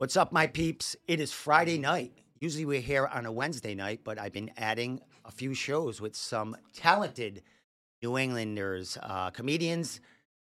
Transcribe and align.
What's 0.00 0.16
up, 0.16 0.32
my 0.32 0.46
peeps? 0.46 0.96
It 1.06 1.20
is 1.20 1.30
Friday 1.30 1.76
night. 1.76 2.14
Usually 2.40 2.64
we're 2.64 2.80
here 2.80 3.06
on 3.06 3.26
a 3.26 3.32
Wednesday 3.32 3.74
night, 3.74 4.00
but 4.02 4.18
I've 4.18 4.32
been 4.32 4.50
adding 4.56 4.98
a 5.26 5.30
few 5.30 5.52
shows 5.52 6.00
with 6.00 6.16
some 6.16 6.56
talented 6.72 7.42
New 8.02 8.16
Englanders, 8.16 8.96
uh, 9.02 9.28
comedians 9.28 10.00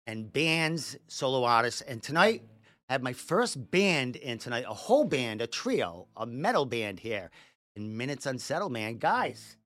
and 0.07 0.31
bands, 0.31 0.99
solo 1.07 1.45
artists. 1.45 1.81
And 1.81 2.03
tonight, 2.03 2.43
I 2.91 2.93
have 2.93 3.03
my 3.03 3.15
first 3.15 3.71
band 3.71 4.17
in 4.17 4.37
tonight, 4.37 4.67
a 4.69 4.75
whole 4.75 5.07
band, 5.07 5.41
a 5.41 5.47
trio, 5.47 6.09
a 6.15 6.27
metal 6.27 6.67
band 6.67 7.01
here 7.01 7.31
in 7.75 7.97
Minutes 7.97 8.27
Unsettled, 8.27 8.73
man. 8.73 8.99
Guys, 8.99 9.57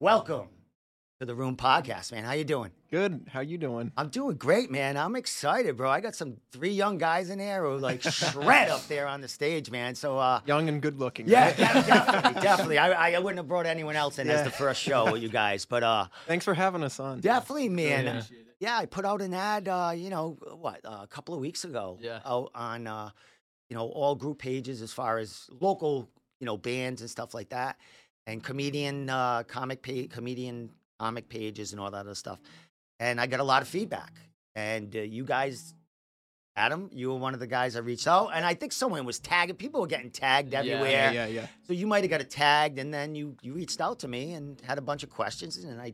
welcome 0.00 0.55
to 1.20 1.24
the 1.24 1.34
Room 1.34 1.56
Podcast, 1.56 2.12
man. 2.12 2.24
How 2.24 2.32
you 2.32 2.44
doing? 2.44 2.70
Good. 2.90 3.26
How 3.32 3.40
you 3.40 3.56
doing? 3.56 3.90
I'm 3.96 4.10
doing 4.10 4.36
great, 4.36 4.70
man. 4.70 4.98
I'm 4.98 5.16
excited, 5.16 5.74
bro. 5.74 5.88
I 5.90 6.00
got 6.00 6.14
some 6.14 6.36
three 6.52 6.72
young 6.72 6.98
guys 6.98 7.30
in 7.30 7.38
there 7.38 7.62
who 7.64 7.78
like 7.78 8.02
shred 8.02 8.68
up 8.68 8.86
there 8.88 9.06
on 9.06 9.22
the 9.22 9.28
stage, 9.28 9.70
man. 9.70 9.94
So, 9.94 10.18
uh, 10.18 10.40
Young 10.44 10.68
and 10.68 10.82
good 10.82 10.98
looking. 10.98 11.26
yeah, 11.26 11.46
right? 11.46 11.56
de- 11.56 11.62
definitely, 11.62 12.40
definitely. 12.42 12.78
I, 12.78 13.12
I 13.14 13.18
wouldn't 13.18 13.38
have 13.38 13.48
brought 13.48 13.64
anyone 13.64 13.96
else 13.96 14.18
in 14.18 14.28
as 14.28 14.44
the 14.44 14.50
first 14.50 14.82
show 14.82 15.10
with 15.10 15.22
you 15.22 15.30
guys, 15.30 15.64
but 15.64 15.82
uh, 15.82 16.06
Thanks 16.26 16.44
for 16.44 16.52
having 16.52 16.82
us 16.82 17.00
on. 17.00 17.20
definitely, 17.20 17.70
man. 17.70 18.04
Yeah. 18.04 18.22
Yeah, 18.58 18.76
I 18.78 18.86
put 18.86 19.04
out 19.04 19.20
an 19.20 19.34
ad, 19.34 19.68
uh, 19.68 19.92
you 19.94 20.08
know, 20.08 20.38
what, 20.58 20.80
uh, 20.84 21.00
a 21.02 21.06
couple 21.06 21.34
of 21.34 21.40
weeks 21.40 21.64
ago 21.64 21.98
Yeah. 22.00 22.20
out 22.24 22.50
on, 22.54 22.86
uh, 22.86 23.10
you 23.68 23.76
know, 23.76 23.86
all 23.88 24.14
group 24.14 24.38
pages 24.38 24.80
as 24.80 24.92
far 24.94 25.18
as 25.18 25.46
local, 25.60 26.08
you 26.40 26.46
know, 26.46 26.56
bands 26.56 27.00
and 27.02 27.10
stuff 27.10 27.34
like 27.34 27.50
that, 27.50 27.76
and 28.26 28.42
comedian, 28.42 29.10
uh, 29.10 29.42
comic 29.44 29.82
page, 29.82 30.10
comedian 30.10 30.70
comic 30.98 31.28
pages 31.28 31.72
and 31.72 31.80
all 31.80 31.90
that 31.90 31.98
other 31.98 32.14
stuff. 32.14 32.38
And 33.00 33.20
I 33.20 33.26
got 33.26 33.40
a 33.40 33.44
lot 33.44 33.62
of 33.62 33.68
feedback. 33.68 34.14
And 34.54 34.94
uh, 34.96 35.00
you 35.00 35.24
guys, 35.24 35.74
Adam, 36.56 36.88
you 36.92 37.08
were 37.10 37.18
one 37.18 37.34
of 37.34 37.40
the 37.40 37.46
guys 37.46 37.76
I 37.76 37.80
reached 37.80 38.08
out, 38.08 38.30
and 38.32 38.44
I 38.44 38.54
think 38.54 38.72
someone 38.72 39.04
was 39.04 39.18
tagging. 39.18 39.56
People 39.56 39.82
were 39.82 39.86
getting 39.86 40.10
tagged 40.10 40.54
everywhere. 40.54 40.90
Yeah, 40.90 41.10
yeah, 41.10 41.26
yeah. 41.26 41.46
So 41.66 41.74
you 41.74 41.86
might 41.86 42.02
have 42.04 42.10
got 42.10 42.22
it 42.22 42.30
tagged, 42.30 42.78
and 42.78 42.92
then 42.92 43.14
you 43.14 43.36
you 43.42 43.52
reached 43.52 43.82
out 43.82 43.98
to 44.00 44.08
me 44.08 44.32
and 44.32 44.58
had 44.62 44.78
a 44.78 44.82
bunch 44.82 45.02
of 45.02 45.10
questions, 45.10 45.58
and 45.58 45.80
I 45.80 45.92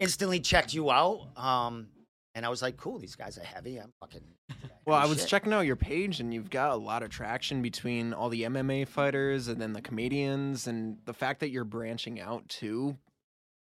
instantly 0.00 0.40
checked 0.40 0.74
you 0.74 0.90
out. 0.90 1.28
Um, 1.36 1.86
and 2.34 2.44
I 2.44 2.48
was 2.48 2.62
like, 2.62 2.76
cool, 2.76 2.98
these 2.98 3.14
guys 3.14 3.38
are 3.38 3.44
heavy. 3.44 3.78
I'm 3.78 3.92
fucking. 4.00 4.22
Well, 4.86 4.98
I 4.98 5.06
was 5.06 5.20
shit. 5.20 5.28
checking 5.28 5.52
out 5.52 5.62
your 5.62 5.76
page, 5.76 6.20
and 6.20 6.34
you've 6.34 6.50
got 6.50 6.72
a 6.72 6.76
lot 6.76 7.02
of 7.02 7.08
traction 7.08 7.62
between 7.62 8.12
all 8.12 8.28
the 8.28 8.42
MMA 8.42 8.86
fighters 8.86 9.48
and 9.48 9.58
then 9.58 9.72
the 9.72 9.80
comedians, 9.80 10.66
and 10.66 10.98
the 11.04 11.14
fact 11.14 11.40
that 11.40 11.50
you're 11.50 11.64
branching 11.64 12.20
out 12.20 12.46
too, 12.48 12.98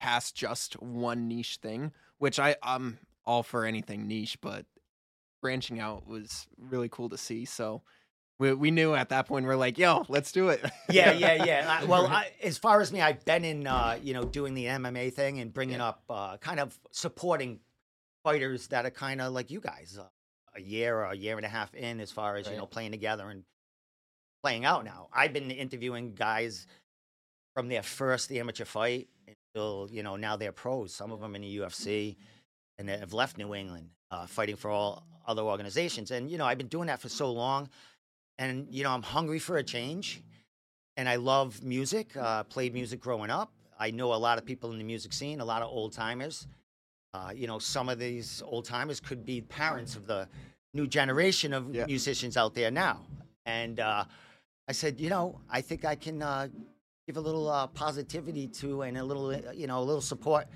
past 0.00 0.34
just 0.34 0.80
one 0.83 1.28
niche 1.28 1.58
thing. 1.62 1.92
Which 2.19 2.39
I 2.39 2.56
I'm 2.62 2.98
all 3.25 3.42
for 3.42 3.64
anything 3.64 4.06
niche, 4.06 4.38
but 4.41 4.66
branching 5.42 5.80
out 5.80 6.06
was 6.06 6.47
really 6.58 6.88
cool 6.88 7.08
to 7.11 7.19
see. 7.19 7.44
So. 7.44 7.83
We, 8.38 8.53
we 8.53 8.70
knew 8.70 8.94
at 8.94 9.08
that 9.08 9.27
point 9.27 9.47
we're 9.47 9.56
like, 9.56 9.78
yo, 9.78 10.05
let's 10.11 10.30
do 10.30 10.50
it. 10.50 10.62
Yeah, 10.91 11.12
yeah, 11.12 11.42
yeah. 11.42 11.78
I, 11.80 11.84
well, 11.86 12.06
I, 12.11 12.30
as 12.42 12.58
far 12.58 12.83
as 12.83 12.92
me, 12.92 13.00
I've 13.00 13.25
been 13.25 13.47
in, 13.47 13.66
uh, 13.66 13.98
you 14.03 14.12
know, 14.12 14.25
doing 14.25 14.53
the 14.53 14.66
MMA 14.66 15.14
thing 15.14 15.41
and 15.41 15.55
bringing 15.55 15.80
up, 15.80 16.03
uh, 16.10 16.36
kind 16.36 16.60
of 16.60 16.78
supporting 16.91 17.60
fighters 18.25 18.66
that 18.66 18.84
are 18.84 18.91
kind 18.91 19.22
of 19.22 19.33
like 19.33 19.50
you 19.50 19.60
guys, 19.60 19.97
uh, 19.98 20.05
a 20.55 20.60
year 20.60 20.97
or 20.97 21.05
a 21.05 21.16
year 21.16 21.36
and 21.36 21.47
a 21.47 21.48
half 21.48 21.75
in, 21.75 21.98
as 21.98 22.10
far 22.10 22.36
as 22.36 22.47
you 22.47 22.56
know, 22.56 22.66
playing 22.66 22.91
together 22.91 23.28
and 23.31 23.44
playing 24.42 24.64
out. 24.64 24.84
Now, 24.84 25.08
I've 25.12 25.33
been 25.33 25.50
interviewing 25.50 26.14
guys 26.14 26.66
from 27.55 27.69
their 27.69 27.83
first 27.83 28.28
the 28.28 28.41
amateur 28.41 28.64
fight 28.64 29.08
you 29.90 30.02
know 30.02 30.16
now 30.16 30.36
they're 30.36 30.52
pros. 30.52 30.94
Some 30.94 31.10
of 31.12 31.20
them 31.20 31.34
in 31.34 31.42
the 31.42 31.56
UFC, 31.58 32.16
and 32.78 32.88
they 32.88 32.97
have 32.98 33.12
left 33.12 33.38
New 33.38 33.54
England, 33.54 33.88
uh, 34.10 34.26
fighting 34.26 34.56
for 34.56 34.70
all 34.70 35.04
other 35.26 35.42
organizations. 35.42 36.10
And 36.10 36.31
you 36.31 36.38
know, 36.38 36.44
I've 36.44 36.58
been 36.58 36.69
doing 36.69 36.86
that 36.88 37.00
for 37.00 37.08
so 37.08 37.32
long, 37.32 37.69
and 38.38 38.66
you 38.70 38.84
know, 38.84 38.91
I'm 38.91 39.03
hungry 39.03 39.38
for 39.38 39.56
a 39.58 39.62
change 39.62 40.22
and 40.98 41.08
I 41.08 41.16
love 41.16 41.62
music. 41.62 42.16
Uh, 42.16 42.42
played 42.44 42.72
music 42.72 43.00
growing 43.00 43.28
up. 43.31 43.50
I 43.78 43.91
know 43.91 44.14
a 44.14 44.16
lot 44.16 44.38
of 44.38 44.47
people 44.47 44.72
in 44.72 44.78
the 44.78 44.84
music 44.84 45.12
scene, 45.12 45.41
a 45.41 45.44
lot 45.44 45.60
of 45.60 45.69
old 45.69 45.92
timers. 45.92 46.47
Uh, 47.12 47.32
you 47.34 47.47
know, 47.47 47.58
some 47.58 47.91
of 47.91 47.98
these 47.98 48.42
old 48.47 48.64
timers 48.64 48.98
could 49.00 49.25
be 49.26 49.42
parents 49.42 49.94
of 49.97 50.06
the 50.06 50.26
new 50.72 50.86
generation 50.86 51.52
of 51.52 51.75
Yeah. 51.75 51.84
musicians 51.86 52.36
out 52.38 52.54
there 52.54 52.70
now. 52.70 53.04
And 53.44 53.78
uh, 53.78 54.04
I 54.69 54.72
said, 54.72 54.98
you 54.98 55.10
know, 55.10 55.41
I 55.50 55.60
think 55.60 55.84
I 55.84 55.94
can 55.97 56.22
uh, 56.22 56.48
give 57.06 57.17
a 57.17 57.21
little 57.21 57.49
uh, 57.49 57.69
positivity 57.69 58.49
to 58.49 58.83
and 58.83 58.99
a 58.99 59.05
little, 59.05 59.31
uh, 59.31 59.53
you 59.55 59.69
know, 59.69 59.78
a 59.78 59.84
little 59.84 60.00
support 60.00 60.49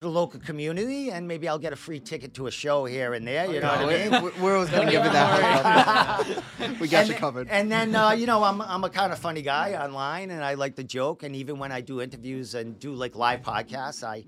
to 0.00 0.06
the 0.06 0.08
local 0.08 0.38
community, 0.38 1.10
and 1.10 1.26
maybe 1.26 1.48
I'll 1.48 1.58
get 1.58 1.72
a 1.72 1.76
free 1.76 1.98
ticket 1.98 2.32
to 2.34 2.46
a 2.46 2.50
show 2.50 2.84
here 2.84 3.14
and 3.14 3.26
there. 3.26 3.52
You 3.52 3.60
know 3.60 3.68
what 3.68 3.92
I 3.92 4.08
mean? 4.08 4.22
we, 4.22 4.30
we're 4.40 4.54
always 4.54 4.70
gonna 4.70 4.90
give 4.90 5.04
it 5.04 5.12
that. 5.12 6.44
we 6.80 6.86
got 6.86 7.00
and, 7.00 7.08
you 7.08 7.14
covered. 7.16 7.48
And 7.48 7.72
then 7.72 7.96
uh, 7.96 8.12
you 8.12 8.26
know, 8.26 8.44
I'm 8.44 8.62
I'm 8.62 8.84
a 8.84 8.90
kind 8.90 9.12
of 9.12 9.18
funny 9.18 9.42
guy 9.42 9.74
online, 9.74 10.30
and 10.30 10.44
I 10.44 10.54
like 10.54 10.76
to 10.76 10.84
joke. 10.84 11.24
And 11.24 11.34
even 11.34 11.58
when 11.58 11.72
I 11.72 11.80
do 11.80 12.00
interviews 12.00 12.54
and 12.54 12.78
do 12.78 12.92
like 12.92 13.16
live 13.16 13.42
podcasts, 13.42 14.04
I, 14.04 14.24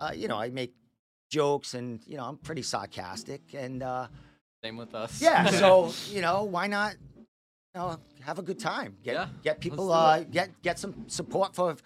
uh, 0.00 0.10
you 0.12 0.26
know, 0.26 0.36
I 0.36 0.50
make 0.50 0.74
jokes, 1.30 1.74
and 1.74 2.00
you 2.06 2.16
know, 2.16 2.24
I'm 2.24 2.38
pretty 2.38 2.62
sarcastic. 2.62 3.54
And 3.54 3.84
uh, 3.84 4.08
Same 4.64 4.76
with 4.76 4.96
us. 4.96 5.22
yeah, 5.22 5.48
so 5.50 5.92
you 6.08 6.22
know, 6.22 6.42
why 6.42 6.66
not? 6.66 6.96
You 7.74 7.80
know, 7.80 7.98
have 8.22 8.38
a 8.38 8.42
good 8.42 8.58
time. 8.58 8.96
Get 9.02 9.14
Yeah, 9.14 9.28
get 9.42 9.60
people 9.60 9.92
uh, 9.92 10.24
get 10.24 10.60
get 10.62 10.78
some 10.78 11.08
support 11.08 11.54
for 11.54 11.76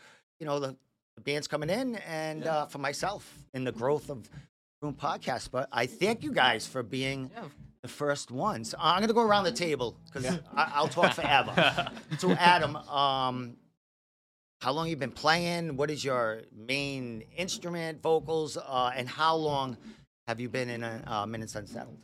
you 0.41 0.47
know 0.47 0.59
the, 0.59 0.77
the 1.17 1.21
bands 1.21 1.47
coming 1.47 1.69
in, 1.69 1.97
and 1.97 2.45
Yeah. 2.45 2.57
uh, 2.57 2.67
for 2.67 2.79
myself 2.79 3.31
in 3.53 3.65
the 3.65 3.73
growth 3.73 4.09
of 4.09 4.29
Room 4.81 4.95
Podcast. 4.95 5.51
But 5.51 5.69
I 5.73 5.87
thank 5.87 6.23
you 6.23 6.33
guys 6.33 6.67
for 6.67 6.83
being 6.83 7.31
Yeah. 7.35 7.49
the 7.83 7.89
first 7.89 8.31
ones. 8.31 8.75
I'm 8.79 9.01
going 9.01 9.09
to 9.09 9.15
go 9.15 9.21
around 9.27 9.45
the 9.45 9.53
table 9.53 9.95
because 10.07 10.39
I'll 10.57 10.89
talk 10.89 11.13
forever. 11.13 11.53
so, 12.19 12.33
Adam, 12.33 12.77
um, 12.77 13.57
how 14.63 14.73
long 14.73 14.89
you 14.89 14.97
been 14.97 15.11
playing? 15.13 15.77
What 15.77 15.91
is 15.91 16.03
your 16.03 16.43
main 16.51 17.25
instrument, 17.37 18.01
vocals, 18.01 18.57
uh, 18.57 18.91
and 18.97 19.07
how 19.07 19.37
long 19.37 19.77
have 20.27 20.41
you 20.41 20.49
been 20.49 20.71
in 20.71 20.83
a, 20.83 21.03
uh, 21.07 21.27
Minutes 21.27 21.55
Unsettled? 21.57 21.99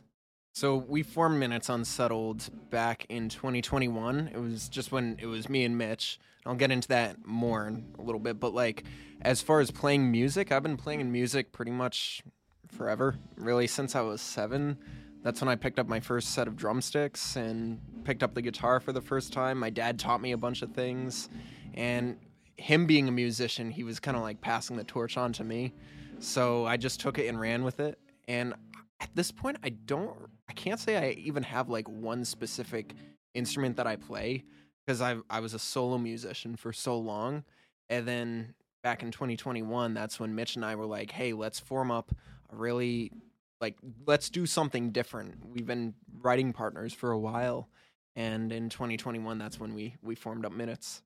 So 0.53 0.75
we 0.75 1.01
formed 1.01 1.39
Minutes 1.39 1.69
Unsettled 1.69 2.49
back 2.69 3.05
in 3.09 3.29
2021. 3.29 4.31
It 4.33 4.39
was 4.39 4.67
just 4.67 4.91
when 4.91 5.17
it 5.19 5.25
was 5.25 5.47
me 5.47 5.63
and 5.63 5.77
Mitch. 5.77 6.19
I'll 6.45 6.55
get 6.55 6.71
into 6.71 6.89
that 6.89 7.25
more 7.25 7.67
in 7.67 7.85
a 7.97 8.01
little 8.01 8.19
bit, 8.19 8.39
but 8.39 8.53
like 8.53 8.83
as 9.21 9.41
far 9.41 9.61
as 9.61 9.71
playing 9.71 10.11
music, 10.11 10.51
I've 10.51 10.63
been 10.63 10.77
playing 10.77 11.09
music 11.11 11.51
pretty 11.51 11.71
much 11.71 12.21
forever, 12.67 13.15
really 13.37 13.67
since 13.67 13.95
I 13.95 14.01
was 14.01 14.21
7. 14.21 14.77
That's 15.23 15.39
when 15.39 15.49
I 15.49 15.55
picked 15.55 15.79
up 15.79 15.87
my 15.87 15.99
first 15.99 16.29
set 16.29 16.47
of 16.47 16.57
drumsticks 16.57 17.35
and 17.35 17.79
picked 18.03 18.23
up 18.23 18.33
the 18.33 18.41
guitar 18.41 18.79
for 18.79 18.91
the 18.91 19.01
first 19.01 19.31
time. 19.31 19.57
My 19.59 19.69
dad 19.69 19.99
taught 19.99 20.19
me 20.19 20.31
a 20.31 20.37
bunch 20.37 20.63
of 20.63 20.71
things, 20.71 21.29
and 21.75 22.17
him 22.57 22.87
being 22.87 23.07
a 23.07 23.11
musician, 23.11 23.69
he 23.69 23.83
was 23.83 23.99
kind 23.99 24.17
of 24.17 24.23
like 24.23 24.41
passing 24.41 24.77
the 24.77 24.83
torch 24.83 25.17
on 25.17 25.31
to 25.33 25.43
me. 25.43 25.73
So 26.19 26.65
I 26.65 26.77
just 26.77 26.99
took 26.99 27.19
it 27.19 27.27
and 27.27 27.39
ran 27.39 27.63
with 27.63 27.79
it. 27.79 27.99
And 28.27 28.55
at 28.99 29.09
this 29.13 29.31
point, 29.31 29.57
I 29.63 29.69
don't, 29.69 30.15
I 30.51 30.53
can't 30.53 30.81
say 30.81 30.97
I 30.97 31.11
even 31.11 31.43
have 31.43 31.69
like 31.69 31.87
one 31.87 32.25
specific 32.25 32.93
instrument 33.33 33.77
that 33.77 33.87
I 33.87 33.95
play 33.95 34.43
because 34.85 34.99
I 34.99 35.15
I 35.29 35.39
was 35.39 35.53
a 35.53 35.59
solo 35.59 35.97
musician 35.97 36.57
for 36.57 36.73
so 36.73 36.97
long, 36.97 37.45
and 37.89 38.05
then 38.05 38.53
back 38.83 39.01
in 39.01 39.11
2021, 39.11 39.93
that's 39.93 40.19
when 40.19 40.35
Mitch 40.35 40.57
and 40.57 40.65
I 40.65 40.75
were 40.75 40.85
like, 40.85 41.09
hey, 41.09 41.31
let's 41.31 41.57
form 41.57 41.89
up 41.89 42.13
a 42.51 42.55
really 42.57 43.13
like 43.61 43.77
let's 44.05 44.29
do 44.29 44.45
something 44.45 44.91
different. 44.91 45.35
We've 45.45 45.65
been 45.65 45.93
writing 46.19 46.51
partners 46.51 46.93
for 46.93 47.11
a 47.11 47.19
while, 47.19 47.69
and 48.17 48.51
in 48.51 48.67
2021, 48.67 49.37
that's 49.37 49.57
when 49.57 49.73
we 49.73 49.95
we 50.01 50.15
formed 50.15 50.45
up 50.45 50.51
Minutes. 50.51 51.01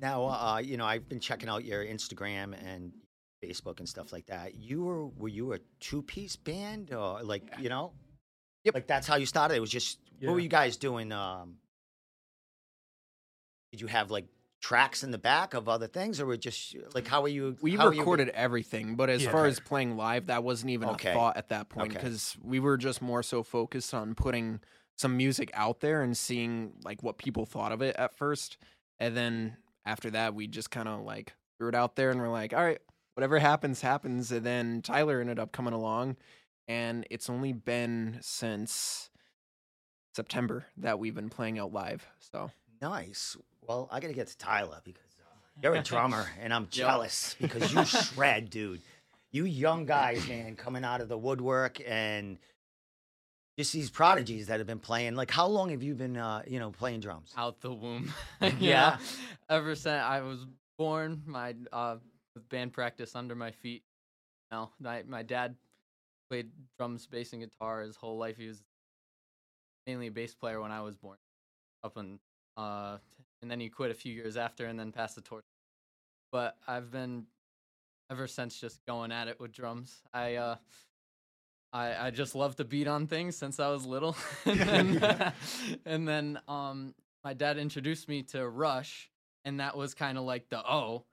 Now, 0.00 0.26
uh, 0.26 0.60
you 0.62 0.76
know, 0.76 0.86
I've 0.86 1.08
been 1.08 1.18
checking 1.18 1.48
out 1.48 1.64
your 1.64 1.84
Instagram 1.84 2.54
and 2.64 2.92
Facebook 3.44 3.80
and 3.80 3.88
stuff 3.88 4.12
like 4.12 4.26
that. 4.26 4.54
You 4.54 4.84
were 4.84 5.08
were 5.08 5.26
you 5.26 5.54
a 5.54 5.58
two 5.80 6.02
piece 6.02 6.36
band 6.36 6.94
or 6.94 7.24
like 7.24 7.42
you 7.58 7.68
know? 7.68 7.92
Yep. 8.66 8.74
Like 8.74 8.86
that's 8.86 9.06
how 9.06 9.16
you 9.16 9.26
started. 9.26 9.54
It 9.54 9.60
was 9.60 9.70
just 9.70 9.98
Yeah. 10.20 10.28
what 10.28 10.34
were 10.34 10.40
you 10.40 10.48
guys 10.48 10.76
doing? 10.76 11.12
Um, 11.12 11.58
did 13.72 13.80
you 13.80 13.86
have 13.86 14.10
like 14.10 14.26
tracks 14.60 15.04
in 15.04 15.10
the 15.12 15.18
back 15.18 15.54
of 15.54 15.68
other 15.68 15.86
things, 15.86 16.20
or 16.20 16.26
were 16.26 16.36
just 16.36 16.74
like 16.94 17.06
how 17.06 17.22
were 17.22 17.28
you? 17.28 17.56
We 17.60 17.76
how 17.76 17.86
were 17.86 17.92
you- 17.92 18.00
recorded 18.00 18.30
everything, 18.30 18.96
but 18.96 19.08
as 19.10 19.22
Yeah. 19.24 19.30
far 19.30 19.42
Okay. 19.42 19.50
as 19.50 19.60
playing 19.60 19.96
live, 19.96 20.26
that 20.26 20.42
wasn't 20.42 20.70
even 20.70 20.88
Okay. 20.90 21.10
a 21.10 21.14
thought 21.14 21.36
at 21.36 21.48
that 21.50 21.68
point 21.68 21.92
Okay. 21.92 21.94
because 22.02 22.36
we 22.42 22.58
were 22.58 22.76
just 22.76 23.00
more 23.00 23.22
so 23.22 23.42
focused 23.42 23.94
on 23.94 24.14
putting 24.14 24.60
some 24.96 25.16
music 25.16 25.50
out 25.54 25.80
there 25.80 26.02
and 26.02 26.16
seeing 26.16 26.72
like 26.82 27.02
what 27.02 27.18
people 27.18 27.46
thought 27.46 27.70
of 27.70 27.82
it 27.82 27.94
at 27.96 28.16
first, 28.16 28.56
and 28.98 29.16
then 29.16 29.56
after 29.84 30.10
that, 30.10 30.34
we 30.34 30.48
just 30.48 30.70
kind 30.70 30.88
of 30.88 31.02
like 31.02 31.34
threw 31.58 31.68
it 31.68 31.74
out 31.74 31.94
there 31.96 32.10
and 32.10 32.20
we're 32.20 32.28
like, 32.28 32.52
all 32.52 32.64
right, 32.64 32.80
whatever 33.14 33.38
happens, 33.38 33.80
happens. 33.82 34.32
And 34.32 34.44
then 34.44 34.82
Tyler 34.82 35.20
ended 35.20 35.38
up 35.38 35.52
coming 35.52 35.72
along, 35.72 36.16
and 36.68 37.06
it's 37.10 37.28
only 37.30 37.52
been 37.52 38.18
since 38.20 39.10
September 40.14 40.66
that 40.78 40.98
we've 40.98 41.14
been 41.14 41.28
playing 41.30 41.58
out 41.58 41.72
live. 41.72 42.06
So 42.32 42.50
Nice. 42.82 43.36
Well, 43.66 43.88
I 43.90 44.00
got 44.00 44.08
to 44.08 44.12
get 44.14 44.26
to 44.28 44.36
Tyler 44.36 44.80
because 44.84 45.02
uh, 45.18 45.60
you're 45.62 45.74
a 45.74 45.82
drummer, 45.82 46.26
and 46.40 46.52
I'm 46.52 46.62
Yep. 46.64 46.70
jealous 46.70 47.34
because 47.40 47.72
you 47.72 47.84
shred, 47.84 48.50
dude. 48.50 48.82
You 49.32 49.44
young 49.44 49.86
guys, 49.86 50.26
man, 50.28 50.56
coming 50.56 50.84
out 50.84 51.00
of 51.00 51.08
the 51.08 51.16
woodwork 51.18 51.80
and 51.86 52.38
just 53.58 53.72
these 53.72 53.90
prodigies 53.90 54.46
that 54.48 54.60
have 54.60 54.66
been 54.66 54.78
playing. 54.78 55.14
Like, 55.14 55.30
how 55.30 55.46
long 55.46 55.70
have 55.70 55.82
you 55.82 55.94
been, 55.94 56.16
uh, 56.16 56.42
you 56.46 56.58
know, 56.58 56.70
playing 56.70 57.00
drums? 57.00 57.32
out 57.36 57.60
the 57.60 57.72
womb. 57.72 58.12
Yeah. 58.40 58.50
yeah. 58.60 58.98
Ever 59.48 59.74
since 59.74 60.02
I 60.02 60.20
was 60.20 60.46
born, 60.78 61.22
my 61.26 61.54
uh, 61.72 61.96
band 62.50 62.72
practice 62.74 63.14
under 63.16 63.34
my 63.34 63.50
feet. 63.50 63.82
No, 64.52 64.70
my 64.78 65.02
my 65.08 65.22
dad 65.22 65.56
played 66.28 66.50
drums, 66.78 67.06
bass, 67.06 67.32
and 67.32 67.42
guitar 67.42 67.82
his 67.82 67.96
whole 67.96 68.18
life. 68.18 68.36
He 68.36 68.48
was 68.48 68.62
mainly 69.86 70.08
a 70.08 70.12
bass 70.12 70.34
player 70.34 70.60
when 70.60 70.72
I 70.72 70.82
was 70.82 70.96
born. 70.96 71.18
Up 71.84 71.96
and 71.96 72.18
uh, 72.56 72.98
and 73.42 73.50
then 73.50 73.60
he 73.60 73.68
quit 73.68 73.90
a 73.90 73.94
few 73.94 74.12
years 74.12 74.36
after, 74.36 74.66
and 74.66 74.78
then 74.78 74.92
passed 74.92 75.14
the 75.14 75.20
torch. 75.20 75.44
But 76.32 76.56
I've 76.66 76.90
been 76.90 77.26
ever 78.10 78.26
since 78.26 78.58
just 78.58 78.84
going 78.86 79.12
at 79.12 79.28
it 79.28 79.38
with 79.38 79.52
drums. 79.52 80.02
I 80.12 80.36
uh, 80.36 80.56
I 81.72 82.06
I 82.06 82.10
just 82.10 82.34
love 82.34 82.56
to 82.56 82.64
beat 82.64 82.88
on 82.88 83.06
things 83.06 83.36
since 83.36 83.60
I 83.60 83.68
was 83.68 83.86
little, 83.86 84.16
and 84.44 84.60
then, 84.60 85.32
and 85.86 86.08
then 86.08 86.40
um 86.48 86.94
my 87.24 87.34
dad 87.34 87.58
introduced 87.58 88.08
me 88.08 88.22
to 88.22 88.48
Rush, 88.48 89.10
and 89.44 89.60
that 89.60 89.76
was 89.76 89.94
kind 89.94 90.18
of 90.18 90.24
like 90.24 90.48
the 90.48 90.58
oh, 90.58 91.04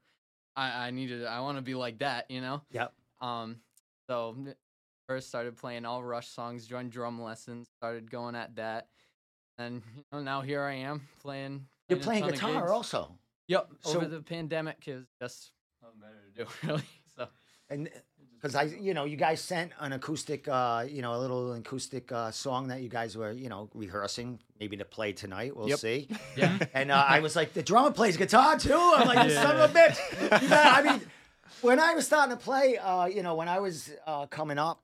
I 0.56 0.88
I 0.88 0.92
needed 0.92 1.26
I 1.26 1.42
want 1.42 1.58
to 1.58 1.62
be 1.62 1.76
like 1.76 2.00
that, 2.00 2.30
you 2.30 2.42
know. 2.42 2.62
Yep. 2.72 2.94
Um, 3.22 3.58
so 4.08 4.36
first 5.08 5.28
started 5.28 5.58
playing 5.58 5.86
all 5.86 6.04
Rush 6.04 6.28
songs, 6.30 6.66
joined 6.68 6.92
drum 6.92 7.22
lessons, 7.22 7.68
started 7.78 8.10
going 8.10 8.36
at 8.36 8.56
that, 8.56 8.88
and 9.58 9.82
you 9.98 10.04
know, 10.12 10.22
now 10.22 10.42
here 10.42 10.62
I 10.62 10.76
am 10.76 11.08
playing. 11.22 11.66
You're 11.90 12.00
playing 12.00 12.26
guitar 12.28 12.72
also. 12.72 13.18
Yep. 13.48 13.70
So- 13.82 13.98
Over 13.98 14.06
the 14.08 14.22
pandemic, 14.22 14.84
is 14.88 15.06
just 15.22 15.52
nothing 15.82 16.00
better 16.00 16.22
to 16.36 16.44
do, 16.44 16.68
really. 16.68 16.84
So 17.16 17.28
And 17.70 17.90
because 18.36 18.56
I, 18.56 18.64
you 18.64 18.94
know, 18.94 19.06
you 19.06 19.16
guys 19.18 19.40
sent 19.42 19.72
an 19.80 19.94
acoustic, 19.94 20.48
uh, 20.48 20.86
you 20.90 21.02
know, 21.02 21.14
a 21.16 21.20
little 21.20 21.54
acoustic 21.54 22.12
uh, 22.12 22.32
song 22.32 22.68
that 22.70 22.82
you 22.82 22.90
guys 22.90 23.16
were, 23.18 23.32
you 23.32 23.48
know, 23.50 23.70
rehearsing, 23.74 24.40
maybe 24.60 24.76
to 24.78 24.86
play 24.86 25.14
tonight. 25.14 25.56
We'll 25.56 25.70
Yep. 25.70 25.80
see. 25.80 26.08
yeah. 26.38 26.58
And 26.74 26.92
uh, 26.92 27.06
I 27.08 27.20
was 27.20 27.36
like, 27.36 27.54
the 27.54 27.64
drummer 27.64 27.92
plays 27.92 28.18
guitar 28.18 28.58
too. 28.58 28.74
I'm 28.74 29.08
like, 29.08 29.30
you 29.30 29.36
son 29.36 29.58
of 29.60 29.70
a 29.70 29.74
bitch. 29.74 30.42
You 30.42 30.50
got- 30.50 30.86
I 30.86 30.92
mean, 30.92 31.02
when 31.62 31.80
I 31.80 31.94
was 31.94 32.06
starting 32.06 32.36
to 32.36 32.42
play, 32.44 32.78
uh, 32.78 33.06
you 33.06 33.24
know, 33.24 33.36
when 33.36 33.48
I 33.50 33.60
was 33.60 33.92
uh, 34.08 34.26
coming 34.28 34.58
up, 34.58 34.82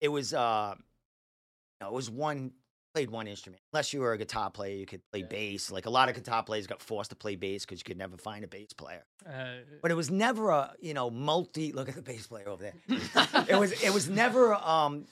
it 0.00 0.08
was, 0.08 0.34
uh, 0.34 0.74
you 0.76 1.84
know, 1.84 1.88
it 1.88 1.94
was 1.94 2.10
one 2.10 2.52
played 2.94 3.10
one 3.10 3.26
instrument. 3.26 3.62
Unless 3.72 3.92
you 3.92 4.00
were 4.00 4.12
a 4.12 4.18
guitar 4.18 4.50
player, 4.50 4.76
you 4.76 4.86
could 4.86 5.02
play 5.12 5.22
bass. 5.22 5.70
Like 5.70 5.86
a 5.86 5.90
lot 5.90 6.08
of 6.08 6.14
guitar 6.14 6.42
players 6.42 6.66
got 6.66 6.82
forced 6.82 7.10
to 7.10 7.16
play 7.16 7.36
bass 7.36 7.64
because 7.64 7.80
you 7.80 7.84
could 7.84 7.98
never 7.98 8.16
find 8.16 8.44
a 8.44 8.48
bass 8.48 8.72
player. 8.72 9.04
Uh, 9.26 9.60
But 9.82 9.90
it 9.90 9.94
was 9.94 10.10
never 10.10 10.50
a, 10.50 10.74
you 10.80 10.94
know, 10.94 11.10
multi. 11.10 11.72
Look 11.72 11.88
at 11.88 11.94
the 11.94 12.02
bass 12.02 12.26
player 12.26 12.48
over 12.48 12.62
there. 12.62 12.74
it 13.48 13.58
was, 13.58 13.72
it 13.82 13.92
was 13.92 14.08
never. 14.08 14.54
Um, 14.54 15.04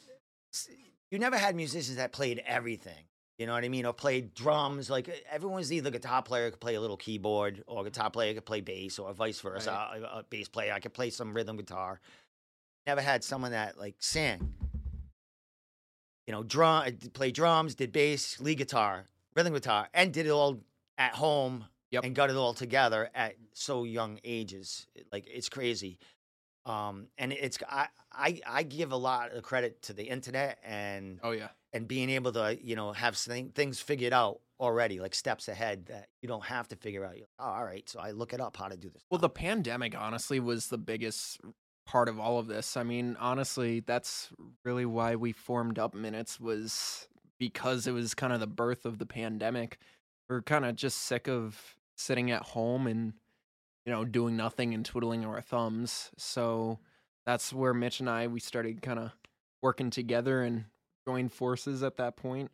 you 1.10 1.18
never 1.18 1.38
had 1.38 1.54
musicians 1.56 1.96
that 1.96 2.12
played 2.12 2.42
everything. 2.46 3.04
You 3.38 3.46
know 3.46 3.52
what 3.52 3.62
I 3.64 3.68
mean? 3.68 3.86
Or 3.86 3.92
played 3.92 4.34
drums. 4.34 4.90
Like 4.90 5.08
everyone 5.30 5.58
was 5.58 5.72
either 5.72 5.90
guitar 5.90 6.22
player 6.22 6.50
could 6.50 6.60
play 6.60 6.74
a 6.74 6.80
little 6.80 6.96
keyboard, 6.96 7.62
or 7.68 7.84
guitar 7.84 8.10
player 8.10 8.34
could 8.34 8.44
play 8.44 8.60
bass, 8.60 8.98
or 8.98 9.12
vice 9.12 9.40
versa. 9.40 9.70
A, 9.70 10.18
a 10.18 10.24
bass 10.28 10.48
player 10.48 10.72
I 10.72 10.80
could 10.80 10.92
play 10.92 11.10
some 11.10 11.32
rhythm 11.32 11.56
guitar. 11.56 12.00
Never 12.86 13.00
had 13.00 13.22
someone 13.22 13.52
that 13.52 13.78
like 13.78 13.94
sang. 14.00 14.54
You 16.28 16.32
know, 16.32 16.42
drum, 16.42 16.84
play 17.14 17.30
drums, 17.30 17.74
did 17.74 17.90
bass, 17.90 18.38
lead 18.38 18.58
guitar, 18.58 19.06
rhythm 19.34 19.54
guitar, 19.54 19.88
and 19.94 20.12
did 20.12 20.26
it 20.26 20.30
all 20.30 20.60
at 20.98 21.14
home 21.14 21.64
Yep. 21.90 22.04
and 22.04 22.14
got 22.14 22.28
it 22.28 22.36
all 22.36 22.52
together 22.52 23.08
at 23.14 23.36
so 23.54 23.84
young 23.84 24.20
ages. 24.22 24.86
Like 25.10 25.26
it's 25.26 25.48
crazy. 25.48 25.98
Um, 26.66 27.06
and 27.16 27.32
it's 27.32 27.56
I, 27.66 27.86
I 28.12 28.40
I 28.46 28.62
give 28.62 28.92
a 28.92 28.96
lot 28.96 29.32
of 29.32 29.42
credit 29.42 29.80
to 29.84 29.94
the 29.94 30.02
internet 30.04 30.58
and 30.62 31.18
Oh 31.22 31.30
yeah. 31.30 31.48
and 31.72 31.88
being 31.88 32.10
able 32.10 32.32
to 32.32 32.58
you 32.62 32.76
know 32.76 32.92
have 32.92 33.16
things 33.16 33.80
figured 33.80 34.12
out 34.12 34.40
already, 34.60 35.00
like 35.00 35.14
steps 35.14 35.48
ahead 35.48 35.86
that 35.86 36.08
you 36.20 36.28
don't 36.28 36.44
have 36.44 36.68
to 36.68 36.76
figure 36.76 37.06
out. 37.06 37.16
You're 37.16 37.28
like, 37.38 37.48
oh, 37.48 37.52
all 37.54 37.64
right, 37.64 37.88
so 37.88 38.00
I 38.00 38.10
look 38.10 38.34
it 38.34 38.40
up 38.42 38.54
how 38.58 38.68
to 38.68 38.76
do 38.76 38.90
this. 38.90 39.02
Well, 39.10 39.18
the 39.20 39.30
pandemic 39.30 39.96
honestly 39.96 40.40
was 40.40 40.66
the 40.68 40.76
biggest 40.76 41.40
part 41.88 42.10
of 42.10 42.20
all 42.20 42.38
of 42.38 42.48
this. 42.48 42.76
I 42.76 42.82
mean, 42.82 43.16
honestly, 43.18 43.80
that's 43.80 44.28
really 44.62 44.84
why 44.84 45.16
we 45.16 45.32
formed 45.32 45.78
Up 45.78 45.94
Minutes 45.94 46.38
was 46.38 47.08
because 47.38 47.86
it 47.86 47.92
was 47.92 48.14
kind 48.14 48.30
of 48.30 48.40
the 48.40 48.46
birth 48.46 48.84
of 48.84 48.98
the 48.98 49.06
pandemic. 49.06 49.78
We're 50.28 50.42
kind 50.42 50.66
of 50.66 50.76
just 50.76 50.98
sick 50.98 51.28
of 51.28 51.58
sitting 51.96 52.30
at 52.30 52.42
home 52.42 52.86
and 52.86 53.14
you 53.86 53.92
know 53.92 54.04
doing 54.04 54.36
nothing 54.36 54.74
and 54.74 54.84
twiddling 54.84 55.24
our 55.24 55.40
thumbs. 55.40 56.10
So 56.18 56.78
that's 57.24 57.54
where 57.54 57.72
Mitch 57.72 58.00
and 58.00 58.10
I 58.10 58.26
we 58.26 58.38
started 58.38 58.82
kind 58.82 58.98
of 58.98 59.12
working 59.62 59.88
together 59.88 60.42
and 60.42 60.66
joined 61.06 61.32
forces 61.32 61.82
at 61.82 61.96
that 61.96 62.16
point. 62.16 62.50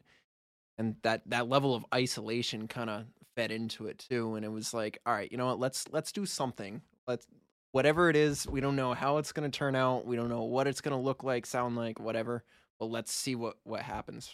And 0.78 0.94
that 1.02 1.22
that 1.26 1.48
level 1.48 1.74
of 1.74 1.84
isolation 1.92 2.68
kind 2.68 2.88
of 2.88 3.06
fed 3.34 3.50
into 3.50 3.86
it 3.88 3.98
too 3.98 4.36
and 4.36 4.44
it 4.44 4.52
was 4.52 4.72
like 4.72 4.96
all 5.04 5.12
right 5.12 5.32
you 5.32 5.36
know 5.36 5.46
what 5.46 5.58
let's 5.58 5.86
let's 5.90 6.12
do 6.12 6.24
something 6.24 6.80
let's 7.08 7.26
whatever 7.74 8.08
it 8.08 8.16
is 8.16 8.46
we 8.46 8.60
don't 8.60 8.76
know 8.76 8.94
how 8.94 9.18
it's 9.18 9.32
going 9.32 9.50
to 9.50 9.58
turn 9.58 9.74
out 9.74 10.06
we 10.06 10.16
don't 10.16 10.28
know 10.28 10.44
what 10.44 10.66
it's 10.66 10.80
going 10.80 10.96
to 10.96 11.02
look 11.02 11.24
like 11.24 11.44
sound 11.44 11.76
like 11.76 11.98
whatever 11.98 12.44
but 12.78 12.86
let's 12.86 13.12
see 13.12 13.34
what 13.34 13.56
what 13.64 13.82
happens 13.82 14.32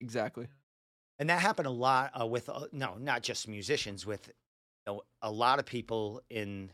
exactly 0.00 0.48
And 1.18 1.30
that 1.30 1.40
happened 1.40 1.66
a 1.68 1.70
lot 1.70 2.10
uh, 2.20 2.26
with 2.26 2.48
uh, 2.48 2.66
no, 2.72 2.96
not 2.98 3.22
just 3.22 3.48
musicians, 3.48 4.04
with 4.04 4.28
you 4.28 4.92
know, 4.92 5.02
a 5.22 5.30
lot 5.30 5.58
of 5.58 5.64
people 5.64 6.20
in 6.28 6.70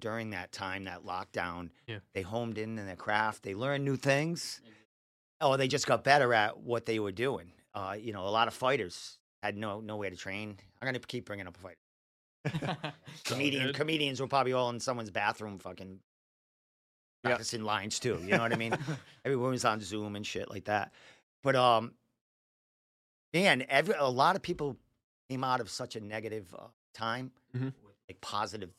during 0.00 0.30
that 0.30 0.50
time, 0.52 0.84
that 0.84 1.04
lockdown. 1.04 1.68
Yeah. 1.86 1.98
They 2.14 2.22
homed 2.22 2.56
in 2.58 2.78
in 2.78 2.86
their 2.86 2.96
craft. 2.96 3.42
They 3.42 3.54
learned 3.54 3.84
new 3.84 3.96
things. 3.96 4.60
Oh, 5.40 5.56
they 5.58 5.68
just 5.68 5.86
got 5.86 6.02
better 6.04 6.32
at 6.32 6.58
what 6.58 6.86
they 6.86 6.98
were 6.98 7.12
doing. 7.12 7.52
Uh, 7.74 7.96
you 8.00 8.12
know, 8.14 8.24
a 8.26 8.32
lot 8.38 8.48
of 8.48 8.54
fighters 8.54 9.18
had 9.42 9.56
no 9.56 9.80
no 9.80 9.96
way 9.96 10.08
to 10.10 10.16
train. 10.16 10.56
I'm 10.80 10.86
gonna 10.86 10.98
keep 11.00 11.26
bringing 11.26 11.46
up 11.46 11.56
a 11.58 11.60
fighter. 11.60 11.76
Comedian 13.24 13.72
comedians 13.72 14.20
were 14.20 14.26
probably 14.26 14.52
all 14.52 14.70
in 14.70 14.80
someone's 14.80 15.10
bathroom, 15.10 15.58
fucking 15.58 16.00
Yeah. 17.24 17.30
practicing 17.30 17.64
lines 17.64 17.98
too. 17.98 18.18
You 18.22 18.32
know 18.36 18.42
what 18.42 18.52
I 18.52 18.56
mean? 18.56 18.76
Everyone 19.24 19.50
was 19.50 19.64
on 19.64 19.80
Zoom 19.80 20.16
and 20.16 20.26
shit 20.26 20.50
like 20.50 20.64
that. 20.66 20.92
But 21.42 21.56
um, 21.56 21.94
man, 23.32 23.64
every 23.68 23.94
a 23.98 24.08
lot 24.08 24.36
of 24.36 24.42
people 24.42 24.76
came 25.28 25.44
out 25.44 25.60
of 25.60 25.68
such 25.70 25.96
a 25.96 26.00
negative 26.00 26.54
uh, 26.58 26.68
time 26.94 27.32
Mhm. 27.56 27.72
with 27.84 27.94
like 28.08 28.20
positive 28.20 28.70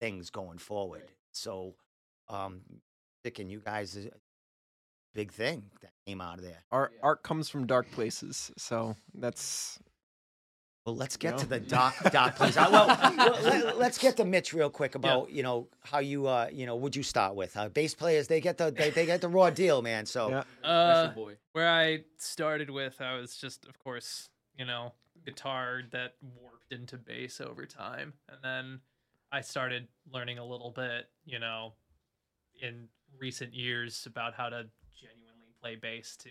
things 0.00 0.30
going 0.30 0.58
forward. 0.58 1.04
So, 1.32 1.74
um, 2.28 2.62
Dick 3.24 3.38
and 3.38 3.50
you 3.50 3.60
guys 3.60 3.94
is 3.94 4.06
a 4.06 4.10
big 5.14 5.30
thing 5.32 5.70
that 5.80 5.92
came 6.06 6.20
out 6.20 6.38
of 6.38 6.44
there. 6.44 6.64
art 6.72 6.92
art 7.02 7.22
comes 7.22 7.48
from 7.48 7.66
dark 7.66 7.88
places 7.92 8.50
so 8.56 8.96
that's 9.14 9.78
Well, 10.84 10.96
let's 10.96 11.16
get 11.16 11.38
to 11.38 11.44
know? 11.44 11.48
the 11.48 11.60
doc, 11.60 11.94
doc, 12.10 12.36
please. 12.36 12.56
Uh, 12.56 12.68
well, 12.70 12.86
well, 12.88 13.76
let, 13.76 13.92
us 13.92 13.98
get 13.98 14.16
to 14.16 14.24
Mitch 14.24 14.52
real 14.52 14.70
quick 14.70 14.96
about 14.96 15.30
you 15.30 15.42
know 15.44 15.68
how 15.84 16.00
you 16.00 16.26
uh 16.26 16.48
you 16.52 16.66
know 16.66 16.74
would 16.74 16.96
you 16.96 17.04
start 17.04 17.36
with 17.36 17.56
uh, 17.56 17.68
bass 17.68 17.94
players? 17.94 18.26
They 18.26 18.40
get 18.40 18.58
the 18.58 18.70
they, 18.70 18.90
they 18.90 19.06
get 19.06 19.20
the 19.20 19.28
raw 19.28 19.50
deal, 19.50 19.80
man. 19.80 20.06
So 20.06 20.28
Yeah. 20.28 20.68
uh, 20.68 21.08
boy. 21.08 21.36
where 21.52 21.68
I 21.68 22.04
started 22.16 22.68
with, 22.70 23.00
I 23.00 23.14
was 23.16 23.36
just, 23.36 23.64
of 23.66 23.78
course, 23.78 24.28
you 24.58 24.64
know, 24.64 24.92
guitar 25.24 25.82
that 25.92 26.14
warped 26.40 26.72
into 26.72 26.96
bass 26.98 27.40
over 27.40 27.64
time. 27.64 28.14
And 28.28 28.38
then 28.42 28.80
I 29.30 29.40
started 29.40 29.86
learning 30.12 30.38
a 30.38 30.44
little 30.44 30.70
bit, 30.72 31.08
you 31.24 31.38
know, 31.38 31.74
in 32.60 32.88
recent 33.20 33.54
years 33.54 34.04
about 34.06 34.34
how 34.34 34.48
to 34.48 34.66
genuinely 35.00 35.52
play 35.60 35.76
bass 35.76 36.16
to 36.18 36.28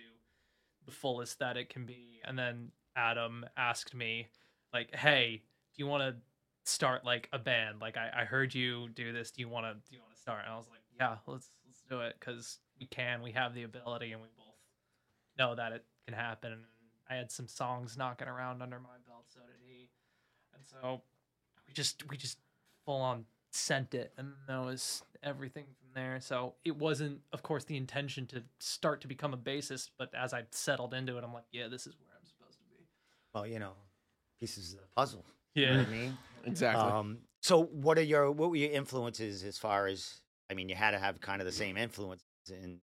the 0.86 0.91
fullest 0.91 1.39
that 1.39 1.55
it 1.55 1.70
can 1.70 1.86
be. 1.86 2.20
And 2.25 2.38
then 2.38 2.72
Adam 2.96 3.46
asked 3.55 3.93
me, 3.93 4.27
like, 4.73 4.95
hey, 4.95 5.41
do 5.75 5.83
you 5.83 5.87
want 5.87 6.03
to 6.03 6.15
start 6.69 7.05
like 7.05 7.29
a 7.33 7.39
band? 7.39 7.79
Like, 7.81 7.97
I, 7.97 8.21
I 8.21 8.25
heard 8.25 8.53
you 8.53 8.89
do 8.89 9.11
this. 9.11 9.31
Do 9.31 9.41
you 9.41 9.49
want 9.49 9.65
to, 9.65 9.73
do 9.73 9.95
you 9.95 9.99
want 10.01 10.13
to 10.15 10.21
start? 10.21 10.41
And 10.45 10.53
I 10.53 10.57
was 10.57 10.67
like, 10.69 10.81
yeah, 10.99 11.17
let's, 11.27 11.49
let's 11.67 11.81
do 11.89 12.01
it. 12.01 12.15
Cause 12.19 12.59
we 12.79 12.85
can, 12.87 13.21
we 13.21 13.31
have 13.31 13.53
the 13.53 13.63
ability 13.63 14.11
and 14.11 14.21
we 14.21 14.27
both 14.37 14.55
know 15.37 15.55
that 15.55 15.71
it 15.71 15.85
can 16.05 16.13
happen. 16.13 16.53
And 16.53 16.61
I 17.09 17.15
had 17.15 17.31
some 17.31 17.47
songs 17.47 17.97
knocking 17.97 18.27
around 18.27 18.61
under 18.61 18.79
my 18.79 18.97
belt, 19.07 19.25
so 19.27 19.41
did 19.41 19.59
he. 19.67 19.89
And 20.53 20.63
so 20.65 21.01
we 21.67 21.73
just 21.73 22.07
we 22.09 22.17
just 22.17 22.37
full 22.85 23.01
on 23.01 23.25
sent 23.51 23.93
it, 23.93 24.13
and 24.17 24.31
that 24.47 24.59
was 24.59 25.03
everything 25.23 25.65
from 25.65 25.89
there. 25.93 26.19
So 26.21 26.55
it 26.63 26.77
wasn't, 26.77 27.19
of 27.33 27.43
course, 27.43 27.65
the 27.65 27.75
intention 27.75 28.25
to 28.27 28.43
start 28.59 29.01
to 29.01 29.07
become 29.07 29.33
a 29.33 29.37
bassist, 29.37 29.89
but 29.97 30.13
as 30.15 30.33
I 30.33 30.43
settled 30.51 30.93
into 30.93 31.17
it, 31.17 31.23
I'm 31.23 31.33
like, 31.33 31.43
yeah, 31.51 31.67
this 31.67 31.85
is 31.85 31.95
where 31.99 32.15
I'm 32.17 32.25
supposed 32.25 32.59
to 32.59 32.65
be. 32.69 32.85
well, 33.33 33.45
you 33.45 33.59
know, 33.59 33.73
pieces 34.41 34.74
of 34.74 34.79
the 34.81 34.88
puzzle. 34.95 35.24
You 35.55 35.65
know 35.67 35.71
Yeah. 35.74 35.77
what 35.77 35.88
I 35.88 35.91
mean? 35.91 36.17
exactly 36.45 36.83
Um, 36.91 37.17
so 37.41 37.63
what 37.63 37.98
are 37.98 38.03
your 38.03 38.31
what 38.31 38.50
were 38.50 38.55
your 38.57 38.71
influences 38.71 39.43
as 39.43 39.57
far 39.57 39.88
as 39.88 40.19
I 40.50 40.53
mean, 40.53 40.67
you 40.67 40.75
had 40.75 40.91
to 40.91 41.00
have 41.00 41.21
kind 41.21 41.41
of 41.41 41.45
the 41.45 41.51
same 41.53 41.77
influences 41.77 42.25
in 42.50 42.79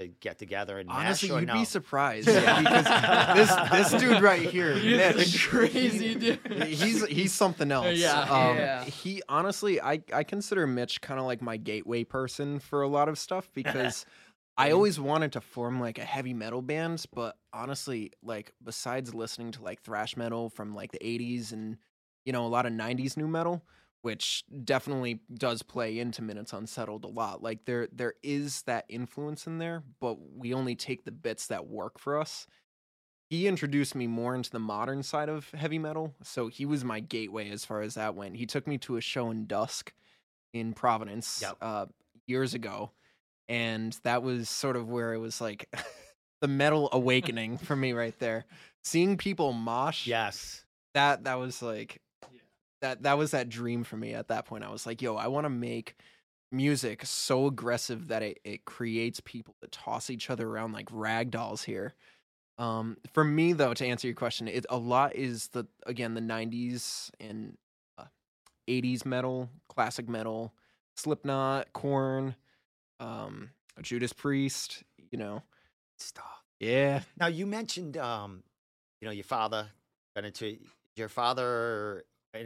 to 0.00 0.06
get 0.06 0.38
together 0.38 0.78
and 0.78 0.88
honestly 0.88 1.28
mesh 1.28 1.40
you'd 1.40 1.46
no? 1.48 1.54
be 1.54 1.64
surprised 1.64 2.26
because 2.26 2.84
this 3.36 3.90
this 3.90 4.00
dude 4.00 4.22
right 4.22 4.48
here 4.48 4.74
Mitch, 4.76 5.48
crazy 5.48 6.14
dude. 6.14 6.38
he's 6.66 7.04
he's 7.06 7.32
something 7.32 7.70
else. 7.72 7.96
Yeah, 7.96 8.20
um, 8.20 8.56
yeah. 8.56 8.84
He 8.84 9.22
honestly, 9.28 9.80
I 9.80 10.00
I 10.12 10.22
consider 10.22 10.66
Mitch 10.68 11.00
kind 11.00 11.18
of 11.18 11.26
like 11.26 11.42
my 11.42 11.56
gateway 11.56 12.04
person 12.04 12.60
for 12.60 12.82
a 12.82 12.88
lot 12.88 13.08
of 13.08 13.18
stuff 13.18 13.50
because 13.54 14.06
I 14.58 14.72
always 14.72 14.98
wanted 14.98 15.32
to 15.32 15.40
form 15.40 15.80
like 15.80 15.98
a 15.98 16.04
heavy 16.04 16.34
metal 16.34 16.62
band, 16.62 17.04
but 17.14 17.38
honestly, 17.52 18.12
like 18.22 18.52
besides 18.62 19.14
listening 19.14 19.52
to 19.52 19.62
like 19.62 19.82
thrash 19.82 20.16
metal 20.16 20.50
from 20.50 20.74
like 20.74 20.92
the 20.92 21.06
80s 21.06 21.52
and 21.52 21.78
you 22.24 22.32
know 22.32 22.44
a 22.44 22.48
lot 22.48 22.66
of 22.66 22.72
90s 22.72 23.16
nu 23.16 23.28
metal, 23.28 23.64
which 24.02 24.44
definitely 24.64 25.20
does 25.32 25.62
play 25.62 25.98
into 26.00 26.22
Minutes 26.22 26.52
Unsettled 26.52 27.04
a 27.04 27.08
lot. 27.08 27.42
Like 27.42 27.66
there 27.66 27.88
there 27.92 28.14
is 28.22 28.62
that 28.62 28.84
influence 28.88 29.46
in 29.46 29.58
there, 29.58 29.84
but 30.00 30.18
we 30.20 30.52
only 30.52 30.74
take 30.74 31.04
the 31.04 31.12
bits 31.12 31.46
that 31.46 31.68
work 31.68 31.98
for 31.98 32.18
us. 32.18 32.48
He 33.30 33.46
introduced 33.46 33.94
me 33.94 34.06
more 34.06 34.34
into 34.34 34.50
the 34.50 34.58
modern 34.58 35.02
side 35.02 35.28
of 35.28 35.50
heavy 35.50 35.78
metal, 35.78 36.14
so 36.22 36.48
he 36.48 36.64
was 36.64 36.82
my 36.84 37.00
gateway 37.00 37.50
as 37.50 37.64
far 37.64 37.82
as 37.82 37.94
that 37.94 38.14
went. 38.14 38.36
He 38.36 38.46
took 38.46 38.66
me 38.66 38.78
to 38.78 38.96
a 38.96 39.02
show 39.02 39.30
in 39.30 39.46
Dusk 39.46 39.92
in 40.54 40.72
Providence 40.74 41.42
Yep. 41.42 41.58
uh, 41.60 41.86
years 42.26 42.54
ago, 42.54 42.92
and 43.48 43.98
that 44.04 44.22
was 44.22 44.48
sort 44.48 44.76
of 44.76 44.88
where 44.88 45.14
it 45.14 45.18
was 45.18 45.40
like 45.40 45.68
the 46.40 46.48
metal 46.48 46.88
awakening 46.92 47.58
for 47.58 47.74
me 47.76 47.92
right 47.92 48.18
there. 48.18 48.44
Seeing 48.84 49.16
people 49.16 49.52
mosh, 49.52 50.06
Yes. 50.06 50.64
that 50.94 51.24
that 51.24 51.38
was 51.38 51.62
like 51.62 52.00
Yeah. 52.32 52.40
that 52.82 53.02
that 53.02 53.18
was 53.18 53.32
that 53.32 53.48
dream 53.48 53.84
for 53.84 53.96
me 53.96 54.14
at 54.14 54.28
that 54.28 54.46
point. 54.46 54.64
I 54.64 54.70
was 54.70 54.86
like, 54.86 55.02
yo, 55.02 55.16
I 55.16 55.26
want 55.28 55.44
to 55.44 55.50
make 55.50 55.96
music 56.50 57.04
so 57.04 57.46
aggressive 57.46 58.08
that 58.08 58.22
it, 58.22 58.38
it 58.44 58.64
creates 58.64 59.20
people 59.24 59.54
to 59.60 59.68
toss 59.68 60.08
each 60.08 60.30
other 60.30 60.48
around 60.48 60.72
like 60.72 60.88
rag 60.90 61.30
dolls 61.30 61.62
here. 61.64 61.94
Um, 62.56 62.96
for 63.12 63.22
me 63.22 63.52
though, 63.52 63.74
to 63.74 63.86
answer 63.86 64.06
your 64.08 64.16
question, 64.16 64.48
it 64.48 64.64
a 64.70 64.76
lot 64.78 65.14
is 65.14 65.48
the 65.48 65.66
again 65.86 66.14
the 66.14 66.20
'90s 66.20 67.10
and 67.20 67.56
uh, 67.98 68.04
'80s 68.68 69.04
metal, 69.04 69.48
classic 69.68 70.08
metal, 70.08 70.52
Slipknot, 70.96 71.72
Korn, 71.72 72.34
um, 73.00 73.50
Judas 73.82 74.12
Priest. 74.12 74.82
You 75.10 75.18
know, 75.18 75.42
Stuff. 75.98 76.44
yeah, 76.60 77.00
Now 77.18 77.28
you 77.28 77.46
mentioned, 77.46 77.96
um, 77.96 78.42
you 79.00 79.06
know, 79.06 79.12
your 79.12 79.24
father 79.24 79.68
got 80.14 80.24
into 80.26 80.58
your 80.96 81.08
father 81.08 82.04
uh, 82.34 82.40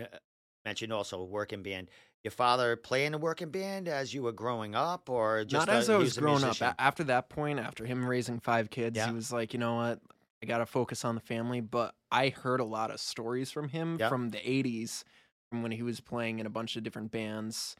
mentioned 0.65 0.93
also 0.93 1.21
a 1.21 1.25
working 1.25 1.63
band. 1.63 1.89
Your 2.23 2.31
father 2.31 2.77
playing 2.77 3.15
a 3.15 3.19
working 3.19 3.51
band 3.51 3.89
as 3.89 4.15
you 4.15 4.23
were 4.23 4.31
growing 4.33 4.77
up, 4.77 5.11
or 5.11 5.45
just 5.45 5.67
not 5.67 5.75
a- 5.75 5.77
as 5.79 5.91
I 5.91 5.97
was 5.97 6.17
growing 6.17 6.37
up. 6.37 6.51
musician? 6.51 6.75
After 6.79 7.03
that 7.05 7.29
point, 7.31 7.59
after 7.59 7.85
him 7.85 8.07
raising 8.07 8.39
five 8.39 8.71
kids, 8.71 8.97
Yeah. 8.97 9.09
he 9.09 9.13
was 9.13 9.33
like, 9.33 9.53
you 9.53 9.59
know 9.59 9.75
what, 9.75 9.99
I 10.41 10.47
gotta 10.47 10.67
focus 10.67 11.05
on 11.05 11.17
the 11.17 11.21
family. 11.21 11.61
But 11.61 11.97
I 12.13 12.29
heard 12.29 12.61
a 12.61 12.65
lot 12.65 12.93
of 12.93 13.01
stories 13.01 13.51
from 13.51 13.71
him 13.71 13.97
Yeah. 13.99 14.09
from 14.09 14.29
the 14.31 14.39
'80s, 14.39 15.03
from 15.51 15.63
when 15.65 15.73
he 15.73 15.83
was 15.83 16.01
playing 16.01 16.39
in 16.39 16.47
a 16.47 16.51
bunch 16.51 16.77
of 16.77 16.85
different 16.85 17.11
bands, 17.11 17.75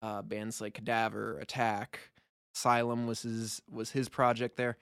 uh, 0.00 0.22
bands 0.22 0.60
like 0.62 0.72
Cadaver, 0.74 1.38
Attack, 1.38 2.11
Asylum 2.54 3.06
was 3.06 3.22
his 3.22 3.62
was 3.70 3.90
his 3.90 4.08
project 4.08 4.56
there. 4.56 4.76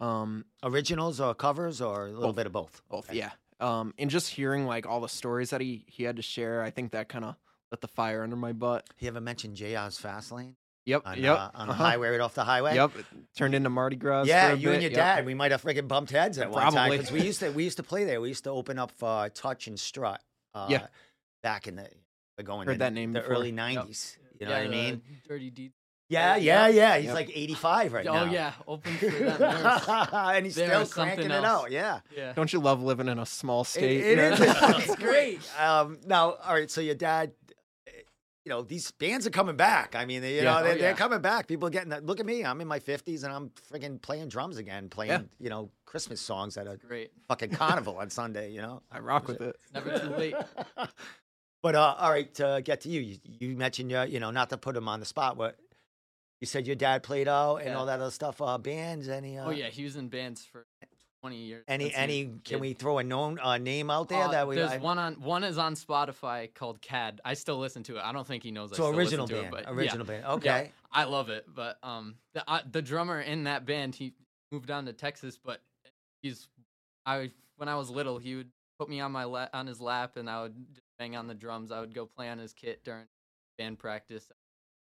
Um, 0.00 0.44
Originals 0.62 1.20
or 1.20 1.34
covers 1.34 1.80
or 1.80 2.06
a 2.06 2.10
little 2.10 2.28
Both. 2.28 2.36
bit 2.36 2.46
of 2.46 2.52
both. 2.52 2.82
both, 2.88 3.08
Okay. 3.10 3.18
yeah. 3.18 3.30
Um, 3.60 3.92
and 3.98 4.08
just 4.08 4.28
hearing 4.30 4.66
like 4.66 4.86
all 4.86 5.00
the 5.00 5.08
stories 5.08 5.50
that 5.50 5.60
he 5.60 5.84
he 5.88 6.04
had 6.04 6.16
to 6.16 6.22
share, 6.22 6.62
I 6.62 6.70
think 6.70 6.92
that 6.92 7.08
kind 7.08 7.24
of 7.24 7.34
lit 7.72 7.80
the 7.80 7.88
fire 7.88 8.22
under 8.22 8.36
my 8.36 8.52
butt. 8.52 8.88
He 8.96 9.08
ever 9.08 9.20
mentioned 9.20 9.56
JR's 9.56 9.98
Fast 9.98 10.30
Lane 10.30 10.54
Yep, 10.86 11.02
on, 11.04 11.18
yep, 11.18 11.36
uh, 11.36 11.50
on 11.54 11.66
the 11.66 11.72
uh-huh. 11.74 11.84
highway 11.84 12.08
right 12.10 12.20
off 12.20 12.34
the 12.34 12.44
highway? 12.44 12.74
Yep, 12.76 12.96
it 12.96 13.04
turned 13.36 13.54
into 13.54 13.68
Mardi 13.68 13.96
Gras. 13.96 14.22
for 14.22 14.28
Yeah, 14.28 14.52
a 14.52 14.54
you 14.54 14.70
and 14.70 14.80
your 14.80 14.90
yep. 14.92 14.98
dad. 15.16 15.26
We 15.26 15.34
might 15.34 15.50
have 15.50 15.60
freaking 15.62 15.86
bumped 15.88 16.12
heads 16.12 16.38
at 16.38 16.50
one 16.50 16.72
time 16.72 16.90
because 16.92 17.10
we 17.12 17.20
used 17.22 17.40
to 17.40 17.50
we 17.50 17.64
used 17.64 17.76
to 17.78 17.82
play 17.82 18.04
there. 18.04 18.20
We 18.20 18.28
used 18.28 18.44
to 18.44 18.50
open 18.50 18.78
up 18.78 18.92
for 18.92 19.28
Touch 19.30 19.66
and 19.66 19.78
Strut. 19.78 20.22
Uh, 20.54 20.68
Yeah. 20.70 20.86
back 21.42 21.66
in 21.66 21.74
the 21.76 21.88
we're 22.38 22.44
going 22.44 22.66
Heard 22.68 22.74
in 22.74 22.78
that 22.78 22.92
name 22.92 23.12
the 23.12 23.20
before. 23.20 23.34
early 23.34 23.48
Yep. 23.50 23.56
'90s. 23.86 24.16
You 24.40 24.46
know 24.46 24.52
yeah, 24.52 24.58
what 24.58 24.66
I 24.66 24.70
mean? 24.70 25.02
Dirty 25.26 25.50
Deeds. 25.50 25.74
Yeah, 26.10 26.36
yeah, 26.36 26.68
yeah, 26.68 26.74
yeah. 26.74 26.96
He's 26.96 27.06
Yep. 27.06 27.14
like 27.14 27.30
85 27.34 27.92
right 27.92 28.06
oh 28.06 28.12
now. 28.14 28.22
Oh 28.22 28.26
yeah, 28.32 28.52
open 28.66 28.92
for 28.96 29.06
them. 29.06 29.38
There's- 29.38 29.88
and 30.12 30.46
he's 30.46 30.54
They 30.54 30.66
still 30.66 30.86
cranking 30.86 31.30
it 31.30 31.44
out. 31.44 31.70
Yeah. 31.70 32.00
yeah. 32.16 32.32
Don't 32.32 32.50
you 32.52 32.60
love 32.60 32.82
living 32.82 33.08
in 33.08 33.18
a 33.18 33.26
small 33.26 33.60
It, 33.62 33.66
state? 33.66 34.00
it 34.00 34.18
is. 34.18 34.40
It's 34.40 34.96
great. 35.06 35.40
Um, 35.60 35.98
now, 36.06 36.32
all 36.34 36.54
right. 36.54 36.70
So 36.70 36.80
your 36.80 36.94
dad, 36.94 37.32
you 38.44 38.50
know, 38.54 38.62
these 38.62 38.90
bands 38.92 39.26
are 39.26 39.30
coming 39.30 39.56
back. 39.56 39.94
I 39.94 40.06
mean, 40.06 40.22
they, 40.22 40.36
you 40.36 40.42
Yeah. 40.42 40.44
know, 40.44 40.60
Oh, 40.60 40.64
they're, 40.64 40.78
they're 40.78 40.94
coming 40.94 41.20
back. 41.20 41.46
People 41.46 41.68
are 41.68 41.70
getting 41.70 41.90
that. 41.90 42.06
Look 42.06 42.20
at 42.20 42.24
me. 42.26 42.42
I'm 42.42 42.60
in 42.62 42.68
my 42.68 42.78
50s 42.80 43.24
and 43.24 43.30
I'm 43.32 43.50
freaking 43.70 44.00
playing 44.00 44.28
drums 44.28 44.56
again, 44.56 44.88
playing, 44.88 45.10
Yeah. 45.10 45.20
you 45.38 45.50
know, 45.50 45.70
Christmas 45.84 46.22
songs 46.22 46.56
at 46.56 46.66
a 46.66 46.78
Great. 46.78 47.10
fucking 47.28 47.50
carnival 47.50 47.98
on 47.98 48.08
Sunday, 48.08 48.50
you 48.52 48.62
know? 48.62 48.80
I 48.90 49.00
rock 49.00 49.28
with 49.28 49.42
it. 49.42 49.56
Never 49.74 49.98
too 49.98 50.08
late. 50.16 50.34
but 51.62 51.74
uh, 51.74 51.96
all 51.98 52.10
right, 52.10 52.32
to 52.36 52.62
get 52.64 52.80
to 52.82 52.88
you, 52.88 53.00
you, 53.02 53.16
you 53.24 53.56
mentioned 53.58 53.90
your, 53.90 54.04
you 54.06 54.20
know, 54.20 54.30
not 54.30 54.48
to 54.50 54.56
put 54.56 54.74
him 54.76 54.88
on 54.88 55.00
the 55.00 55.06
spot, 55.06 55.36
but 55.36 55.56
you 56.40 56.46
said 56.46 56.66
your 56.66 56.76
dad 56.76 57.02
played 57.02 57.28
out 57.28 57.56
and 57.56 57.68
Yeah. 57.68 57.74
all 57.78 57.86
that 57.86 58.00
other 58.00 58.10
stuff. 58.10 58.40
Uh, 58.40 58.58
bands, 58.58 59.08
any? 59.08 59.38
Uh, 59.38 59.46
Oh 59.46 59.50
yeah, 59.50 59.68
he 59.68 59.84
was 59.84 59.96
in 59.96 60.08
bands 60.08 60.44
for 60.44 60.66
20 61.22 61.36
years. 61.36 61.64
Any? 61.66 61.86
since 61.86 61.94
he 61.96 62.00
was 62.00 62.02
Any? 62.04 62.20
a 62.20 62.24
Can 62.26 62.38
kid. 62.44 62.60
we 62.60 62.72
throw 62.74 62.98
a 62.98 63.02
known 63.04 63.40
uh, 63.40 63.58
name 63.58 63.90
out 63.90 64.08
there 64.08 64.22
Uh, 64.24 64.28
that 64.28 64.46
we? 64.48 64.54
There's 64.54 64.70
I- 64.70 64.78
one 64.78 64.98
on 64.98 65.14
one 65.20 65.42
is 65.42 65.58
on 65.58 65.74
Spotify 65.74 66.52
called 66.54 66.80
CAD. 66.80 67.20
I 67.24 67.34
still 67.34 67.58
listen 67.58 67.82
to 67.84 67.96
it. 67.96 68.02
I 68.04 68.12
don't 68.12 68.26
think 68.26 68.42
he 68.44 68.50
knows. 68.52 68.72
I 68.72 68.76
so 68.76 68.84
still 68.84 68.98
original 68.98 69.26
listen 69.26 69.36
to 69.44 69.50
band, 69.50 69.54
it, 69.54 69.64
but 69.66 69.72
original 69.74 70.04
band. 70.06 70.22
Yeah, 70.26 70.32
Okay. 70.34 70.72
I 70.92 71.04
love 71.04 71.28
it, 71.28 71.44
but 71.52 71.78
um, 71.82 72.16
the 72.34 72.48
uh, 72.48 72.60
the 72.70 72.82
drummer 72.82 73.20
in 73.20 73.44
that 73.44 73.66
band, 73.66 73.94
he 73.96 74.14
moved 74.52 74.66
down 74.68 74.86
to 74.86 74.92
Texas, 74.92 75.38
but 75.42 75.60
he's 76.22 76.46
I 77.04 77.32
when 77.56 77.68
I 77.68 77.74
was 77.74 77.90
little, 77.90 78.18
he 78.18 78.36
would 78.36 78.50
put 78.78 78.88
me 78.88 79.00
on 79.00 79.10
my 79.10 79.24
la- 79.24 79.48
on 79.52 79.66
his 79.66 79.80
lap, 79.80 80.16
and 80.16 80.30
I 80.30 80.42
would 80.42 80.54
just 80.72 80.86
bang 81.00 81.16
on 81.16 81.26
the 81.26 81.34
drums. 81.34 81.72
I 81.72 81.80
would 81.80 81.94
go 81.94 82.06
play 82.06 82.28
on 82.28 82.38
his 82.38 82.52
kit 82.52 82.84
during 82.84 83.06
band 83.58 83.80
practice. 83.80 84.30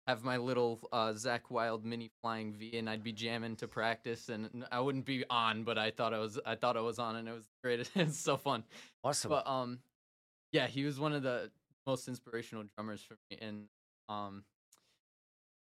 Have 0.09 0.23
my 0.23 0.37
little 0.37 0.79
uh, 0.91 1.09
Zakk 1.09 1.51
Wylde 1.51 1.85
mini 1.85 2.09
flying 2.23 2.51
V, 2.53 2.75
and 2.79 2.89
I'd 2.89 3.03
be 3.03 3.13
jamming 3.13 3.55
to 3.57 3.67
practice, 3.67 4.29
and 4.29 4.65
I 4.71 4.79
wouldn't 4.79 5.05
be 5.05 5.23
on, 5.29 5.63
but 5.63 5.77
I 5.77 5.91
thought 5.91 6.15
I 6.15 6.17
was. 6.17 6.39
I 6.47 6.55
thought 6.55 6.75
I 6.77 6.81
was 6.81 6.97
on, 6.97 7.15
and 7.15 7.27
it 7.27 7.31
was 7.31 7.47
great. 7.63 7.87
it's 7.95 8.17
so 8.17 8.35
fun. 8.35 8.63
Awesome. 9.03 9.29
But 9.29 9.47
um, 9.47 9.77
yeah, 10.51 10.65
he 10.65 10.83
was 10.83 10.99
one 10.99 11.13
of 11.13 11.21
the 11.21 11.51
most 11.85 12.07
inspirational 12.07 12.63
drummers 12.75 13.03
for 13.03 13.17
me, 13.29 13.37
and 13.39 13.65
um, 14.09 14.45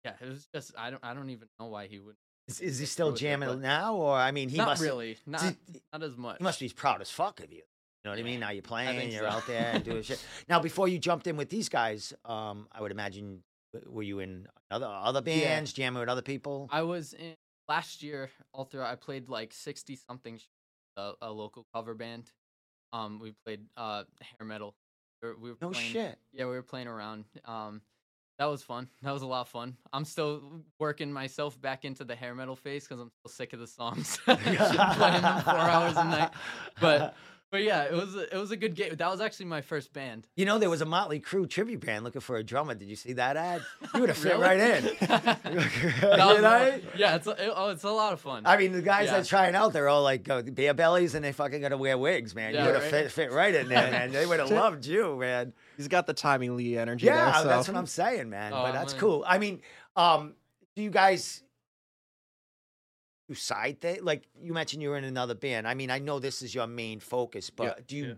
yeah, 0.05 0.13
it 0.21 0.29
was 0.29 0.47
just 0.55 0.73
I 0.79 0.91
don't 0.91 1.05
I 1.05 1.15
don't 1.15 1.31
even 1.31 1.49
know 1.59 1.67
why 1.67 1.89
he 1.89 1.99
would. 1.99 2.15
Is, 2.47 2.61
is 2.61 2.79
he 2.79 2.87
still 2.87 3.11
with 3.11 3.17
it, 3.17 3.25
jamming 3.25 3.61
now, 3.61 3.97
or 3.97 4.15
I 4.15 4.31
mean, 4.31 4.51
he 4.51 4.57
not 4.59 4.69
must 4.69 4.83
really, 4.83 5.17
not 5.27 5.43
he- 5.43 5.81
not 5.93 6.05
as 6.05 6.17
much. 6.17 6.39
he 6.39 6.45
must 6.45 6.61
be 6.61 6.69
proud 6.69 7.01
as 7.01 7.11
fuck 7.11 7.41
of 7.41 7.51
you. 7.51 7.63
You 8.05 8.11
know 8.11 8.11
what 8.13 8.21
I 8.21 8.23
mean? 8.23 8.39
Now 8.39 8.51
you're 8.51 8.63
playing, 8.63 9.11
you're 9.11 9.29
so. 9.29 9.37
out 9.37 9.47
there 9.49 9.73
and 9.75 9.85
doing 9.85 10.03
shit. 10.03 10.25
Now, 10.49 10.61
before 10.61 10.87
you 10.87 11.01
jumped 11.01 11.27
in 11.27 11.37
with 11.37 11.51
these 11.51 11.69
guys, 11.69 12.15
um, 12.25 12.69
I 12.71 12.81
would 12.81 12.93
imagine, 12.93 13.43
were 13.87 14.03
you 14.03 14.21
in 14.21 14.47
other 14.71 14.87
other 14.87 15.21
bands, 15.21 15.73
jamming 15.73 16.01
with 16.01 16.09
other 16.09 16.23
people? 16.23 16.69
I 16.71 16.83
was 16.83 17.13
in 17.13 17.35
last 17.69 18.03
year. 18.03 18.31
Alter, 18.53 18.83
I 18.83 18.95
played 18.95 19.29
like 19.29 19.53
sixty 19.53 19.97
something. 19.97 20.39
A, 20.97 21.13
a 21.23 21.31
local 21.31 21.65
cover 21.73 21.95
band. 21.95 22.33
Um, 22.93 23.21
we 23.21 23.33
played 23.45 23.61
uh 23.77 24.05
hair 24.21 24.47
metal. 24.47 24.75
We 25.23 25.29
were, 25.29 25.37
we 25.39 25.51
were 25.51 25.57
no 25.61 25.71
playing, 25.71 25.93
shit. 25.93 26.19
Yeah, 26.33 26.47
we 26.47 26.53
were 26.53 26.63
playing 26.63 26.89
around. 26.89 27.25
Um, 27.45 27.83
that 28.39 28.47
was 28.47 28.63
fun. 28.63 28.89
That 29.03 29.13
was 29.13 29.23
a 29.23 29.27
lot 29.27 29.43
of 29.43 29.49
fun. 29.49 29.77
I'm 29.93 30.05
still 30.05 30.63
working 30.79 31.13
myself 31.13 31.61
back 31.61 31.85
into 31.85 32.05
the 32.05 32.15
hair 32.15 32.35
metal 32.35 32.57
phase 32.57 32.85
because 32.87 33.01
I'm 33.01 33.11
still 33.21 33.31
sick 33.31 33.53
of 33.53 33.61
the 33.61 33.67
songs. 33.67 34.19
playing 34.25 34.43
them 34.43 35.43
four 35.43 35.55
hours 35.55 35.97
a 35.97 36.05
night. 36.05 36.31
But 36.81 37.15
but 37.51 37.63
yeah, 37.63 37.85
it 37.85 37.93
was 37.93 38.15
a, 38.15 38.35
it 38.35 38.39
was 38.39 38.51
a 38.51 38.57
good 38.57 38.75
game. 38.75 38.95
That 38.97 39.11
was 39.11 39.21
actually 39.21 39.47
my 39.47 39.61
first 39.63 39.93
band. 39.93 40.27
You 40.37 40.45
know, 40.45 40.59
there 40.59 40.69
was 40.71 40.81
a 40.81 40.85
Motley 40.87 41.19
Crue 41.21 41.49
tribute 41.49 41.81
band 41.85 42.05
looking 42.05 42.21
for 42.21 42.37
a 42.37 42.45
drummer. 42.45 42.75
Did 42.75 42.89
you 42.89 42.97
see 42.97 43.15
that 43.15 43.37
ad? 43.37 43.63
You 43.95 44.01
would 44.01 44.09
have 44.11 44.19
fit 44.27 44.39
right 44.39 44.59
in. 44.59 44.85
That 45.01 46.35
you 46.37 46.43
know? 46.43 46.81
yeah, 46.97 47.17
it's 47.17 47.27
a, 47.27 47.31
it- 47.31 47.53
oh, 47.55 47.71
it's 47.71 47.85
a 47.85 47.91
lot 47.91 48.13
of 48.13 48.21
fun. 48.21 48.43
I 48.47 48.57
mean, 48.57 48.73
the 48.73 48.83
guys 48.83 49.07
Yeah. 49.07 49.19
that 49.19 49.27
trying 49.27 49.55
out, 49.55 49.73
they're 49.73 49.89
all 49.89 50.03
like 50.03 50.29
uh, 50.29 50.43
bare 50.43 50.75
bellies 50.75 51.15
and 51.15 51.25
they 51.25 51.33
fucking 51.33 51.61
got 51.61 51.71
to 51.71 51.77
wear 51.77 51.97
wigs, 51.97 52.35
man. 52.35 52.55
Yeah, 52.55 52.61
you 52.61 52.67
would 52.67 52.75
have 52.83 52.93
right. 52.93 53.05
fit, 53.05 53.13
fit 53.13 53.33
right 53.33 53.55
in 53.55 53.69
there, 53.69 53.91
man. 53.91 54.13
They 54.13 54.27
would 54.27 54.41
have 54.41 54.51
loved 54.51 54.85
you, 54.87 55.17
man. 55.17 55.53
He's 55.77 55.89
got 55.89 56.07
the 56.07 56.15
Tommy 56.15 56.51
Lee 56.51 56.77
energy 56.77 57.07
Yeah, 57.07 57.25
there. 57.33 57.43
So. 57.43 57.49
that's 57.49 57.69
what 57.69 57.77
I'm 57.77 57.87
saying, 57.87 58.31
man. 58.31 58.53
Oh, 58.53 58.63
but 58.65 58.73
that's 58.73 58.93
man. 58.95 59.01
cool. 59.01 59.25
I 59.27 59.39
mean, 59.39 59.61
um, 59.97 60.35
do 60.77 60.83
you 60.83 60.91
guys 60.91 61.43
do 63.29 63.35
side 63.35 63.81
thing? 63.81 64.03
Like 64.03 64.25
you 64.41 64.53
mentioned, 64.53 64.83
you 64.83 64.91
were 64.91 64.97
in 64.99 65.05
another 65.05 65.35
band. 65.35 65.69
I 65.69 65.75
mean, 65.75 65.91
I 65.91 65.99
know 65.99 66.19
this 66.19 66.43
is 66.43 66.55
your 66.55 66.67
main 66.67 67.01
focus, 67.01 67.51
but 67.51 67.65
Yeah, 67.65 67.85
do 67.87 67.97
you, 67.97 68.03
yeah. 68.05 68.09
you 68.11 68.17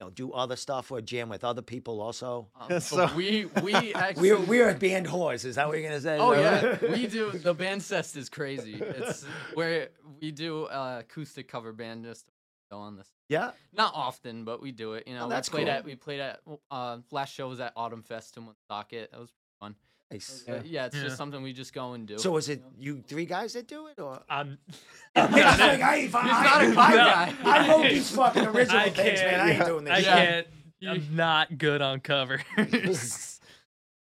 know, 0.00 0.10
do 0.10 0.32
other 0.32 0.56
stuff 0.56 0.90
or 0.92 1.00
jam 1.00 1.28
with 1.28 1.44
other 1.44 1.62
people 1.62 2.00
also? 2.00 2.48
Um, 2.60 2.80
So- 2.80 3.10
we 3.16 3.46
we 3.62 3.74
actually 3.94 4.30
We're 4.32 4.40
we're 4.40 4.70
a 4.70 4.74
band 4.74 5.06
whores. 5.06 5.44
Is 5.44 5.56
that 5.56 5.66
what 5.68 5.78
you're 5.78 5.88
gonna 5.88 6.00
say? 6.00 6.18
Oh 6.18 6.32
Is 6.32 6.40
yeah, 6.82 6.92
we 6.92 7.06
do. 7.18 7.30
The 7.32 7.54
band 7.54 7.82
cest 7.82 8.16
is 8.16 8.28
crazy. 8.28 8.74
It's 8.80 9.24
where 9.54 9.88
we 10.20 10.30
do 10.30 10.64
uh, 10.66 10.98
acoustic 11.00 11.48
cover 11.48 11.72
band 11.72 12.04
just 12.04 12.26
go 12.70 12.78
on 12.78 12.96
this. 12.96 13.08
yeah. 13.28 13.50
Not 13.74 13.92
often, 13.94 14.44
but 14.44 14.62
we 14.62 14.72
do 14.72 14.94
it. 14.94 15.06
You 15.06 15.14
know, 15.14 15.26
Oh, 15.26 15.28
that's 15.28 15.50
we 15.50 15.56
played 15.56 15.66
cool. 15.66 15.74
at 15.76 15.84
we 15.84 15.94
played 15.96 16.20
at 16.20 16.40
uh, 16.70 16.98
last 17.10 17.34
show 17.34 17.48
was 17.48 17.60
at 17.60 17.72
Autumn 17.76 18.02
Fest 18.02 18.36
in 18.36 18.46
Woonsocket. 18.46 19.10
That 19.10 19.20
was 19.20 19.30
fun. 19.60 19.74
Nice. 20.12 20.44
Uh, 20.48 20.60
yeah, 20.64 20.86
it's 20.86 20.96
Yeah. 20.96 21.02
just 21.04 21.16
something 21.16 21.42
we 21.42 21.52
just 21.52 21.72
go 21.72 21.92
and 21.94 22.06
do. 22.06 22.18
So 22.18 22.36
is 22.36 22.48
it 22.48 22.62
you 22.78 23.02
three 23.06 23.24
guys 23.26 23.52
that 23.54 23.66
do 23.66 23.86
it, 23.88 23.98
or? 24.00 24.20
I'm. 24.28 24.58
He's 25.14 25.24
like, 25.24 25.34
I 25.82 25.96
ain't 25.96 26.10
fine. 26.10 26.24
He's 26.24 26.32
not 26.32 26.64
a 26.64 26.72
five 26.72 26.94
guy. 26.94 27.34
I 27.44 27.68
wrote 27.70 27.82
these 27.88 28.10
fucking 28.14 28.46
original 28.46 28.90
things, 28.90 29.20
man. 29.20 29.40
I 29.40 29.50
ain't 29.52 29.66
doing 29.66 29.84
this. 29.84 29.92
I 29.94 29.96
shit. 30.02 30.06
can't. 30.06 30.46
I'm 30.88 31.16
not 31.16 31.58
good 31.58 31.80
on 31.82 32.00
covers. 32.00 32.40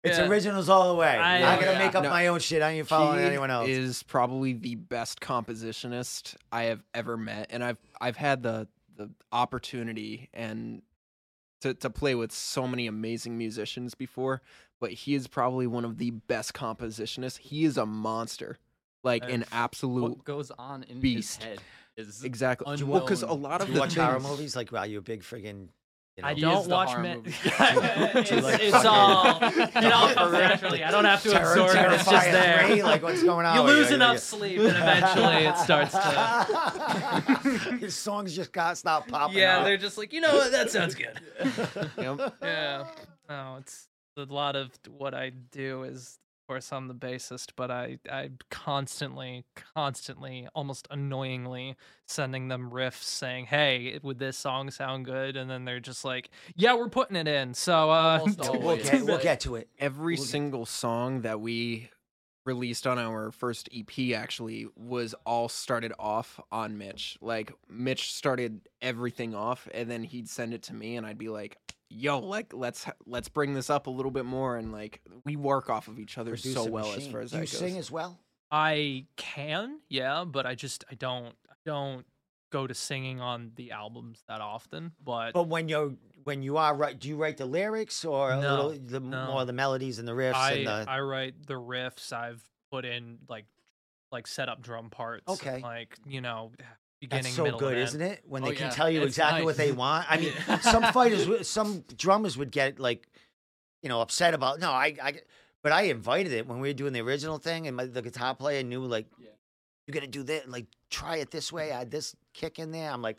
It's 0.03 0.17
Yeah. 0.19 0.27
originals 0.27 0.69
all 0.69 0.89
the 0.89 0.95
way. 0.95 1.07
I- 1.17 1.53
I'm 1.53 1.59
gonna 1.59 1.71
yeah. 1.73 1.79
make 1.79 1.95
up 1.95 2.03
No, 2.03 2.09
my 2.09 2.27
own 2.27 2.39
shit. 2.39 2.61
I 2.61 2.71
ain't 2.71 2.87
following 2.87 3.19
he 3.19 3.25
anyone 3.25 3.49
else. 3.51 3.67
is 3.67 4.03
probably 4.03 4.53
the 4.53 4.75
best 4.75 5.19
compositionist 5.19 6.35
I 6.51 6.63
have 6.65 6.83
ever 6.93 7.17
met, 7.17 7.47
and 7.49 7.63
I've 7.63 7.79
I've 7.99 8.15
had 8.17 8.43
the 8.43 8.67
the 8.95 9.09
opportunity 9.31 10.29
and 10.33 10.81
to 11.61 11.73
to 11.73 11.89
play 11.89 12.15
with 12.15 12.31
so 12.31 12.67
many 12.67 12.87
amazing 12.87 13.37
musicians 13.37 13.95
before, 13.95 14.41
but 14.79 14.91
he 14.91 15.15
is 15.15 15.27
probably 15.27 15.67
one 15.67 15.86
of 15.86 15.98
the 15.98 16.12
best 16.12 16.53
compositionists. 16.53 17.38
He 17.39 17.63
is 17.65 17.77
a 17.77 17.86
monster, 17.86 18.57
like 19.03 19.24
an 19.24 19.43
I've- 19.43 19.51
absolute 19.51 20.01
what 20.03 20.24
goes 20.24 20.51
on 20.57 20.84
in 20.84 21.00
beast. 21.00 21.41
his 21.41 21.50
head 21.50 21.60
is 21.98 22.24
exactly. 22.24 22.84
Well, 22.84 23.00
because 23.01 23.24
a 23.24 23.27
lot 23.34 23.62
of 23.62 23.67
Do 23.67 23.74
the 23.74 23.77
you 23.77 23.81
watch 23.81 23.96
horror 23.96 24.19
movies? 24.19 24.55
Like, 24.55 24.72
wow, 24.72 24.84
you're 24.84 25.00
a 25.00 25.01
big 25.01 25.24
friggin'. 25.24 25.69
You 26.15 26.24
know, 26.24 26.29
I 26.29 26.34
don't 26.34 26.67
watch 26.67 26.89
horror 26.89 27.03
men. 27.03 27.22
it's, 27.25 28.29
Do 28.29 28.36
you 28.38 28.41
like 28.41 28.60
it's 28.60 28.74
all 28.74 29.38
it 29.43 29.93
all 29.93 30.12
comes 30.15 30.31
naturally. 30.34 30.84
I 30.84 30.89
don't 30.89 31.05
have 31.05 31.22
to 31.22 31.29
Terror- 31.29 31.51
absorb 31.51 31.75
it. 31.75 31.91
It's 31.93 32.10
just 32.10 32.31
there. 32.31 32.65
3, 32.69 32.81
Like, 32.81 33.03
what's 33.03 33.22
going 33.22 33.46
on? 33.46 33.55
you 33.55 33.62
lose 33.62 33.86
Like, 33.86 33.93
enough 33.96 34.10
like- 34.13 34.19
sleep, 34.19 34.57
and 34.57 34.67
eventually 34.69 35.46
it 35.46 35.57
starts 35.60 35.91
to. 35.91 37.77
His 37.79 37.96
songs 37.96 38.36
just 38.36 38.51
got 38.51 38.77
stop 38.79 39.07
popping. 39.07 39.38
Yeah, 39.38 39.60
up. 39.60 39.65
they're 39.65 39.77
just 39.77 39.98
like, 39.98 40.12
you 40.12 40.22
know 40.22 40.34
what? 40.34 40.51
That 40.51 40.72
sounds 40.72 40.96
good. 40.96 41.19
Yep. 41.98 42.36
yeah. 42.41 42.86
Oh, 43.29 43.57
it's 43.57 43.87
a 44.17 44.25
lot 44.25 44.55
of 44.55 44.71
what 44.89 45.13
I 45.13 45.29
do 45.51 45.83
is, 45.83 46.17
of 46.43 46.53
course, 46.53 46.71
I'm 46.71 46.88
the 46.88 46.93
bassist, 46.95 47.51
but 47.55 47.69
I 47.71 48.00
I 48.09 48.29
constantly, 48.50 49.43
constantly, 49.75 50.47
almost 50.55 50.88
annoyingly 50.91 51.75
sending 52.07 52.47
them 52.47 52.69
riffs 52.71 53.03
saying, 53.03 53.47
"Hey, 53.47 54.00
would 54.01 54.19
this 54.19 54.38
song 54.38 54.71
sound 54.71 55.05
good?" 55.05 55.36
And 55.36 55.50
then 55.50 55.65
they're 55.65 55.79
just 55.79 56.05
like, 56.05 56.29
"Yeah, 56.55 56.75
we're 56.75 56.89
putting 56.89 57.15
it 57.17 57.27
in." 57.27 57.53
So 57.53 57.89
uh, 57.91 58.19
Almost 58.21 58.39
do 58.43 58.47
always. 58.50 58.63
We'll 58.63 58.77
get, 59.00 59.05
we'll 59.05 59.19
get 59.19 59.39
to 59.41 59.55
it. 59.55 59.69
every 59.79 60.15
We'll 60.15 60.24
get- 60.24 60.31
single 60.31 60.65
song 60.65 61.21
that 61.21 61.41
we 61.41 61.89
released 62.47 62.87
on 62.87 62.97
our 62.97 63.31
first 63.31 63.69
EP 63.75 64.15
actually 64.15 64.67
was 64.75 65.13
all 65.25 65.49
started 65.49 65.93
off 65.99 66.39
on 66.51 66.77
Mitch. 66.77 67.17
Like 67.21 67.51
Mitch 67.69 68.13
started 68.13 68.61
everything 68.81 69.35
off 69.35 69.67
and 69.73 69.91
then 69.91 70.03
he'd 70.03 70.29
send 70.29 70.53
it 70.53 70.63
to 70.63 70.73
me 70.73 70.95
and 70.95 71.05
I'd 71.05 71.17
be 71.17 71.29
like, 71.29 71.57
"Yo, 71.89 72.19
like 72.19 72.53
let's 72.53 72.85
let's 73.05 73.29
bring 73.29 73.53
this 73.53 73.69
up 73.69 73.87
a 73.87 73.91
little 73.91 74.11
bit 74.11 74.25
more." 74.25 74.57
And 74.57 74.71
like 74.71 75.01
we 75.25 75.35
work 75.35 75.69
off 75.69 75.87
of 75.87 75.99
each 75.99 76.17
other 76.17 76.35
so 76.37 76.63
Producer 76.63 76.71
well 76.71 76.93
as 76.93 77.07
far 77.07 77.21
as 77.21 77.31
Do 77.31 77.37
that 77.37 77.43
you 77.43 77.51
goes. 77.51 77.59
sing 77.59 77.77
as 77.77 77.91
well? 77.91 78.17
I 78.49 79.05
can, 79.17 79.81
yeah, 79.89 80.23
but 80.25 80.45
I 80.45 80.55
just 80.55 80.85
I 80.89 80.95
don't 80.95 81.35
I 81.49 81.55
don't 81.65 82.05
go 82.51 82.65
to 82.67 82.73
singing 82.73 83.19
on 83.19 83.51
the 83.55 83.71
albums 83.71 84.23
that 84.27 84.41
often. 84.41 84.91
But 85.03 85.33
But 85.33 85.47
when 85.47 85.67
you're 85.69 85.93
when 86.23 86.41
you 86.43 86.57
are 86.57 86.75
right, 86.75 86.97
do 86.97 87.07
you 87.07 87.15
write 87.17 87.37
the 87.37 87.45
lyrics 87.45 88.03
or 88.05 88.31
a 88.31 88.39
No, 88.41 88.55
little 88.67 88.71
the 88.85 88.99
no. 88.99 89.27
more 89.27 89.45
the 89.45 89.53
melodies 89.53 89.99
and 89.99 90.07
the 90.07 90.11
riffs 90.13 90.33
I 90.35 90.51
and 90.53 90.67
the 90.67 90.85
I 90.89 90.99
write 91.01 91.45
the 91.47 91.53
riffs. 91.55 92.11
I've 92.13 92.41
put 92.71 92.85
in 92.85 93.19
like 93.29 93.45
like 94.11 94.27
set 94.27 94.49
up 94.49 94.61
drum 94.61 94.89
parts. 94.89 95.27
Okay. 95.27 95.59
Like 95.61 95.97
you 96.05 96.21
know, 96.21 96.51
beginning, 97.01 97.23
That's 97.23 97.35
so 97.35 97.43
middle, 97.43 97.59
good, 97.59 97.77
isn't 97.77 98.01
it? 98.01 98.23
When 98.25 98.43
Oh, 98.43 98.47
they 98.49 98.55
can 98.55 98.67
yeah. 98.67 98.71
tell 98.71 98.89
you 98.89 99.01
It's 99.01 99.09
exactly 99.09 99.43
what 99.43 99.57
they 99.57 99.71
want. 99.71 100.09
I 100.09 100.17
mean, 100.17 100.33
some 100.61 100.83
fighters, 100.93 101.47
some 101.47 101.83
drummers 101.97 102.37
would 102.37 102.51
get 102.51 102.79
like, 102.79 103.07
you 103.83 103.89
know, 103.89 104.01
upset 104.01 104.33
about. 104.33 104.59
No, 104.59 104.71
I, 104.71 104.95
I, 105.01 105.13
but 105.63 105.71
I 105.71 105.83
invited 105.83 106.31
it 106.31 106.47
when 106.47 106.59
we 106.59 106.69
were 106.69 106.73
doing 106.73 106.93
the 106.93 107.01
original 107.01 107.37
thing, 107.37 107.67
and 107.67 107.75
my, 107.77 107.85
the 107.85 108.01
guitar 108.01 108.33
player 108.35 108.63
knew 108.63 108.81
like, 108.85 109.07
Yeah. 109.19 109.29
You're 109.88 109.94
gonna 109.94 110.08
do 110.08 110.24
that, 110.24 110.44
and 110.44 110.51
like 110.51 110.67
try 110.89 111.17
it 111.17 111.32
this 111.32 111.51
way, 111.51 111.72
add 111.72 111.89
this 111.89 112.15
kick 112.34 112.60
in 112.60 112.72
there. 112.72 112.91
I'm 112.91 113.01
like, 113.01 113.17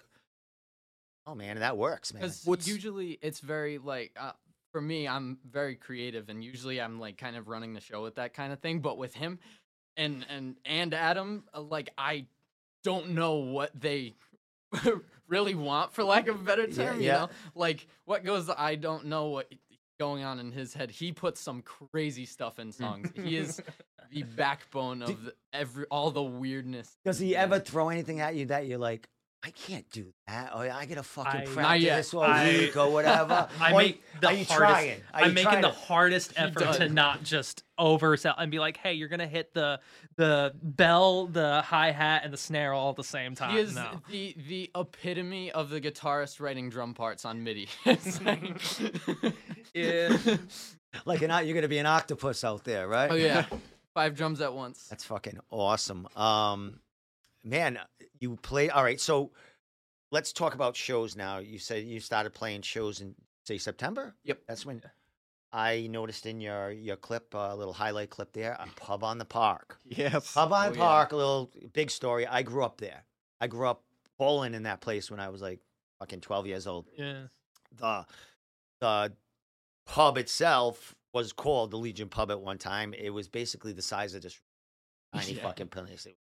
oh 1.27 1.35
man, 1.35 1.59
that 1.61 1.77
works, 1.77 2.13
man. 2.13 2.23
Because 2.23 2.43
What's- 2.45 2.69
usually 2.69 3.19
it's 3.23 3.41
very 3.41 3.79
like 3.79 4.13
uh, 4.21 4.33
for 4.73 4.81
me, 4.81 5.09
I'm 5.09 5.39
very 5.51 5.75
creative, 5.77 6.29
and 6.29 6.45
usually 6.45 6.81
I'm 6.81 7.01
like 7.01 7.17
kind 7.17 7.37
of 7.37 7.49
running 7.49 7.73
the 7.75 7.81
show 7.81 8.03
with 8.03 8.17
that 8.17 8.35
kind 8.35 8.53
of 8.53 8.61
thing. 8.61 8.81
But 8.81 8.99
with 8.99 9.15
him 9.15 9.39
and 9.97 10.25
and 10.29 10.57
and 10.67 10.93
Adam, 10.95 11.45
uh, 11.55 11.61
like 11.63 11.91
I 11.97 12.27
don't 12.85 13.11
know 13.11 13.37
what 13.37 13.71
they 13.81 14.15
really 15.27 15.55
want, 15.55 15.93
for 15.95 16.05
lack 16.05 16.29
of 16.29 16.37
a 16.37 16.45
better 16.45 16.67
Yeah, 16.69 16.75
term. 16.75 17.01
You 17.01 17.07
yeah. 17.07 17.13
know, 17.19 17.29
like 17.55 17.87
what 18.05 18.25
goes. 18.25 18.51
I 18.51 18.75
don't 18.75 19.07
know 19.07 19.27
what 19.29 19.53
going 19.99 20.25
on 20.25 20.39
in 20.39 20.53
his 20.53 20.75
head. 20.75 20.91
He 20.91 21.13
puts 21.13 21.41
some 21.41 21.63
crazy 21.63 22.25
stuff 22.27 22.59
in 22.59 22.69
hmm. 22.69 22.73
songs. 22.73 23.13
he 23.15 23.37
is 23.37 23.61
the 24.11 24.23
backbone 24.23 25.03
of 25.03 25.25
the, 25.25 25.35
every 25.53 25.85
all 25.91 26.11
the 26.11 26.23
weirdness. 26.23 26.97
Does 27.05 27.19
he 27.19 27.37
ever 27.37 27.59
throw 27.59 27.89
anything 27.91 28.21
at 28.21 28.35
you 28.35 28.47
that 28.47 28.67
you're 28.67 28.79
like, 28.79 29.09
I 29.41 29.51
can't 29.51 29.89
do 29.91 30.13
that, 30.27 30.51
or 30.53 30.69
I 30.69 30.85
gotta 30.85 31.05
fucking 31.05 31.41
I- 31.43 31.45
Not 31.45 31.55
practice 31.55 31.85
yet. 31.85 31.97
this 31.99 32.13
all 32.15 32.23
I- 32.23 32.49
week 32.49 32.77
or 32.77 32.91
whatever? 32.93 33.49
I 33.61 33.73
Or 33.73 33.79
make 33.79 34.03
the 34.21 34.27
are 34.27 34.33
you 34.33 34.45
hardest. 34.45 34.59
trying? 34.59 35.01
Are 35.15 35.21
I'm 35.23 35.29
you 35.29 35.35
making 35.35 35.51
trying 35.51 35.63
the 35.63 35.69
to- 35.69 35.75
hardest 35.75 36.33
effort 36.35 36.73
to 36.75 36.89
not 36.89 37.23
just 37.23 37.63
oversell 37.79 38.35
and 38.37 38.51
be 38.51 38.59
like, 38.59 38.79
"Hey, 38.79 38.95
you're 38.95 39.07
gonna 39.09 39.29
hit 39.29 39.55
the 39.55 39.79
the 40.17 40.53
bell, 40.61 41.29
the 41.29 41.63
hi 41.65 41.93
hat, 41.93 42.23
and 42.25 42.33
the 42.33 42.37
snare 42.37 42.73
all 42.73 42.91
at 42.91 42.97
the 42.97 43.05
same 43.05 43.37
time." 43.37 43.53
He 43.53 43.59
is 43.59 43.77
no. 43.77 44.03
the 44.11 44.35
the 44.49 44.71
epitome 44.75 45.53
of 45.53 45.71
the 45.71 45.81
guitarist 45.81 46.41
writing 46.41 46.69
drum 46.69 46.95
parts 46.95 47.25
on 47.25 47.45
MIDI. 47.45 47.69
It's 47.85 48.21
like- 48.21 48.61
Yeah. 49.85 50.37
like 51.05 51.23
an, 51.23 51.47
you're 51.47 51.55
gonna 51.55 51.69
be 51.69 51.79
an 51.79 51.87
octopus 51.87 52.45
out 52.45 52.65
there, 52.65 52.89
right? 52.89 53.11
oh 53.11 53.15
yeah, 53.15 53.47
five 53.95 54.15
drums 54.15 54.41
at 54.41 54.53
once. 54.55 54.87
That's 54.89 55.05
fucking 55.05 55.39
awesome. 55.51 56.07
Um, 56.17 56.81
man, 57.45 57.79
you 58.21 58.37
play. 58.37 58.71
All 58.71 58.83
right, 58.83 59.01
so 59.01 59.31
let's 60.11 60.33
talk 60.33 60.55
about 60.55 60.77
shows 60.77 61.17
now. 61.17 61.39
You 61.39 61.59
said 61.59 61.85
you 61.85 62.01
started 62.01 62.35
playing 62.35 62.63
shows 62.63 63.01
in 63.01 63.15
say 63.45 63.59
September. 63.59 64.15
Yep. 64.25 64.41
That's 64.47 64.67
when 64.67 64.83
I 65.53 65.89
noticed 65.91 66.27
in 66.27 66.41
your 66.41 66.71
your 66.71 66.97
clip, 66.97 67.33
a 67.35 67.55
little 67.57 67.73
highlight 67.73 68.11
clip 68.11 68.33
there, 68.33 68.53
a 68.53 68.67
pub 68.81 69.03
on 69.05 69.19
the 69.19 69.25
park. 69.25 69.79
Yes. 69.87 70.33
Pub 70.35 70.53
on 70.53 70.69
Oh, 70.69 70.73
yeah. 70.73 70.79
Park, 70.79 71.13
a 71.13 71.17
little 71.17 71.51
big 71.73 71.91
story. 71.91 72.27
I 72.27 72.43
grew 72.43 72.65
up 72.65 72.79
there. 72.81 73.05
I 73.41 73.47
grew 73.47 73.67
up 73.69 73.83
bowling 74.19 74.53
in 74.55 74.65
that 74.65 74.81
place 74.81 75.11
when 75.11 75.21
I 75.21 75.29
was 75.29 75.41
like 75.41 75.61
fucking 76.01 76.21
twelve 76.21 76.47
years 76.47 76.67
old. 76.67 76.87
yeah. 76.97 77.23
The 77.77 78.07
the 78.81 79.13
pub 79.89 80.17
itself 80.19 80.95
was 81.15 81.33
called 81.33 81.71
the 81.71 81.77
Legion 81.79 82.09
Pub 82.09 82.31
at 82.31 82.41
one 82.41 82.59
time. 82.59 82.95
It 82.95 83.11
was 83.11 83.27
basically 83.29 83.73
the 83.73 83.83
size 83.83 84.15
of 84.15 84.23
this 84.23 84.39
tiny 85.15 85.33
Yeah. 85.33 85.43
fucking 85.43 85.69
place. 85.69 86.07
It 86.07 86.17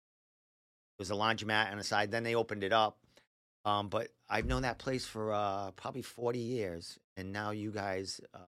was 0.99 1.11
a 1.11 1.15
laundromat 1.15 1.71
on 1.73 1.79
the 1.79 1.85
side. 1.85 2.11
Then 2.11 2.23
they 2.23 2.35
opened 2.35 2.63
it 2.63 2.73
up. 2.73 2.99
Um, 3.65 3.89
but 3.89 4.09
I've 4.29 4.45
known 4.45 4.63
that 4.63 4.79
place 4.79 5.07
for 5.07 5.33
uh, 5.33 5.71
probably 5.73 6.03
40 6.03 6.39
years, 6.39 6.99
and 7.17 7.33
now 7.33 7.51
you 7.51 7.71
guys 7.73 8.21
uh, 8.35 8.39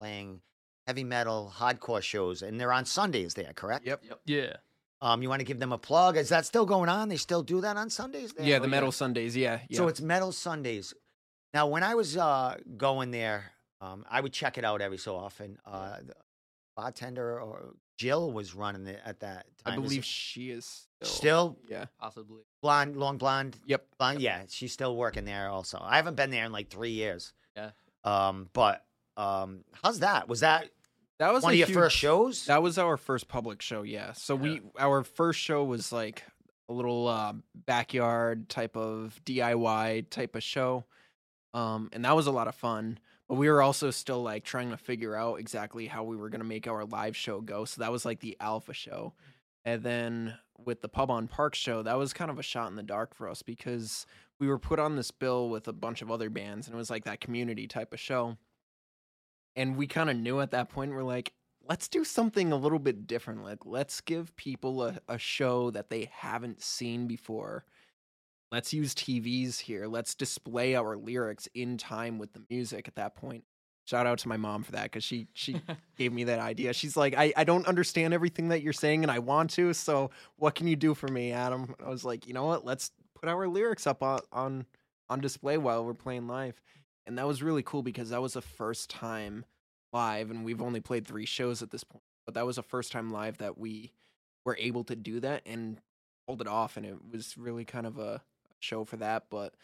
playing 0.00 0.40
heavy 0.86 1.04
metal 1.04 1.52
hardcore 1.54 2.02
shows, 2.02 2.40
and 2.40 2.58
they're 2.58 2.72
on 2.72 2.86
Sundays 2.86 3.34
there, 3.34 3.52
correct? 3.54 3.86
Yep. 3.86 4.02
Yeah. 4.24 4.56
Um, 5.02 5.22
you 5.22 5.28
want 5.28 5.40
to 5.40 5.44
give 5.44 5.58
them 5.60 5.72
a 5.72 5.78
plug? 5.78 6.16
Is 6.16 6.30
that 6.30 6.46
still 6.46 6.64
going 6.64 6.88
on? 6.88 7.10
They 7.10 7.18
still 7.18 7.42
do 7.42 7.60
that 7.60 7.76
on 7.76 7.90
Sundays? 7.90 8.32
There? 8.32 8.46
Yeah, 8.46 8.56
Oh, 8.56 8.60
the 8.60 8.66
yeah. 8.66 8.70
Metal 8.70 8.92
Sundays. 8.92 9.36
Yeah. 9.36 9.60
yeah. 9.68 9.76
So 9.76 9.88
it's 9.88 10.00
Metal 10.00 10.32
Sundays. 10.32 10.94
Now, 11.52 11.66
when 11.66 11.82
I 11.82 11.94
was 11.94 12.16
uh, 12.16 12.56
going 12.78 13.10
there, 13.10 13.52
um, 13.82 14.04
I 14.10 14.20
would 14.20 14.32
check 14.32 14.56
it 14.58 14.64
out 14.64 14.80
every 14.80 14.98
so 14.98 15.16
often. 15.16 15.58
Uh, 15.66 15.96
the 16.06 16.14
bartender 16.76 17.38
or 17.40 17.74
Jill 17.98 18.32
was 18.32 18.54
running 18.54 18.86
it 18.86 19.00
at 19.04 19.20
that 19.20 19.46
I 19.66 19.70
time. 19.70 19.80
Is 19.80 19.88
believe 19.88 20.04
she 20.04 20.50
is 20.50 20.86
still. 21.02 21.08
still 21.14 21.58
Yeah. 21.68 21.84
Possibly. 22.00 22.42
blonde, 22.62 22.96
long 22.96 23.18
blonde. 23.18 23.56
Yep. 23.66 23.84
blonde. 23.98 24.20
Yeah, 24.22 24.42
she's 24.48 24.72
still 24.72 24.96
working 24.96 25.24
there. 25.24 25.48
Also, 25.48 25.78
I 25.82 25.96
haven't 25.96 26.14
been 26.16 26.30
there 26.30 26.44
in 26.44 26.52
like 26.52 26.68
three 26.70 26.92
years. 26.92 27.32
Yeah. 27.56 27.70
Um, 28.04 28.48
but 28.52 28.84
um, 29.16 29.64
how's 29.82 29.98
that? 30.00 30.28
Was 30.28 30.40
that 30.40 30.70
That 31.18 31.32
was 31.32 31.42
one 31.42 31.52
of 31.52 31.58
your 31.58 31.66
huge- 31.68 31.74
first 31.76 31.96
shows? 31.96 32.46
That 32.46 32.62
was 32.62 32.78
our 32.78 32.96
first 32.96 33.28
public 33.28 33.60
show, 33.62 33.82
yeah. 33.82 34.12
So 34.14 34.34
we 34.34 34.62
our 34.78 35.04
first 35.04 35.38
show 35.40 35.62
was 35.64 35.92
like 35.92 36.22
a 36.68 36.72
little 36.72 37.06
uh, 37.08 37.34
backyard 37.54 38.48
type 38.48 38.76
of 38.76 39.20
DIY 39.26 40.08
type 40.10 40.34
of 40.34 40.42
show, 40.42 40.84
um, 41.52 41.90
and 41.92 42.04
that 42.04 42.16
was 42.16 42.26
a 42.26 42.32
lot 42.32 42.48
of 42.48 42.54
fun. 42.54 42.98
But 43.32 43.38
we 43.38 43.48
were 43.48 43.62
also 43.62 43.90
still 43.90 44.22
like 44.22 44.44
trying 44.44 44.72
to 44.72 44.76
figure 44.76 45.16
out 45.16 45.40
exactly 45.40 45.86
how 45.86 46.04
we 46.04 46.18
were 46.18 46.28
gonna 46.28 46.44
make 46.44 46.68
our 46.68 46.84
live 46.84 47.16
show 47.16 47.40
go. 47.40 47.64
So 47.64 47.80
that 47.80 47.90
was 47.90 48.04
like 48.04 48.20
the 48.20 48.36
alpha 48.40 48.74
show, 48.74 49.14
and 49.64 49.82
then 49.82 50.34
with 50.58 50.82
the 50.82 50.88
pub 50.90 51.10
on 51.10 51.28
Park 51.28 51.54
show, 51.54 51.82
that 51.82 51.96
was 51.96 52.12
kind 52.12 52.30
of 52.30 52.38
a 52.38 52.42
shot 52.42 52.68
in 52.68 52.76
the 52.76 52.82
dark 52.82 53.14
for 53.14 53.30
us 53.30 53.40
because 53.40 54.04
we 54.38 54.48
were 54.48 54.58
put 54.58 54.78
on 54.78 54.96
this 54.96 55.10
bill 55.10 55.48
with 55.48 55.66
a 55.66 55.72
bunch 55.72 56.02
of 56.02 56.10
other 56.10 56.28
bands, 56.28 56.66
and 56.66 56.74
it 56.74 56.76
was 56.76 56.90
like 56.90 57.04
that 57.04 57.22
community 57.22 57.66
type 57.66 57.94
of 57.94 58.00
show. 58.00 58.36
And 59.56 59.78
we 59.78 59.86
kind 59.86 60.10
of 60.10 60.16
knew 60.18 60.40
at 60.40 60.50
that 60.50 60.68
point, 60.68 60.92
we're 60.92 61.02
like, 61.02 61.32
let's 61.66 61.88
do 61.88 62.04
something 62.04 62.52
a 62.52 62.56
little 62.56 62.78
bit 62.78 63.06
different. 63.06 63.44
Like, 63.44 63.64
let's 63.64 64.02
give 64.02 64.36
people 64.36 64.82
a, 64.82 64.98
a 65.08 65.16
show 65.16 65.70
that 65.70 65.88
they 65.88 66.10
haven't 66.12 66.60
seen 66.60 67.06
before. 67.06 67.64
Let's 68.52 68.74
use 68.74 68.94
TVs 68.94 69.60
here. 69.60 69.86
Let's 69.86 70.14
display 70.14 70.74
our 70.74 70.94
lyrics 70.94 71.48
in 71.54 71.78
time 71.78 72.18
with 72.18 72.34
the 72.34 72.42
music 72.50 72.86
at 72.86 72.96
that 72.96 73.14
point. 73.14 73.44
Shout 73.86 74.06
out 74.06 74.18
to 74.18 74.28
my 74.28 74.36
mom 74.36 74.62
for 74.62 74.72
that 74.72 74.84
because 74.84 75.02
she 75.02 75.26
she 75.32 75.60
gave 75.96 76.12
me 76.12 76.24
that 76.24 76.38
idea. 76.38 76.74
She's 76.74 76.94
like, 76.94 77.14
I, 77.16 77.32
I 77.34 77.44
don't 77.44 77.66
understand 77.66 78.12
everything 78.12 78.48
that 78.48 78.60
you're 78.60 78.74
saying 78.74 79.04
and 79.04 79.10
I 79.10 79.20
want 79.20 79.50
to. 79.52 79.72
So 79.72 80.10
what 80.36 80.54
can 80.54 80.66
you 80.66 80.76
do 80.76 80.92
for 80.92 81.08
me, 81.08 81.32
Adam? 81.32 81.74
I 81.84 81.88
was 81.88 82.04
like, 82.04 82.26
you 82.26 82.34
know 82.34 82.44
what? 82.44 82.62
Let's 82.62 82.90
put 83.18 83.30
our 83.30 83.48
lyrics 83.48 83.86
up 83.86 84.02
on 84.02 84.20
on, 84.32 84.66
on 85.08 85.20
display 85.20 85.56
while 85.56 85.82
we're 85.82 85.94
playing 85.94 86.28
live. 86.28 86.60
And 87.06 87.16
that 87.16 87.26
was 87.26 87.42
really 87.42 87.62
cool 87.62 87.82
because 87.82 88.10
that 88.10 88.20
was 88.20 88.34
the 88.34 88.42
first 88.42 88.90
time 88.90 89.46
live, 89.94 90.30
and 90.30 90.44
we've 90.44 90.62
only 90.62 90.80
played 90.80 91.06
three 91.06 91.26
shows 91.26 91.62
at 91.62 91.70
this 91.70 91.84
point. 91.84 92.04
But 92.26 92.34
that 92.34 92.46
was 92.46 92.56
the 92.56 92.62
first 92.62 92.92
time 92.92 93.10
live 93.10 93.38
that 93.38 93.56
we 93.56 93.92
were 94.44 94.58
able 94.60 94.84
to 94.84 94.94
do 94.94 95.20
that 95.20 95.42
and 95.46 95.80
pulled 96.26 96.42
it 96.42 96.46
off, 96.46 96.76
and 96.76 96.84
it 96.84 96.98
was 97.10 97.36
really 97.38 97.64
kind 97.64 97.86
of 97.86 97.98
a 97.98 98.22
show 98.62 98.84
for 98.84 98.96
that. 98.98 99.24
But 99.30 99.54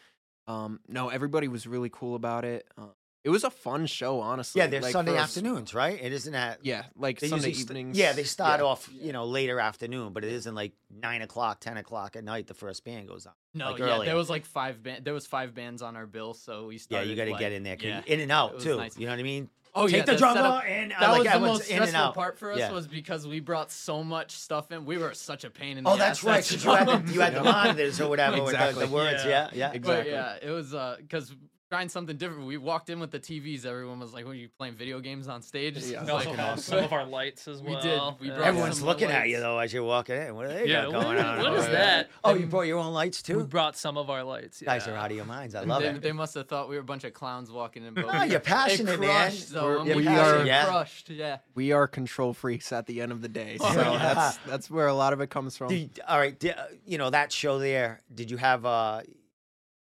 um, 0.46 0.80
no, 0.88 1.08
everybody 1.08 1.48
was 1.48 1.66
really 1.66 1.90
cool 1.90 2.14
about 2.14 2.44
it. 2.44 2.66
Uh, 2.76 2.86
it 3.24 3.30
was 3.30 3.44
a 3.44 3.50
fun 3.50 3.84
show, 3.86 4.20
honestly. 4.20 4.60
Yeah, 4.60 4.68
they're 4.68 4.80
like, 4.80 4.92
Sunday 4.92 5.12
for 5.12 5.18
afternoons, 5.18 5.74
right? 5.74 5.98
It 6.00 6.12
isn't 6.12 6.34
at 6.34 6.64
Yeah, 6.64 6.84
like 6.96 7.18
they 7.20 7.28
Sunday 7.28 7.48
usually 7.48 7.54
st- 7.54 7.70
evenings. 7.70 7.98
yeah, 7.98 8.12
they 8.12 8.22
start 8.22 8.60
yeah. 8.60 8.66
off, 8.66 8.88
you 8.92 9.12
know, 9.12 9.26
later 9.26 9.60
afternoon, 9.60 10.12
but 10.14 10.24
it 10.24 10.32
isn't 10.32 10.54
like 10.54 10.72
nine 10.90 11.20
o'clock, 11.20 11.60
ten 11.60 11.76
o'clock 11.76 12.16
at 12.16 12.24
night. 12.24 12.46
The 12.46 12.54
first 12.54 12.84
band 12.84 13.08
goes 13.08 13.26
on. 13.26 13.32
No, 13.54 13.72
like 13.72 13.80
yeah, 13.80 13.86
earlier. 13.86 14.04
there 14.06 14.16
was 14.16 14.30
like 14.30 14.46
five 14.46 14.82
band. 14.82 15.04
There 15.04 15.12
was 15.12 15.26
five 15.26 15.52
bands 15.54 15.82
on 15.82 15.96
our 15.96 16.06
bill, 16.06 16.32
so 16.32 16.68
we 16.68 16.78
started. 16.78 17.06
Yeah, 17.06 17.10
you 17.10 17.16
got 17.16 17.24
to 17.24 17.32
like- 17.32 17.40
get 17.40 17.52
in 17.52 17.64
there, 17.64 17.76
yeah. 17.78 17.98
you- 18.06 18.14
in 18.14 18.20
and 18.20 18.32
out 18.32 18.60
too. 18.60 18.76
nice. 18.76 18.96
You 18.96 19.06
know 19.06 19.12
what 19.12 19.18
I 19.18 19.24
mean? 19.24 19.50
Oh 19.78 19.86
Take 19.86 19.96
yeah, 19.98 20.04
the 20.04 20.12
the 20.12 20.18
drummer 20.18 20.40
setup- 20.40 20.64
and 20.66 20.92
uh, 20.92 21.00
That 21.00 21.10
like 21.10 21.24
was 21.24 21.32
the 21.32 21.38
most 21.40 21.70
in 21.70 21.76
stressful 21.86 22.12
part 22.12 22.38
for 22.38 22.52
us 22.52 22.58
Yeah. 22.58 22.72
was 22.72 22.86
because 22.88 23.26
we 23.26 23.40
brought 23.40 23.70
so 23.70 24.02
much 24.02 24.32
stuff 24.32 24.70
in. 24.72 24.84
We 24.84 24.98
were 24.98 25.14
such 25.14 25.44
a 25.44 25.50
pain 25.50 25.78
in 25.78 25.84
the 25.84 25.90
Oh, 25.90 25.92
ass. 25.94 25.98
that's 25.98 26.24
right. 26.24 26.44
'cause 26.44 26.64
you 26.64 26.70
had 26.70 26.88
the, 27.06 27.12
you 27.12 27.20
had 27.20 27.34
the 27.34 27.42
monitors 27.56 28.00
or 28.00 28.08
whatever 28.08 28.42
with 28.42 28.52
the, 28.52 28.58
Exactly. 28.58 28.86
the 28.86 28.92
words. 28.92 29.24
Yeah. 29.24 29.30
Yeah, 29.30 29.48
yeah. 29.54 29.68
But 29.68 29.76
Exactly. 29.76 30.12
yeah, 30.12 30.36
it 30.42 30.50
was 30.50 30.74
uh 30.74 30.96
because 31.00 31.34
trying 31.70 31.88
something 31.88 32.16
different. 32.16 32.46
We 32.46 32.56
walked 32.56 32.88
in 32.90 32.98
with 33.00 33.10
the 33.10 33.20
TVs. 33.20 33.66
Everyone 33.66 34.00
was 34.00 34.12
like, 34.14 34.24
"What 34.24 34.32
are 34.32 34.34
you 34.34 34.48
playing 34.58 34.74
video 34.74 35.00
games 35.00 35.28
on 35.28 35.42
stage?" 35.42 35.76
Yeah. 35.76 35.98
It's 36.00 36.06
We 36.06 36.10
also 36.12 36.30
like, 36.30 36.38
have 36.38 36.60
some 36.60 36.78
of 36.84 36.92
our 36.92 37.04
lights 37.04 37.46
as 37.46 37.62
We 37.62 37.72
well. 37.72 38.16
did. 38.18 38.20
We 38.20 38.28
yeah. 38.30 38.42
Everyone's 38.42 38.80
looking 38.82 39.10
at 39.10 39.28
you 39.28 39.38
though 39.40 39.58
as 39.58 39.72
you're 39.72 39.82
walking 39.84 40.16
in. 40.16 40.34
What 40.34 40.46
are 40.46 40.54
they 40.54 40.66
Yeah, 40.66 40.84
got 40.84 40.92
what- 40.94 41.02
going 41.02 41.18
on? 41.18 41.38
what 41.38 41.46
over 41.46 41.56
is 41.58 41.64
there? 41.66 41.72
that? 41.74 42.10
Oh, 42.24 42.34
you 42.34 42.46
brought 42.46 42.62
your 42.62 42.78
own 42.78 42.92
lights 42.94 43.22
too. 43.22 43.36
We 43.38 43.44
brought 43.44 43.76
some 43.76 43.98
of 43.98 44.08
our 44.10 44.24
lights. 44.24 44.60
You 44.60 44.66
guys 44.66 44.86
are 44.88 44.94
out 44.96 45.10
of 45.10 45.16
your 45.16 45.26
minds. 45.26 45.54
I 45.54 45.62
love 45.64 45.82
they, 45.82 45.88
it. 45.88 46.02
they 46.02 46.12
must 46.12 46.34
have 46.34 46.48
thought 46.48 46.68
we 46.68 46.76
were 46.76 46.80
a 46.82 46.84
bunch 46.84 47.04
of 47.04 47.12
clowns 47.12 47.50
walking 47.50 47.84
in. 47.84 47.94
But 47.94 48.06
No, 48.06 48.20
we- 48.22 48.28
you're 48.28 48.36
it 48.36 48.44
passionate, 48.44 48.98
man. 49.00 49.30
crushed, 49.30 49.50
though, 49.52 49.82
We're- 49.82 49.94
we 49.96 50.02
we 50.02 50.06
are- 50.08 50.38
are 50.38 50.46
yeah. 50.46 50.64
crushed. 50.64 51.10
Yeah. 51.10 51.38
we 51.54 51.72
are 51.72 51.86
control 51.86 52.32
freaks 52.32 52.72
at 52.72 52.86
the 52.86 53.00
end 53.02 53.12
of 53.12 53.20
the 53.22 53.28
day. 53.28 53.58
So 53.58 53.66
Oh, 53.66 53.74
yeah. 53.92 54.14
that's 54.14 54.36
that's 54.46 54.70
where 54.70 54.86
a 54.86 54.94
lot 54.94 55.12
of 55.12 55.20
it 55.20 55.28
comes 55.30 55.56
from. 55.56 55.68
Did- 55.68 56.00
all 56.08 56.18
right, 56.18 56.38
di- 56.38 56.52
uh, 56.52 56.64
you 56.86 56.96
know 56.98 57.10
that 57.10 57.30
show 57.32 57.58
there. 57.58 58.00
Did 58.14 58.30
you 58.30 58.36
have 58.38 58.64
uh, 58.64 59.02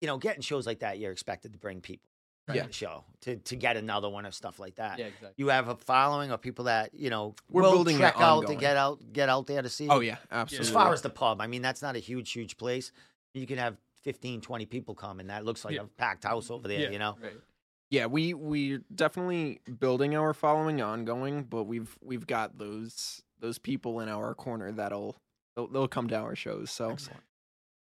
you 0.00 0.06
know, 0.06 0.18
getting 0.18 0.42
shows 0.42 0.66
like 0.66 0.80
that, 0.80 0.98
you're 0.98 1.12
expected 1.12 1.52
to 1.52 1.58
bring 1.58 1.80
people. 1.80 2.08
to 2.48 2.54
Yeah. 2.54 2.66
the 2.66 2.72
show 2.72 3.04
to 3.20 3.36
to 3.36 3.56
get 3.56 3.76
another 3.76 4.08
one 4.08 4.24
or 4.24 4.30
stuff 4.30 4.58
like 4.58 4.76
that. 4.76 4.98
Yeah, 4.98 5.06
exactly. 5.06 5.34
You 5.36 5.48
have 5.48 5.68
a 5.68 5.74
following 5.76 6.30
of 6.30 6.40
people 6.40 6.64
that 6.64 6.94
you 6.94 7.10
know 7.10 7.34
We're 7.50 7.60
will 7.60 7.72
building 7.72 7.98
trek 7.98 8.14
out 8.16 8.46
to 8.46 8.54
get 8.54 8.74
out 8.78 9.00
get 9.12 9.28
out 9.28 9.46
there 9.46 9.60
to 9.60 9.68
see. 9.68 9.86
oh 9.90 10.00
yeah, 10.00 10.16
absolutely. 10.30 10.66
As 10.66 10.72
far 10.72 10.94
as 10.94 11.02
the 11.02 11.10
pub, 11.10 11.42
I 11.42 11.46
mean, 11.46 11.60
that's 11.60 11.82
not 11.82 11.94
a 11.94 11.98
huge, 11.98 12.32
huge 12.32 12.56
place. 12.56 12.90
You 13.34 13.46
can 13.46 13.58
have 13.58 13.76
15, 14.02 14.40
20 14.40 14.64
people 14.64 14.94
come, 14.94 15.20
and 15.20 15.28
that 15.28 15.44
looks 15.44 15.62
like 15.62 15.74
Yeah. 15.74 15.82
a 15.82 15.86
packed 15.98 16.24
house 16.24 16.50
over 16.50 16.66
there, 16.68 16.80
Yeah. 16.84 16.90
you 16.90 16.98
know? 16.98 17.18
Right. 17.22 17.34
yeah, 17.90 18.06
we 18.06 18.32
we 18.32 18.78
definitely 18.94 19.60
building 19.78 20.16
our 20.16 20.32
following 20.32 20.80
ongoing, 20.80 21.42
but 21.44 21.64
we've 21.64 21.98
we've 22.00 22.26
got 22.26 22.56
those 22.56 23.22
those 23.40 23.58
people 23.58 24.00
in 24.00 24.08
our 24.08 24.34
corner 24.34 24.72
that'll 24.72 25.16
they'll, 25.54 25.66
they'll 25.66 25.86
come 25.88 26.08
to 26.08 26.16
our 26.16 26.34
shows. 26.34 26.70
So 26.70 26.88
Excellent. 26.92 27.20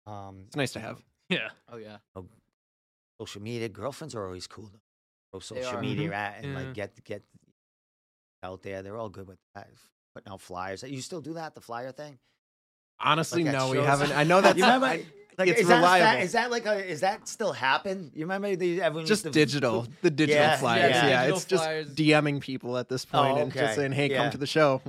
Um, 0.08 0.44
it's 0.48 0.56
nice 0.56 0.72
to 0.72 0.80
have. 0.80 1.02
Yeah. 1.34 1.50
Oh 1.72 1.78
yeah. 1.78 1.98
Oh, 2.16 2.26
social 3.20 3.42
media, 3.42 3.70
girlfriends 3.70 4.16
are 4.16 4.26
always 4.26 4.48
cool. 4.48 4.70
Though. 4.72 4.80
Oh, 5.34 5.40
Go 5.40 5.40
social 5.40 5.78
are. 5.78 5.82
media 5.82 6.06
mm-hmm. 6.10 6.14
at 6.14 6.44
and 6.44 6.54
Yeah. 6.54 6.60
like 6.60 6.74
get 6.74 7.04
get 7.04 7.24
out 8.44 8.62
there. 8.62 8.82
They're 8.84 8.98
all 8.98 9.10
good 9.10 9.28
with 9.28 9.40
that. 9.56 9.70
Putting 10.14 10.32
out 10.32 10.42
flyers. 10.42 10.84
You 10.84 11.02
still 11.02 11.22
do 11.22 11.34
that, 11.34 11.56
the 11.56 11.62
flyer 11.62 11.92
thing? 11.92 12.20
Honestly, 13.00 13.44
Like 13.44 13.54
no, 13.54 13.72
we 13.72 13.78
haven't. 13.80 14.12
I 14.12 14.24
know 14.24 14.42
that's 14.42 14.58
you 14.58 14.64
remember? 14.64 14.86
I- 14.88 15.06
like, 15.38 15.50
it's 15.50 15.62
is 15.62 15.68
that, 15.68 15.78
reliable. 15.78 16.22
Is 16.22 16.32
that 16.34 16.52
like 16.52 16.66
a? 16.68 16.86
Is 16.86 17.00
that 17.02 17.28
still 17.28 17.54
happen? 17.54 18.12
You 18.14 18.26
remember 18.26 18.56
the 18.56 18.84
everyone 18.84 19.08
just 19.08 19.26
used 19.26 19.34
to 19.34 19.40
digital, 19.40 19.88
the 20.04 20.12
digital 20.12 20.44
Yeah, 20.44 20.58
flyers. 20.58 20.92
yeah. 20.92 21.08
Yeah, 21.08 21.22
Digital 21.26 21.38
it's 21.38 21.46
just. 21.90 21.96
DMing 21.96 22.40
people 22.40 22.78
at 22.78 22.88
this 22.90 23.08
oh, 23.12 23.18
point 23.24 23.38
Oh, 23.38 23.42
and 23.42 23.52
just 23.52 23.76
saying, 23.76 23.94
"Hey, 23.94 24.12
Yeah. 24.12 24.18
come 24.22 24.32
to 24.32 24.38
the 24.38 24.46
show." 24.46 24.82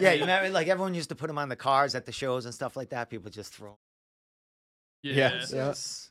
Yeah, 0.00 0.12
you 0.14 0.20
remember 0.22 0.50
like 0.50 0.66
everyone 0.66 0.94
used 0.94 1.10
to 1.10 1.14
put 1.14 1.28
them 1.28 1.38
on 1.38 1.48
the 1.48 1.54
cars 1.56 1.94
at 1.94 2.06
the 2.06 2.12
shows 2.12 2.44
and 2.44 2.52
stuff 2.52 2.76
like 2.76 2.90
that. 2.90 3.08
People 3.08 3.30
just 3.30 3.54
throw. 3.54 3.78
Yeah. 5.04 5.14
Yeah. 5.14 5.44
Yes. 5.52 6.10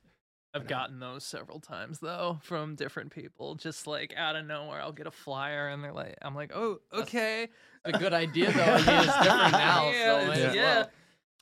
I've 0.55 0.67
gotten 0.67 0.99
those 0.99 1.23
several 1.23 1.59
times 1.59 1.99
though 1.99 2.37
from 2.43 2.75
different 2.75 3.11
people. 3.11 3.55
Just 3.55 3.87
like 3.87 4.13
out 4.15 4.35
of 4.35 4.45
nowhere, 4.45 4.81
I'll 4.81 4.91
get 4.91 5.07
a 5.07 5.11
flyer 5.11 5.69
and 5.69 5.83
they're 5.83 5.91
like, 5.91 6.15
I'm 6.21 6.35
like, 6.35 6.51
oh, 6.53 6.79
okay. 6.93 7.47
It's 7.85 7.97
a 7.97 7.99
good 7.99 8.13
idea 8.13 8.51
though. 8.51 8.61
I 8.63 8.77
mean, 8.77 9.09
it's 9.09 9.17
different 9.17 9.51
now. 9.51 9.89
Yeah, 9.89 10.05
so 10.05 10.17
it's- 10.19 10.27
might 10.27 10.55
yeah. 10.55 10.75
well. 10.75 10.89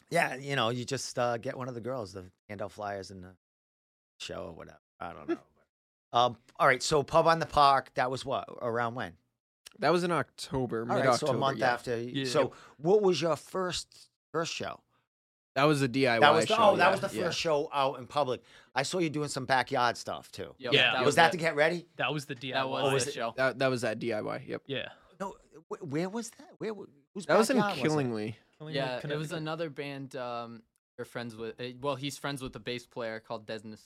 Yeah, 0.09 0.35
you 0.35 0.57
know, 0.57 0.69
you 0.69 0.83
just 0.83 1.17
uh, 1.17 1.37
get 1.37 1.57
one 1.57 1.69
of 1.69 1.73
the 1.75 1.79
girls 1.79 2.13
to 2.13 2.25
hand 2.49 2.61
out 2.61 2.73
flyers 2.73 3.11
in 3.11 3.21
the 3.21 3.33
show 4.19 4.47
or 4.47 4.51
whatever. 4.51 4.79
I 4.99 5.13
don't 5.13 5.29
know. 5.29 5.37
um, 6.11 6.37
all 6.59 6.67
right, 6.67 6.83
so 6.83 7.01
pub 7.01 7.27
on 7.27 7.39
the 7.39 7.45
park. 7.45 7.91
That 7.93 8.11
was 8.11 8.25
what 8.25 8.45
around 8.61 8.95
when? 8.95 9.13
that 9.79 9.91
was 9.91 10.03
in 10.03 10.11
October, 10.11 10.85
All 10.89 10.95
mid 10.97 11.05
right, 11.05 11.19
so 11.19 11.27
a 11.27 11.33
month 11.33 11.59
yeah. 11.59 11.73
after. 11.73 11.97
Yeah. 11.97 12.25
So, 12.25 12.53
what 12.77 13.01
was 13.01 13.21
your 13.21 13.35
first 13.35 14.09
first 14.31 14.53
show? 14.53 14.79
That 15.55 15.65
was 15.65 15.81
a 15.81 15.87
DIY 15.89 16.21
that 16.21 16.33
was 16.33 16.45
the, 16.45 16.55
show. 16.55 16.61
oh, 16.61 16.75
that 16.77 16.85
yeah, 16.85 16.91
was 16.91 16.99
the 17.01 17.09
first 17.09 17.17
yeah. 17.17 17.29
show 17.31 17.69
out 17.73 17.99
in 17.99 18.07
public. 18.07 18.41
I 18.73 18.79
I 18.81 18.83
saw 18.83 18.99
you 18.99 19.09
doing 19.09 19.27
some 19.27 19.45
backyard 19.45 19.97
stuff 19.97 20.31
too. 20.31 20.55
Yep, 20.59 20.73
Yeah. 20.73 21.03
was 21.03 21.15
that 21.15 21.27
it. 21.27 21.31
to 21.33 21.37
get 21.37 21.55
ready? 21.57 21.87
That 21.97 22.13
was 22.13 22.25
the 22.25 22.35
DIY. 22.35 22.53
That 22.53 22.69
was, 22.69 22.83
Oh, 22.85 22.93
was 22.93 23.03
the 23.03 23.09
it- 23.11 23.13
show. 23.13 23.33
That, 23.35 23.59
that 23.59 23.67
was 23.67 23.81
that 23.81 23.99
DIY. 23.99 24.47
Yep. 24.47 24.61
yeah. 24.67 24.89
No, 25.19 25.35
where 25.81 26.09
was 26.09 26.29
that? 26.31 26.51
Where? 26.57 26.69
w- 26.71 26.87
Whose 27.13 27.25
That 27.25 27.37
was 27.37 27.49
in 27.49 27.57
backyard 27.57 27.77
it? 27.77 27.81
Killingly. 27.81 28.37
Killingly, 28.57 28.79
Yeah, 28.79 29.01
it 29.03 29.17
was 29.17 29.33
another 29.33 29.69
band. 29.69 30.15
Um, 30.15 30.63
we're 30.97 31.03
friends 31.03 31.35
with. 31.35 31.59
uh, 31.59 31.65
Well, 31.81 31.95
he's 31.95 32.17
friends 32.17 32.41
with 32.41 32.53
the 32.53 32.59
bass 32.59 32.85
player 32.85 33.19
called 33.19 33.45
Desnis. 33.45 33.81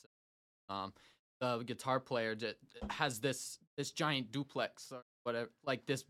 Um, 0.69 0.93
the 1.39 1.63
guitar 1.65 1.99
player 1.99 2.35
that 2.35 2.57
has 2.91 3.19
this 3.19 3.57
this 3.77 3.91
giant 3.91 4.31
duplex 4.31 4.91
or 4.91 5.03
whatever, 5.23 5.49
like 5.65 5.85
this. 5.87 6.05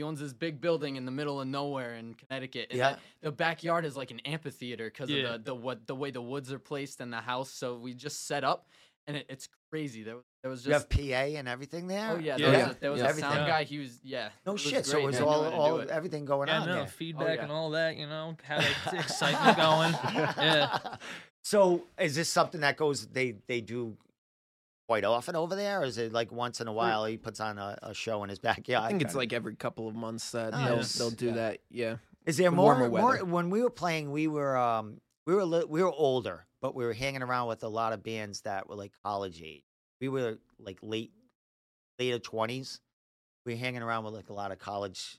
He 0.00 0.02
owns 0.02 0.18
this 0.18 0.32
big 0.32 0.62
building 0.62 0.96
in 0.96 1.04
the 1.04 1.10
middle 1.10 1.42
of 1.42 1.46
nowhere 1.46 1.94
in 1.96 2.14
Connecticut. 2.14 2.68
And 2.70 2.78
Yeah. 2.78 2.96
the, 3.20 3.26
the 3.28 3.32
backyard 3.32 3.84
is 3.84 3.98
like 3.98 4.10
an 4.10 4.20
amphitheater 4.20 4.86
because 4.86 5.10
Yeah. 5.10 5.34
of 5.34 5.44
the, 5.44 5.50
the 5.50 5.54
what 5.54 5.86
the 5.86 5.94
way 5.94 6.10
the 6.10 6.22
woods 6.22 6.50
are 6.50 6.58
placed 6.58 7.02
in 7.02 7.10
the 7.10 7.18
house. 7.20 7.50
So 7.50 7.76
we 7.76 7.92
just 7.92 8.26
set 8.26 8.42
up, 8.42 8.66
and 9.06 9.18
it, 9.18 9.26
it's 9.28 9.46
crazy. 9.70 10.02
There, 10.02 10.16
was- 10.16 10.24
there 10.42 10.50
was 10.50 10.64
You 10.64 10.72
just 10.72 10.90
have 10.90 10.98
PA 10.98 11.36
and 11.38 11.46
everything 11.46 11.86
there. 11.86 12.12
oh 12.12 12.18
yeah, 12.18 12.38
Yeah. 12.38 12.50
there 12.50 12.50
was 12.50 12.58
Yeah. 12.58 12.70
a, 12.70 12.74
there 12.80 12.90
was 12.92 13.00
Yeah. 13.02 13.08
a 13.10 13.14
sound 13.14 13.34
Yeah. 13.40 13.46
guy. 13.46 13.64
He 13.64 13.78
was 13.78 14.00
yeah. 14.02 14.30
No 14.46 14.52
was 14.52 14.62
shit. 14.62 14.86
So 14.86 14.98
it 15.00 15.04
was 15.04 15.18
He 15.18 15.22
knew 15.22 15.28
all 15.28 15.44
all 15.44 15.80
it. 15.80 15.90
everything 15.90 16.24
going 16.24 16.48
Yeah, 16.48 16.60
on 16.60 16.66
no 16.66 16.74
there. 16.76 16.86
feedback 16.86 17.28
oh, 17.28 17.32
yeah. 17.34 17.42
and 17.42 17.52
all 17.52 17.70
that. 17.72 17.96
You 17.98 18.06
know, 18.06 18.38
had 18.42 18.64
ex- 18.86 18.94
excitement 19.04 19.58
going. 19.58 19.92
Yeah. 20.38 20.96
So 21.44 21.84
is 21.98 22.14
this 22.16 22.30
something 22.30 22.62
that 22.62 22.78
goes? 22.78 23.06
They 23.06 23.36
they 23.46 23.60
do 23.60 23.98
quite 24.90 25.04
often 25.04 25.36
over 25.36 25.54
there, 25.54 25.82
or 25.82 25.84
is 25.84 25.98
it 25.98 26.12
like 26.12 26.32
once 26.32 26.60
in 26.60 26.66
a 26.66 26.72
while 26.72 27.04
he 27.04 27.16
puts 27.16 27.38
on 27.38 27.58
a, 27.58 27.78
a 27.80 27.94
show 27.94 28.24
in 28.24 28.28
his 28.28 28.40
backyard? 28.40 28.86
I 28.86 28.88
think 28.88 29.02
it's 29.02 29.14
like 29.14 29.32
every 29.32 29.54
couple 29.54 29.86
of 29.86 29.94
months 29.94 30.32
that 30.32 30.50
Nice. 30.50 30.94
they'll 30.94 31.10
they'll 31.10 31.16
do 31.16 31.26
Yeah. 31.26 31.32
that. 31.34 31.58
Yeah. 31.70 31.96
Is 32.26 32.38
there 32.38 32.50
with 32.50 32.56
more, 32.56 32.74
warmer 32.74 32.88
more 32.90 33.10
weather. 33.12 33.24
when 33.24 33.50
we 33.50 33.62
were 33.62 33.70
playing? 33.70 34.10
We 34.10 34.26
were 34.26 34.56
um 34.56 35.00
we 35.28 35.34
were 35.36 35.44
li- 35.44 35.64
we 35.68 35.80
were 35.80 35.92
older, 35.92 36.44
but 36.60 36.74
we 36.74 36.84
were 36.84 36.92
hanging 36.92 37.22
around 37.22 37.46
with 37.46 37.62
a 37.62 37.68
lot 37.68 37.92
of 37.92 38.02
bands 38.02 38.40
that 38.40 38.68
were 38.68 38.74
like 38.74 38.90
college 39.04 39.40
age. 39.40 39.62
We 40.00 40.08
were 40.08 40.38
like 40.58 40.80
late 40.82 41.12
later 42.00 42.18
twenties. 42.18 42.80
We 43.46 43.52
were 43.54 43.60
hanging 43.60 43.82
around 43.82 44.02
with 44.06 44.14
like 44.14 44.28
a 44.28 44.32
lot 44.34 44.50
of 44.50 44.58
college 44.58 45.18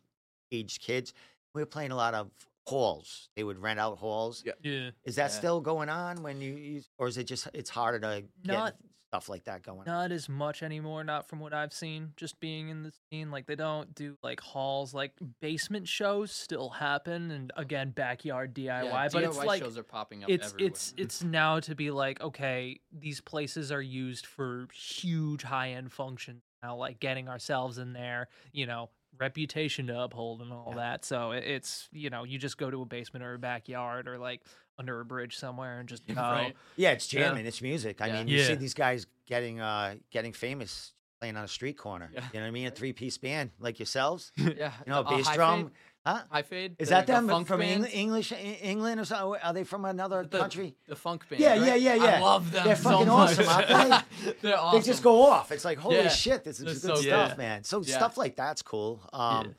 age 0.51 0.81
kids. 0.81 1.13
We 1.55 1.61
were 1.61 1.65
playing 1.65 1.91
a 1.91 1.95
lot 1.95 2.13
of 2.13 2.29
halls. 2.67 3.29
They 3.37 3.43
would 3.45 3.57
rent 3.57 3.79
out 3.79 3.99
halls. 3.99 4.43
Yeah. 4.45 4.51
Yeah. 4.63 4.89
Is 5.05 5.15
that 5.15 5.31
Yeah. 5.31 5.37
still 5.39 5.61
going 5.61 5.87
on 5.87 6.23
when 6.23 6.41
you, 6.41 6.55
you 6.55 6.81
or 6.97 7.07
is 7.07 7.17
it 7.17 7.23
just 7.23 7.47
it's 7.53 7.69
harder 7.69 7.99
to 8.01 8.23
get 8.43 8.53
Not- 8.53 8.75
stuff 9.11 9.27
like 9.27 9.43
that 9.43 9.61
going 9.61 9.79
on? 9.79 9.85
Not 9.85 10.11
as 10.11 10.29
much 10.29 10.63
anymore, 10.63 11.03
not 11.03 11.27
from 11.27 11.39
what 11.39 11.53
I've 11.53 11.73
seen. 11.73 12.13
Just 12.15 12.39
being 12.39 12.69
in 12.69 12.83
the 12.83 12.93
scene, 13.11 13.29
like 13.29 13.45
they 13.45 13.55
don't 13.55 13.93
do 13.93 14.15
like 14.23 14.39
halls, 14.39 14.93
like 14.93 15.11
basement 15.41 15.87
shows 15.87 16.31
still 16.31 16.69
happen, 16.69 17.29
and 17.31 17.51
again 17.57 17.91
backyard 17.91 18.53
DIY. 18.55 18.65
Yeah, 18.85 19.09
but 19.11 19.23
it's 19.23 19.37
like 19.37 19.61
shows 19.61 19.77
are 19.77 19.83
popping 19.83 20.23
up. 20.23 20.29
it's 20.29 20.47
everywhere. 20.53 20.67
it's 20.69 20.93
it's 20.97 21.23
now 21.23 21.59
to 21.59 21.75
be 21.75 21.91
like 21.91 22.21
okay, 22.21 22.79
these 22.97 23.19
places 23.19 23.71
are 23.71 23.81
used 23.81 24.25
for 24.25 24.67
huge 24.73 25.43
high 25.43 25.71
end 25.71 25.91
functions 25.91 26.41
now, 26.63 26.77
like 26.77 26.99
getting 26.99 27.27
ourselves 27.27 27.77
in 27.79 27.91
there, 27.91 28.29
you 28.53 28.65
know, 28.65 28.89
reputation 29.19 29.87
to 29.87 29.99
uphold 29.99 30.41
and 30.41 30.53
all 30.53 30.67
Yeah. 30.69 30.75
that. 30.75 31.05
So 31.05 31.31
it's 31.31 31.89
you 31.91 32.09
know 32.09 32.23
you 32.23 32.37
just 32.37 32.57
go 32.57 32.71
to 32.71 32.81
a 32.81 32.85
basement 32.85 33.25
or 33.25 33.33
a 33.33 33.39
backyard 33.39 34.07
or 34.07 34.17
like 34.17 34.41
under 34.81 34.99
a 34.99 35.05
bridge 35.05 35.37
somewhere 35.37 35.79
and 35.79 35.87
just 35.87 36.05
go. 36.07 36.15
Right. 36.15 36.55
Yeah, 36.75 36.91
it's 36.91 37.11
Yeah. 37.13 37.29
jamming, 37.29 37.45
it's 37.45 37.61
music. 37.61 38.01
I 38.01 38.07
Yeah. 38.07 38.13
mean, 38.17 38.27
you 38.27 38.43
see 38.43 38.55
these 38.55 38.73
guys 38.73 39.05
getting 39.27 39.59
uh 39.59 39.95
getting 40.09 40.33
famous 40.33 40.93
playing 41.19 41.37
on 41.37 41.43
a 41.43 41.47
street 41.47 41.77
corner. 41.77 42.09
Yeah. 42.13 42.23
You 42.33 42.39
know 42.39 42.45
what 42.45 42.47
I 42.47 42.51
mean? 42.51 42.67
A 42.67 42.71
three 42.71 42.93
piece 42.93 43.17
band 43.19 43.51
like 43.59 43.77
yourselves. 43.79 44.31
yeah. 44.37 44.73
You 44.85 44.91
know, 44.91 45.01
a 45.01 45.03
bass 45.03 45.27
High 45.27 45.35
drum. 45.35 45.63
Fade, 45.65 45.71
Huh? 46.03 46.23
High 46.31 46.41
Fade. 46.41 46.75
Is 46.79 46.89
that 46.89 47.05
them 47.05 47.27
funk 47.27 47.45
from 47.47 47.59
band? 47.59 47.85
Eng- 47.85 47.91
English 47.91 48.33
England 48.33 48.99
or 48.99 49.05
something? 49.05 49.39
Are 49.43 49.53
they 49.53 49.63
from 49.63 49.85
another 49.85 50.23
The- 50.25 50.39
country? 50.39 50.75
The 50.87 50.95
funk 50.95 51.29
band. 51.29 51.39
Yeah, 51.39 51.53
yeah, 51.53 51.71
right? 51.73 51.79
yeah, 51.81 51.93
yeah. 51.93 52.17
I 52.17 52.19
love 52.21 52.51
them. 52.51 52.65
They're 52.65 52.75
so 52.75 52.89
fucking 52.89 53.07
much. 53.07 53.37
awesome, 53.39 53.47
aren't 53.91 54.05
They're 54.41 54.57
awesome. 54.59 54.79
They 54.79 54.85
just 54.91 55.03
go 55.03 55.21
off. 55.29 55.51
It's 55.51 55.63
like 55.63 55.77
holy 55.77 55.97
Yeah. 55.97 56.07
shit, 56.09 56.43
this 56.43 56.59
is 56.59 56.65
good 56.65 56.81
so 56.81 56.95
stuff, 56.95 57.29
good. 57.33 57.37
man. 57.37 57.63
So 57.63 57.83
Yeah. 57.83 57.97
stuff 57.97 58.17
like 58.17 58.35
that's 58.35 58.63
cool. 58.63 59.07
Um, 59.13 59.45
Yeah. 59.45 59.51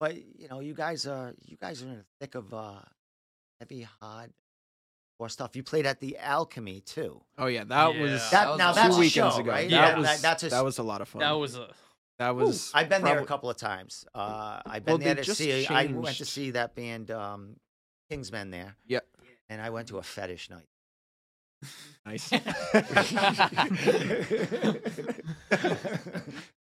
but 0.00 0.16
you 0.40 0.48
know, 0.48 0.60
you 0.60 0.72
guys 0.72 1.06
are 1.06 1.34
you 1.44 1.58
guys 1.58 1.82
are 1.82 1.86
in 1.88 1.96
the 1.98 2.04
thick 2.18 2.34
of 2.34 2.54
uh, 2.54 2.80
heavy 3.60 3.86
hard 4.00 4.32
or 5.18 5.28
stuff. 5.28 5.56
You 5.56 5.62
played 5.62 5.86
at 5.86 6.00
the 6.00 6.18
Alchemy 6.18 6.80
too. 6.80 7.22
Oh 7.38 7.46
yeah, 7.46 7.64
that 7.64 7.94
Yeah. 7.94 8.02
was 8.02 8.30
That, 8.30 8.48
was 8.50 8.58
now 8.58 8.72
a- 8.72 8.74
that's 8.74 8.94
two 8.94 9.00
weekends 9.00 9.34
show, 9.34 9.40
ago. 9.40 9.50
right? 9.50 9.70
That 9.70 9.98
was 9.98 10.06
that, 10.06 10.18
that's 10.20 10.42
a 10.44 10.48
that 10.50 10.64
was 10.64 10.78
a 10.78 10.82
lot 10.82 11.00
of 11.00 11.08
fun. 11.08 11.20
That 11.20 11.32
was 11.32 11.56
a 11.56 11.68
That 12.18 12.36
was. 12.36 12.70
I've 12.74 12.88
been 12.88 13.02
there 13.02 13.18
a 13.18 13.26
couple 13.26 13.50
of 13.50 13.56
times. 13.56 14.04
Uh, 14.14 14.60
I've 14.66 14.84
been 14.84 14.92
Well, 14.92 14.98
there 14.98 15.14
to 15.16 15.22
just 15.22 15.38
see. 15.38 15.66
I 15.66 15.86
went 15.86 16.16
to 16.18 16.24
see 16.24 16.52
that 16.52 16.74
band, 16.74 17.10
um, 17.10 17.56
Kingsmen 18.10 18.50
there, 18.52 18.76
Yeah. 18.86 19.00
and 19.48 19.60
I 19.60 19.70
went 19.70 19.88
to 19.88 19.98
a 19.98 20.02
fetish 20.02 20.50
night. 20.50 20.68
Nice. 22.06 22.24
so 22.28 22.36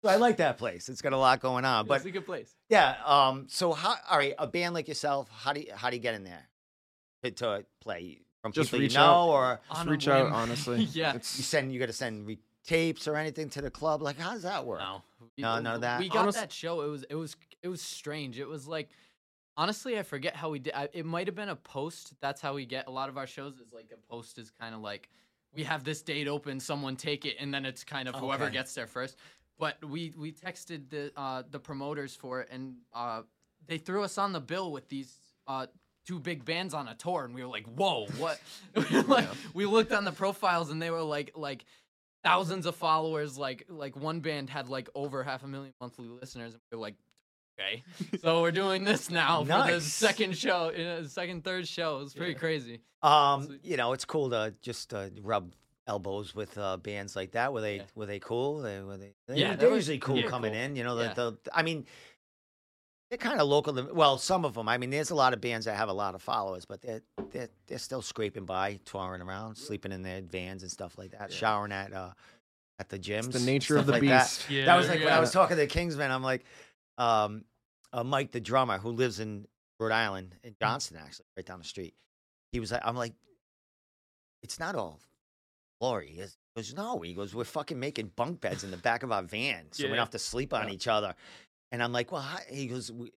I 0.08 0.16
like 0.16 0.36
that 0.38 0.58
place. 0.58 0.88
It's 0.88 1.02
got 1.02 1.12
a 1.12 1.16
lot 1.16 1.40
going 1.40 1.64
on. 1.64 1.84
But 1.86 1.88
But 1.88 1.94
it's 1.96 2.04
a 2.06 2.10
good 2.10 2.26
place. 2.26 2.54
yeah, 2.68 2.96
um, 3.04 3.46
so 3.48 3.72
how? 3.72 3.94
All 4.08 4.18
right, 4.18 4.34
a 4.38 4.46
band 4.46 4.74
like 4.74 4.88
yourself, 4.88 5.28
how 5.30 5.52
do 5.52 5.60
you, 5.60 5.72
how 5.74 5.90
do 5.90 5.96
you 5.96 6.02
get 6.02 6.14
in 6.14 6.24
there 6.24 6.48
to, 7.24 7.30
to 7.32 7.66
play 7.80 8.20
from 8.42 8.52
Just 8.52 8.68
people 8.70 8.80
you 8.80 8.86
reach 8.86 8.94
know, 8.96 9.00
out. 9.02 9.28
or 9.28 9.60
Just 9.68 9.80
On 9.80 9.88
a 9.88 9.90
reach 9.90 10.08
out, 10.08 10.32
honestly. 10.32 10.84
Yeah. 10.92 11.14
you 11.14 11.20
send 11.22 11.72
you 11.72 11.78
got 11.78 11.86
to 11.86 11.92
send 11.92 12.26
re- 12.26 12.38
tapes 12.64 13.06
or 13.08 13.16
anything 13.16 13.48
to 13.50 13.62
the 13.62 13.70
club? 13.70 14.02
Like, 14.02 14.18
how 14.18 14.32
does 14.32 14.42
that 14.42 14.66
work? 14.66 14.80
No, 14.80 15.02
we- 15.36 15.42
No, 15.42 15.60
none 15.60 15.76
of 15.76 15.80
that? 15.82 16.00
We 16.00 16.08
got 16.08 16.18
Honest- 16.22 16.38
that 16.38 16.52
show. 16.52 16.82
It 16.82 16.88
was 16.88 17.04
it 17.08 17.14
was 17.14 17.36
it 17.62 17.68
was 17.68 17.80
strange. 17.80 18.38
It 18.38 18.48
was 18.48 18.66
like 18.66 18.90
honestly, 19.56 19.98
I 19.98 20.02
forget 20.02 20.34
how 20.34 20.50
we 20.50 20.58
did. 20.58 20.74
I, 20.74 20.88
it 20.92 21.06
might 21.06 21.26
have 21.28 21.36
been 21.36 21.48
a 21.50 21.56
post. 21.56 22.14
That's 22.20 22.40
how 22.40 22.54
we 22.54 22.66
get 22.66 22.88
a 22.88 22.90
lot 22.90 23.08
of 23.08 23.16
our 23.16 23.26
shows. 23.26 23.54
Is 23.60 23.72
like 23.72 23.90
a 23.92 24.12
post 24.12 24.38
is 24.38 24.50
kind 24.50 24.74
of 24.74 24.80
like 24.80 25.08
we 25.54 25.62
have 25.64 25.84
this 25.84 26.02
date 26.02 26.26
open, 26.28 26.58
someone 26.58 26.96
take 26.96 27.24
it, 27.26 27.36
and 27.38 27.52
then 27.54 27.64
it's 27.64 27.84
kind 27.84 28.08
of 28.08 28.14
whoever 28.16 28.44
Okay. 28.44 28.54
gets 28.54 28.74
there 28.74 28.86
first. 28.88 29.16
But 29.58 29.84
we 29.84 30.12
we 30.18 30.32
texted 30.32 30.88
the 30.90 31.12
uh, 31.16 31.44
the 31.48 31.60
promoters 31.60 32.16
for 32.16 32.40
it, 32.40 32.48
and 32.50 32.74
uh, 32.92 33.22
they 33.68 33.78
threw 33.78 34.02
us 34.02 34.18
on 34.18 34.32
the 34.32 34.40
bill 34.40 34.72
with 34.72 34.88
these. 34.88 35.14
Uh, 35.46 35.66
Two 36.06 36.18
big 36.18 36.44
bands 36.44 36.74
on 36.74 36.88
a 36.88 36.94
tour, 36.94 37.24
and 37.24 37.34
we 37.34 37.42
were 37.42 37.48
like, 37.48 37.66
"Whoa, 37.66 38.06
what?" 38.18 38.40
We 38.74 38.96
were 38.96 39.02
like, 39.02 39.28
we 39.54 39.66
looked 39.66 39.92
on 39.92 40.04
the 40.04 40.12
profiles, 40.12 40.70
and 40.70 40.82
they 40.82 40.90
were 40.90 41.02
like, 41.02 41.30
like 41.36 41.64
thousands 42.24 42.66
of 42.66 42.74
followers. 42.74 43.38
Like 43.38 43.66
like 43.68 43.96
one 43.96 44.20
band 44.20 44.50
had 44.50 44.68
like 44.68 44.88
over 44.94 45.22
half 45.22 45.44
a 45.44 45.48
million 45.48 45.72
monthly 45.80 46.08
listeners, 46.08 46.54
and 46.54 46.62
we 46.72 46.76
are 46.76 46.80
like, 46.80 46.96
okay, 47.58 47.82
so 48.22 48.42
we're 48.42 48.50
doing 48.50 48.82
this 48.84 49.10
now 49.10 49.44
for 49.44 49.70
the 49.70 49.80
second 49.80 50.36
show, 50.36 50.70
uh, 50.70 51.06
second 51.06 51.44
third 51.44 51.68
show. 51.68 52.00
It's 52.00 52.14
pretty 52.14 52.32
Yeah. 52.32 52.38
crazy. 52.38 52.80
Um, 53.02 53.46
So- 53.46 53.54
you 53.62 53.76
know, 53.76 53.92
it's 53.92 54.04
cool 54.04 54.30
to 54.30 54.54
just 54.60 54.92
uh, 54.92 55.08
rub 55.22 55.54
elbows 55.88 56.32
with 56.34 56.56
uh, 56.58 56.76
bands 56.78 57.16
like 57.16 57.32
that. 57.32 57.52
Were 57.52 57.60
they 57.60 57.76
Yeah. 57.76 57.82
were 57.94 58.06
they 58.06 58.18
cool? 58.20 58.62
They 58.62 58.80
were 58.80 58.96
they? 58.96 59.14
they 59.28 59.36
Yeah, 59.36 59.48
they're 59.50 59.56
they 59.56 59.66
were- 59.68 59.74
usually 59.76 59.98
cool 59.98 60.22
coming 60.24 60.52
cool. 60.52 60.60
in. 60.60 60.76
You 60.76 60.82
know, 60.84 60.96
the, 60.96 61.12
the 61.42 61.56
I 61.56 61.62
mean, 61.62 61.86
they're 63.12 63.18
kind 63.18 63.38
of 63.42 63.46
local. 63.46 63.74
Well, 63.92 64.16
some 64.16 64.46
of 64.46 64.54
them. 64.54 64.70
I 64.70 64.78
mean, 64.78 64.88
there's 64.88 65.10
a 65.10 65.14
lot 65.14 65.34
of 65.34 65.40
bands 65.42 65.66
that 65.66 65.76
have 65.76 65.90
a 65.90 65.92
lot 65.92 66.14
of 66.14 66.22
followers, 66.22 66.64
but 66.64 66.80
they're 66.80 67.02
they're 67.30 67.50
they're 67.66 67.76
still 67.78 68.00
scraping 68.00 68.46
by, 68.46 68.80
touring 68.86 69.20
around, 69.20 69.56
sleeping 69.56 69.92
in 69.92 70.00
their 70.02 70.22
vans 70.22 70.62
and 70.62 70.72
stuff 70.72 70.96
like 70.96 71.10
that, 71.10 71.30
Yeah. 71.30 71.36
showering 71.36 71.72
at 71.72 71.92
uh 71.92 72.12
at 72.78 72.88
the 72.88 72.98
gyms. 72.98 73.32
the 73.32 73.40
nature 73.40 73.76
of 73.76 73.84
the 73.84 73.92
like 73.92 74.02
that. 74.04 74.22
beast. 74.24 74.48
Yeah. 74.48 74.64
That 74.64 74.76
was 74.76 74.88
like 74.88 75.00
when 75.00 75.12
I 75.12 75.20
was 75.20 75.30
talking 75.30 75.58
to 75.58 75.66
Kingsman. 75.66 76.10
I'm 76.10 76.22
like, 76.22 76.42
um, 76.96 77.44
uh, 77.92 78.02
Mike, 78.02 78.30
the 78.32 78.40
drummer 78.40 78.78
who 78.78 78.92
lives 78.92 79.20
in 79.20 79.46
Rhode 79.78 79.92
Island 79.92 80.34
in 80.42 80.54
Johnston, 80.58 80.96
actually, 80.96 81.26
right 81.36 81.44
down 81.44 81.58
the 81.58 81.66
street. 81.66 81.92
He 82.50 82.60
was 82.60 82.72
like, 82.72 82.80
I'm 82.82 82.96
like, 82.96 83.12
it's 84.42 84.58
not 84.58 84.74
all 84.74 85.00
glory. 85.82 86.08
He 86.16 86.22
goes, 86.56 86.74
no. 86.74 87.00
He 87.00 87.12
goes, 87.12 87.34
we're 87.34 87.44
fucking 87.44 87.78
making 87.78 88.12
bunk 88.16 88.40
beds 88.40 88.64
in 88.64 88.70
the 88.70 88.76
back 88.78 89.02
of 89.02 89.12
our 89.12 89.22
van, 89.22 89.66
so 89.72 89.82
we 89.82 89.88
don't 89.88 89.96
Yeah. 89.96 90.00
have 90.00 90.10
to 90.10 90.18
sleep 90.18 90.54
on 90.54 90.68
Yeah. 90.68 90.74
each 90.74 90.88
other. 90.88 91.14
And 91.72 91.82
I'm 91.82 91.92
like, 91.92 92.12
well, 92.12 92.20
how? 92.20 92.38
he 92.48 92.66
goes, 92.66 92.92
we, 92.92 93.10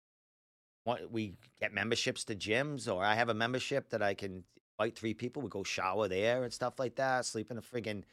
what, 0.85 1.11
we 1.11 1.33
get 1.59 1.73
memberships 1.73 2.23
to 2.25 2.35
gyms, 2.35 2.91
or 2.91 3.03
I 3.03 3.13
have 3.15 3.29
a 3.29 3.33
membership 3.33 3.89
that 3.89 4.01
I 4.01 4.13
can 4.13 4.43
invite 4.79 4.97
three 4.97 5.13
people. 5.13 5.41
We 5.41 5.49
go 5.49 5.63
shower 5.63 6.07
there 6.07 6.43
and 6.43 6.51
stuff 6.53 6.79
like 6.79 6.95
that. 6.95 7.25
Sleep 7.25 7.51
in 7.51 7.57
the 7.57 7.61
friggin' 7.61 8.03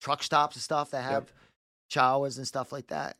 truck 0.00 0.22
stops 0.22 0.56
and 0.56 0.62
stuff 0.62 0.90
that 0.92 1.02
have 1.02 1.32
showers 1.90 2.38
and 2.38 2.46
stuff 2.46 2.72
like 2.72 2.86
that. 2.88 3.16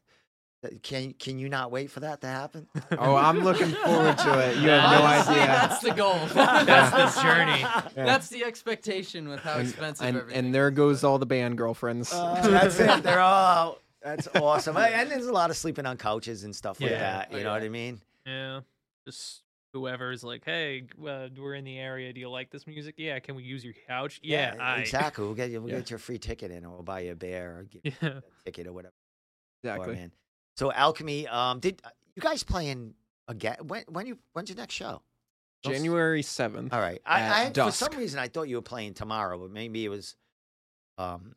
Uh, 0.63 0.69
Can 0.83 1.15
can 1.15 1.39
you 1.39 1.49
not 1.49 1.71
wait 1.71 1.91
for 1.91 2.01
that 2.01 2.21
to 2.21 2.27
happen? 2.27 2.67
Oh, 2.99 3.17
I'm 3.17 3.41
looking 3.41 3.71
forward 3.71 4.19
to 4.19 4.39
it. 4.41 4.59
You 4.59 4.69
have 4.69 5.01
no 5.01 5.07
Honestly, 5.07 5.35
idea. 5.37 5.47
That's 5.47 5.81
the 5.81 5.91
goal. 5.93 6.21
That's 6.35 7.15
the 7.15 7.23
journey. 7.23 7.61
Yeah. 7.61 7.83
That's 7.95 8.29
the 8.29 8.45
expectation 8.45 9.29
with 9.31 9.41
how 9.41 9.55
and, 9.55 9.69
expensive 9.69 10.07
and, 10.07 10.17
everything. 10.19 10.45
and 10.45 10.55
there 10.55 10.71
goes 10.71 11.03
all 11.03 11.19
the 11.19 11.25
band 11.25 11.57
girlfriends. 11.57 12.13
Uh, 12.13 12.47
that's 12.47 12.79
it. 12.79 13.03
They're 13.03 13.21
all 13.21 13.45
out. 13.47 13.83
That's 14.03 14.29
awesome. 14.37 14.77
And 14.77 15.11
there's 15.11 15.27
a 15.27 15.33
lot 15.33 15.51
of 15.51 15.57
sleeping 15.57 15.87
on 15.87 15.97
couches 15.97 16.45
and 16.45 16.55
stuff 16.55 16.81
like 16.81 16.91
Yeah. 16.91 16.99
that. 16.99 17.29
Oh, 17.33 17.37
You 17.37 17.45
know 17.45 17.53
what. 17.53 17.63
I 17.63 17.69
mean? 17.69 18.01
Yeah. 18.27 18.61
Just 19.07 19.43
whoever's 19.73 20.25
like, 20.25 20.43
hey, 20.45 20.85
uh, 21.07 21.29
we're 21.37 21.55
in 21.55 21.65
the 21.65 21.79
area. 21.79 22.13
Do 22.13 22.21
you 22.21 22.31
like 22.31 22.51
this 22.51 22.67
music? 22.67 22.95
Yeah. 22.99 23.19
Can 23.21 23.35
we 23.35 23.43
use 23.43 23.65
your 23.65 23.75
couch? 23.87 24.19
Yeah. 24.23 24.57
I- 24.59 24.79
exactly. 24.81 25.25
We'll 25.25 25.35
get 25.35 25.51
you. 25.51 25.61
We'll 25.61 25.71
Yeah. 25.73 25.79
get 25.81 25.91
your 25.91 25.99
free 25.99 26.19
ticket 26.19 26.51
in, 26.51 26.65
or 26.65 26.71
we'll 26.71 26.83
buy 26.83 27.01
you 27.01 27.13
a 27.13 27.15
beer, 27.17 27.59
or 27.59 27.63
give 27.65 27.83
you 27.85 27.93
Yeah. 28.03 28.09
a 28.19 28.45
ticket, 28.45 28.67
or 28.67 28.73
whatever. 28.73 28.95
exactly. 29.63 29.95
Man. 29.95 30.13
So 30.57 30.73
alchemy. 30.73 31.27
Um, 31.29 31.61
did 31.61 31.81
uh, 31.85 31.91
you 32.15 32.23
guys 32.23 32.43
playing 32.43 32.95
again? 33.29 33.57
When 33.67 33.85
when 33.89 34.07
you 34.07 34.19
when's 34.33 34.49
your 34.49 34.57
next 34.57 34.75
show? 34.75 35.03
January 35.63 36.23
7th. 36.23 36.73
All 36.73 36.81
right. 36.81 37.03
I, 37.05 37.21
at 37.21 37.33
I 37.33 37.45
for 37.67 37.71
some 37.73 37.89
dusk. 37.91 37.97
reason 37.99 38.19
I 38.19 38.29
thought 38.29 38.45
you 38.49 38.57
were 38.57 38.63
playing 38.63 38.95
tomorrow, 38.95 39.39
but 39.39 39.51
maybe 39.51 39.85
it 39.85 39.91
was. 39.91 40.17
Um, 40.97 41.35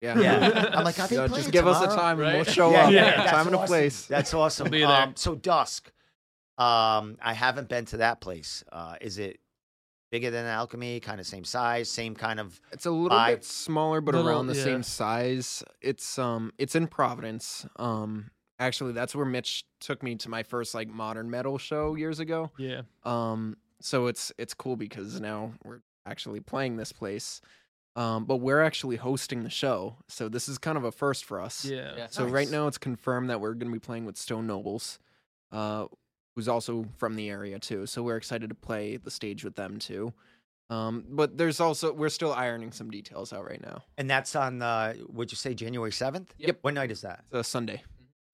Yeah. 0.00 0.18
yeah. 0.20 0.70
I'm 0.74 0.84
like, 0.84 0.98
are 0.98 1.08
they 1.08 1.16
Yeah, 1.16 1.26
just 1.28 1.50
give 1.50 1.66
us 1.66 1.78
a 1.78 1.86
tomorrow? 1.88 2.00
time 2.00 2.20
and 2.20 2.34
we'll 2.34 2.44
show 2.44 2.70
Yeah, 2.70 2.86
up. 2.86 2.92
yeah, 2.92 3.14
time 3.14 3.24
that's 3.24 3.46
and 3.46 3.54
a 3.56 3.66
place. 3.66 4.06
That's 4.06 4.34
awesome. 4.34 4.70
be 4.70 4.80
there. 4.80 4.88
Um, 4.88 5.14
so 5.16 5.34
dusk. 5.34 5.90
Um, 6.58 7.18
I 7.22 7.34
haven't 7.34 7.68
been 7.68 7.84
to 7.86 7.98
that 7.98 8.20
place. 8.20 8.64
Uh, 8.72 8.96
is 9.00 9.18
it 9.18 9.40
bigger 10.10 10.30
than 10.30 10.46
Alchemy? 10.46 11.00
Kind 11.00 11.20
of 11.20 11.26
same 11.26 11.44
size, 11.44 11.90
same 11.90 12.14
kind 12.14 12.40
of. 12.40 12.60
It's 12.72 12.86
a 12.86 12.90
little 12.90 13.16
Five- 13.16 13.38
bit 13.38 13.44
smaller, 13.44 14.00
but 14.00 14.14
Little- 14.14 14.30
around 14.30 14.46
the 14.46 14.54
yeah. 14.54 14.64
same 14.64 14.82
size. 14.82 15.62
It's 15.82 16.18
um, 16.18 16.52
it's 16.58 16.74
in 16.74 16.86
Providence. 16.86 17.66
Um, 17.76 18.30
actually, 18.58 18.92
that's 18.92 19.14
where 19.14 19.26
Mitch 19.26 19.64
took 19.80 20.02
me 20.02 20.14
to 20.16 20.30
my 20.30 20.42
first 20.42 20.74
like 20.74 20.88
modern 20.88 21.28
metal 21.30 21.58
show 21.58 21.94
years 21.94 22.20
ago. 22.20 22.50
Yeah. 22.58 22.82
Um, 23.04 23.56
so 23.80 24.06
it's 24.06 24.32
it's 24.38 24.54
cool 24.54 24.76
because 24.76 25.20
now 25.20 25.52
we're 25.62 25.80
actually 26.06 26.40
playing 26.40 26.76
this 26.76 26.92
place. 26.92 27.42
Um, 27.96 28.26
but 28.26 28.36
we're 28.36 28.62
actually 28.62 28.96
hosting 28.96 29.42
the 29.42 29.50
show, 29.50 29.96
so 30.06 30.28
this 30.28 30.50
is 30.50 30.58
kind 30.58 30.76
of 30.76 30.84
a 30.84 30.92
first 30.92 31.24
for 31.24 31.40
us. 31.40 31.64
Yeah. 31.64 31.94
Yeah. 31.96 32.06
So 32.10 32.26
right 32.26 32.50
now 32.50 32.66
it's 32.66 32.76
confirmed 32.76 33.30
that 33.30 33.40
we're 33.40 33.54
going 33.54 33.72
to 33.72 33.74
be 33.74 33.80
playing 33.80 34.04
with 34.04 34.18
Stone 34.18 34.46
Nobles, 34.46 34.98
uh, 35.50 35.86
who's 36.34 36.46
also 36.46 36.84
from 36.98 37.16
the 37.16 37.30
area 37.30 37.58
too. 37.58 37.86
So 37.86 38.02
we're 38.02 38.18
excited 38.18 38.50
to 38.50 38.54
play 38.54 38.98
the 38.98 39.10
stage 39.10 39.44
with 39.44 39.56
them 39.56 39.78
too. 39.78 40.12
Um, 40.68 41.04
but 41.08 41.38
there's 41.38 41.58
also 41.58 41.92
we're 41.92 42.10
still 42.10 42.34
ironing 42.34 42.70
some 42.70 42.90
details 42.90 43.32
out 43.32 43.46
right 43.48 43.62
now. 43.62 43.82
And 43.96 44.10
that's 44.10 44.36
on. 44.36 44.60
Uh, 44.60 44.94
would 45.08 45.32
you 45.32 45.36
say 45.36 45.54
January 45.54 45.92
seventh? 45.92 46.34
Yep. 46.38 46.58
What 46.60 46.74
night 46.74 46.90
is 46.90 47.00
that? 47.00 47.24
It's 47.32 47.54
a 47.54 47.80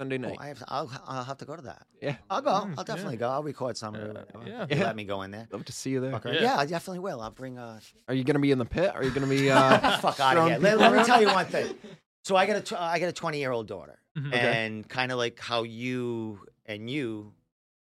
Sunday, 0.03 0.17
Sunday 0.17 0.27
Oh, 0.27 0.31
night. 0.31 0.39
I 0.41 0.47
have. 0.49 0.63
I'll, 0.69 0.91
I'll 1.07 1.25
have 1.25 1.39
to 1.39 1.45
go 1.45 1.57
to 1.57 1.63
that. 1.63 1.87
Yeah, 2.01 2.17
I'll 2.31 2.43
go. 2.43 2.51
Mm, 2.51 2.75
I'll 2.79 2.85
definitely 2.85 3.15
yeah. 3.15 3.21
go. 3.21 3.31
I'll 3.31 3.43
record 3.43 3.77
some 3.77 3.95
of 3.95 4.01
Uh, 4.03 4.05
it. 4.05 4.09
or 4.35 4.41
whatever. 4.41 4.51
yeah. 4.51 4.67
You 4.71 4.77
Yeah. 4.81 4.87
Let 4.87 4.97
me 4.97 5.05
go 5.05 5.23
in 5.23 5.31
there. 5.31 5.47
love 5.51 5.65
to 5.65 5.73
see 5.73 5.91
you 5.91 6.01
there. 6.01 6.15
Okay. 6.17 6.35
Yeah. 6.35 6.43
Yeah. 6.43 6.57
I 6.59 6.67
definitely 6.67 7.01
will. 7.01 7.21
I'll 7.21 7.31
bring. 7.31 7.59
Uh, 7.59 7.81
Are 8.09 8.15
you 8.15 8.25
going 8.25 8.35
to 8.35 8.41
be 8.41 8.51
in 8.51 8.59
the 8.59 8.65
pit? 8.65 8.93
Are 8.95 9.03
you 9.05 9.11
going 9.11 9.29
to 9.29 9.29
be? 9.29 9.51
Uh, 9.51 9.99
fuck 10.01 10.19
out 10.21 10.37
of 10.37 10.49
here. 10.49 10.59
Let, 10.59 10.79
let 10.79 10.93
me 10.95 11.05
tell 11.05 11.21
you 11.21 11.29
one 11.29 11.47
thing. 11.47 11.75
So 12.25 12.37
I 12.37 12.47
got 12.47 12.55
a 12.55 12.61
tw- 12.61 12.75
I 12.75 13.01
got 13.01 13.09
a 13.09 13.13
20 13.13 13.41
year 13.41 13.51
old 13.51 13.67
daughter, 13.67 13.99
Mhm. 14.17 14.33
and 14.33 14.89
kind 14.89 15.11
of 15.11 15.19
like 15.19 15.41
how 15.41 15.65
you 15.65 16.39
and 16.67 16.89
you 16.89 17.33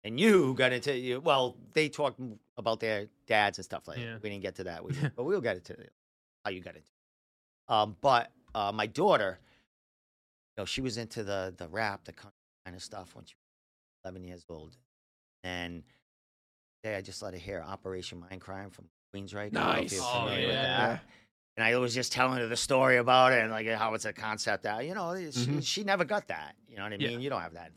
and 0.04 0.20
you 0.20 0.54
got 0.54 0.72
into 0.72 0.96
you. 0.96 1.18
Well, 1.18 1.56
they 1.72 1.88
talked 1.88 2.20
m- 2.20 2.38
about 2.56 2.78
their 2.78 3.08
dads 3.26 3.58
and 3.58 3.64
stuff 3.64 3.88
like 3.88 3.98
Yeah. 3.98 4.12
that. 4.12 4.22
We 4.22 4.30
didn't 4.30 4.42
get 4.44 4.54
to 4.54 4.64
that, 4.64 4.84
we, 4.84 4.92
but 5.16 5.24
we'll 5.24 5.40
get 5.40 5.56
into 5.56 5.74
how 6.44 6.52
you 6.52 6.60
got 6.60 6.76
into. 6.76 6.86
it. 6.86 7.72
Um, 7.74 7.96
but 8.00 8.30
uh, 8.54 8.70
my 8.72 8.86
daughter, 8.86 9.40
you 9.42 9.47
know, 10.58 10.64
she 10.64 10.80
was 10.80 10.98
into 10.98 11.24
the 11.24 11.54
the 11.56 11.68
rap, 11.68 12.04
the 12.04 12.12
kind 12.12 12.32
of 12.76 12.82
stuff 12.82 13.14
when 13.14 13.24
she 13.24 13.34
was 14.04 14.12
11 14.12 14.24
years 14.24 14.44
old, 14.48 14.76
and 15.44 15.82
today 16.82 16.96
I 16.96 17.00
just 17.00 17.22
let 17.22 17.32
her 17.32 17.38
hear 17.40 17.62
Operation 17.66 18.22
Mindcrime 18.22 18.72
from 18.72 18.86
Queensryche. 19.14 19.34
I 19.34 19.48
don't 19.48 19.54
know 19.54 19.72
if 19.72 19.90
Nice. 19.92 20.02
Oh, 20.02 20.26
yeah. 20.36 20.62
that. 20.62 21.04
And 21.56 21.64
I 21.64 21.76
was 21.78 21.92
just 21.94 22.12
telling 22.12 22.38
her 22.38 22.46
the 22.46 22.56
story 22.56 22.98
about 22.98 23.32
it 23.32 23.42
and 23.42 23.50
like 23.50 23.66
how 23.68 23.94
it's 23.94 24.04
a 24.04 24.12
concept 24.12 24.64
out. 24.64 24.84
You 24.86 24.94
know, 24.94 25.16
she, 25.16 25.28
Mhm. 25.30 25.66
she 25.66 25.82
never 25.82 26.04
got 26.04 26.28
that. 26.28 26.54
You 26.68 26.76
know 26.76 26.84
what 26.84 26.92
I 26.92 26.96
Yeah. 26.96 27.08
mean? 27.08 27.20
You 27.20 27.30
don't 27.30 27.40
have 27.40 27.54
that 27.54 27.72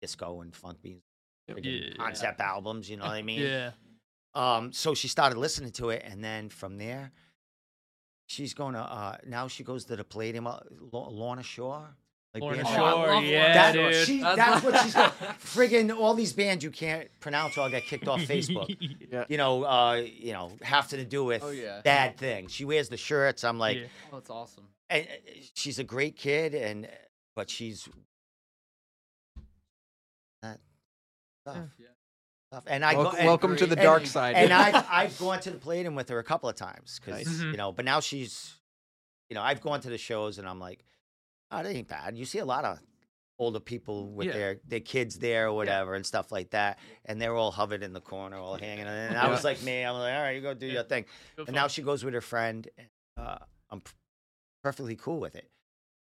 disco 0.00 0.40
and 0.40 0.54
funk 0.54 0.78
Yep. 0.82 1.00
friggin' 1.50 1.88
Yeah. 1.90 1.96
concept 1.96 2.40
albums. 2.40 2.88
You 2.88 2.96
know 2.96 3.04
what 3.04 3.12
I 3.12 3.22
mean? 3.22 3.40
Yeah. 3.40 3.72
Um, 4.32 4.72
so 4.72 4.94
she 4.94 5.08
started 5.08 5.36
listening 5.38 5.72
to 5.72 5.90
it, 5.90 6.02
and 6.04 6.24
then 6.24 6.48
from 6.48 6.78
there, 6.78 7.12
she's 8.26 8.54
going 8.54 8.74
to. 8.74 8.80
Uh, 8.80 9.18
now 9.26 9.48
she 9.48 9.64
goes 9.64 9.84
to 9.86 9.96
the 9.96 10.04
Palladium, 10.04 10.46
uh, 10.46 10.60
Lorna 10.92 11.42
Shore. 11.42 11.94
Like 12.32 12.42
Lorna 12.44 12.62
band- 12.62 12.68
Oh, 12.68 12.70
I 12.84 12.90
Shore. 12.92 13.06
love 13.14 13.24
yeah, 13.24 13.52
That- 13.54 13.72
dude. 13.72 14.06
she- 14.06 14.20
That's 14.20 14.36
that's 14.36 14.64
what 14.64 14.80
she's 14.82 14.94
got. 14.94 15.18
Friggin' 15.40 15.96
all 15.96 16.14
these 16.14 16.32
bands 16.32 16.62
you 16.62 16.70
can't 16.70 17.08
pronounce 17.18 17.58
all 17.58 17.68
get 17.68 17.82
kicked 17.84 18.06
off 18.06 18.20
Facebook. 18.20 18.76
yeah. 19.12 19.24
You 19.28 19.36
know, 19.36 19.64
uh, 19.64 19.94
you 19.94 20.32
know, 20.32 20.52
have 20.62 20.86
to 20.90 21.04
do 21.04 21.24
with 21.24 21.42
Oh, 21.42 21.50
yeah. 21.50 21.80
bad 21.82 22.16
things. 22.18 22.52
She 22.52 22.64
wears 22.64 22.88
the 22.88 22.96
shirts. 22.96 23.42
I'm 23.42 23.58
like, 23.58 23.78
Yeah. 23.78 23.86
Oh, 24.12 24.16
that's 24.18 24.30
awesome. 24.30 24.68
and 24.88 25.06
uh, 25.08 25.30
she's 25.54 25.80
a 25.80 25.84
great 25.84 26.16
kid, 26.16 26.54
and 26.54 26.88
but 27.34 27.50
she's 27.50 27.88
that 30.42 30.58
stuff. 31.42 31.56
Yeah. 31.78 31.86
tough. 32.52 32.64
And 32.66 32.84
I 32.84 32.94
Wel- 32.94 33.10
go, 33.10 33.16
and, 33.16 33.26
welcome 33.26 33.56
to 33.56 33.66
the 33.66 33.72
and- 33.76 33.82
dark 33.82 34.06
side. 34.06 34.36
and 34.36 34.52
I've 34.52 34.86
I've 34.90 35.18
gone 35.18 35.40
to 35.40 35.50
the 35.50 35.58
Palladium 35.58 35.94
with 35.94 36.08
her 36.08 36.18
a 36.18 36.24
couple 36.24 36.48
of 36.48 36.56
times 36.56 37.00
because 37.04 37.26
Nice. 37.26 37.40
You 37.40 37.56
know, 37.56 37.72
but 37.72 37.84
now 37.84 38.00
she's, 38.00 38.54
you 39.28 39.34
know, 39.34 39.42
I've 39.42 39.60
gone 39.60 39.80
to 39.80 39.90
the 39.90 39.98
shows 39.98 40.38
and 40.38 40.48
I'm 40.48 40.60
like, 40.60 40.84
oh, 41.50 41.62
that 41.62 41.66
ain't 41.74 41.88
bad. 41.88 42.16
You 42.16 42.24
see 42.24 42.38
a 42.38 42.44
lot 42.44 42.64
of 42.64 42.78
older 43.38 43.60
people 43.60 44.10
with 44.12 44.26
Yeah. 44.26 44.32
their 44.34 44.60
their 44.68 44.80
kids 44.80 45.18
there 45.18 45.48
or 45.48 45.52
whatever 45.54 45.94
and 45.94 46.04
stuff 46.04 46.30
like 46.30 46.50
that, 46.50 46.78
and 47.06 47.20
they're 47.20 47.34
all 47.34 47.50
hovered 47.50 47.82
in 47.82 47.92
the 47.92 48.00
corner, 48.00 48.36
all 48.36 48.56
hanging. 48.56 48.86
And 48.86 49.16
I 49.16 49.28
was 49.30 49.44
like 49.44 49.62
me, 49.62 49.82
I'm 49.82 49.94
like, 49.94 50.14
all 50.14 50.22
right, 50.22 50.32
you 50.32 50.42
go 50.42 50.52
do 50.54 50.66
Yeah. 50.66 50.72
your 50.74 50.82
thing. 50.84 51.06
Good 51.36 51.48
And 51.48 51.54
now 51.54 51.62
fun. 51.62 51.68
she 51.70 51.82
goes 51.82 52.04
with 52.04 52.14
her 52.14 52.20
friend. 52.20 52.68
And, 52.76 52.88
uh, 53.16 53.38
I'm 53.70 53.80
p- 53.80 53.92
perfectly 54.62 54.96
cool 54.96 55.20
with 55.20 55.36
it. 55.36 55.48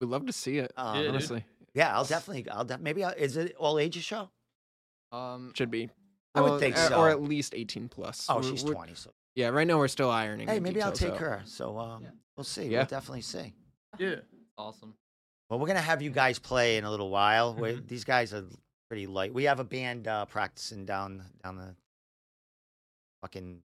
We'd 0.00 0.08
love 0.08 0.26
to 0.26 0.32
see 0.32 0.58
it. 0.58 0.72
Um, 0.76 0.96
Yeah, 0.96 1.02
dude. 1.02 1.10
honestly, 1.10 1.44
Yeah, 1.74 1.94
I'll 1.94 2.04
definitely. 2.04 2.48
I'll 2.50 2.64
de- 2.64 2.78
maybe. 2.78 3.04
I'll, 3.04 3.12
is 3.14 3.36
it 3.36 3.54
all 3.56 3.78
ages 3.78 4.02
show? 4.02 4.28
Um, 5.12 5.52
should 5.54 5.70
be. 5.70 5.88
I 6.34 6.40
would 6.40 6.58
think 6.60 6.74
a- 6.76 6.88
so. 6.88 7.00
Or 7.00 7.10
at 7.10 7.20
least 7.22 7.54
18 7.54 7.88
plus. 7.88 8.26
Oh, 8.28 8.36
We're- 8.40 8.50
she's 8.50 8.64
we're- 8.64 8.74
twenty. 8.74 8.94
So 8.96 9.12
Yeah, 9.36 9.48
right 9.48 9.66
now 9.66 9.78
we're 9.78 9.86
still 9.88 10.10
ironing. 10.10 10.48
hey, 10.48 10.54
the 10.56 10.60
maybe 10.60 10.82
I'll 10.82 10.90
take 10.92 11.12
out. 11.12 11.18
her. 11.18 11.42
So 11.44 11.78
um, 11.78 12.02
Yeah. 12.02 12.10
we'll 12.36 12.44
see. 12.44 12.64
Yeah. 12.66 12.78
We'll 12.80 12.86
definitely 12.86 13.22
see. 13.22 13.54
yeah. 13.98 14.16
awesome. 14.58 14.94
Well, 15.50 15.58
we're 15.58 15.66
gonna 15.66 15.80
have 15.80 16.00
you 16.00 16.10
guys 16.10 16.38
play 16.38 16.76
in 16.76 16.84
a 16.84 16.90
little 16.90 17.10
while. 17.10 17.54
we 17.54 17.72
Mm-hmm. 17.72 17.86
these 17.88 18.04
guys 18.04 18.32
are 18.32 18.44
pretty 18.88 19.06
light. 19.06 19.34
We 19.34 19.44
have 19.44 19.58
a 19.60 19.64
band 19.64 20.06
uh, 20.08 20.24
practicing 20.26 20.86
down 20.86 21.22
down 21.42 21.56
the 21.56 21.74
fucking 23.22 23.62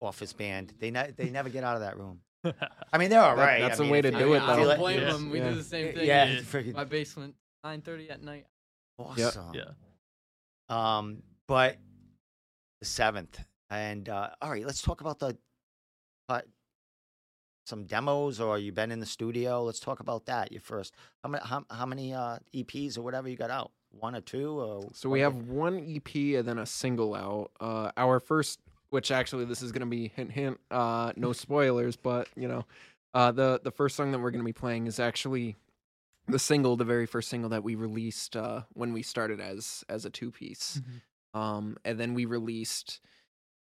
office 0.00 0.32
band. 0.32 0.72
They 0.78 0.90
ne- 0.90 1.12
they 1.16 1.30
never 1.30 1.48
get 1.48 1.64
out 1.64 1.74
of 1.74 1.80
that 1.82 1.98
room. 1.98 2.20
I 2.92 2.98
mean, 2.98 3.10
they're 3.10 3.22
all 3.22 3.34
right. 3.36 3.60
That- 3.60 3.68
that's 3.68 3.74
I 3.74 3.76
the 3.78 3.82
mean, 3.84 3.92
way 3.92 4.00
to 4.02 4.10
do 4.10 4.34
it, 4.34 4.36
if 4.38 4.42
I 4.44 4.56
though. 4.56 4.64
don't 4.66 4.78
blame 4.78 5.00
Yeah. 5.00 5.12
them. 5.12 5.30
We 5.30 5.38
Yeah. 5.40 5.48
do 5.50 5.54
the 5.56 5.64
same 5.64 5.94
thing. 5.94 6.06
Yeah, 6.06 6.40
Yeah. 6.54 6.72
My 6.72 6.84
basement, 6.84 7.34
9:30 7.64 8.10
at 8.10 8.22
night. 8.22 8.46
awesome. 8.98 9.54
yeah. 9.54 9.70
Um, 10.68 11.22
but 11.48 11.78
the 12.80 12.86
seventh, 12.86 13.42
and 13.70 14.08
uh, 14.08 14.30
all 14.40 14.50
right, 14.50 14.64
let's 14.64 14.82
talk 14.82 15.00
about 15.00 15.18
the 15.18 15.36
uh, 16.28 16.40
some 17.64 17.84
demos, 17.84 18.40
or 18.40 18.58
you've 18.58 18.74
been 18.74 18.92
in 18.92 19.00
the 19.00 19.06
studio. 19.06 19.62
Let's 19.62 19.80
talk 19.80 20.00
about 20.00 20.26
that. 20.26 20.52
Your 20.52 20.60
first, 20.60 20.94
how 21.22 21.30
many, 21.30 21.44
how, 21.44 21.64
how 21.70 21.86
many 21.86 22.14
uh, 22.14 22.38
EPs 22.54 22.96
or 22.98 23.02
whatever 23.02 23.28
you 23.28 23.36
got 23.36 23.50
out? 23.50 23.72
One 23.90 24.14
or 24.14 24.20
two? 24.20 24.60
Or 24.60 24.90
So 24.92 25.08
we 25.08 25.20
have 25.20 25.34
one 25.48 25.78
EP 25.78 26.14
and 26.14 26.46
then 26.46 26.58
a 26.58 26.66
single 26.66 27.14
out. 27.14 27.50
Uh, 27.60 27.90
our 27.96 28.20
first, 28.20 28.60
which 28.90 29.10
actually 29.10 29.44
this 29.44 29.62
is 29.62 29.72
gonna 29.72 29.86
be 29.86 30.08
hint 30.08 30.30
hint, 30.32 30.60
uh, 30.70 31.12
no 31.16 31.32
spoilers, 31.44 31.96
but 31.96 32.28
you 32.36 32.48
know, 32.48 32.64
uh, 33.14 33.32
the 33.32 33.60
the 33.62 33.70
first 33.70 33.96
song 33.96 34.12
that 34.12 34.18
we're 34.18 34.30
gonna 34.30 34.44
be 34.44 34.52
playing 34.52 34.86
is 34.86 34.98
actually 34.98 35.56
the 36.26 36.38
single, 36.38 36.76
the 36.76 36.84
very 36.84 37.06
first 37.06 37.28
single 37.28 37.50
that 37.50 37.62
we 37.62 37.74
released 37.74 38.36
uh, 38.36 38.62
when 38.72 38.92
we 38.92 39.02
started 39.02 39.40
as 39.40 39.84
as 39.88 40.04
a 40.04 40.10
two 40.10 40.30
piece. 40.30 40.80
Um, 41.34 41.76
and 41.84 41.98
then 41.98 42.14
we 42.14 42.24
released 42.24 43.00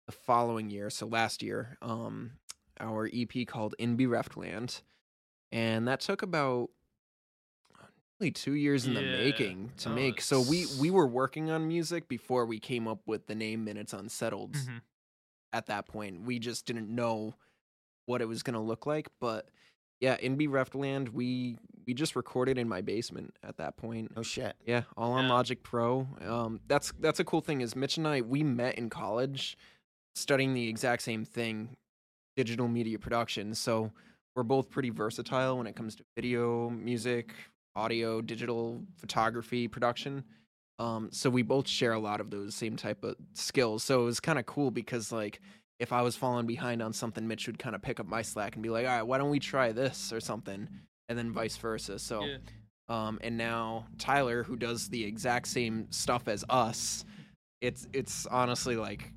the 0.08 0.12
following 0.12 0.70
year, 0.72 0.90
so 0.90 1.06
last 1.06 1.44
year, 1.44 1.78
um, 1.84 2.32
our 2.80 3.10
EP 3.14 3.46
called 3.48 3.76
In 3.80 3.96
Bereft 3.96 4.38
Land, 4.38 4.82
and 5.52 5.88
that 5.88 6.00
took 6.02 6.22
about 6.22 6.70
nearly 8.20 8.32
two 8.32 8.54
years 8.54 8.86
in 8.86 8.94
the 8.94 9.02
Yeah. 9.04 9.18
making 9.18 9.72
to 9.78 9.90
Oh, 9.90 9.94
make. 9.96 10.22
So 10.22 10.42
we 10.42 10.66
we 10.80 10.92
were 10.92 11.08
working 11.08 11.50
on 11.50 11.68
music 11.68 12.08
before 12.08 12.46
we 12.46 12.60
came 12.60 12.88
up 12.88 13.02
with 13.08 13.28
the 13.28 13.36
name 13.36 13.64
Minutes 13.64 13.94
Unsettled. 13.94 14.54
Mhm. 14.54 14.82
At 15.54 15.66
that 15.68 15.88
point, 15.88 16.22
we 16.22 16.38
just 16.40 16.66
didn't 16.66 16.94
know 16.94 17.34
what 18.06 18.22
it 18.22 18.26
was 18.26 18.44
gonna 18.44 18.62
look 18.64 18.86
like, 18.86 19.08
but. 19.20 19.50
Yeah, 20.02 20.16
in 20.16 20.38
Bereft 20.38 20.76
Land, 20.76 21.10
we 21.10 21.58
we 21.86 21.94
just 21.94 22.16
recorded 22.16 22.58
in 22.58 22.70
my 22.70 22.80
basement 22.80 23.36
at 23.44 23.58
that 23.58 23.76
point. 23.76 24.14
Oh 24.16 24.22
shit. 24.24 24.56
Yeah, 24.66 24.84
all 24.96 25.12
on 25.12 25.26
Yeah. 25.26 25.32
Logic 25.34 25.62
Pro. 25.62 26.08
Um, 26.22 26.62
that's 26.68 26.94
that's 27.02 27.20
a 27.20 27.26
cool 27.26 27.42
thing. 27.42 27.60
Is 27.60 27.76
Mitch 27.76 27.98
and 27.98 28.08
I 28.08 28.22
we 28.22 28.42
met 28.42 28.76
in 28.76 28.90
college, 28.90 29.58
studying 30.16 30.54
the 30.54 30.70
exact 30.70 31.02
same 31.02 31.26
thing, 31.26 31.76
digital 32.36 32.68
media 32.68 32.98
production. 33.00 33.54
So 33.54 33.92
we're 34.36 34.44
both 34.44 34.70
pretty 34.70 34.90
versatile 34.90 35.58
when 35.58 35.68
it 35.68 35.76
comes 35.76 35.96
to 35.96 36.04
video, 36.16 36.70
music, 36.70 37.34
audio, 37.76 38.22
digital 38.22 38.82
photography, 38.98 39.68
production. 39.68 40.24
Um, 40.80 41.10
so 41.12 41.30
we 41.30 41.42
both 41.42 41.68
share 41.68 41.94
a 41.94 42.00
lot 42.00 42.22
of 42.22 42.30
those 42.30 42.56
same 42.56 42.78
type 42.78 43.04
of 43.04 43.16
skills. 43.34 43.84
So 43.84 44.02
it 44.02 44.06
was 44.06 44.20
kind 44.20 44.40
of 44.40 44.46
cool 44.46 44.72
because 44.72 45.12
like 45.12 45.42
if 45.80 45.92
I 45.92 46.02
was 46.02 46.16
falling 46.16 46.48
behind 46.48 46.82
on 46.82 46.94
something, 46.94 47.28
Mitch 47.28 47.48
would 47.48 47.60
kind 47.60 47.76
of 47.76 47.82
pick 47.82 48.00
up 48.00 48.08
my 48.08 48.22
slack 48.22 48.56
and 48.56 48.64
be 48.64 48.70
like, 48.70 48.86
"All 48.86 48.96
right, 48.96 49.04
why 49.04 49.18
don't 49.18 49.30
we 49.30 49.40
try 49.40 49.72
this 49.72 50.14
or 50.14 50.20
something?" 50.20 50.68
And 51.10 51.18
then 51.18 51.32
vice 51.32 51.58
versa. 51.58 52.00
So. 52.00 52.24
Yeah. 52.24 52.38
Um, 52.88 53.20
and 53.22 53.38
now 53.38 53.86
Tyler, 54.00 54.42
who 54.42 54.56
does 54.56 54.90
the 54.90 55.04
exact 55.04 55.48
same 55.48 55.86
stuff 55.92 56.28
as 56.28 56.44
us, 56.50 57.06
it's 57.62 57.88
it's 57.94 58.26
honestly 58.26 58.76
like 58.76 59.14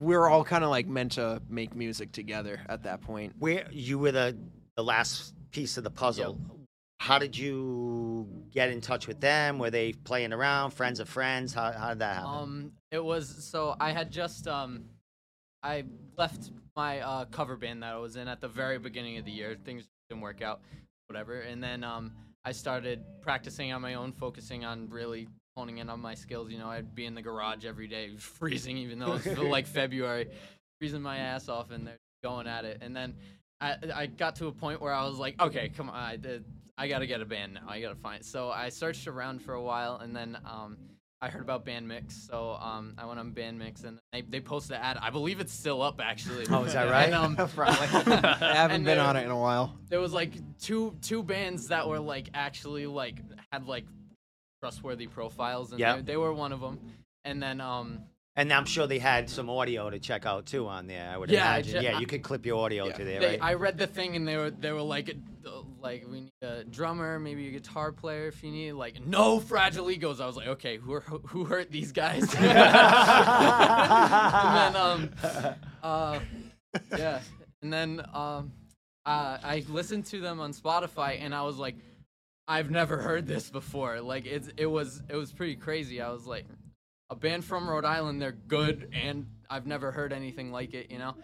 y- 0.00 0.06
we're 0.06 0.28
all 0.28 0.44
kind 0.44 0.64
of 0.64 0.70
like 0.70 0.86
meant 0.86 1.12
to 1.12 1.40
make 1.48 1.74
music 1.74 2.12
together 2.12 2.60
at 2.68 2.82
that 2.84 3.00
point. 3.02 3.34
Where 3.38 3.66
you 3.70 3.98
were 3.98 4.12
the 4.12 4.36
the 4.76 4.84
last 4.84 5.34
piece 5.50 5.76
of 5.76 5.84
the 5.84 5.90
puzzle. 5.90 6.38
How 6.98 7.18
did 7.18 7.36
you 7.36 8.28
get 8.52 8.70
in 8.70 8.82
touch 8.82 9.06
with 9.06 9.20
them? 9.20 9.58
Were 9.58 9.70
they 9.70 9.92
playing 9.92 10.34
around, 10.34 10.72
friends 10.72 11.00
of 11.00 11.08
friends? 11.08 11.54
How 11.54 11.72
how 11.72 11.88
did 11.90 12.00
that 12.00 12.16
happen? 12.16 12.30
Um, 12.30 12.72
it 12.90 13.02
was 13.02 13.44
so 13.44 13.74
I 13.80 13.92
had 13.92 14.10
just 14.10 14.46
um, 14.46 14.84
I 15.62 15.84
left 16.16 16.50
my 16.76 17.00
uh, 17.00 17.24
cover 17.26 17.56
band 17.56 17.82
that 17.82 17.92
I 17.94 17.96
was 17.98 18.16
in 18.16 18.28
at 18.28 18.40
the 18.40 18.48
very 18.48 18.78
beginning 18.78 19.18
of 19.18 19.24
the 19.24 19.30
year. 19.30 19.56
Things 19.64 19.84
didn't 20.08 20.22
work 20.22 20.42
out, 20.42 20.60
whatever. 21.08 21.40
And 21.40 21.62
then 21.62 21.84
um, 21.84 22.12
I 22.44 22.52
started 22.52 23.02
practicing 23.20 23.72
on 23.72 23.82
my 23.82 23.94
own, 23.94 24.12
focusing 24.12 24.64
on 24.64 24.88
really 24.88 25.28
honing 25.60 25.78
in 25.78 25.90
on 25.90 26.00
my 26.00 26.14
skills. 26.14 26.50
You 26.50 26.58
know, 26.58 26.68
I'd 26.68 26.94
be 26.94 27.04
in 27.04 27.14
the 27.14 27.20
garage 27.22 27.66
every 27.66 27.86
day, 27.86 28.10
freezing, 28.18 28.78
even 28.78 28.98
though 28.98 29.14
it's 29.14 29.26
like 29.38 29.66
February, 29.80 30.28
freezing 30.80 31.02
my 31.02 31.18
ass 31.18 31.48
off, 31.48 31.70
and 31.70 31.86
they're 31.86 31.98
going 32.24 32.46
at 32.46 32.64
it. 32.64 32.78
And 32.80 32.96
then 32.96 33.14
I 33.60 33.76
I 33.94 34.06
got 34.06 34.36
to 34.36 34.46
a 34.46 34.52
point 34.52 34.80
where 34.80 34.94
I 34.94 35.04
was 35.06 35.18
like, 35.18 35.40
okay, 35.40 35.68
come 35.76 35.90
on, 35.90 35.96
I. 35.96 36.18
I 36.78 36.88
gotta 36.88 37.06
get 37.06 37.20
a 37.20 37.26
band 37.26 37.52
now. 37.52 37.60
I 37.68 37.82
gotta 37.82 37.94
find. 37.94 38.24
So 38.24 38.48
I 38.48 38.70
searched 38.70 39.06
around 39.06 39.42
for 39.42 39.52
a 39.52 39.60
while, 39.60 39.96
and 39.96 40.16
then 40.16 40.38
um, 40.46 40.78
I 41.20 41.28
heard 41.28 41.42
about 41.42 41.66
Bandmix, 41.66 42.12
so 42.26 42.56
um, 42.58 42.94
I 42.96 43.04
went 43.04 43.20
on 43.20 43.32
Bandmix, 43.32 43.84
and 43.84 43.98
they, 44.14 44.22
they 44.22 44.40
posted 44.40 44.76
an 44.76 44.82
ad. 44.82 44.96
I 45.02 45.10
believe 45.10 45.40
it's 45.40 45.52
still 45.52 45.82
up 45.82 46.00
actually. 46.02 46.46
oh, 46.48 46.64
is 46.64 46.72
that 46.72 46.88
right? 46.90 47.12
And, 47.12 47.38
um, 47.38 47.48
Probably. 47.54 47.86
I 47.86 48.54
haven't 48.54 48.84
been 48.84 48.96
there- 48.96 49.06
on 49.06 49.14
it 49.16 49.24
in 49.26 49.30
a 49.30 49.38
while. 49.38 49.76
there 49.90 50.00
was 50.00 50.14
like 50.14 50.32
two 50.58 50.96
two 51.02 51.22
bands 51.22 51.68
that 51.68 51.86
were 51.86 52.00
like 52.00 52.30
actually 52.32 52.86
like 52.86 53.16
had 53.52 53.66
like 53.66 53.84
trustworthy 54.64 55.06
profiles, 55.06 55.70
and 55.72 55.80
Yep. 55.80 55.96
they, 55.96 56.02
they 56.12 56.16
were 56.16 56.32
one 56.32 56.52
of 56.52 56.60
them. 56.60 56.78
And 57.24 57.42
then 57.42 57.60
um, 57.60 58.00
And 58.36 58.52
I'm 58.52 58.64
sure 58.66 58.86
they 58.86 58.98
had 58.98 59.28
some 59.28 59.50
audio 59.50 59.90
to 59.90 59.98
check 59.98 60.24
out 60.26 60.46
too 60.46 60.66
on 60.68 60.86
there. 60.86 61.10
I 61.10 61.16
would 61.18 61.30
Yeah, 61.30 61.46
I 61.50 61.54
imagine. 61.56 61.80
che- 61.80 61.84
yeah, 61.84 61.98
you 61.98 62.06
could 62.06 62.22
clip 62.22 62.46
your 62.46 62.64
audio 62.64 62.86
Yeah. 62.86 62.92
to 62.92 63.04
there, 63.04 63.20
they, 63.20 63.26
right? 63.26 63.38
I 63.42 63.54
read 63.54 63.76
the 63.78 63.86
thing, 63.86 64.16
and 64.16 64.26
they 64.28 64.36
were 64.36 64.50
they 64.50 64.72
were 64.72 64.82
like. 64.82 65.10
uh, 65.46 65.62
Like 65.82 66.04
we 66.06 66.20
need 66.20 66.32
a 66.42 66.62
drummer, 66.64 67.18
maybe 67.18 67.48
a 67.48 67.50
guitar 67.52 67.90
player 67.90 68.26
if 68.28 68.44
you 68.44 68.50
need. 68.50 68.72
Like 68.72 69.00
no 69.06 69.40
fragile 69.40 69.90
egos. 69.90 70.20
I 70.20 70.26
was 70.26 70.36
like, 70.36 70.48
okay, 70.48 70.76
who 70.76 70.92
are, 70.92 71.00
who 71.00 71.44
hurt 71.44 71.70
these 71.70 71.90
guys? 71.92 72.22
and 72.34 72.44
then 74.56 74.76
um, 74.76 75.10
uh, 75.82 76.20
yeah, 76.98 77.20
and 77.62 77.72
then 77.72 78.02
um, 78.12 78.52
uh, 79.06 79.38
I 79.42 79.64
listened 79.68 80.04
to 80.06 80.20
them 80.20 80.38
on 80.40 80.52
Spotify, 80.52 81.18
and 81.20 81.34
I 81.34 81.42
was 81.42 81.56
like, 81.56 81.76
I've 82.50 82.68
never 82.68 82.96
heard 82.96 83.28
this 83.28 83.48
before. 83.48 84.00
Like 84.00 84.26
it's 84.26 84.50
it 84.56 84.66
was 84.66 85.02
it 85.08 85.14
was 85.14 85.32
pretty 85.32 85.54
crazy. 85.54 86.00
I 86.00 86.10
was 86.10 86.26
like, 86.26 86.46
a 87.08 87.14
band 87.14 87.44
from 87.44 87.70
Rhode 87.70 87.84
Island, 87.84 88.20
they're 88.20 88.32
good, 88.32 88.88
and 88.92 89.26
I've 89.48 89.68
never 89.68 89.92
heard 89.92 90.12
anything 90.12 90.50
like 90.50 90.74
it, 90.74 90.90
you 90.90 90.98
know. 90.98 91.14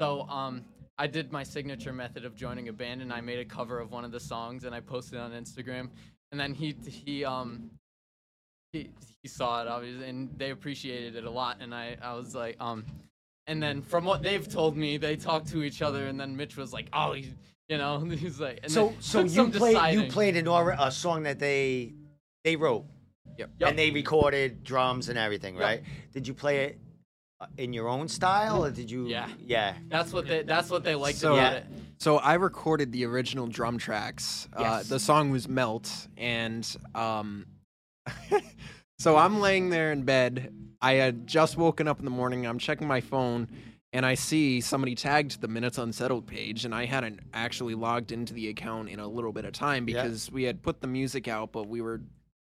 So 0.00 0.22
um, 0.22 0.64
I 0.98 1.06
did 1.06 1.30
my 1.30 1.44
signature 1.44 1.92
method 1.92 2.24
of 2.24 2.34
joining 2.34 2.68
a 2.68 2.72
band, 2.72 3.00
and 3.00 3.12
I 3.12 3.20
made 3.20 3.38
a 3.38 3.44
cover 3.44 3.78
of 3.78 3.92
one 3.92 4.04
of 4.04 4.10
the 4.10 4.18
songs, 4.18 4.64
and 4.64 4.74
I 4.74 4.80
posted 4.80 5.20
on 5.20 5.30
Instagram. 5.30 5.88
And 6.32 6.40
then 6.40 6.52
he 6.52 6.74
he 6.84 7.24
um 7.24 7.70
he 8.72 8.90
he 9.22 9.28
saw 9.28 9.62
it 9.62 9.68
obviously, 9.68 10.08
and 10.08 10.36
they 10.36 10.50
appreciated 10.50 11.14
it 11.14 11.22
a 11.22 11.30
lot. 11.30 11.58
And 11.60 11.72
I 11.72 11.96
I 12.02 12.14
was 12.14 12.34
like 12.34 12.56
um, 12.58 12.84
and 13.46 13.62
then 13.62 13.82
from 13.82 14.04
what 14.04 14.24
they've 14.24 14.48
told 14.48 14.76
me, 14.76 14.96
they 14.96 15.14
talked 15.14 15.46
to 15.50 15.62
each 15.62 15.80
other, 15.80 16.08
and 16.08 16.18
then 16.18 16.36
Mitch 16.36 16.56
was 16.56 16.72
like, 16.72 16.88
oh, 16.92 17.12
he, 17.12 17.32
you 17.72 17.78
know, 17.78 17.98
he's 18.22 18.38
like, 18.38 18.60
and 18.62 18.70
so 18.70 18.92
so 19.00 19.20
you 19.22 19.28
some 19.30 19.50
played 19.50 19.94
you 19.94 20.02
played 20.08 20.36
an 20.36 20.46
or- 20.46 20.76
a 20.78 20.90
song 20.90 21.22
that 21.24 21.38
they 21.38 21.94
they 22.44 22.56
wrote 22.56 22.84
Yep. 23.38 23.50
Yep. 23.60 23.68
and 23.70 23.78
they 23.78 23.90
recorded 23.90 24.62
drums 24.62 25.08
and 25.08 25.18
everything, 25.18 25.54
Yep. 25.54 25.62
right? 25.64 25.82
Did 26.12 26.28
you 26.28 26.34
play 26.34 26.56
it 26.66 26.78
uh, 27.40 27.46
in 27.56 27.72
your 27.72 27.88
own 27.88 28.06
style 28.08 28.62
or 28.64 28.70
did 28.70 28.90
you? 28.90 29.06
Yeah. 29.06 29.28
Yeah. 29.40 29.74
That's 29.88 30.12
what 30.12 30.26
they 30.28 30.42
that's 30.42 30.68
what 30.68 30.84
they 30.84 30.94
liked 30.94 31.18
So- 31.18 31.32
about 31.34 31.52
Yeah. 31.52 31.58
it. 31.60 31.66
So 31.98 32.18
I 32.18 32.34
recorded 32.34 32.92
the 32.92 33.04
original 33.06 33.46
drum 33.46 33.78
tracks. 33.78 34.48
Uh, 34.52 34.60
Yes. 34.60 34.88
the 34.88 34.98
song 34.98 35.30
was 35.30 35.48
"Melt," 35.48 35.88
and 36.18 36.64
um, 36.96 37.46
so 38.98 39.16
I'm 39.16 39.40
laying 39.40 39.70
there 39.70 39.92
in 39.92 40.02
bed. 40.02 40.52
I 40.80 40.94
had 40.94 41.26
just 41.28 41.56
woken 41.56 41.86
up 41.88 41.98
in 42.00 42.04
the 42.04 42.10
morning. 42.10 42.44
I'm 42.44 42.58
checking 42.58 42.88
my 42.88 43.00
phone, 43.00 43.48
and 43.92 44.06
I 44.06 44.14
see 44.14 44.60
somebody 44.60 44.94
tagged 44.94 45.40
the 45.40 45.48
Minutes 45.48 45.78
Unsettled 45.78 46.26
page, 46.26 46.64
and 46.64 46.74
I 46.74 46.86
hadn't 46.86 47.20
actually 47.34 47.74
logged 47.74 48.10
into 48.12 48.32
the 48.32 48.48
account 48.48 48.88
in 48.88 49.00
a 49.00 49.06
little 49.06 49.32
bit 49.32 49.44
of 49.44 49.52
time 49.52 49.88
Yeah. 49.88 50.02
because 50.02 50.30
we 50.32 50.44
had 50.44 50.62
put 50.62 50.80
the 50.80 50.86
music 50.86 51.28
out, 51.28 51.52
but 51.52 51.68
we 51.68 51.80
were 51.80 52.00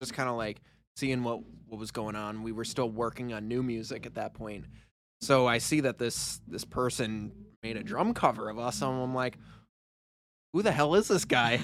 just 0.02 0.14
kind 0.14 0.30
of 0.30 0.36
like 0.36 0.62
seeing 0.96 1.24
what 1.24 1.42
what 1.68 1.80
was 1.80 1.92
going 1.92 2.16
on. 2.16 2.44
We 2.44 2.52
were 2.52 2.66
still 2.66 2.90
working 2.90 3.34
on 3.34 3.48
new 3.48 3.64
music 3.64 4.06
at 4.06 4.16
that 4.16 4.34
point. 4.36 4.66
So 5.22 5.48
I 5.48 5.58
see 5.58 5.82
that 5.82 5.98
this 5.98 6.40
this 6.48 6.66
person 6.66 7.32
made 7.64 7.78
a 7.78 7.84
drum 7.84 8.14
cover 8.14 8.50
of 8.50 8.60
us, 8.60 8.82
and 8.82 8.92
I'm 9.02 9.16
like, 9.16 9.38
who 10.54 10.62
the 10.62 10.72
hell 10.72 10.94
is 10.96 11.08
this 11.08 11.26
guy? 11.26 11.60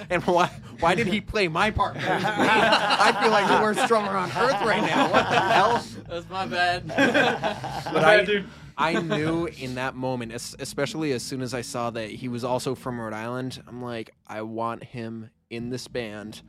and 0.10 0.22
why 0.24 0.46
why 0.80 0.94
did 0.94 1.06
he 1.06 1.20
play 1.20 1.48
my 1.48 1.70
part? 1.70 1.96
I 2.00 3.16
feel 3.22 3.30
like 3.30 3.48
the 3.48 3.62
worst 3.62 3.88
drummer 3.88 4.16
on 4.16 4.28
earth 4.30 4.60
right 4.62 4.82
now. 4.82 5.10
What 5.10 5.30
the 5.30 5.40
hell? 5.40 5.84
That's 6.08 6.28
my 6.28 6.46
bad. 6.46 6.86
But 7.84 7.94
bad, 8.02 8.20
I, 8.20 8.24
dude. 8.24 8.48
I 8.76 8.94
knew 9.00 9.46
in 9.46 9.76
that 9.76 9.94
moment, 9.94 10.32
especially 10.32 11.12
as 11.12 11.22
soon 11.22 11.42
as 11.42 11.54
I 11.54 11.60
saw 11.60 11.90
that 11.90 12.10
he 12.10 12.28
was 12.28 12.44
also 12.44 12.74
from 12.74 13.00
Rhode 13.00 13.12
Island, 13.12 13.62
I'm 13.66 13.80
like, 13.82 14.14
I 14.26 14.42
want 14.42 14.84
him 14.84 15.30
in 15.50 15.70
this 15.70 15.88
band. 15.88 16.42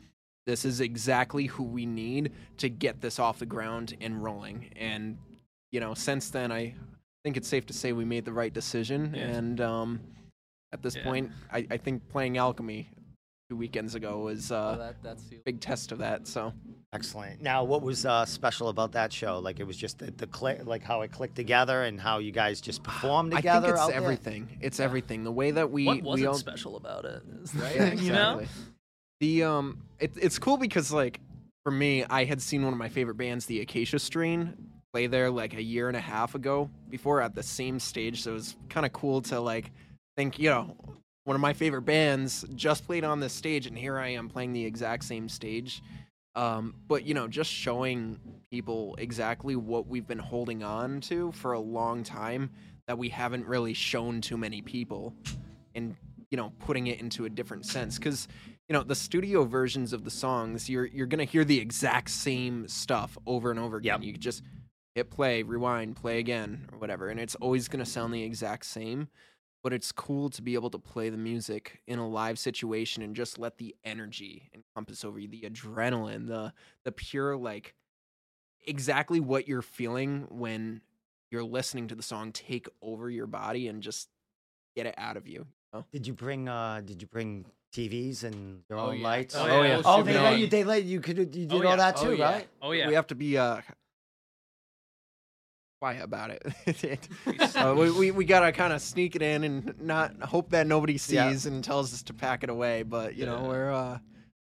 This 0.45 0.65
is 0.65 0.79
exactly 0.79 1.45
who 1.47 1.63
we 1.63 1.85
need 1.85 2.31
to 2.57 2.69
get 2.69 3.01
this 3.01 3.19
off 3.19 3.39
the 3.39 3.45
ground 3.45 3.95
and 4.01 4.23
rolling. 4.23 4.71
And 4.75 5.17
you 5.71 5.79
know, 5.79 5.93
since 5.93 6.29
then, 6.29 6.51
I 6.51 6.73
think 7.23 7.35
it's 7.37 7.47
safe 7.47 7.65
to 7.67 7.73
say 7.73 7.91
we 7.91 8.05
made 8.05 8.25
the 8.25 8.33
right 8.33 8.53
decision. 8.53 9.13
Yeah. 9.15 9.23
And 9.23 9.59
um, 9.59 9.99
at 10.71 10.81
this 10.83 10.95
Yeah. 10.95 11.03
point, 11.03 11.31
I, 11.51 11.65
I 11.71 11.77
think 11.77 12.07
playing 12.09 12.37
Alchemy 12.37 12.89
two 13.49 13.55
weekends 13.55 13.95
ago 13.95 14.19
was 14.19 14.51
oh, 14.51 14.55
uh, 14.55 14.77
that, 14.77 14.95
that's 15.03 15.23
the 15.29 15.37
big 15.45 15.59
test 15.59 15.91
of 15.91 15.99
that. 15.99 16.27
So 16.27 16.53
Excellent. 16.93 17.41
Now, 17.41 17.63
what 17.65 17.81
was 17.81 18.05
uh, 18.05 18.25
special 18.25 18.69
about 18.69 18.93
that 18.93 19.11
show? 19.11 19.39
Like, 19.39 19.59
it 19.59 19.65
was 19.65 19.75
just 19.75 19.99
the, 19.99 20.11
the 20.11 20.27
click, 20.27 20.65
like 20.65 20.81
how 20.81 21.01
it 21.01 21.11
clicked 21.11 21.35
together 21.35 21.83
and 21.83 21.99
how 21.99 22.19
you 22.19 22.31
guys 22.31 22.61
just 22.61 22.83
performed 22.83 23.33
I 23.33 23.37
together. 23.37 23.67
think 23.67 23.73
it's 23.73 23.81
out 23.81 23.87
there? 23.89 23.97
everything. 23.97 24.57
It's 24.61 24.79
everything. 24.79 25.23
The 25.25 25.31
way 25.31 25.51
that 25.51 25.69
we 25.69 25.85
what 25.85 26.01
wasn't 26.03 26.27
all 26.29 26.33
special 26.35 26.77
about 26.77 27.03
it? 27.03 27.21
Is 27.43 27.51
the 27.53 27.61
Right, 27.61 27.75
thing, 27.75 27.99
you 27.99 28.13
know? 28.13 28.41
The 29.19 29.43
um, 29.43 29.81
it, 29.99 30.13
it's 30.15 30.39
cool 30.39 30.55
because 30.57 30.91
like 30.91 31.19
for 31.63 31.71
me, 31.71 32.05
I 32.09 32.23
had 32.23 32.41
seen 32.41 32.63
one 32.63 32.71
of 32.71 32.79
my 32.79 32.89
favorite 32.89 33.17
bands, 33.17 33.45
the 33.45 33.59
Acacia 33.59 33.99
Strain, 33.99 34.53
play 34.93 35.07
there 35.07 35.29
like 35.29 35.53
a 35.53 35.61
year 35.61 35.89
and 35.89 35.97
a 35.97 36.01
half 36.01 36.33
ago 36.35 36.69
before 36.89 37.21
at 37.21 37.35
the 37.35 37.43
same 37.43 37.79
stage. 37.79 38.23
So 38.23 38.31
it 38.31 38.35
was 38.35 38.55
kind 38.69 38.85
of 38.85 38.93
cool 38.93 39.21
to 39.23 39.41
like 39.41 39.71
think, 40.15 40.39
you 40.39 40.49
know, 40.49 40.77
one 41.25 41.35
of 41.35 41.41
my 41.41 41.53
favorite 41.53 41.81
bands 41.81 42.45
just 42.55 42.85
played 42.85 43.03
on 43.03 43.19
this 43.19 43.33
stage, 43.33 43.67
and 43.67 43.77
here 43.77 43.99
I 43.99 44.09
am 44.09 44.29
playing 44.29 44.53
the 44.53 44.65
exact 44.65 45.03
same 45.03 45.27
stage. 45.27 45.81
Um, 46.35 46.75
but 46.87 47.05
you 47.05 47.13
know, 47.13 47.27
just 47.27 47.51
showing 47.51 48.19
people 48.51 48.95
exactly 48.97 49.55
what 49.55 49.87
we've 49.87 50.07
been 50.07 50.19
holding 50.19 50.63
on 50.63 51.01
to 51.01 51.31
for 51.33 51.53
a 51.53 51.59
long 51.59 52.03
time 52.03 52.51
that 52.87 52.97
we 52.97 53.09
haven't 53.09 53.45
really 53.45 53.73
shown 53.73 54.21
too 54.21 54.37
many 54.37 54.61
people, 54.61 55.13
and 55.73 55.95
you 56.29 56.37
know, 56.37 56.53
putting 56.59 56.87
it 56.87 56.99
into 56.99 57.25
a 57.25 57.29
different 57.29 57.65
sense 57.65 57.97
because 57.97 58.27
you 58.67 58.73
know 58.73 58.83
the 58.83 58.95
studio 58.95 59.45
versions 59.45 59.93
of 59.93 60.03
the 60.03 60.11
songs 60.11 60.69
you're 60.69 60.87
you're 60.87 61.05
gonna 61.05 61.23
hear 61.23 61.45
the 61.45 61.59
exact 61.59 62.09
same 62.09 62.67
stuff 62.67 63.17
over 63.27 63.51
and 63.51 63.59
over 63.59 63.77
again 63.77 64.01
Yep. 64.01 64.03
you 64.03 64.13
just 64.17 64.41
hit 64.95 65.11
play 65.11 65.43
rewind 65.43 65.95
play 65.95 66.17
again 66.17 66.67
or 66.71 66.79
whatever 66.79 67.09
and 67.09 67.19
it's 67.19 67.35
always 67.35 67.67
gonna 67.67 67.85
sound 67.85 68.11
the 68.11 68.23
exact 68.23 68.65
same 68.65 69.07
but 69.65 69.73
it's 69.73 69.91
cool 69.91 70.29
to 70.29 70.43
be 70.43 70.53
able 70.53 70.69
to 70.69 70.77
play 70.77 71.09
the 71.09 71.17
music 71.17 71.81
in 71.87 71.97
a 71.97 72.07
live 72.07 72.37
situation 72.37 73.01
and 73.01 73.15
just 73.15 73.39
let 73.39 73.57
the 73.57 73.75
energy 73.83 74.47
encompass 74.53 75.03
over 75.03 75.17
you 75.17 75.27
the 75.27 75.41
adrenaline 75.41 76.27
the 76.27 76.53
the 76.83 76.91
pure 76.91 77.35
like 77.35 77.73
exactly 78.67 79.19
what 79.19 79.47
you're 79.47 79.63
feeling 79.63 80.27
when 80.29 80.81
you're 81.31 81.43
listening 81.43 81.87
to 81.87 81.95
the 81.95 82.03
song 82.03 82.31
take 82.31 82.67
over 82.83 83.09
your 83.09 83.25
body 83.25 83.67
and 83.67 83.81
just 83.81 84.07
get 84.75 84.85
it 84.85 84.93
out 84.99 85.17
of 85.17 85.27
you 85.27 85.47
Did 85.91 86.05
you 86.05 86.13
bring 86.13 86.47
uh 86.47 86.81
did 86.85 87.01
you 87.01 87.07
bring 87.07 87.45
TVs 87.73 88.23
and 88.23 88.61
your 88.69 88.77
Oh, 88.77 88.89
own 88.89 88.99
yeah. 88.99 89.03
lights? 89.03 89.35
Oh, 89.35 89.63
yeah. 89.63 89.81
Oh, 89.83 90.03
they 90.03 90.19
let 90.19 90.37
you 90.37 90.45
they 90.47 90.63
let 90.63 90.83
you 90.83 91.01
could 91.01 91.17
you 91.17 91.25
did 91.25 91.51
Oh, 91.51 91.55
all 91.55 91.63
yeah. 91.63 91.75
that 91.77 91.97
Oh, 91.97 92.05
too, 92.05 92.15
yeah. 92.17 92.31
right? 92.31 92.47
Oh 92.61 92.71
yeah. 92.71 92.87
we 92.87 92.93
have 92.93 93.07
to 93.07 93.15
be 93.15 93.35
uh 93.35 93.61
quiet 95.85 96.03
about 96.03 96.31
it. 96.31 97.07
uh, 97.55 97.75
we, 97.77 97.91
we 97.91 98.11
we 98.11 98.25
gotta 98.25 98.51
kind 98.51 98.73
of 98.73 98.81
sneak 98.81 99.15
it 99.15 99.21
in 99.21 99.43
and 99.43 99.79
not 99.79 100.19
hope 100.21 100.49
that 100.49 100.65
nobody 100.65 100.93
Yeah. 100.93 101.29
sees 101.29 101.45
and 101.45 101.63
tells 101.63 101.93
us 101.93 102.01
to 102.03 102.13
pack 102.13 102.43
it 102.43 102.49
away. 102.49 102.83
But 102.83 103.15
you 103.15 103.25
know 103.25 103.43
we're 103.43 103.71
uh 103.71 103.99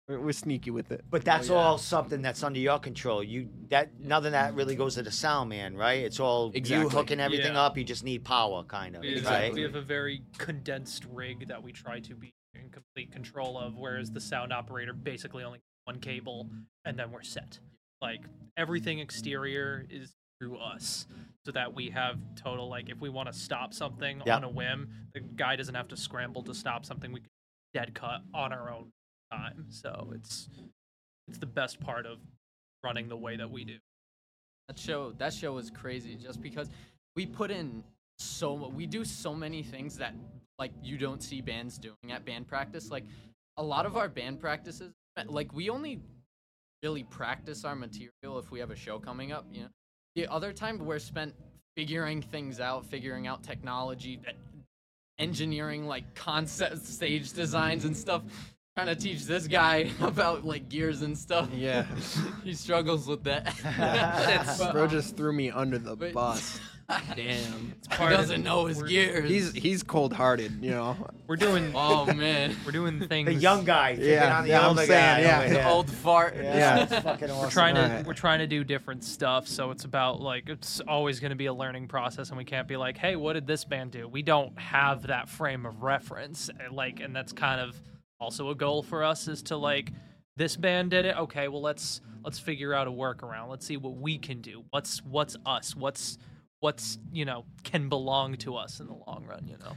we're, 0.07 0.19
we're 0.19 0.31
sneaky 0.31 0.71
with 0.71 0.91
it. 0.91 1.05
But 1.09 1.23
that's 1.23 1.49
yeah. 1.49 1.55
all 1.55 1.77
something 1.77 2.23
that's 2.23 2.41
under 2.41 2.59
your 2.59 2.79
control. 2.79 3.23
You 3.23 3.49
that 3.69 3.99
none 3.99 4.25
of 4.25 4.31
that 4.31 4.55
really 4.55 4.75
goes 4.75 4.95
to 4.95 5.03
the 5.03 5.11
sound 5.11 5.49
man, 5.49 5.77
right? 5.77 6.03
It's 6.03 6.19
all 6.19 6.47
you 6.47 6.57
Exactly. 6.57 6.89
hooking 6.95 7.19
everything 7.19 7.53
Yeah. 7.53 7.61
up. 7.65 7.77
You 7.77 7.83
just 7.83 8.03
need 8.03 8.23
power, 8.25 8.63
kind 8.63 8.95
of, 8.95 9.01
We 9.03 9.15
have, 9.15 9.25
right? 9.25 9.53
we 9.53 9.61
have 9.61 9.75
a 9.75 9.81
very 9.83 10.23
condensed 10.39 11.05
rig 11.11 11.47
that 11.47 11.61
we 11.61 11.71
try 11.71 11.99
to 11.99 12.15
be 12.15 12.33
in 12.55 12.69
complete 12.71 13.11
control 13.11 13.55
of, 13.55 13.77
whereas 13.77 14.11
the 14.11 14.19
sound 14.21 14.51
operator 14.51 14.93
basically 14.93 15.43
only 15.43 15.59
one 15.85 15.99
cable 15.99 16.49
and 16.85 16.97
then 16.97 17.11
we're 17.11 17.21
set. 17.21 17.59
Like 18.01 18.21
everything 18.57 18.97
exterior 18.99 19.85
is 19.89 20.15
through 20.39 20.57
us, 20.57 21.05
so 21.45 21.51
that 21.51 21.73
we 21.73 21.89
have 21.89 22.17
total 22.35 22.69
like 22.69 22.89
if 22.89 22.99
we 22.99 23.09
want 23.09 23.31
to 23.31 23.37
stop 23.37 23.73
something 23.73 24.21
Yeah. 24.25 24.35
on 24.37 24.43
a 24.43 24.49
whim, 24.49 24.89
the 25.13 25.19
guy 25.19 25.55
doesn't 25.55 25.75
have 25.75 25.87
to 25.89 25.97
scramble 25.97 26.43
to 26.43 26.53
stop 26.53 26.85
something. 26.85 27.11
We 27.11 27.19
can 27.21 27.29
dead 27.73 27.93
cut 27.93 28.21
on 28.33 28.53
our 28.53 28.69
own 28.71 28.91
time. 29.31 29.65
So 29.69 30.11
it's 30.15 30.49
it's 31.27 31.37
the 31.37 31.45
best 31.45 31.79
part 31.79 32.05
of 32.05 32.19
running 32.83 33.07
the 33.09 33.17
way 33.17 33.35
that 33.35 33.49
we 33.49 33.63
do. 33.65 33.77
That 34.67 34.79
show 34.79 35.11
that 35.13 35.33
show 35.33 35.53
was 35.53 35.69
crazy 35.69 36.15
just 36.15 36.41
because 36.41 36.69
we 37.15 37.25
put 37.25 37.51
in 37.51 37.83
so 38.17 38.53
we 38.69 38.85
do 38.85 39.03
so 39.05 39.35
many 39.35 39.63
things 39.63 39.97
that 39.97 40.13
like 40.57 40.71
you 40.81 40.97
don't 40.97 41.21
see 41.21 41.41
bands 41.41 41.77
doing 41.77 42.11
at 42.11 42.25
band 42.25 42.47
practice. 42.47 42.89
Like 42.89 43.05
a 43.57 43.63
lot 43.63 43.85
of 43.85 43.97
our 43.97 44.07
band 44.07 44.39
practices 44.39 44.93
like 45.27 45.51
we 45.53 45.69
only 45.69 45.99
really 46.81 47.03
practice 47.03 47.65
our 47.65 47.75
material 47.75 48.39
if 48.39 48.51
we 48.51 48.59
have 48.59 48.71
a 48.71 48.75
show 48.75 48.99
coming 48.99 49.33
up, 49.33 49.45
you 49.51 49.63
know. 49.63 49.69
The 50.15 50.27
other 50.27 50.51
time 50.53 50.79
we're 50.79 50.99
spent 50.99 51.33
figuring 51.75 52.21
things 52.21 52.59
out, 52.59 52.85
figuring 52.85 53.27
out 53.27 53.43
technology, 53.43 54.19
e- 54.27 54.31
engineering 55.17 55.85
like 55.85 56.13
concept 56.15 56.85
stage 56.85 57.33
designs 57.33 57.85
and 57.85 57.95
stuff. 57.95 58.23
Trying 58.77 58.87
to 58.87 58.95
teach 58.95 59.25
this 59.25 59.47
guy 59.47 59.91
about 60.01 60.45
like 60.45 60.69
gears 60.69 61.01
and 61.01 61.17
stuff. 61.17 61.49
Yeah. 61.53 61.85
he 62.43 62.53
struggles 62.53 63.07
with 63.07 63.23
that. 63.23 63.53
But, 64.59 64.73
Bro 64.73 64.83
um, 64.85 64.89
just 64.89 65.15
threw 65.15 65.33
me 65.33 65.51
under 65.51 65.77
the 65.77 65.95
but- 65.95 66.13
bus. 66.13 66.59
Damn. 67.15 67.73
he 67.89 67.95
part 67.95 68.11
doesn't 68.11 68.43
know 68.43 68.65
his 68.65 68.77
we're- 68.77 68.89
gears. 68.89 69.29
He's 69.29 69.53
he's 69.53 69.83
cold 69.83 70.11
hearted, 70.13 70.63
you 70.63 70.71
know. 70.71 70.97
We're 71.27 71.35
doing 71.35 71.71
oh 71.75 72.11
man, 72.13 72.55
we're 72.65 72.71
doing 72.71 73.07
things. 73.07 73.27
the 73.27 73.33
young 73.35 73.63
guy, 73.63 73.91
picking 73.95 74.09
Yeah, 74.11 74.37
on 74.37 74.43
the 74.43 74.49
yeah, 74.49 74.67
I'm 74.67 74.75
saying, 74.77 74.89
guy. 74.89 75.21
yeah. 75.21 75.39
over 75.41 75.49
the 75.49 75.59
here. 75.61 75.67
old 75.69 75.91
fart. 75.91 76.35
Yeah, 76.35 76.83
it's 76.83 76.93
fucking 77.03 77.29
awesome. 77.29 77.43
we're 77.43 77.49
trying 77.51 77.75
to 77.75 77.83
Alright. 77.83 78.05
we're 78.07 78.13
trying 78.13 78.39
to 78.39 78.47
do 78.47 78.63
different 78.63 79.03
stuff 79.03 79.47
so 79.47 79.69
it's 79.71 79.85
about 79.85 80.19
like 80.21 80.49
it's 80.49 80.79
always 80.81 81.19
going 81.19 81.29
to 81.29 81.35
be 81.35 81.45
a 81.45 81.53
learning 81.53 81.87
process 81.87 82.29
and 82.29 82.37
we 82.37 82.43
can't 82.45 82.67
be 82.67 82.75
like 82.77 82.97
hey 82.97 83.15
what 83.15 83.33
did 83.33 83.45
this 83.45 83.63
band 83.65 83.91
do 83.91 84.07
we 84.07 84.21
don't 84.23 84.57
have 84.59 85.03
that 85.07 85.29
frame 85.29 85.65
of 85.65 85.83
reference 85.83 86.49
uh, 86.49 86.73
like 86.73 86.99
and 86.99 87.15
that's 87.15 87.31
kind 87.33 87.61
of 87.61 87.79
also 88.19 88.49
a 88.49 88.55
goal 88.55 88.81
for 88.81 89.03
us 89.03 89.27
is 89.27 89.43
to 89.43 89.55
like 89.57 89.91
this 90.37 90.55
band 90.55 90.89
did 90.91 91.05
it 91.05 91.15
okay 91.17 91.47
well 91.47 91.61
let's 91.61 92.01
let's 92.23 92.39
figure 92.39 92.73
out 92.73 92.87
a 92.87 92.91
workaround 92.91 93.47
let's 93.49 93.65
see 93.65 93.77
what 93.77 93.95
we 93.97 94.17
can 94.17 94.41
do 94.41 94.63
what's 94.71 95.03
what's 95.05 95.35
us 95.45 95.75
what's 95.75 96.17
what's 96.61 96.97
you 97.11 97.25
know 97.25 97.45
can 97.63 97.89
belong 97.89 98.35
to 98.35 98.55
us 98.55 98.79
in 98.79 98.87
the 98.87 98.93
long 99.07 99.25
run 99.27 99.47
you 99.47 99.57
know 99.57 99.73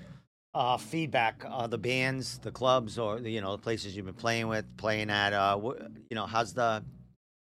uh, 0.54 0.76
feedback, 0.76 1.42
uh, 1.48 1.66
the 1.66 1.78
bands, 1.78 2.36
the 2.40 2.50
clubs, 2.50 2.98
or 2.98 3.18
the, 3.20 3.30
you 3.30 3.40
know 3.40 3.52
the 3.52 3.62
places 3.62 3.96
you've 3.96 4.04
been 4.04 4.14
playing 4.14 4.48
with, 4.48 4.66
playing 4.76 5.08
at. 5.08 5.32
Uh, 5.32 5.56
wh- 5.58 5.80
you 6.10 6.14
know, 6.14 6.26
how's 6.26 6.52
the 6.52 6.84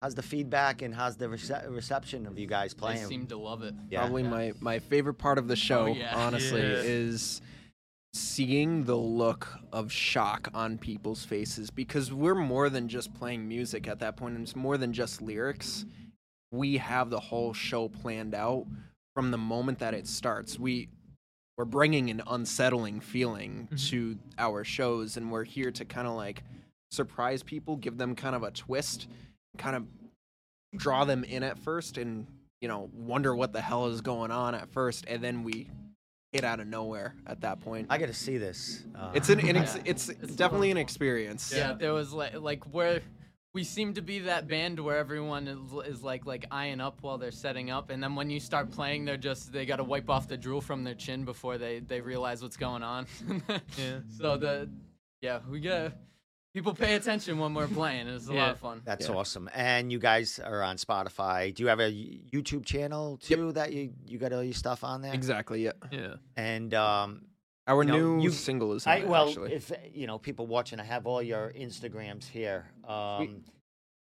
how's 0.04 0.14
the 0.14 0.22
feedback 0.22 0.84
and 0.84 0.94
how's 0.94 1.18
the 1.18 1.26
rece- 1.26 1.68
reception 1.76 2.28
of 2.28 2.38
you 2.38 2.46
guys 2.46 2.76
playing 2.76 2.98
They 2.98 3.06
playing? 3.08 3.22
seem 3.22 3.28
to 3.30 3.38
love 3.40 3.64
it. 3.64 3.74
yeah. 3.90 4.02
Probably 4.02 4.22
my 4.22 4.54
my 4.60 4.78
favorite 4.78 5.16
part 5.16 5.40
of 5.40 5.48
the 5.48 5.56
show, 5.56 5.88
yeah. 5.88 6.16
honestly, 6.16 6.62
Yeah. 6.62 6.76
is 6.84 7.42
seeing 8.14 8.84
the 8.84 8.96
look 8.98 9.48
of 9.72 9.92
shock 9.92 10.50
on 10.54 10.78
people's 10.78 11.26
faces 11.26 11.72
because 11.72 12.14
we're 12.14 12.36
more 12.36 12.70
than 12.70 12.88
just 12.88 13.14
playing 13.16 13.48
music 13.48 13.88
at 13.88 13.98
that 14.00 14.16
point. 14.16 14.36
and 14.36 14.44
It's 14.44 14.56
more 14.56 14.78
than 14.78 14.94
just 14.94 15.24
lyrics. 15.24 15.86
We 16.52 16.78
have 16.78 17.10
the 17.10 17.20
whole 17.20 17.54
show 17.54 17.88
planned 17.88 18.36
out 18.36 18.68
from 19.16 19.32
the 19.32 19.38
moment 19.38 19.80
that 19.80 19.94
it 19.94 20.08
starts. 20.08 20.58
We 20.60 20.90
we're 21.58 21.66
bringing 21.66 22.10
an 22.10 22.22
unsettling 22.28 23.02
feeling 23.02 23.68
Mhm. 23.72 23.90
to 23.90 24.18
our 24.38 24.64
shows, 24.64 25.18
and 25.18 25.32
we're 25.32 25.44
here 25.44 25.70
to 25.72 25.86
kind 25.86 26.08
of 26.08 26.16
like 26.16 26.44
surprise 26.92 27.44
people, 27.44 27.76
give 27.78 27.98
them 27.98 28.16
kind 28.16 28.36
of 28.36 28.44
a 28.44 28.52
twist, 28.52 29.08
kind 29.58 29.76
of 29.76 29.86
draw 30.76 31.06
them 31.06 31.24
in 31.24 31.44
at 31.44 31.60
first, 31.60 31.98
and 31.98 32.26
you 32.62 32.68
know 32.68 32.90
wonder 32.94 33.36
what 33.36 33.54
the 33.54 33.62
hell 33.62 33.88
is 33.88 34.02
going 34.02 34.32
on 34.32 34.56
at 34.56 34.70
first, 34.70 35.06
and 35.08 35.24
then 35.24 35.44
we 35.44 35.70
hit 36.32 36.46
out 36.46 36.62
of 36.62 36.68
nowhere 36.68 37.14
at 37.28 37.42
that 37.42 37.60
point. 37.60 37.88
I 37.90 37.98
got 37.98 38.06
to 38.08 38.14
see 38.14 38.38
this. 38.38 38.86
Uh, 38.96 39.12
it's 39.14 39.28
an, 39.30 39.42
an 39.48 39.58
ex- 39.58 39.76
Yeah. 39.76 39.82
it's, 39.86 40.08
It's 40.10 40.36
definitely 40.36 40.72
an 40.72 40.78
fun. 40.78 40.82
experience. 40.82 41.54
Yeah, 41.54 41.74
there 41.74 41.94
was 41.94 42.14
like 42.14 42.40
like 42.40 42.64
where 42.74 43.02
we 43.54 43.64
seem 43.64 43.94
to 43.96 44.02
be 44.02 44.20
that 44.20 44.48
band 44.48 44.80
where 44.80 44.98
everyone 44.98 45.48
is, 45.48 45.60
is 45.86 46.04
like 46.04 46.26
like 46.26 46.46
eyeing 46.52 46.80
up 46.80 47.00
while 47.02 47.18
they're 47.18 47.32
setting 47.32 47.70
up, 47.70 47.90
and 47.90 48.02
then 48.02 48.16
when 48.16 48.30
you 48.30 48.40
start 48.40 48.72
playing, 48.72 49.06
they're 49.06 49.18
just 49.18 49.52
they 49.52 49.66
got 49.66 49.78
to 49.78 49.84
wipe 49.84 50.10
off 50.10 50.28
the 50.28 50.38
drool 50.38 50.62
from 50.62 50.84
their 50.84 50.94
chin 50.96 51.26
before 51.26 51.58
they 51.58 51.80
they 51.80 52.00
realize 52.02 52.42
what's 52.42 52.58
going 52.58 52.84
on. 52.84 53.06
Yeah. 53.78 54.00
So 54.18 54.38
the 54.38 54.70
yeah 55.22 55.40
we 55.50 55.60
got 55.60 55.94
people 56.54 56.74
pay 56.74 56.96
attention 56.96 57.40
when 57.40 57.54
we're 57.54 57.68
playing. 57.68 58.08
It's 58.08 58.28
a 58.28 58.34
lot 58.34 58.52
of 58.52 58.60
fun. 58.60 58.82
That's 58.86 59.08
Yeah. 59.08 59.16
awesome. 59.16 59.50
And 59.54 59.92
you 59.92 60.00
guys 60.00 60.40
are 60.40 60.62
on 60.64 60.78
Spotify. 60.78 61.54
Do 61.54 61.64
you 61.64 61.70
have 61.70 61.80
a 61.80 61.92
YouTube 61.92 62.66
channel 62.66 63.18
too 63.18 63.52
that 63.54 63.72
you 63.74 63.94
you 64.06 64.18
got 64.18 64.32
all 64.34 64.44
your 64.44 64.54
stuff 64.54 64.84
on 64.84 65.02
there? 65.02 65.14
exactly. 65.14 65.64
Yeah. 65.66 65.72
yeah 65.92 66.16
And 66.38 66.74
um, 66.74 67.24
Our 67.68 67.84
You 67.84 67.90
know, 67.92 68.16
new 68.18 68.24
you- 68.24 68.32
single 68.32 68.74
is 68.74 68.88
I 68.88 69.02
out, 69.02 69.08
well, 69.08 69.28
actually. 69.30 69.54
if 69.54 69.72
you 69.94 70.08
know 70.08 70.18
people 70.18 70.48
watching, 70.48 70.80
I 70.80 70.84
have 70.84 71.06
all 71.06 71.22
your 71.22 71.52
Instagrams 71.56 72.28
here. 72.28 72.66
Um, 72.88 73.44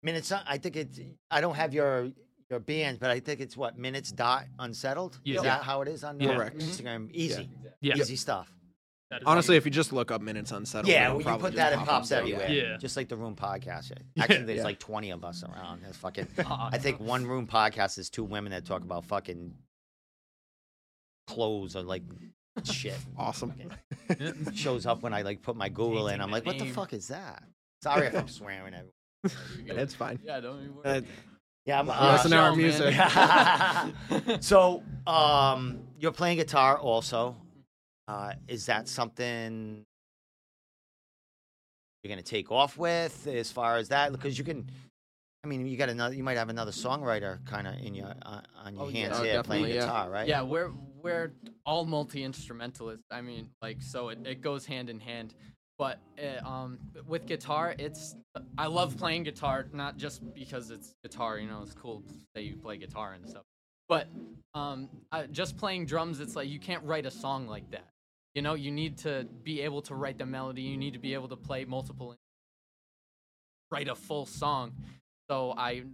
minutes. 0.02 0.30
I 0.32 0.56
think 0.58 0.76
it's. 0.76 1.00
I 1.30 1.40
don't 1.40 1.56
have 1.56 1.74
your 1.74 2.10
your 2.48 2.60
bands, 2.60 2.98
but 3.00 3.10
I 3.10 3.20
think 3.20 3.40
it's 3.40 3.56
what 3.56 3.76
minutes 3.78 4.12
dot 4.12 4.46
unsettled. 4.58 5.20
Yeah. 5.24 5.36
Is 5.36 5.42
that 5.42 5.62
how 5.62 5.82
it 5.82 5.88
is 5.88 6.04
on 6.04 6.18
Yeah. 6.20 6.30
uh, 6.30 6.36
Correct. 6.36 6.58
Instagram? 6.58 7.10
Easy, 7.12 7.48
Yeah. 7.80 7.96
easy 7.96 8.16
stuff. 8.16 8.52
That 9.10 9.22
is 9.22 9.26
Honestly, 9.26 9.56
if 9.56 9.64
you 9.64 9.72
just 9.72 9.92
look 9.92 10.10
up 10.12 10.20
minutes 10.20 10.52
unsettled, 10.52 10.88
Yeah, 10.88 11.06
it'll 11.06 11.12
well, 11.14 11.18
you 11.20 11.24
probably 11.24 11.42
put 11.50 11.54
just 11.54 11.56
that, 11.56 11.72
it 11.72 11.76
pop 11.78 11.86
pops 11.88 12.12
up 12.12 12.18
everywhere. 12.20 12.48
Yeah. 12.50 12.76
just 12.76 12.96
like 12.96 13.08
the 13.08 13.16
Room 13.16 13.34
podcast. 13.34 13.90
Yeah. 14.14 14.22
Actually, 14.24 14.44
there's 14.44 14.58
Yeah. 14.58 14.64
like 14.64 14.78
20 14.78 15.10
of 15.10 15.24
us 15.24 15.42
around. 15.42 15.82
That's 15.82 15.96
fucking. 15.96 16.28
Aw, 16.46 16.68
I 16.72 16.78
think 16.78 17.00
one 17.00 17.26
Room 17.26 17.46
podcast 17.48 17.98
is 17.98 18.08
two 18.10 18.22
women 18.24 18.52
that 18.52 18.64
talk 18.64 18.82
about 18.82 19.04
fucking 19.06 19.54
clothes 21.26 21.76
or 21.76 21.82
like 21.82 22.02
shit. 22.64 22.96
Awesome. 23.16 23.52
Shows 24.54 24.86
up 24.86 25.02
when 25.02 25.12
I 25.14 25.22
like 25.22 25.42
put 25.42 25.56
my 25.56 25.68
Google 25.68 26.08
in. 26.08 26.20
I'm 26.20 26.30
like, 26.30 26.44
what 26.46 26.58
the 26.58 26.66
fuck 26.66 26.92
is 26.92 27.08
that? 27.08 27.42
Sorry 27.82 28.06
if 28.08 28.14
I'm 28.16 28.28
swearing. 28.40 28.74
Everyone. 28.74 29.80
it's 29.80 29.94
fine. 29.94 30.18
Yeah, 30.24 30.40
don't 30.40 30.60
even 30.62 30.74
worry. 30.76 30.86
Uh, 30.98 31.00
Yeah, 31.66 31.78
I'm. 31.80 31.86
Listen 31.88 32.30
to 32.32 32.38
Uh, 32.38 32.42
our 32.42 32.56
music. 32.56 32.94
so, 34.42 34.82
um, 35.06 35.80
you're 35.98 36.12
playing 36.12 36.38
guitar 36.38 36.78
also. 36.78 37.36
Uh, 38.08 38.32
is 38.48 38.66
that 38.66 38.88
something 38.88 39.84
you're 42.02 42.08
gonna 42.08 42.22
take 42.22 42.50
off 42.50 42.76
with 42.78 43.26
as 43.26 43.52
far 43.52 43.76
as 43.76 43.88
that? 43.90 44.10
Because 44.12 44.38
you 44.38 44.44
can. 44.44 44.68
I 45.44 45.48
mean, 45.48 45.66
you 45.66 45.76
got 45.76 45.88
another. 45.90 46.14
You 46.14 46.22
might 46.24 46.36
have 46.38 46.48
another 46.48 46.72
songwriter 46.72 47.44
kind 47.46 47.66
of 47.66 47.74
in 47.82 47.94
your 47.94 48.12
uh, 48.22 48.40
on 48.64 48.74
your 48.74 48.84
Oh, 48.84 48.88
hands 48.90 49.16
Oh, 49.18 49.22
here 49.22 49.42
playing 49.42 49.64
definitely, 49.64 49.74
yeah. 49.74 49.80
guitar, 49.80 50.10
right? 50.10 50.28
Yeah, 50.28 50.42
we're 50.42 50.70
we're 51.02 51.32
all 51.66 51.84
multi 51.84 52.24
instrumentalists. 52.24 53.06
I 53.10 53.20
mean, 53.20 53.48
like, 53.62 53.82
so 53.82 54.08
it, 54.10 54.18
it 54.24 54.40
goes 54.40 54.66
hand 54.66 54.90
in 54.90 55.00
hand. 55.00 55.34
But 55.78 55.98
uh 56.22 56.46
um, 56.46 56.78
with 57.06 57.24
guitar, 57.26 57.74
it's 57.78 58.14
I 58.58 58.66
love 58.66 58.98
playing 58.98 59.22
guitar, 59.22 59.66
not 59.72 59.96
just 59.96 60.20
because 60.34 60.70
it's 60.70 60.94
guitar. 61.02 61.38
You 61.38 61.48
know, 61.48 61.62
it's 61.62 61.72
cool 61.74 62.02
that 62.34 62.44
you 62.44 62.56
play 62.56 62.76
guitar 62.76 63.14
and 63.14 63.26
stuff. 63.26 63.44
But 63.88 64.06
um, 64.54 64.88
I, 65.10 65.26
just 65.26 65.56
playing 65.56 65.86
drums, 65.86 66.20
it's 66.20 66.36
like 66.36 66.48
you 66.48 66.60
can't 66.60 66.84
write 66.84 67.06
a 67.06 67.10
song 67.10 67.48
like 67.48 67.70
that. 67.70 67.88
You 68.34 68.42
know, 68.42 68.54
you 68.54 68.70
need 68.70 68.98
to 68.98 69.26
be 69.42 69.62
able 69.62 69.82
to 69.82 69.94
write 69.94 70.18
the 70.18 70.26
melody. 70.26 70.62
You 70.62 70.76
need 70.76 70.92
to 70.92 71.00
be 71.00 71.14
able 71.14 71.28
to 71.28 71.36
play 71.36 71.64
multiple, 71.64 72.14
write 73.72 73.88
a 73.88 73.94
full 73.94 74.26
song. 74.26 74.72
So 75.30 75.54
I 75.56 75.84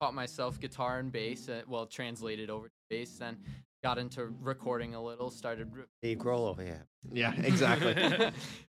taught 0.00 0.14
myself 0.14 0.58
guitar 0.58 0.98
and 0.98 1.12
bass. 1.12 1.48
Uh, 1.48 1.62
well, 1.68 1.86
translated 1.86 2.50
over 2.50 2.66
to 2.66 2.74
bass, 2.88 3.18
then 3.18 3.36
got 3.82 3.98
into 3.98 4.26
recording 4.40 4.94
a 4.94 5.02
little. 5.02 5.30
Started. 5.30 5.72
re- 5.74 5.84
Dave 6.02 6.18
Grohl 6.18 6.48
over 6.48 6.62
here. 6.62 6.86
yeah, 7.12 7.32
exactly. 7.42 7.94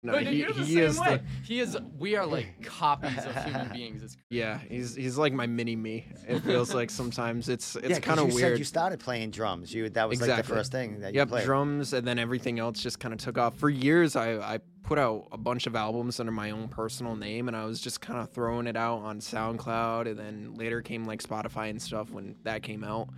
No, 0.04 0.14
But 0.14 0.28
he, 0.28 0.38
you're 0.38 0.54
the 0.54 0.64
he 0.64 0.74
same 0.76 0.84
is 0.84 1.00
way. 1.00 1.18
the 1.18 1.24
He 1.46 1.60
is. 1.60 1.78
We 1.98 2.16
are 2.16 2.26
like 2.26 2.62
copies 2.64 3.18
of 3.26 3.36
human 3.44 3.70
beings. 3.70 4.04
It's 4.04 4.18
yeah. 4.30 4.60
He's 4.70 4.96
he's 4.96 5.18
like 5.18 5.34
my 5.34 5.48
mini 5.48 5.76
me. 5.76 6.06
It 6.28 6.40
feels 6.42 6.74
like 6.74 6.90
sometimes 6.90 7.50
it's 7.50 7.76
it's 7.76 7.90
yeah, 7.90 7.96
'cause 7.96 8.04
kind 8.04 8.20
of 8.20 8.28
weird. 8.28 8.52
Said 8.54 8.60
you 8.60 8.66
started 8.66 9.00
playing 9.00 9.32
drums. 9.32 9.74
You 9.74 9.90
that 9.90 10.08
was 10.08 10.22
like 10.22 10.36
the 10.38 10.44
first 10.44 10.72
thing 10.72 11.00
that 11.02 11.14
you 11.14 11.20
Yep, 11.20 11.30
played. 11.30 11.46
drums, 11.46 11.94
and 11.94 12.06
then 12.08 12.20
everything 12.20 12.60
else 12.60 12.80
just 12.82 13.00
kind 13.00 13.14
of 13.14 13.20
took 13.20 13.38
off. 13.38 13.56
For 13.58 13.70
years, 13.70 14.16
I, 14.16 14.34
I 14.38 14.60
put 14.84 14.98
out 15.00 15.28
a 15.32 15.38
bunch 15.38 15.68
of 15.68 15.76
albums 15.76 16.20
under 16.20 16.32
my 16.32 16.52
own 16.52 16.68
personal 16.68 17.16
name, 17.16 17.48
and 17.48 17.56
I 17.58 17.66
was 17.66 17.80
just 17.82 18.00
kind 18.02 18.20
of 18.20 18.30
throwing 18.32 18.66
it 18.68 18.76
out 18.78 19.00
on 19.00 19.20
SoundCloud, 19.20 20.08
and 20.08 20.18
then 20.20 20.54
later 20.56 20.82
came 20.82 21.06
like 21.06 21.22
Spotify 21.22 21.70
and 21.70 21.82
stuff 21.82 22.10
when 22.12 22.36
that 22.44 22.64
came 22.64 22.84
out. 22.84 23.10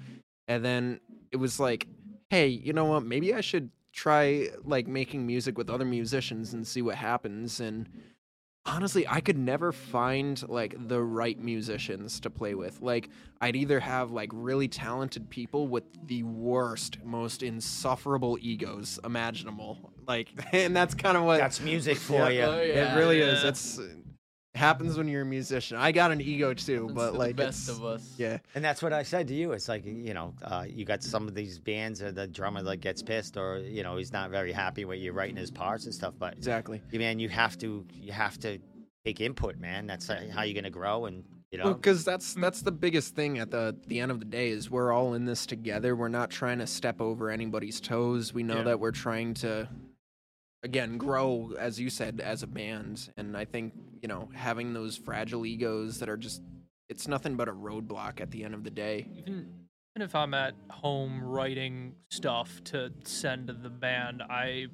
And 0.52 0.66
then 0.66 1.00
it 1.32 1.38
was 1.38 1.62
like, 1.62 1.88
hey, 2.30 2.48
you 2.48 2.74
know 2.74 2.86
what? 2.86 3.06
Maybe 3.06 3.34
I 3.34 3.40
should 3.40 3.70
try 3.94 4.50
like 4.66 4.86
making 4.86 5.26
music 5.26 5.58
with 5.58 5.70
other 5.70 5.86
musicians 5.86 6.54
and 6.54 6.68
see 6.68 6.82
what 6.82 6.96
happens. 6.96 7.62
And 7.62 7.88
honestly, 8.66 9.08
I 9.08 9.22
could 9.22 9.38
never 9.38 9.72
find 9.72 10.46
like 10.50 10.76
the 10.90 11.02
right 11.02 11.40
musicians 11.40 12.20
to 12.22 12.30
play 12.30 12.54
with. 12.54 12.82
Like, 12.82 13.10
I'd 13.40 13.56
either 13.56 13.80
have 13.80 14.12
like 14.12 14.30
really 14.34 14.68
talented 14.68 15.30
people 15.30 15.70
with 15.70 15.86
the 16.06 16.24
worst, 16.24 17.02
most 17.02 17.44
insufferable 17.44 18.38
egos 18.42 19.00
imaginable. 19.06 19.94
Like, 20.06 20.28
and 20.52 20.76
that's 20.76 20.96
kind 20.96 21.16
of 21.16 21.24
what 21.24 21.40
That's 21.40 21.62
music 21.62 21.98
for 21.98 22.30
you. 22.30 22.42
Oh, 22.42 22.62
yeah, 22.62 22.94
it 22.94 22.98
really 22.98 23.22
is. 23.22 23.42
yeah. 23.42 23.50
It's 23.50 23.78
it 23.78 24.01
happens 24.56 24.98
when 24.98 25.08
you're 25.08 25.22
a 25.22 25.26
musician. 25.26 25.78
I 25.78 25.92
got 25.92 26.12
an 26.12 26.22
ego 26.22 26.54
too, 26.54 26.88
happens 26.88 26.94
but 26.96 27.06
to 27.08 27.12
the 27.14 27.18
like 27.20 27.36
best 27.36 27.64
it's- 27.70 27.78
of 27.78 27.86
us. 27.86 28.14
Yeah, 28.18 28.40
And 28.56 28.64
that's 28.64 28.82
what 28.82 28.94
I 28.94 29.04
said 29.04 29.28
to 29.30 29.34
you. 29.34 29.54
It's 29.54 29.68
like 29.70 29.86
you 29.86 30.14
know, 30.14 30.34
uh, 30.44 30.66
you 30.68 30.86
got 30.86 31.04
some 31.04 31.28
of 31.28 31.36
these 31.36 31.60
bands 31.60 32.02
or 32.02 32.12
the 32.12 32.28
drummer 32.28 32.62
like 32.62 32.82
gets 32.82 33.02
pissed, 33.02 33.38
or 33.38 33.60
you 33.60 33.84
know, 33.84 33.98
he's 33.98 34.12
not 34.12 34.30
very 34.30 34.52
happy 34.52 34.86
with 34.86 35.00
you 35.00 35.12
writing 35.14 35.38
his 35.38 35.52
parts 35.52 35.86
and 35.86 35.94
stuff. 35.94 36.14
But 36.18 36.34
exactly. 36.34 36.82
you 36.92 37.00
man, 37.00 37.20
you 37.20 37.30
have 37.30 37.58
to 37.60 37.86
you 37.94 38.12
have 38.12 38.38
to 38.40 38.60
take 39.06 39.22
input, 39.22 39.58
man. 39.58 39.88
That's 39.88 40.10
uh, 40.10 40.28
how 40.34 40.44
you're 40.44 40.56
gonna 40.56 40.70
grow, 40.70 41.06
and 41.06 41.24
you 41.52 41.58
know, 41.58 41.74
because 41.74 42.04
that's 42.06 42.34
that's 42.34 42.62
the 42.62 42.72
biggest 42.72 43.16
thing 43.16 43.40
at 43.40 43.52
the 43.52 43.76
the 43.88 44.00
end 44.00 44.12
of 44.12 44.20
the 44.20 44.26
day 44.26 44.50
is 44.50 44.70
we're 44.70 44.92
all 44.92 45.14
in 45.16 45.26
this 45.26 45.46
together. 45.46 45.96
We're 45.96 46.08
not 46.08 46.30
trying 46.30 46.60
to 46.60 46.68
step 46.68 47.02
over 47.02 47.30
anybody's 47.30 47.80
toes. 47.82 48.34
We 48.34 48.44
know 48.44 48.58
Yeah. 48.58 48.64
that 48.64 48.80
we're 48.80 48.92
trying 48.92 49.34
to 49.36 49.68
again 50.64 50.98
grow 50.98 51.54
as 51.58 51.80
you 51.80 51.90
said 51.90 52.22
as 52.24 52.44
a 52.44 52.48
band 52.48 53.10
and 53.18 53.36
I 53.36 53.46
think, 53.46 53.74
you 54.02 54.08
know, 54.08 54.30
having 54.34 54.74
those 54.74 54.98
fragile 54.98 55.46
egos 55.46 56.00
that 56.00 56.10
are 56.10 56.18
just 56.18 56.42
it's 56.90 57.08
nothing 57.08 57.36
but 57.36 57.48
a 57.48 57.54
roadblock 57.54 58.20
at 58.20 58.32
the 58.32 58.44
end 58.44 58.54
of 58.54 58.64
the 58.64 58.70
day. 58.70 59.08
even 59.16 59.48
even 59.96 60.06
if 60.08 60.16
I'm 60.16 60.34
at 60.34 60.54
home 60.70 61.22
writing 61.22 61.96
stuff 62.10 62.64
to 62.66 62.94
send 63.04 63.48
to 63.48 63.54
the 63.54 63.70
band, 63.70 64.22
I 64.22 64.68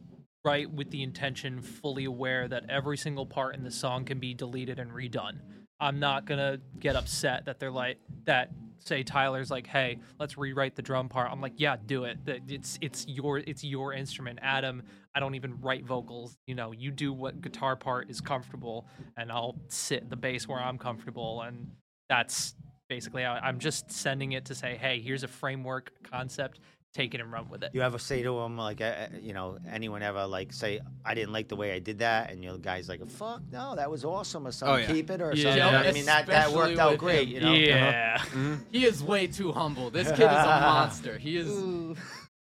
write 0.45 0.71
with 0.71 0.91
the 0.91 1.01
intention, 1.01 1.61
fully 1.61 2.05
aware 2.05 2.47
that 2.47 2.69
every 2.69 2.97
single 2.97 3.25
part 3.25 3.55
in 3.55 3.63
the 3.63 3.71
song 3.71 4.05
can 4.05 4.19
be 4.19 4.35
deleted 4.35 4.77
and 4.77 4.91
redone. 4.91 5.39
I'm 5.79 5.99
not 5.99 6.25
gonna 6.25 6.59
get 6.79 6.95
upset 6.95 7.45
that 7.45 7.59
they're 7.59 7.71
like 7.71 7.97
that. 8.25 8.51
Say 8.80 9.03
Tyler's 9.03 9.51
like, 9.51 9.67
"Hey, 9.67 9.99
let's 10.19 10.38
rewrite 10.38 10.75
the 10.75 10.82
drum 10.82 11.09
part." 11.09 11.32
I'm 11.32 11.41
like, 11.41 11.53
"Yeah, 11.57 11.75
do 11.86 12.05
it. 12.05 12.19
It's 12.25 12.78
it's 12.82 13.07
your 13.07 13.39
it's 13.39 13.63
your 13.63 13.93
instrument, 13.93 14.39
Adam. 14.41 14.84
I 15.15 15.19
don't 15.19 15.36
even 15.36 15.59
write 15.61 15.86
vocals. 15.86 16.38
You 16.45 16.55
know, 16.55 16.71
you 16.71 16.91
do 16.91 17.11
what 17.13 17.41
guitar 17.41 17.75
part 17.75 18.09
is 18.09 18.21
comfortable, 18.21 18.88
and 19.17 19.32
I'll 19.32 19.55
sit 19.67 20.09
the 20.09 20.15
bass 20.15 20.47
where 20.47 20.59
I'm 20.59 20.78
comfortable, 20.78 21.41
and 21.41 21.71
that's 22.09 22.55
basically 22.89 23.23
how 23.23 23.34
I'm 23.34 23.59
just 23.59 23.91
sending 23.91 24.34
it 24.34 24.45
to 24.45 24.55
say, 24.55 24.78
hey, 24.78 25.01
here's 25.01 25.23
a 25.23 25.28
framework 25.28 25.91
concept, 26.03 26.59
take 26.98 27.14
it 27.14 27.22
and 27.22 27.32
run 27.32 27.48
with 27.50 27.64
it. 27.64 27.70
you 27.74 27.82
ever 27.82 28.00
say 28.00 28.24
to 28.24 28.39
him 28.39 28.58
like, 28.58 28.82
uh, 28.82 29.08
you 29.22 29.34
know, 29.34 29.58
anyone 29.72 30.02
ever 30.02 30.26
like 30.26 30.52
say, 30.52 30.80
I 31.06 31.14
didn't 31.14 31.32
like 31.32 31.48
the 31.48 31.56
way 31.56 31.72
I 31.74 31.80
did 31.80 32.00
that, 32.00 32.32
and 32.32 32.43
your 32.43 32.58
guy's 32.58 32.89
like, 32.89 33.08
fuck, 33.10 33.41
no, 33.52 33.76
that 33.76 33.89
was 33.89 34.04
awesome, 34.04 34.48
or 34.48 34.52
something, 34.52 34.88
yeah. 34.88 34.93
keep 34.93 35.10
it, 35.12 35.22
or 35.22 35.34
Yeah. 35.36 35.56
something. 35.56 35.89
I 35.89 35.91
mean, 35.93 36.06
that 36.06 36.26
that 36.28 36.52
worked 36.52 36.80
out 36.80 36.98
great, 36.98 37.28
him. 37.30 37.34
you 37.36 37.39
know. 37.41 37.54
yeah. 37.54 38.24
He 38.72 38.86
is 38.86 39.04
way 39.04 39.28
too 39.28 39.52
humble. 39.52 39.89
This 39.91 40.08
kid 40.10 40.20
is 40.22 40.45
a 40.56 40.60
monster. 40.72 41.18
He 41.18 41.38
is. 41.38 41.98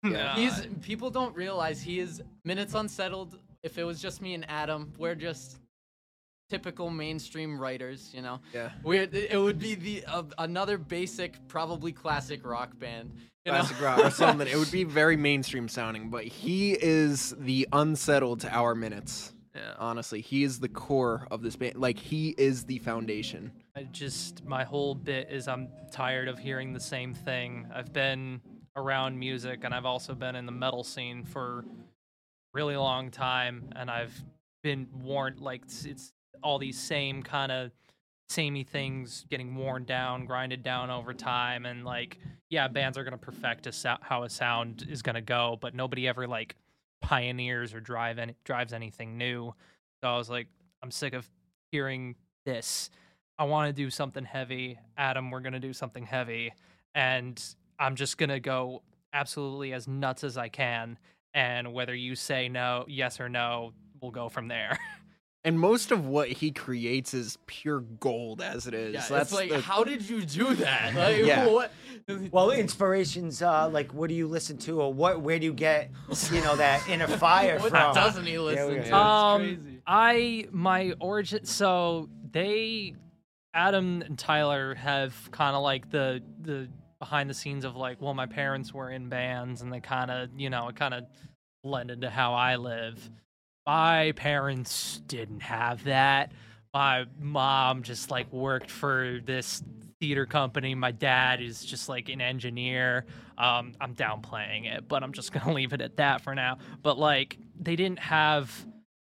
Yeah. 0.02 0.34
He's. 0.36 0.66
People 0.82 1.10
don't 1.10 1.34
realize 1.36 1.82
he 1.82 2.00
is 2.00 2.22
minutes 2.44 2.74
unsettled. 2.74 3.38
If 3.62 3.76
it 3.78 3.84
was 3.84 4.00
just 4.00 4.22
me 4.22 4.34
and 4.34 4.48
Adam, 4.48 4.92
we're 4.98 5.16
just 5.16 5.58
typical 6.48 6.90
mainstream 6.90 7.58
writers. 7.60 8.10
You 8.14 8.22
know, 8.22 8.40
Yeah. 8.52 8.70
we're. 8.82 9.02
It 9.12 9.38
would 9.40 9.58
be 9.58 9.74
the 9.74 10.04
uh, 10.06 10.22
another 10.38 10.78
basic, 10.78 11.46
probably 11.48 11.92
classic 11.92 12.44
rock 12.44 12.78
band. 12.78 13.12
You 13.44 13.52
know? 13.52 13.58
Classic 13.60 13.80
rock 13.80 13.98
or 14.04 14.10
something. 14.10 14.46
It 14.48 14.56
would 14.56 14.70
be 14.70 14.84
very 14.84 15.16
mainstream 15.16 15.68
sounding, 15.68 16.10
but 16.10 16.24
he 16.24 16.72
is 16.72 17.34
the 17.38 17.68
unsettled 17.72 18.40
to 18.40 18.50
our 18.50 18.74
minutes. 18.74 19.32
yeah. 19.54 19.74
Honestly, 19.78 20.20
he 20.20 20.42
is 20.44 20.58
the 20.60 20.68
core 20.68 21.26
of 21.30 21.42
this 21.42 21.56
band. 21.56 21.76
Like 21.76 21.98
he 21.98 22.34
is 22.38 22.64
the 22.64 22.78
foundation. 22.78 23.52
I 23.76 23.84
just 23.84 24.44
my 24.44 24.64
whole 24.64 24.94
bit 24.94 25.28
is 25.30 25.48
I'm 25.48 25.68
tired 25.90 26.28
of 26.28 26.38
hearing 26.38 26.72
the 26.72 26.80
same 26.80 27.14
thing. 27.14 27.66
I've 27.74 27.92
been 27.92 28.40
around 28.76 29.18
music 29.18 29.60
and 29.64 29.74
I've 29.74 29.86
also 29.86 30.14
been 30.14 30.36
in 30.36 30.46
the 30.46 30.52
metal 30.52 30.84
scene 30.84 31.24
for 31.24 31.64
really 32.54 32.76
long 32.76 33.10
time 33.10 33.70
and 33.76 33.90
I've 33.90 34.14
been 34.62 34.86
warned 35.02 35.40
like 35.40 35.62
it's, 35.64 35.84
it's 35.84 36.12
all 36.42 36.58
these 36.58 36.78
same 36.78 37.22
kind 37.22 37.52
of 37.52 37.70
samey 38.28 38.64
things 38.64 39.24
getting 39.30 39.54
worn 39.54 39.84
down, 39.84 40.26
grinded 40.26 40.62
down 40.62 40.90
over 40.90 41.14
time 41.14 41.66
and 41.66 41.84
like 41.84 42.18
yeah, 42.50 42.66
bands 42.68 42.96
are 42.96 43.04
to 43.12 43.18
perfect 43.18 43.66
a 43.66 43.72
sou- 43.72 44.00
how 44.00 44.22
a 44.22 44.30
sound 44.30 44.86
is 44.88 45.02
to 45.16 45.20
go, 45.20 45.58
but 45.60 45.74
nobody 45.74 46.08
ever 46.08 46.26
like 46.26 46.56
pioneers 47.00 47.74
or 47.74 47.80
drive 47.80 48.18
any 48.18 48.34
drives 48.44 48.72
anything 48.72 49.18
new. 49.18 49.54
So 50.02 50.08
I 50.08 50.16
was 50.16 50.30
like 50.30 50.48
I'm 50.82 50.90
sick 50.90 51.12
of 51.12 51.28
hearing 51.72 52.16
this. 52.44 52.90
I 53.38 53.44
want 53.44 53.68
to 53.68 53.72
do 53.72 53.90
something 53.90 54.24
heavy. 54.24 54.78
Adam, 54.96 55.30
we're 55.30 55.40
to 55.52 55.60
do 55.60 55.72
something 55.72 56.04
heavy. 56.04 56.52
And 56.94 57.42
I'm 57.78 57.94
just 57.94 58.18
to 58.30 58.40
go 58.40 58.82
absolutely 59.12 59.72
as 59.72 59.86
nuts 59.86 60.24
as 60.24 60.36
I 60.36 60.48
can. 60.48 60.98
And 61.34 61.72
whether 61.72 61.94
you 61.94 62.14
say 62.16 62.48
no, 62.48 62.84
yes 62.88 63.20
or 63.20 63.28
no, 63.28 63.72
we'll 64.00 64.10
go 64.10 64.28
from 64.28 64.48
there. 64.48 64.78
And 65.44 65.58
most 65.58 65.92
of 65.92 66.04
what 66.04 66.28
he 66.28 66.50
creates 66.50 67.14
is 67.14 67.38
pure 67.46 67.80
gold 67.80 68.42
as 68.42 68.66
it 68.66 68.74
is. 68.74 68.92
Yeah, 68.94 69.00
That's 69.08 69.30
it's 69.30 69.32
like, 69.32 69.50
the- 69.50 69.60
how 69.60 69.84
did 69.84 70.08
you 70.08 70.22
do 70.22 70.54
that? 70.56 70.94
Like, 70.98 71.24
Yeah. 71.24 71.46
what? 71.46 71.72
Well, 72.32 72.50
inspirations, 72.50 73.40
uh, 73.40 73.68
like 73.68 73.92
what 73.94 74.08
do 74.08 74.14
you 74.14 74.26
listen 74.26 74.58
to, 74.58 74.80
or 74.80 74.92
what? 74.92 75.20
Where 75.20 75.38
do 75.38 75.44
you 75.46 75.52
get, 75.52 75.90
you 76.32 76.40
know, 76.42 76.56
that 76.56 76.88
inner 76.88 77.06
fire 77.18 77.58
what 77.60 77.70
from? 77.70 77.94
doesn't 77.94 78.26
he 78.26 78.38
listen 78.38 78.66
we 78.68 78.74
to? 78.74 78.80
It's 78.80 78.92
um, 78.92 79.40
crazy. 79.42 79.82
I 79.86 80.46
my 80.50 80.92
origin. 81.00 81.44
So 81.44 82.08
they, 82.32 82.94
Adam 83.54 84.02
and 84.02 84.18
Tyler 84.18 84.74
have 84.74 85.14
kind 85.30 85.54
of 85.54 85.62
like 85.62 85.90
the 85.90 86.22
the 86.42 86.68
behind 86.98 87.30
the 87.30 87.34
scenes 87.34 87.64
of 87.64 87.76
like, 87.76 88.00
well, 88.02 88.14
my 88.14 88.26
parents 88.26 88.72
were 88.74 88.90
in 88.90 89.08
bands, 89.08 89.62
and 89.62 89.72
they 89.72 89.80
kind 89.80 90.10
of, 90.10 90.30
you 90.36 90.50
know, 90.50 90.68
it 90.68 90.76
kind 90.76 90.94
of 90.94 91.04
blended 91.62 92.00
to 92.00 92.10
how 92.10 92.34
I 92.34 92.56
live. 92.56 93.08
My 93.68 94.12
parents 94.12 95.02
didn't 95.08 95.40
have 95.40 95.84
that. 95.84 96.32
My 96.72 97.04
mom 97.20 97.82
just 97.82 98.10
like 98.10 98.32
worked 98.32 98.70
for 98.70 99.20
this 99.26 99.62
theater 100.00 100.24
company. 100.24 100.74
My 100.74 100.90
dad 100.90 101.42
is 101.42 101.62
just 101.62 101.86
like 101.86 102.08
an 102.08 102.22
engineer. 102.22 103.04
Um, 103.36 103.74
I'm 103.78 103.94
downplaying 103.94 104.74
it, 104.74 104.88
but 104.88 105.02
I'm 105.02 105.12
just 105.12 105.32
gonna 105.34 105.52
leave 105.52 105.74
it 105.74 105.82
at 105.82 105.98
that 105.98 106.22
for 106.22 106.34
now. 106.34 106.56
But 106.80 106.98
like, 106.98 107.36
they 107.60 107.76
didn't 107.76 107.98
have. 107.98 108.50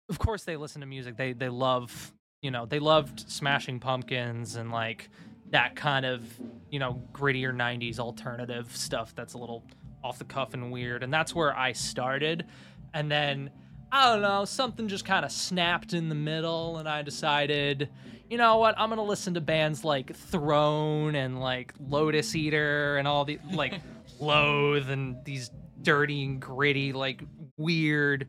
Of 0.10 0.18
course, 0.18 0.43
they 0.43 0.58
listen 0.58 0.82
to 0.82 0.88
music. 0.88 1.18
They 1.18 1.34
they 1.34 1.49
love 1.49 2.12
you 2.41 2.49
know 2.49 2.66
they 2.66 2.80
loved 2.80 3.30
Smashing 3.30 3.80
Pumpkins 3.80 4.55
and 4.55 4.72
like 4.72 5.12
that 5.51 5.76
kind 5.76 6.03
of 6.03 6.24
you 6.72 6.80
know 6.80 6.99
grittier 7.14 7.55
'90s 7.55 7.99
alternative 7.99 8.76
stuff. 8.76 9.14
That's 9.14 9.36
a 9.36 9.38
little 9.38 9.64
off 10.03 10.18
the 10.18 10.26
cuff 10.26 10.55
and 10.55 10.72
weird. 10.72 11.03
And 11.03 11.14
that's 11.14 11.36
where 11.36 11.55
I 11.55 11.74
started. 11.74 12.47
And 12.95 13.12
then 13.12 13.51
I 13.92 14.14
don't 14.14 14.22
know, 14.22 14.46
something 14.46 14.88
just 14.88 15.06
kind 15.06 15.24
of 15.24 15.32
snapped 15.32 15.94
in 15.94 16.10
the 16.10 16.16
middle, 16.16 16.78
and 16.78 16.90
I 16.90 17.02
decided, 17.02 17.90
you 18.30 18.38
know 18.38 18.58
what, 18.58 18.76
I'm 18.78 18.90
gonna 18.90 19.04
listen 19.04 19.34
to 19.36 19.42
bands 19.42 19.84
like 19.84 20.16
Throne 20.16 21.16
and 21.16 21.40
like 21.40 21.74
Lotus 21.80 22.36
Eater 22.36 22.98
and 22.98 23.08
all 23.08 23.24
the 23.26 23.40
like 23.52 23.82
Loathe 24.20 24.90
and 24.90 25.24
these 25.24 25.52
dirty 25.82 26.26
and 26.26 26.42
gritty, 26.42 26.92
like 26.92 27.22
weird 27.58 28.28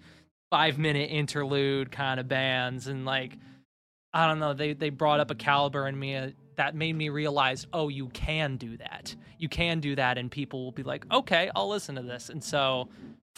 five 0.51 0.79
minute 0.79 1.11
interlude 1.11 1.91
kind 1.91 2.21
of 2.21 2.29
bands, 2.29 2.87
and 2.87 3.05
like 3.05 3.37
I 4.13 4.27
don't 4.27 4.39
know, 4.39 4.55
they 4.55 4.75
they 4.75 4.91
brought 4.91 5.21
up 5.21 5.31
a 5.31 5.35
caliber 5.35 5.89
in 5.89 5.99
me 5.99 6.17
uh, 6.17 6.31
that 6.57 6.75
made 6.75 6.95
me 6.95 7.09
realize, 7.09 7.67
oh, 7.73 7.89
you 7.89 8.09
can 8.09 8.57
do 8.57 8.77
that. 8.79 9.15
You 9.39 9.49
can 9.49 9.81
do 9.81 9.97
that, 9.97 10.19
and 10.19 10.31
people 10.31 10.65
will 10.65 10.73
be 10.73 10.83
like, 10.83 11.05
okay, 11.13 11.51
I'll 11.55 11.69
listen 11.69 11.95
to 11.97 12.03
this. 12.03 12.29
And 12.29 12.43
so 12.43 12.89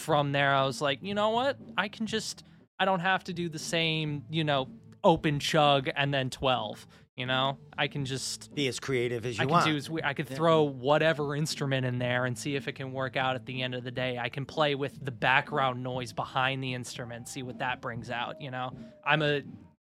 from 0.00 0.32
there, 0.32 0.54
I 0.54 0.64
was 0.64 0.80
like, 0.80 0.98
you 1.02 1.14
know 1.14 1.30
what? 1.30 1.58
I 1.76 1.88
can 1.88 2.06
just, 2.06 2.42
I 2.78 2.84
don't 2.84 3.00
have 3.00 3.22
to 3.24 3.32
do 3.32 3.48
the 3.48 3.58
same, 3.58 4.24
you 4.30 4.42
know, 4.44 4.68
open 5.04 5.38
chug 5.38 5.88
and 5.94 6.12
then 6.12 6.30
12. 6.30 6.86
You 7.16 7.26
know, 7.26 7.58
I 7.76 7.86
can 7.88 8.06
just, 8.06 8.54
Be 8.54 8.66
as 8.68 8.80
creative 8.80 9.26
as 9.26 9.36
you 9.36 9.42
I 9.42 9.44
can 9.44 9.52
want. 9.52 9.66
do, 9.66 9.76
is 9.76 9.90
we- 9.90 10.02
I 10.02 10.14
could 10.14 10.26
throw 10.26 10.62
whatever 10.62 11.36
instrument 11.36 11.84
in 11.84 11.98
there 11.98 12.24
and 12.24 12.36
see 12.38 12.56
if 12.56 12.66
it 12.66 12.72
can 12.76 12.92
work 12.92 13.14
out 13.16 13.36
at 13.36 13.44
the 13.44 13.60
end 13.62 13.74
of 13.74 13.84
the 13.84 13.90
day. 13.90 14.16
I 14.18 14.30
can 14.30 14.46
play 14.46 14.74
with 14.74 15.04
the 15.04 15.10
background 15.10 15.82
noise 15.82 16.14
behind 16.14 16.64
the 16.64 16.72
instrument, 16.72 17.28
see 17.28 17.42
what 17.42 17.58
that 17.58 17.82
brings 17.82 18.10
out. 18.10 18.40
You 18.40 18.50
know, 18.50 18.72
I'm 19.04 19.20
a, 19.20 19.42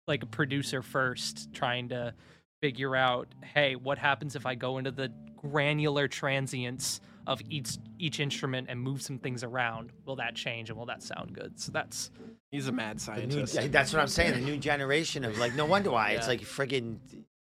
like 0.06 0.22
a 0.22 0.26
producer 0.26 0.82
first, 0.82 1.54
trying 1.54 1.88
to 1.88 2.12
figure 2.60 2.94
out, 2.94 3.28
hey, 3.54 3.76
what 3.76 3.96
happens 3.96 4.36
if 4.36 4.44
I 4.44 4.54
go 4.54 4.76
into 4.76 4.90
the 4.90 5.10
granular 5.36 6.08
transients 6.08 7.00
of 7.26 7.40
each 7.48 7.78
each 7.98 8.20
instrument 8.20 8.68
and 8.70 8.80
move 8.80 9.02
some 9.02 9.18
things 9.18 9.44
around? 9.44 9.90
Will 10.04 10.16
that 10.16 10.34
change 10.34 10.70
and 10.70 10.78
will 10.78 10.86
that 10.86 11.02
sound 11.02 11.32
good? 11.34 11.58
So 11.60 11.72
that's 11.72 12.10
he's 12.50 12.68
a 12.68 12.72
mad 12.72 12.98
The 12.98 13.26
new- 13.26 13.46
scientist. 13.46 13.72
that's 13.72 13.92
what 13.92 14.00
I'm 14.02 14.08
saying. 14.08 14.32
The 14.34 14.40
new 14.40 14.56
generation 14.56 15.24
of 15.24 15.38
like, 15.38 15.54
no 15.54 15.64
wonder 15.66 15.90
why 15.90 16.10
it's 16.10 16.28
like 16.28 16.40
friggin' 16.40 16.98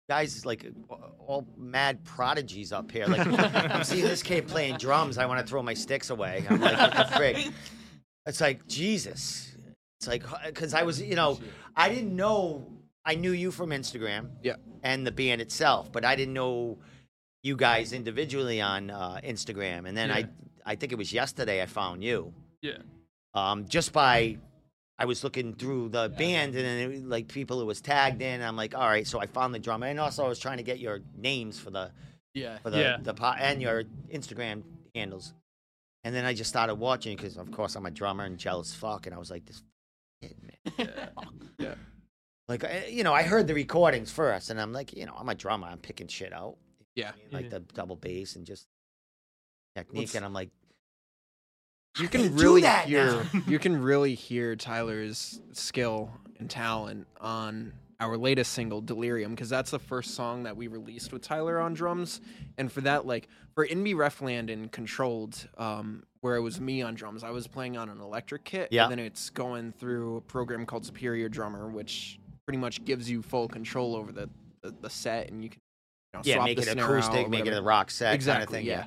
guys 0.10 0.46
like 0.46 0.66
all 1.20 1.48
mad 1.58 2.04
prodigies 2.04 2.72
up 2.72 2.92
here. 2.92 3.06
Like 3.08 3.26
I'm 3.56 3.84
seeing 3.84 4.04
this 4.06 4.22
kid 4.24 4.48
playing 4.48 4.78
drums. 4.78 5.18
I 5.18 5.26
want 5.26 5.40
to 5.40 5.46
throw 5.50 5.64
my 5.64 5.74
sticks 5.74 6.10
away. 6.10 6.44
I'm 6.50 6.60
like, 6.60 6.78
what 6.78 6.92
the 6.92 7.14
frig? 7.14 7.52
It's 8.28 8.40
like 8.40 8.68
Jesus. 8.68 9.56
It's 10.00 10.08
like 10.08 10.24
because 10.46 10.76
I 10.76 10.84
was, 10.84 11.02
you 11.02 11.16
know, 11.16 11.40
I 11.76 11.90
didn't 11.90 12.16
know. 12.16 12.68
I 13.04 13.16
knew 13.16 13.32
you 13.32 13.50
from 13.50 13.72
Instagram. 13.72 14.30
Yeah. 14.44 14.58
And 14.84 15.08
the 15.08 15.12
band 15.12 15.42
itself, 15.42 15.92
but 15.92 16.06
I 16.06 16.16
didn't 16.16 16.36
know 16.36 16.78
you 17.44 17.56
guys 17.56 17.92
individually 17.94 18.62
on 18.62 18.90
uh, 18.90 19.20
Instagram. 19.24 19.88
And 19.88 19.96
then 19.98 20.10
Yeah. 20.10 20.16
I, 20.16 20.26
I 20.66 20.76
think 20.76 20.92
it 20.92 20.98
was 20.98 21.12
yesterday 21.12 21.62
I 21.62 21.66
found 21.66 22.04
you 22.04 22.34
yeah. 22.62 22.78
um, 23.34 23.68
just 23.68 23.92
by 23.94 24.38
I 25.00 25.06
was 25.06 25.24
looking 25.24 25.56
through 25.56 25.90
the 25.90 26.10
band 26.10 26.54
and 26.56 26.64
then 26.66 26.92
it, 26.92 27.04
like 27.08 27.28
people 27.28 27.60
who 27.60 27.66
was 27.66 27.82
tagged 27.82 28.22
in. 28.22 28.42
I'm 28.44 28.56
like, 28.56 28.76
all 28.76 28.88
right, 28.88 29.08
so 29.08 29.20
I 29.20 29.26
found 29.26 29.56
the 29.56 29.60
drummer, 29.60 29.88
and 29.88 30.00
also 30.00 30.24
I 30.24 30.28
was 30.28 30.38
trying 30.38 30.58
to 30.58 30.64
get 30.64 30.78
your 30.78 31.00
names 31.18 31.58
for 31.58 31.72
the 31.72 31.90
yeah. 32.36 32.60
for 32.60 32.70
the 32.70 32.80
Yeah. 32.80 32.98
the 33.02 33.16
po- 33.16 33.34
and 33.40 33.60
your 33.60 33.86
Instagram 34.14 34.62
handles, 34.94 35.34
and 36.04 36.14
then 36.14 36.24
I 36.26 36.36
just 36.36 36.50
started 36.52 36.76
watching 36.76 37.18
because 37.18 37.38
of 37.38 37.50
course 37.52 37.76
I'm 37.76 37.88
a 37.88 37.92
drummer 37.92 38.26
and 38.26 38.38
jealous 38.38 38.76
fuck, 38.76 39.08
and 39.08 39.16
I 39.16 39.18
was 39.18 39.32
like, 39.32 39.44
this 39.48 39.64
kid, 40.22 40.36
man. 40.78 40.90
Yeah. 41.58 41.76
Like 42.48 42.64
you 42.90 43.04
know, 43.04 43.14
I 43.14 43.24
heard 43.24 43.48
the 43.48 43.56
recordings 43.56 44.12
first, 44.12 44.52
and 44.52 44.62
I'm 44.62 44.72
like, 44.74 44.94
you 44.94 45.08
know, 45.08 45.16
I'm 45.18 45.30
a 45.30 45.36
drummer, 45.36 45.66
I'm 45.68 45.80
picking 45.80 46.08
shit 46.08 46.32
out, 46.34 46.58
Yeah. 46.96 47.12
like 47.32 47.46
Yeah. 47.46 47.50
the 47.50 47.60
double 47.62 47.96
bass 47.96 48.36
and 48.36 48.46
just 48.46 48.68
technique, 49.76 50.02
What's- 50.02 50.16
and 50.16 50.26
I'm 50.26 50.34
like, 50.34 50.50
You 52.00 52.08
can 52.08 52.36
really 52.36 52.62
hear 52.86 53.26
you 53.48 53.60
can 53.60 53.82
really 53.82 54.16
hear 54.16 54.56
Tyler's 54.56 55.42
skill 55.52 56.10
and 56.40 56.50
talent 56.50 57.06
on 57.20 57.74
our 58.00 58.18
latest 58.18 58.54
single 58.54 58.82
Delirium 58.82 59.32
because 59.36 59.50
that's 59.50 59.72
the 59.72 59.78
first 59.80 60.16
song 60.16 60.44
that 60.44 60.56
we 60.58 60.68
released 60.68 61.12
with 61.14 61.22
Tyler 61.22 61.60
on 61.60 61.74
drums 61.74 62.20
and 62.58 62.72
for 62.72 62.82
that 62.82 63.06
like 63.06 63.28
for 63.54 63.64
In 63.66 63.84
Bereft 63.84 64.22
Land 64.22 64.50
and 64.50 64.72
Controlled 64.72 65.48
um 65.58 66.04
where 66.22 66.36
it 66.36 66.42
was 66.42 66.62
me 66.62 66.82
on 66.82 66.96
drums 66.96 67.24
I 67.24 67.30
was 67.32 67.46
playing 67.48 67.78
on 67.78 67.90
an 67.90 68.00
electric 68.00 68.46
kit 68.46 68.70
Yeah. 68.72 68.84
and 68.84 68.92
then 68.92 69.00
it's 69.00 69.30
going 69.30 69.72
through 69.74 70.18
a 70.18 70.22
program 70.22 70.66
called 70.66 70.86
Superior 70.86 71.28
Drummer 71.30 71.70
which 71.70 72.20
pretty 72.48 72.58
much 72.58 72.84
gives 72.86 73.10
you 73.10 73.22
full 73.22 73.48
control 73.50 73.96
over 73.96 74.12
the 74.12 74.30
the, 74.64 74.74
the 74.82 74.90
set 74.90 75.30
and 75.30 75.44
you 75.44 75.50
can 75.50 75.60
know, 76.14 76.22
yeah, 76.24 76.44
make 76.44 76.58
it 76.58 76.64
snare 76.64 76.84
out 76.84 76.90
or 76.90 76.98
acoustic, 76.98 77.30
make 77.30 77.46
it 77.46 77.54
a 77.54 77.62
rock 77.62 77.92
set 77.92 78.14
exactly, 78.14 78.40
kind 78.40 78.44
of 78.44 78.50
thing. 78.50 78.66
yeah. 78.66 78.86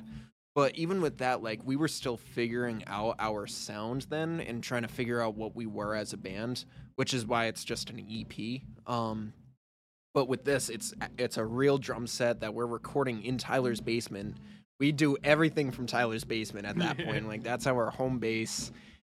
But 0.55 0.77
even 0.77 1.01
with 1.01 1.17
that, 1.17 1.43
like 1.43 1.59
we 1.65 1.75
were 1.75 1.89
still 1.89 2.15
figuring 2.15 2.83
out 2.87 3.15
our 3.19 3.45
sound 3.45 4.07
then 4.09 4.39
and 4.39 4.63
trying 4.63 4.83
to 4.83 4.87
figure 4.87 5.21
out 5.21 5.35
what 5.35 5.53
we 5.53 5.65
were 5.65 5.95
as 5.95 6.13
a 6.13 6.17
band, 6.17 6.63
which 6.95 7.13
is 7.13 7.25
why 7.25 7.45
it's 7.45 7.65
just 7.65 7.89
an 7.89 8.05
EP. 8.09 8.61
Um, 8.87 9.33
but 10.13 10.29
with 10.29 10.45
this, 10.45 10.69
it's 10.69 10.93
it's 11.17 11.37
a 11.37 11.43
real 11.43 11.77
drum 11.77 12.07
set 12.07 12.39
that 12.39 12.53
we're 12.53 12.65
recording 12.65 13.21
in 13.23 13.37
Tyler's 13.37 13.81
basement. 13.81 14.37
We 14.79 14.93
do 14.93 15.17
everything 15.25 15.71
from 15.71 15.87
Tyler's 15.87 16.23
basement 16.23 16.65
at 16.65 16.77
that 16.77 16.97
point. 17.05 17.27
Like 17.27 17.43
that's 17.43 17.67
our 17.67 17.89
home 17.89 18.19
base. 18.19 18.71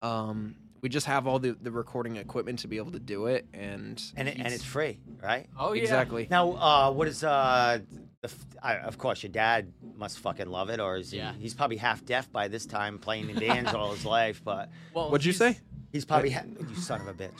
Um, 0.01 0.55
we 0.85 0.89
just 0.89 1.07
have 1.07 1.25
all 1.25 1.39
the, 1.39 1.57
the 1.59 1.71
recording 1.71 2.17
equipment 2.17 2.59
to 2.59 2.67
be 2.67 2.77
able 2.77 2.91
to 2.91 2.99
do 2.99 3.25
it, 3.25 3.47
and 3.55 3.99
and 4.15 4.29
it, 4.29 4.37
and 4.37 4.53
it's 4.53 4.63
free, 4.63 4.99
right? 5.19 5.47
Oh 5.57 5.73
yeah. 5.73 5.81
exactly. 5.81 6.27
Now, 6.29 6.51
uh, 6.51 6.91
what 6.91 7.07
is 7.07 7.23
uh, 7.23 7.79
the? 8.21 8.27
f- 8.27 8.45
I, 8.61 8.75
of 8.77 8.99
course, 8.99 9.23
your 9.23 9.31
dad 9.31 9.73
must 9.97 10.19
fucking 10.19 10.45
love 10.45 10.69
it, 10.69 10.79
or 10.79 10.97
is 10.97 11.09
he? 11.09 11.17
Yeah. 11.17 11.33
He's 11.39 11.55
probably 11.55 11.77
half 11.77 12.05
deaf 12.05 12.31
by 12.31 12.49
this 12.49 12.67
time, 12.67 12.99
playing 12.99 13.31
in 13.31 13.39
bands 13.39 13.73
all 13.73 13.93
his 13.93 14.05
life. 14.05 14.43
But 14.43 14.69
Well, 14.93 15.09
What'd 15.09 15.25
you 15.25 15.31
he's- 15.33 15.55
say? 15.55 15.59
He's 15.95 16.03
probably 16.03 16.29
ha- 16.29 16.43
you 16.59 16.75
son 16.75 16.99
of 16.99 17.07
a 17.07 17.13
bitch. 17.13 17.39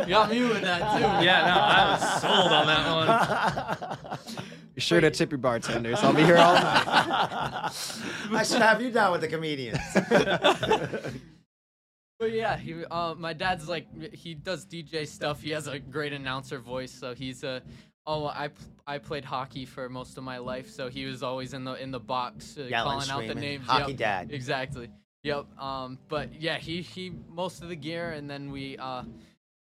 You 0.00 0.06
got 0.06 0.30
me 0.30 0.40
with 0.40 0.62
that 0.62 0.96
too. 0.96 1.24
Yeah, 1.24 1.44
no, 1.46 1.60
I 1.60 1.92
was 1.92 2.22
sold 2.22 2.52
on 2.52 2.66
that 2.66 4.08
one. 4.08 4.18
Be 4.74 4.80
sure 4.80 5.02
to 5.02 5.10
tip 5.10 5.30
your 5.30 5.38
bartenders. 5.38 5.98
I'll 6.00 6.14
be 6.14 6.24
here 6.24 6.38
all 6.38 6.54
night. 6.54 6.64
I 8.32 8.42
should 8.42 8.62
have 8.62 8.80
you 8.80 8.90
down 8.90 9.12
with 9.12 9.20
the 9.20 9.28
comedians. 9.28 9.78
But 12.18 12.30
yeah, 12.30 12.56
he, 12.56 12.84
uh, 12.84 13.16
my 13.18 13.32
dad's 13.32 13.68
like 13.68 14.14
he 14.14 14.34
does 14.34 14.64
DJ 14.64 15.08
stuff. 15.08 15.42
He 15.42 15.50
has 15.50 15.66
a 15.66 15.80
great 15.80 16.12
announcer 16.12 16.60
voice, 16.60 16.92
so 16.92 17.14
he's 17.16 17.42
a. 17.42 17.62
Oh, 18.06 18.26
I 18.26 18.50
I 18.86 18.98
played 18.98 19.24
hockey 19.24 19.64
for 19.64 19.88
most 19.88 20.16
of 20.16 20.22
my 20.22 20.38
life, 20.38 20.70
so 20.70 20.88
he 20.88 21.04
was 21.04 21.24
always 21.24 21.52
in 21.52 21.64
the 21.64 21.72
in 21.82 21.90
the 21.90 21.98
box 21.98 22.56
uh, 22.56 22.62
Yelling, 22.62 23.00
calling 23.00 23.10
out 23.10 23.26
the 23.26 23.40
names. 23.40 23.66
hockey 23.66 23.90
Yep, 23.90 23.98
dad. 23.98 24.30
Exactly. 24.30 24.88
Yep. 25.24 25.46
Um. 25.58 25.98
But 26.08 26.40
yeah, 26.40 26.58
he 26.58 26.82
he 26.82 27.12
most 27.28 27.62
of 27.62 27.68
the 27.68 27.76
gear, 27.76 28.10
and 28.10 28.28
then 28.28 28.50
we 28.50 28.76
uh, 28.78 29.04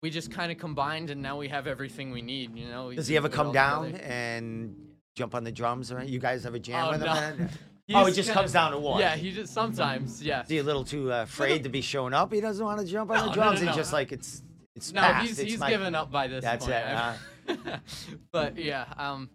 we 0.03 0.11
just 0.11 0.31
kind 0.31 0.53
of 0.53 0.59
combined, 0.59 1.11
and 1.11 1.23
now 1.23 1.39
we 1.39 1.49
have 1.49 1.67
everything 1.67 2.11
we 2.11 2.23
need. 2.23 2.55
You 2.57 2.69
know. 2.69 2.93
Does 2.93 3.09
he 3.09 3.17
ever 3.17 3.29
come 3.29 3.53
down 3.53 3.87
together. 3.87 4.05
and 4.05 4.77
jump 5.17 5.35
on 5.35 5.45
the 5.45 5.53
drums? 5.53 5.91
Or 5.91 6.03
you 6.03 6.19
guys 6.19 6.45
ever 6.45 6.59
jam 6.59 6.87
Oh, 6.87 6.91
with 6.91 7.03
him? 7.03 7.39
no. 7.39 7.49
Oh, 7.91 8.05
he 8.05 8.13
just 8.13 8.29
kinda- 8.29 8.41
comes 8.43 8.53
down 8.53 8.73
to 8.73 8.79
one. 8.79 9.01
Yeah, 9.01 9.17
he 9.17 9.31
just 9.31 9.55
sometimes. 9.55 10.23
Yeah. 10.23 10.43
Is 10.43 10.51
he 10.51 10.59
a 10.59 10.63
little 10.63 10.85
too 10.85 11.11
uh, 11.11 11.23
afraid 11.23 11.63
to 11.63 11.71
be 11.71 11.81
showing 11.81 12.13
up? 12.13 12.31
He 12.31 12.39
doesn't 12.43 12.63
want 12.63 12.79
to 12.81 12.87
jump 12.87 13.11
on 13.11 13.17
No, 13.17 13.27
the 13.29 13.33
drums. 13.33 13.63
no, 13.63 13.67
He's 13.69 13.75
no. 13.77 13.81
just 13.81 13.95
like 13.95 14.13
it's 14.13 14.43
it's 14.77 14.93
No, 14.93 15.01
past. 15.01 15.27
he's 15.27 15.39
It's 15.39 15.51
he's 15.53 15.59
my- 15.61 15.71
given 15.71 15.95
up 15.95 16.11
by 16.13 16.27
this 16.29 16.45
That's 16.45 16.67
point. 16.67 16.77
it, 16.77 16.85
I- 16.87 17.81
but 18.31 18.59
yeah, 18.59 18.85
um, 18.99 19.31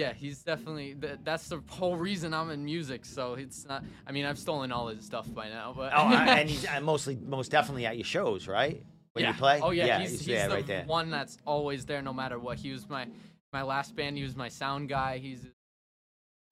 Yeah, 0.00 0.14
he's 0.14 0.42
definitely. 0.42 0.94
Th- 0.94 1.18
that's 1.22 1.48
the 1.48 1.60
whole 1.68 1.96
reason 1.96 2.32
I'm 2.32 2.50
in 2.50 2.64
music. 2.64 3.04
So 3.04 3.34
it's 3.34 3.66
not. 3.66 3.84
I 4.06 4.12
mean, 4.12 4.24
I've 4.24 4.38
stolen 4.38 4.72
all 4.72 4.88
his 4.88 5.04
stuff 5.04 5.32
by 5.34 5.48
now, 5.50 5.74
but. 5.76 5.92
Oh, 5.94 6.06
I- 6.06 6.38
and 6.40 6.48
he's 6.52 6.66
uh, 6.66 6.80
mostly, 6.80 7.16
most 7.16 7.50
definitely 7.50 7.84
at 7.84 7.96
your 7.98 8.04
shows, 8.04 8.48
right? 8.48 8.82
When 9.12 9.24
yeah. 9.24 9.32
you 9.32 9.36
play. 9.36 9.60
Oh 9.62 9.70
yeah, 9.72 9.98
he's, 10.00 10.12
he's 10.12 10.26
there, 10.26 10.48
the 10.48 10.54
right 10.54 10.66
there. 10.66 10.84
one 10.86 11.10
that's 11.10 11.36
always 11.44 11.84
there, 11.84 12.00
no 12.00 12.14
matter 12.14 12.38
what. 12.38 12.58
He 12.58 12.72
was 12.72 12.88
my 12.88 13.08
my 13.52 13.62
last 13.62 13.94
band. 13.94 14.16
He 14.16 14.22
was 14.22 14.36
my 14.36 14.48
sound 14.48 14.88
guy. 14.88 15.18
He's 15.18 15.44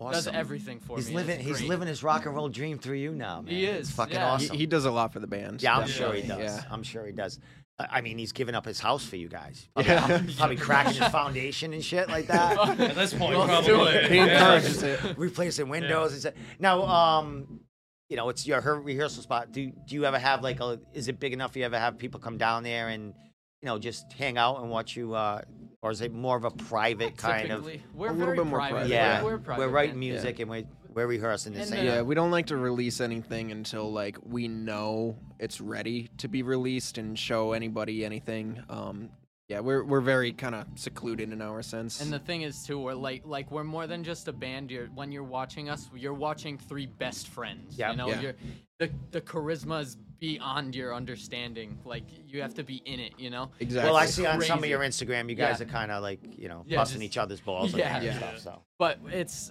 Awesome. 0.00 0.12
does 0.12 0.28
everything 0.28 0.78
for 0.78 0.96
He's 0.96 1.08
me. 1.08 1.16
living. 1.16 1.40
He's 1.40 1.58
great. 1.58 1.68
living 1.70 1.88
his 1.88 2.04
rock 2.04 2.24
and 2.26 2.34
roll 2.36 2.48
dream 2.48 2.78
through 2.78 2.98
you 2.98 3.12
now, 3.12 3.40
man. 3.40 3.52
He 3.52 3.64
It's 3.64 3.88
is, 3.88 3.94
fucking 3.96 4.14
yeah. 4.14 4.38
He, 4.38 4.44
awesome. 4.46 4.56
he 4.56 4.66
does 4.66 4.84
a 4.84 4.92
lot 4.92 5.12
for 5.12 5.18
the 5.18 5.26
band. 5.26 5.60
yeah, 5.60 5.74
I'm 5.76 5.86
definitely, 5.88 6.20
sure 6.22 6.36
he 6.36 6.42
does. 6.44 6.56
Yeah. 6.56 6.62
I'm 6.70 6.82
sure 6.84 7.04
he 7.04 7.12
does. 7.12 7.40
I 7.78 7.86
I 7.98 8.00
mean, 8.00 8.18
he's 8.18 8.32
giving 8.32 8.54
up 8.54 8.64
his 8.64 8.80
house 8.80 9.04
for 9.04 9.16
you 9.16 9.28
guys. 9.28 9.68
Yeah. 9.76 10.06
Probably, 10.06 10.34
probably 10.38 10.56
cracking 10.56 11.00
his 11.00 11.08
foundation 11.10 11.72
and 11.72 11.84
shit 11.84 12.08
like 12.08 12.26
that. 12.26 12.58
At 12.80 12.94
this 12.94 13.14
point, 13.14 13.38
Let's 13.38 13.66
probably. 13.66 14.08
He 14.08 14.18
encourages 14.18 14.82
it. 14.82 15.00
replacing 15.16 15.68
windows 15.68 16.12
and 16.12 16.20
stuff. 16.20 16.34
Now, 16.58 16.84
um, 16.84 17.60
you 18.08 18.16
know, 18.16 18.28
it's 18.30 18.46
your 18.46 18.60
her 18.60 18.80
rehearsal 18.80 19.22
spot. 19.22 19.52
Do 19.52 19.70
do 19.86 19.94
you 19.94 20.04
ever 20.04 20.18
have 20.18 20.42
like 20.42 20.60
a? 20.60 20.80
Is 20.94 21.08
it 21.08 21.20
big 21.20 21.32
enough? 21.32 21.56
You 21.56 21.64
ever 21.64 21.78
have 21.78 21.98
people 21.98 22.20
come 22.20 22.38
down 22.38 22.62
there 22.62 22.88
and 22.88 23.14
you 23.62 23.66
know 23.66 23.78
just 23.78 24.12
hang 24.12 24.38
out 24.38 24.60
and 24.60 24.70
watch 24.70 24.96
you, 24.96 25.14
uh, 25.14 25.42
or 25.82 25.90
is 25.90 26.00
it 26.00 26.12
more 26.12 26.36
of 26.36 26.44
a 26.44 26.50
private 26.50 27.16
kind 27.16 27.50
of? 27.52 27.64
Typically, 27.64 27.82
we're 27.94 28.08
A 28.08 28.12
little 28.12 28.34
bit 28.34 28.46
more 28.46 28.58
private. 28.58 28.74
private. 28.74 28.90
Yeah, 28.90 29.22
we're, 29.22 29.36
we're, 29.36 29.58
we're, 29.58 29.68
writing 29.68 29.90
band. 29.90 30.00
music 30.00 30.38
and 30.40 30.48
we're 30.48 30.64
we're 30.94 31.06
rehearsing 31.06 31.52
the 31.52 31.60
And, 31.60 31.68
same. 31.68 31.84
Yeah, 31.86 32.02
we 32.02 32.14
don't 32.14 32.30
like 32.30 32.46
to 32.46 32.56
release 32.56 33.00
anything 33.00 33.52
until 33.52 33.90
like 33.92 34.16
we 34.24 34.48
know 34.48 35.16
it's 35.38 35.60
ready 35.60 36.08
to 36.18 36.28
be 36.28 36.42
released 36.42 36.98
and 36.98 37.18
show 37.18 37.52
anybody 37.52 38.04
anything. 38.04 38.62
Um, 38.68 39.10
yeah, 39.48 39.60
we're 39.60 39.82
we're 39.82 40.02
very 40.02 40.32
kind 40.32 40.54
of 40.54 40.66
secluded 40.74 41.32
in 41.32 41.40
our 41.40 41.62
sense. 41.62 42.02
And 42.02 42.12
the 42.12 42.18
thing 42.18 42.42
is 42.42 42.64
too, 42.66 42.78
we're 42.78 42.92
like 42.94 43.22
like 43.24 43.50
we're 43.50 43.64
more 43.64 43.86
than 43.86 44.04
just 44.04 44.28
a 44.28 44.32
band. 44.32 44.70
You're 44.70 44.86
when 44.88 45.10
you're 45.10 45.22
watching 45.24 45.70
us, 45.70 45.88
you're 45.96 46.12
watching 46.12 46.58
three 46.58 46.84
best 46.86 47.28
friends. 47.28 47.78
Yep. 47.78 47.90
You 47.92 47.96
know, 47.96 48.08
Yeah. 48.08 48.20
you're 48.20 48.34
the 48.78 48.90
the 49.10 49.20
charisma 49.22 49.80
is 49.80 49.96
beyond 50.20 50.74
your 50.74 50.94
understanding. 50.94 51.78
Like 51.86 52.04
you 52.26 52.42
have 52.42 52.52
to 52.54 52.62
be 52.64 52.82
in 52.84 53.00
it. 53.00 53.14
You 53.16 53.30
know. 53.30 53.50
exactly. 53.58 53.88
Well, 53.90 53.98
I 53.98 54.04
see 54.04 54.26
on 54.26 54.40
some 54.42 54.58
of 54.58 54.68
your 54.68 54.80
Instagram, 54.80 55.30
you 55.30 55.34
guys 55.34 55.60
Yeah. 55.60 55.66
are 55.66 55.70
kind 55.70 55.92
of 55.92 56.02
like 56.02 56.20
you 56.38 56.48
know 56.48 56.64
Yeah, 56.66 56.76
busting 56.78 57.00
just- 57.00 57.12
each 57.12 57.16
other's 57.18 57.40
balls 57.40 57.70
and 57.72 57.78
Yeah. 57.78 57.88
that 57.88 57.92
kind 58.02 58.06
of 58.06 58.20
Yeah. 58.20 58.38
stuff. 58.38 58.38
So 58.42 58.62
But 58.78 58.98
it's, 59.10 59.50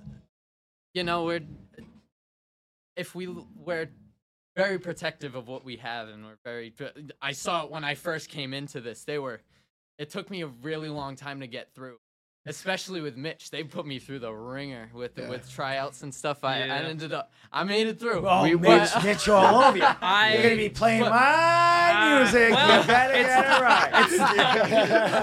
you 0.94 1.04
know, 1.04 1.24
we're 1.26 1.42
if 2.96 3.14
we 3.16 3.28
we're 3.28 3.90
very 4.56 4.80
protective 4.80 5.36
of 5.36 5.48
what 5.48 5.64
we 5.64 5.78
have, 5.78 6.10
and 6.10 6.26
we're 6.26 6.38
very. 6.44 6.74
I 7.22 7.32
saw 7.34 7.64
it 7.66 7.72
when 7.72 7.84
I 7.84 7.94
first 7.96 8.30
came 8.30 8.54
into 8.54 8.82
this. 8.82 9.04
They 9.04 9.20
were. 9.20 9.42
It 10.00 10.10
took 10.10 10.30
me 10.30 10.42
a 10.44 10.48
really 10.48 10.90
long 10.90 11.16
time 11.16 11.40
to 11.42 11.48
get 11.48 11.74
through. 11.74 11.98
Especially 12.46 13.02
with 13.02 13.18
Mitch, 13.18 13.50
they 13.52 13.62
put 13.64 13.86
me 13.86 14.00
through 14.00 14.20
the 14.20 14.32
ringer 14.32 14.90
with 14.94 15.18
Yeah. 15.18 15.28
with 15.28 15.50
tryouts 15.52 16.02
and 16.04 16.16
stuff. 16.16 16.46
I, 16.46 16.62
I 16.62 16.78
ended 16.84 17.12
up, 17.12 17.34
I 17.52 17.66
made 17.66 17.88
it 17.88 18.00
through. 18.00 18.26
oh, 18.26 18.44
We- 18.44 18.56
Mitch, 18.56 18.90
but- 18.94 19.04
Mitch 19.04 19.28
all 19.30 19.64
over 19.64 19.78
you. 19.78 19.84
I- 19.84 20.34
You're 20.36 20.44
gonna 20.44 20.56
be 20.56 20.70
playing 20.70 21.02
but- 21.02 21.10
my 21.10 22.20
music. 22.20 22.52
well, 22.52 22.82
you 22.82 22.88
better 22.88 23.14
it's- 23.16 23.36
get 23.36 23.58
it 23.58 23.62
right. 23.62 23.92
it's, 24.06 24.18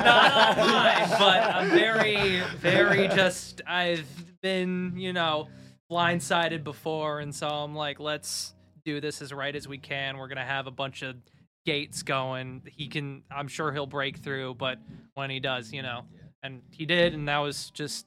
not 0.05 0.59
all 0.59 0.67
mine, 0.67 1.09
but 1.19 1.55
I'm 1.55 1.71
very, 1.71 2.41
very 2.59 3.09
just. 3.09 3.62
I've 3.67 4.07
been, 4.45 4.92
you 4.95 5.14
know, 5.14 5.49
blindsided 5.90 6.62
before, 6.62 7.20
and 7.20 7.34
so 7.34 7.49
I'm 7.49 7.74
like, 7.74 7.99
let's 7.99 8.55
do 8.84 9.01
this 9.01 9.22
as 9.22 9.32
right 9.32 9.57
as 9.57 9.66
we 9.66 9.78
can. 9.78 10.18
We're 10.18 10.28
gonna 10.28 10.45
have 10.45 10.66
a 10.66 10.70
bunch 10.70 11.03
of 11.03 11.16
gates 11.64 12.03
going. 12.03 12.62
He 12.66 12.88
can, 12.88 13.22
I'm 13.30 13.49
sure 13.49 13.72
he'll 13.72 13.86
break 13.86 14.18
through, 14.18 14.57
but 14.57 14.78
when 15.14 15.30
he 15.30 15.40
does, 15.40 15.72
you 15.72 15.80
know, 15.80 16.03
and 16.42 16.61
he 16.70 16.84
did, 16.84 17.14
and 17.14 17.26
that 17.26 17.38
was 17.38 17.70
just, 17.70 18.07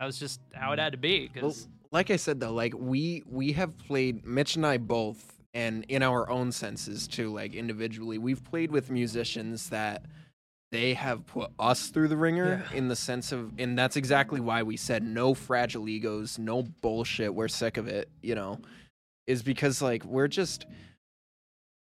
that 0.00 0.06
was 0.06 0.18
just 0.18 0.40
how 0.54 0.72
it 0.72 0.78
had 0.78 0.92
to 0.92 0.98
be. 0.98 1.30
Well, 1.34 1.50
Because 1.50 1.68
like 1.92 2.10
I 2.10 2.16
said 2.16 2.40
though, 2.40 2.54
like 2.54 2.72
we 2.74 3.22
we 3.26 3.52
have 3.52 3.76
played 3.76 4.24
Mitch 4.24 4.56
and 4.56 4.66
I 4.66 4.78
both, 4.78 5.34
and 5.52 5.84
in 5.90 6.02
our 6.02 6.30
own 6.30 6.50
senses 6.50 7.06
too, 7.06 7.30
like 7.30 7.54
individually, 7.54 8.16
we've 8.16 8.42
played 8.42 8.70
with 8.72 8.90
musicians 8.90 9.68
that 9.68 10.06
they 10.74 10.94
have 10.94 11.24
put 11.26 11.52
us 11.56 11.86
through 11.90 12.08
the 12.08 12.16
ringer 12.16 12.64
in 12.74 12.88
the 12.88 12.96
sense 12.96 13.30
of, 13.30 13.52
and 13.58 13.78
that's 13.78 13.94
exactly 13.94 14.40
why 14.40 14.64
we 14.64 14.76
said 14.76 15.04
no 15.04 15.32
fragile 15.32 15.88
egos, 15.88 16.36
no 16.36 16.64
bullshit. 16.64 17.32
We're 17.32 17.46
sick 17.46 17.76
of 17.76 17.86
it, 17.86 18.08
you 18.22 18.34
know, 18.34 18.58
is 19.28 19.42
because 19.42 19.80
like 19.80 20.04
we're 20.04 20.28
just. 20.28 20.66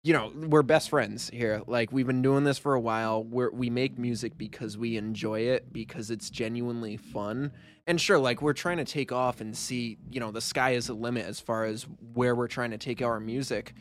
You 0.03 0.13
know, 0.13 0.33
we're 0.35 0.63
best 0.63 0.89
friends 0.89 1.29
here. 1.31 1.61
Like 1.67 1.91
we've 1.91 2.07
been 2.07 2.23
doing 2.23 2.43
this 2.43 2.57
for 2.57 2.73
a 2.73 2.79
while. 2.79 3.23
We're 3.23 3.51
we 3.51 3.69
make 3.69 3.99
music 3.99 4.35
because 4.35 4.75
we 4.75 4.97
enjoy 4.97 5.41
it 5.41 5.71
because 5.71 6.09
it's 6.09 6.31
genuinely 6.31 6.97
fun 6.97 7.51
and 7.85 8.01
sure 8.01 8.17
like 8.17 8.41
we're 8.41 8.53
trying 8.53 8.77
to 8.77 8.83
take 8.83 9.11
off 9.11 9.41
and 9.41 9.55
see 9.55 9.99
you 10.09 10.19
know 10.19 10.31
the 10.31 10.41
sky 10.41 10.71
is 10.71 10.87
the 10.87 10.93
limit 10.93 11.25
as 11.27 11.39
far 11.39 11.65
as 11.65 11.85
where 12.13 12.33
we're 12.33 12.47
trying 12.47 12.71
to 12.71 12.79
take 12.79 13.01
our 13.01 13.19
music 13.19 13.73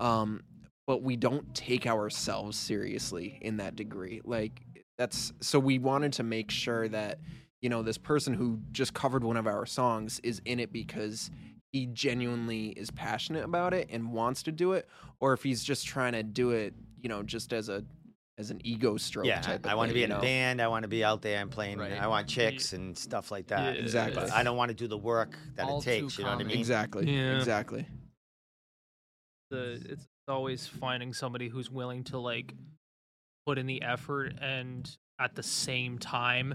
um 0.00 0.42
but 0.88 1.02
we 1.02 1.16
don't 1.16 1.54
take 1.54 1.86
ourselves 1.86 2.56
seriously 2.56 3.38
in 3.42 3.58
that 3.58 3.76
degree 3.76 4.22
like 4.24 4.62
that's 4.96 5.34
so 5.40 5.60
we 5.60 5.78
wanted 5.78 6.14
to 6.14 6.22
make 6.22 6.50
sure 6.50 6.88
that 6.88 7.20
you 7.60 7.68
know 7.68 7.82
this 7.82 7.98
person 7.98 8.32
who 8.32 8.58
just 8.72 8.94
covered 8.94 9.22
one 9.22 9.36
of 9.36 9.46
our 9.46 9.66
songs 9.66 10.18
is 10.24 10.40
in 10.46 10.58
it 10.58 10.72
because 10.72 11.30
he 11.72 11.84
genuinely 11.86 12.68
is 12.68 12.90
passionate 12.90 13.44
about 13.44 13.74
it 13.74 13.86
and 13.92 14.10
wants 14.12 14.42
to 14.42 14.50
do 14.50 14.72
it 14.72 14.88
or 15.20 15.34
if 15.34 15.42
he's 15.42 15.62
just 15.62 15.86
trying 15.86 16.14
to 16.14 16.22
do 16.22 16.50
it 16.50 16.72
you 17.00 17.08
know 17.08 17.22
just 17.22 17.52
as 17.52 17.68
a 17.68 17.84
as 18.38 18.50
an 18.50 18.60
ego 18.64 18.96
stroke 18.96 19.26
Yeah, 19.26 19.40
type 19.40 19.66
of 19.66 19.70
I 19.70 19.74
want 19.74 19.88
to 19.88 19.94
be 19.94 20.00
you 20.00 20.06
in 20.06 20.12
a 20.12 20.20
band. 20.20 20.62
I 20.62 20.68
want 20.68 20.84
to 20.84 20.88
be 20.88 21.02
out 21.02 21.22
there 21.22 21.42
and 21.42 21.50
playing. 21.50 21.76
Right. 21.76 22.00
I 22.00 22.06
want 22.06 22.28
chicks 22.28 22.72
and 22.72 22.96
stuff 22.96 23.32
like 23.32 23.48
that. 23.48 23.74
Yeah, 23.74 23.82
Exactly. 23.82 24.14
But 24.14 24.32
I 24.32 24.44
don't 24.44 24.56
want 24.56 24.68
to 24.68 24.76
do 24.76 24.86
the 24.86 24.96
work 24.96 25.36
that 25.56 25.66
All 25.66 25.80
it 25.80 25.82
takes. 25.82 26.16
You 26.16 26.22
know 26.24 26.30
what 26.36 26.40
I 26.42 26.44
mean? 26.44 26.56
exactly 26.56 27.12
Yeah. 27.12 27.36
exactly 27.36 27.84
the 29.50 29.82
it's 29.88 30.06
always 30.28 30.66
finding 30.66 31.12
somebody 31.12 31.48
who's 31.48 31.70
willing 31.70 32.04
to 32.04 32.18
like 32.18 32.54
put 33.46 33.58
in 33.58 33.66
the 33.66 33.82
effort 33.82 34.34
and 34.40 34.96
at 35.20 35.34
the 35.34 35.42
same 35.42 35.98
time 35.98 36.54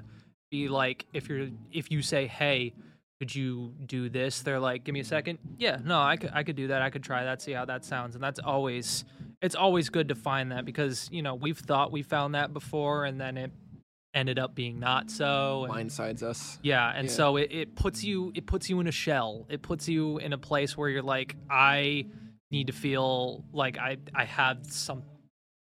be 0.51 0.67
like 0.67 1.05
if 1.13 1.28
you're 1.28 1.47
if 1.71 1.91
you 1.91 2.01
say 2.01 2.28
hey 2.28 2.74
could 3.19 3.34
you 3.34 3.74
do 3.86 4.09
this? 4.09 4.41
they're 4.41 4.59
like 4.59 4.84
give 4.84 4.93
me 4.93 4.99
a 4.99 5.03
second. 5.05 5.39
Yeah 5.57 5.78
no 5.84 5.99
i 6.01 6.17
could 6.17 6.32
i 6.34 6.43
could 6.43 6.55
do 6.55 6.67
that. 6.67 6.82
I 6.82 6.89
could 6.89 7.03
try 7.03 7.24
that 7.24 7.41
see 7.41 7.51
how 7.53 7.65
that 7.65 7.86
sounds. 7.86 8.15
And 8.15 8.24
that's 8.24 8.39
always 8.39 9.05
it's 9.41 9.55
always 9.55 9.89
good 9.89 10.09
to 10.09 10.15
find 10.15 10.51
that 10.51 10.65
because 10.65 11.09
you 11.11 11.21
know 11.21 11.36
we've 11.36 11.57
thought 11.57 11.91
we 11.91 12.01
found 12.03 12.36
that 12.36 12.53
before 12.53 13.05
and 13.05 13.19
then 13.19 13.38
it 13.38 13.51
ended 14.13 14.38
up 14.38 14.53
being 14.53 14.80
not 14.80 15.09
so 15.09 15.65
and- 15.65 15.74
blindsides 15.89 16.21
us. 16.21 16.59
Yeah, 16.61 16.88
and 16.95 17.07
Yeah. 17.07 17.13
so 17.13 17.38
it, 17.38 17.51
it 17.51 17.76
puts 17.76 18.03
you 18.03 18.32
it 18.36 18.45
puts 18.45 18.69
you 18.69 18.80
in 18.80 18.88
a 18.88 18.91
shell. 18.91 19.47
It 19.49 19.63
puts 19.63 19.88
you 19.89 20.19
in 20.19 20.34
a 20.34 20.38
place 20.38 20.78
where 20.78 20.88
you're 20.88 21.01
like, 21.01 21.36
I 21.49 22.05
need 22.54 22.68
to 22.68 22.74
feel 22.74 23.43
like 23.51 23.78
I 23.78 23.97
I 24.16 24.24
have 24.24 24.60
some 24.68 25.04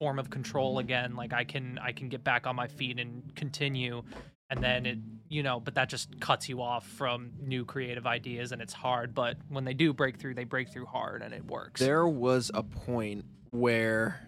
form 0.00 0.18
of 0.18 0.30
control 0.30 0.78
again. 0.78 1.14
Like 1.14 1.32
I 1.32 1.44
can 1.44 1.78
I 1.80 1.92
can 1.92 2.08
get 2.08 2.24
back 2.24 2.46
on 2.46 2.56
my 2.56 2.66
feet 2.66 2.98
and 2.98 3.34
continue. 3.36 4.02
And 4.50 4.64
then 4.64 4.86
it 4.86 4.98
you 5.28 5.42
know, 5.42 5.60
but 5.60 5.74
that 5.74 5.90
just 5.90 6.18
cuts 6.20 6.48
you 6.48 6.62
off 6.62 6.86
from 6.86 7.32
new 7.38 7.66
creative 7.66 8.06
ideas 8.06 8.52
and 8.52 8.62
it's 8.62 8.72
hard. 8.72 9.14
But 9.14 9.36
when 9.50 9.64
they 9.64 9.74
do 9.74 9.92
break 9.92 10.18
through, 10.18 10.34
they 10.34 10.44
break 10.44 10.70
through 10.70 10.86
hard 10.86 11.22
and 11.22 11.34
it 11.34 11.44
works. 11.44 11.80
There 11.80 12.08
was 12.08 12.50
a 12.54 12.62
point 12.62 13.26
where 13.50 14.18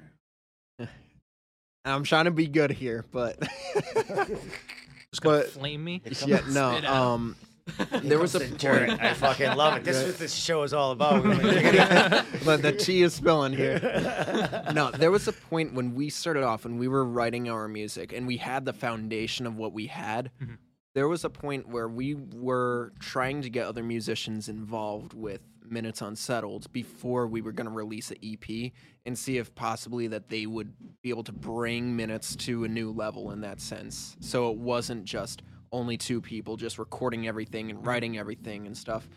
I'm 1.87 2.05
trying 2.05 2.27
to 2.27 2.31
be 2.31 2.47
good 2.47 2.71
here, 2.71 3.07
but 3.11 3.41
just 3.75 5.23
gonna 5.23 5.39
but 5.39 5.51
flame 5.51 5.83
me. 5.83 6.03
Yeah, 6.27 6.43
no. 6.51 6.73
Spit 6.73 6.85
out. 6.85 6.85
Um, 6.85 7.37
Here 7.41 7.50
there 8.03 8.19
was 8.19 8.35
a 8.35 8.41
comes 8.41 8.63
point. 8.63 9.01
I 9.01 9.15
fucking 9.15 9.57
love 9.57 9.77
it. 9.79 9.85
This 9.85 9.97
is 9.97 10.07
what 10.07 10.19
this 10.19 10.35
show 10.35 10.63
is 10.63 10.73
all 10.73 10.93
about. 10.93 11.23
but 11.23 11.35
the 12.63 12.73
tea 12.73 13.03
is 13.03 13.15
spilling 13.15 13.53
here. 13.53 13.79
No, 14.75 14.91
there 14.91 15.11
was 15.11 15.29
a 15.29 15.33
point 15.33 15.75
when 15.75 15.95
we 15.95 16.11
started 16.11 16.43
off 16.43 16.65
and 16.65 16.79
we 16.79 16.89
were 16.89 17.05
writing 17.05 17.49
our 17.49 17.69
music 17.69 18.13
and 18.13 18.27
we 18.27 18.37
had 18.39 18.65
the 18.65 18.73
foundation 18.73 19.47
of 19.47 19.57
what 19.57 19.73
we 19.73 19.87
had. 19.87 20.31
Mhm. 20.43 20.59
There 20.95 21.07
was 21.07 21.25
a 21.25 21.31
point 21.31 21.69
where 21.69 21.89
we 21.89 22.15
were 22.15 22.93
trying 22.99 23.43
to 23.43 23.51
get 23.51 23.67
other 23.67 23.83
musicians 23.85 24.49
involved 24.49 25.15
with 25.15 25.41
Minutes 25.65 26.03
Unsettled 26.03 26.71
before 26.73 27.29
we 27.29 27.41
were 27.43 27.53
going 27.53 27.69
to 27.69 27.73
release 27.73 28.11
an 28.11 28.17
EP 28.25 28.73
and 29.07 29.17
see 29.17 29.39
if 29.39 29.55
possibly 29.55 30.09
that 30.09 30.29
they 30.31 30.47
would 30.47 30.73
be 31.01 31.11
able 31.11 31.23
to 31.23 31.33
bring 31.33 31.95
Minutes 31.95 32.35
to 32.37 32.65
a 32.65 32.69
new 32.69 32.91
level 32.91 33.31
in 33.31 33.41
that 33.43 33.61
sense. 33.61 34.17
So 34.19 34.51
it 34.51 34.59
wasn't 34.59 35.05
just 35.05 35.43
only 35.73 35.97
two 35.97 36.21
people 36.21 36.57
just 36.57 36.79
recording 36.79 37.27
everything 37.29 37.71
and 37.71 37.87
writing 37.87 38.19
everything 38.19 38.67
and 38.67 38.77
stuff. 38.77 39.09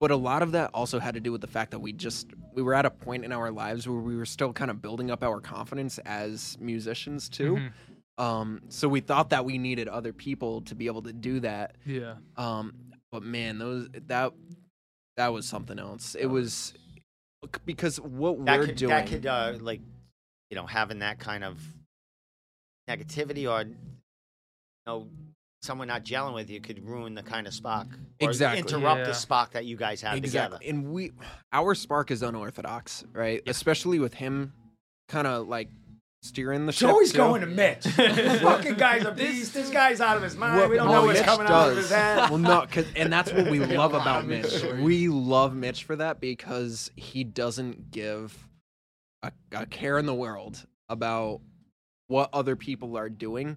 But 0.00 0.10
a 0.10 0.16
lot 0.16 0.42
of 0.42 0.52
that 0.52 0.70
also 0.72 0.98
had 0.98 1.14
to 1.14 1.20
do 1.20 1.30
with 1.30 1.42
the 1.42 1.46
fact 1.46 1.72
that 1.72 1.80
we 1.80 1.92
just 1.92 2.28
we 2.54 2.62
were 2.62 2.74
at 2.74 2.86
a 2.86 2.90
point 2.90 3.24
in 3.24 3.32
our 3.32 3.50
lives 3.50 3.86
where 3.86 4.00
we 4.00 4.16
were 4.16 4.24
still 4.24 4.52
kind 4.52 4.70
of 4.70 4.80
building 4.80 5.10
up 5.10 5.22
our 5.22 5.40
confidence 5.40 5.98
as 5.98 6.56
musicians 6.58 7.28
too. 7.28 7.56
Mhm. 7.56 7.72
Um, 8.22 8.62
so 8.68 8.88
we 8.88 9.00
thought 9.00 9.30
that 9.30 9.44
we 9.44 9.58
needed 9.58 9.88
other 9.88 10.12
people 10.12 10.62
to 10.62 10.74
be 10.74 10.86
able 10.86 11.02
to 11.02 11.12
do 11.12 11.40
that. 11.40 11.76
Yeah. 11.84 12.14
Um, 12.36 12.74
but 13.12 13.22
man, 13.22 13.58
those 13.58 13.88
that 14.06 14.32
that 15.16 15.32
was 15.34 15.46
something 15.46 15.78
else. 15.78 16.14
It 16.14 16.26
was 16.26 16.72
because 17.66 18.00
what 18.00 18.44
that 18.46 18.58
we're 18.58 18.66
could, 18.66 18.76
doing. 18.76 18.90
that 18.90 19.06
could 19.06 19.26
uh, 19.26 19.54
like, 19.60 19.80
you 20.50 20.56
know, 20.56 20.66
having 20.66 21.00
that 21.00 21.18
kind 21.18 21.44
of 21.44 21.58
negativity 22.88 23.50
or, 23.50 23.66
you 23.68 23.76
know, 24.86 25.08
someone 25.62 25.88
not 25.88 26.04
gelling 26.04 26.34
with 26.34 26.48
you 26.50 26.60
could 26.60 26.84
ruin 26.86 27.14
the 27.14 27.22
kind 27.22 27.46
of 27.46 27.52
spark. 27.54 27.88
Or 28.22 28.28
Exactly. 28.30 28.60
Interrupt 28.60 29.00
Yeah. 29.00 29.06
the 29.06 29.12
spark 29.14 29.52
that 29.52 29.66
you 29.66 29.76
guys 29.76 30.00
have 30.02 30.16
exactly. 30.16 30.58
together. 30.58 30.70
And 30.78 30.92
we, 30.92 31.12
our 31.52 31.74
spark 31.74 32.10
is 32.10 32.22
unorthodox, 32.22 33.04
right? 33.12 33.42
Especially 33.46 33.98
with 33.98 34.14
him, 34.14 34.52
kind 35.08 35.26
of 35.26 35.48
like 35.48 35.68
steering 36.22 36.66
the 36.66 36.70
It's 36.70 36.78
ship. 36.78 36.88
always 36.88 37.12
going 37.12 37.40
to 37.42 37.46
Mitch. 37.46 37.84
This 37.96 38.40
fucking 38.42 38.74
guy's 38.74 39.04
a 39.04 39.12
beast. 39.12 39.52
This 39.54 39.70
guy's 39.70 40.00
out 40.00 40.16
of 40.16 40.22
his 40.22 40.36
mind. 40.36 40.60
What- 40.60 40.70
we 40.70 40.76
don't 40.76 40.88
what 40.88 40.94
know 40.94 41.04
what's 41.06 41.18
Mitch 41.20 41.26
coming 41.28 41.46
out 41.46 41.70
of 41.70 41.76
his 41.76 41.88
does- 41.88 41.98
head. 41.98 42.30
Well, 42.30 42.38
no, 42.38 42.66
'cause- 42.66 42.86
and 42.96 43.12
that's 43.12 43.32
what 43.32 43.50
we 43.50 43.58
We 43.60 43.66
love 43.76 43.92
about 43.94 44.26
Mitch 44.26 44.62
Mitch. 44.62 44.74
We 44.80 45.08
love 45.08 45.54
Mitch 45.54 45.84
for 45.84 45.96
that 45.96 46.20
because 46.20 46.90
he 46.96 47.22
doesn't 47.24 47.90
give 47.90 48.46
a, 49.22 49.32
a 49.52 49.66
care 49.66 49.98
in 49.98 50.06
the 50.06 50.14
world 50.14 50.64
about 50.88 51.40
what 52.08 52.30
other 52.32 52.56
people 52.56 52.96
are 52.96 53.08
doing. 53.10 53.56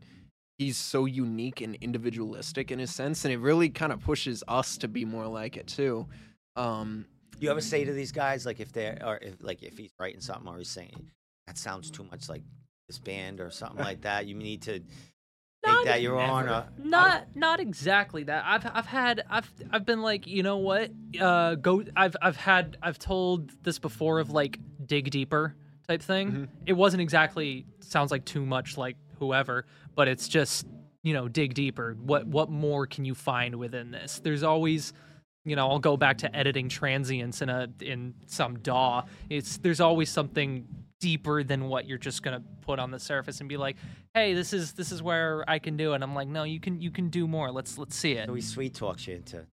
He's 0.64 0.78
so 0.78 1.05
unique 1.05 1.59
and 1.59 1.76
individualistic 1.82 2.72
in 2.72 2.80
his 2.80 2.89
sense, 2.95 3.26
and 3.26 3.34
it 3.34 3.39
really 3.39 3.70
kind 3.70 3.91
of 3.91 3.99
pushes 3.99 4.43
us 4.47 4.78
to 4.78 4.88
be 4.88 5.03
more 5.03 5.28
like 5.28 5.57
it 5.57 5.68
too. 5.68 6.07
Um, 6.55 7.05
you 7.39 7.51
ever 7.51 7.59
say 7.59 7.84
to 7.84 7.91
these 7.91 8.14
guys, 8.14 8.45
like 8.45 8.61
if 8.61 8.72
they're, 8.72 8.97
or 9.05 9.18
if, 9.22 9.36
like 9.41 9.61
if 9.61 9.78
he's 9.78 9.91
writing 9.99 10.22
something 10.22 10.47
or 10.47 10.57
he's 10.57 10.70
saying, 10.70 11.11
that 11.47 11.57
sounds 11.57 11.91
too 11.91 12.05
much 12.09 12.30
like 12.30 12.43
this 12.88 12.97
band 12.97 13.41
or 13.41 13.49
something 13.51 13.84
like 13.84 14.01
that, 14.03 14.26
you 14.26 14.36
need 14.36 14.61
to 14.61 14.72
make 14.72 14.84
Not 15.66 15.86
that 15.86 16.01
your 16.01 16.18
own? 16.18 16.47
Or, 16.47 16.66
Not 16.78 17.36
not 17.36 17.59
exactly 17.59 18.24
that. 18.24 18.45
I've 18.45 18.66
I've 18.74 18.86
had 18.86 19.24
I've 19.30 19.51
I've 19.72 19.86
been 19.86 20.01
like, 20.01 20.28
you 20.28 20.43
know 20.43 20.57
what? 20.57 20.91
Uh 21.20 21.55
go 21.55 21.84
I've 21.95 22.16
I've 22.22 22.38
had 22.38 22.78
I've 22.82 22.99
told 22.99 23.51
this 23.64 23.80
before 23.80 24.20
of 24.20 24.32
like 24.32 24.59
dig 24.86 25.09
deeper 25.11 25.55
type 25.89 26.01
thing. 26.01 26.32
Mhm. 26.32 26.47
It 26.66 26.74
wasn't 26.74 27.01
exactly 27.01 27.66
sounds 27.82 28.11
like 28.11 28.24
too 28.24 28.45
much 28.45 28.78
like 28.78 28.95
whoever, 29.24 29.66
but 29.96 30.08
it's 30.08 30.28
just, 30.28 30.66
you 31.04 31.14
know, 31.14 31.28
dig 31.28 31.54
deeper. 31.54 31.96
What 32.00 32.28
what 32.28 32.50
more 32.50 32.86
can 32.88 33.06
you 33.06 33.16
find 33.16 33.56
within 33.56 33.92
this? 33.92 34.20
There's 34.24 34.44
always 34.44 34.94
you 35.46 35.56
know, 35.58 35.70
I'll 35.70 35.80
go 35.80 35.98
back 35.98 36.20
to 36.20 36.34
editing 36.36 36.70
transients 36.70 37.42
in 37.42 37.50
a 37.50 37.68
in 37.82 38.14
some 38.28 38.60
DAW. 38.60 39.04
It's 39.30 39.58
there's 39.58 39.82
always 39.82 40.10
something 40.10 40.66
deeper 41.02 41.44
than 41.44 41.68
what 41.68 41.86
you're 41.86 41.98
just 41.98 42.24
gonna 42.24 42.42
put 42.62 42.80
on 42.80 42.92
the 42.92 43.00
surface 43.00 43.42
and 43.42 43.50
be 43.50 43.58
like, 43.58 43.76
hey, 44.14 44.34
this 44.34 44.54
is 44.54 44.74
this 44.74 44.92
is 44.92 45.04
where 45.04 45.44
I 45.48 45.60
can 45.60 45.76
do 45.76 45.92
it. 45.92 45.96
And 45.96 46.04
I'm 46.04 46.16
like, 46.16 46.30
no, 46.30 46.44
you 46.44 46.60
can 46.60 46.80
you 46.80 46.92
can 46.92 47.10
do 47.10 47.28
more. 47.28 47.52
Let's 47.52 47.78
let's 47.78 47.96
see 47.96 48.14
it. 48.14 48.28
so 48.28 48.34
he 48.34 48.42
sweet 48.42 48.74
talks 48.74 49.06
you 49.08 49.16
into. 49.16 49.46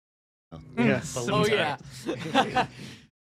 Oh. 0.53 0.61
Yes. 0.79 1.17
Oh 1.19 1.47
yeah. 1.47 1.77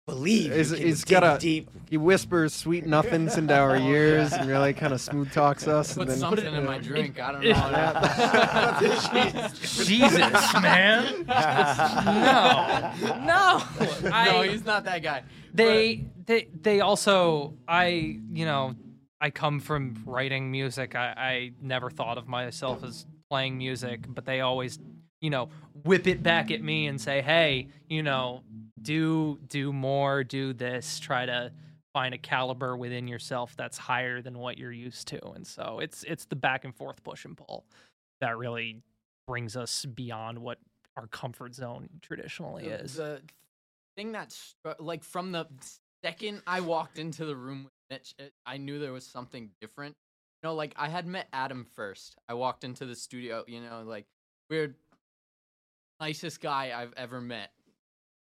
it. 0.08 0.12
Believe. 0.12 0.54
He's- 0.54 0.72
you 0.72 0.78
can 0.78 0.86
he's 0.88 1.04
dig 1.04 1.22
got 1.22 1.36
a- 1.36 1.40
deep. 1.40 1.70
he 1.90 1.98
whispers 1.98 2.54
sweet 2.54 2.86
nothings 2.86 3.38
into 3.38 3.56
our 3.56 3.76
oh, 3.76 3.80
ears 3.88 4.34
and 4.34 4.50
really 4.50 4.74
kind 4.74 4.94
of 4.94 5.02
smooth 5.02 5.32
talks 5.32 5.68
us. 5.68 5.94
Put 5.94 6.04
and 6.04 6.12
then, 6.12 6.18
something 6.18 6.54
in 6.54 6.66
my 6.66 6.78
drink. 6.80 7.20
I 7.20 7.32
don't 7.34 7.44
know. 7.44 7.54
that. 7.54 9.54
Jesus, 9.62 10.54
man. 10.62 11.26
no, 11.28 11.34
no. 13.26 13.64
I, 14.12 14.30
no, 14.32 14.42
he's 14.44 14.66
not 14.66 14.86
that 14.86 15.04
guy. 15.04 15.24
they 15.54 16.06
they 16.26 16.48
they 16.62 16.82
also 16.82 17.54
I 17.68 18.20
you 18.32 18.46
know 18.46 18.76
I 19.20 19.30
come 19.32 19.60
from 19.60 20.04
writing 20.06 20.52
music. 20.52 20.96
I, 20.96 21.08
I 21.18 21.52
never 21.62 21.90
thought 21.90 22.18
of 22.18 22.28
myself 22.28 22.84
as 22.84 23.06
playing 23.30 23.58
music, 23.58 24.02
but 24.08 24.26
they 24.26 24.42
always 24.42 24.80
you 25.22 25.30
know 25.30 25.50
whip 25.84 26.08
it 26.08 26.22
back 26.24 26.52
at 26.52 26.62
me 26.62 26.88
and 26.88 27.00
say, 27.00 27.22
hey, 27.22 27.68
you 27.88 28.04
know, 28.04 28.44
do 28.88 29.38
do 29.48 29.74
more, 29.74 30.24
do 30.24 30.54
this, 30.54 30.98
try 30.98 31.26
to 31.26 31.52
find 31.94 32.14
a 32.14 32.18
caliber 32.18 32.78
within 32.78 33.06
yourself 33.06 33.54
that's 33.58 33.78
higher 33.78 34.22
than 34.22 34.40
what 34.40 34.58
you're 34.58 34.72
used 34.72 35.10
to. 35.10 35.32
And 35.32 35.46
so 35.46 35.80
it's 35.82 36.04
it's 36.04 36.24
the 36.26 36.38
back 36.38 36.64
and 36.64 36.74
forth 36.74 37.04
push 37.04 37.26
and 37.26 37.36
pull 37.36 37.66
that 38.22 38.38
really 38.38 38.82
brings 39.28 39.58
us 39.58 39.84
beyond 39.86 40.40
what 40.40 40.58
our 40.96 41.08
comfort 41.08 41.54
zone 41.54 41.90
traditionally 42.02 42.68
is. 42.68 42.96
the 42.96 43.22
thing 43.98 44.14
that's 44.14 44.56
like 44.80 45.04
from 45.04 45.34
the 45.34 45.48
second 46.02 46.42
I 46.48 46.62
walked 46.62 46.98
into 46.98 47.26
the 47.26 47.36
room 47.36 47.66
with 47.66 47.74
Mitch, 47.90 48.16
it, 48.18 48.32
I 48.46 48.56
knew 48.56 48.80
there 48.80 48.94
was 48.94 49.06
something 49.06 49.50
different. 49.60 49.96
You 50.42 50.48
know, 50.48 50.56
like 50.56 50.74
I 50.78 50.88
had 50.88 51.06
met 51.06 51.28
Adam 51.34 51.66
first. 51.76 52.16
I 52.30 52.36
walked 52.36 52.64
into 52.64 52.86
the 52.86 52.96
studio. 52.96 53.44
You 53.50 53.60
know, 53.60 53.84
like 53.86 54.06
we're 54.50 54.78
nicest 56.00 56.40
guy 56.40 56.72
I've 56.74 56.94
ever 56.96 57.20
met. 57.20 57.52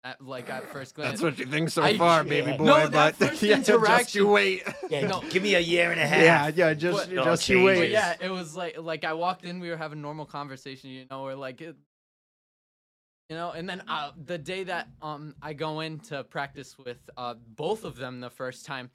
At, 0.05 0.21
like 0.21 0.51
at 0.51 0.69
first 0.71 0.93
glance. 0.95 1.13
That's 1.19 1.23
what 1.23 1.39
you 1.39 1.47
think 1.47 1.69
so 1.71 1.81
I- 1.81 1.97
far, 1.97 2.23
baby 2.35 2.51
Yeah. 2.51 2.57
boy. 2.57 2.65
No, 2.65 2.73
but 2.83 2.91
that 2.91 3.15
first 3.15 3.41
yeah, 3.49 3.55
just 3.57 3.69
interaction- 3.69 4.21
you 4.21 4.27
wait. 4.27 4.61
Yeah, 4.89 5.07
No. 5.07 5.21
give 5.31 5.41
me 5.41 5.55
a 5.55 5.59
year 5.59 5.91
and 5.91 5.99
a 5.99 6.05
half. 6.05 6.21
Yeah, 6.55 6.67
yeah, 6.67 6.73
just 6.75 7.09
But- 7.09 7.23
just 7.25 7.49
you 7.49 7.63
wait. 7.63 7.79
But 7.79 7.89
yeah, 7.89 8.15
it 8.21 8.29
was 8.29 8.55
like 8.55 8.77
like 8.79 9.03
I 9.03 9.13
walked 9.13 9.45
in, 9.45 9.59
we 9.59 9.69
were 9.69 9.77
having 9.77 10.01
normal 10.03 10.25
conversation, 10.27 10.91
you 10.91 11.05
know, 11.09 11.25
or 11.25 11.33
like 11.33 11.59
it, 11.61 11.75
you 13.29 13.35
know, 13.35 13.49
and 13.51 13.67
then 13.67 13.81
uh, 13.87 14.11
the 14.25 14.37
day 14.37 14.63
that 14.65 14.87
um 15.01 15.33
I 15.41 15.53
go 15.53 15.79
in 15.79 15.97
to 16.11 16.23
practice 16.23 16.77
with 16.77 16.99
uh 17.17 17.33
both 17.55 17.83
of 17.83 17.95
them 17.97 18.19
the 18.19 18.29
first 18.29 18.65
time, 18.65 18.91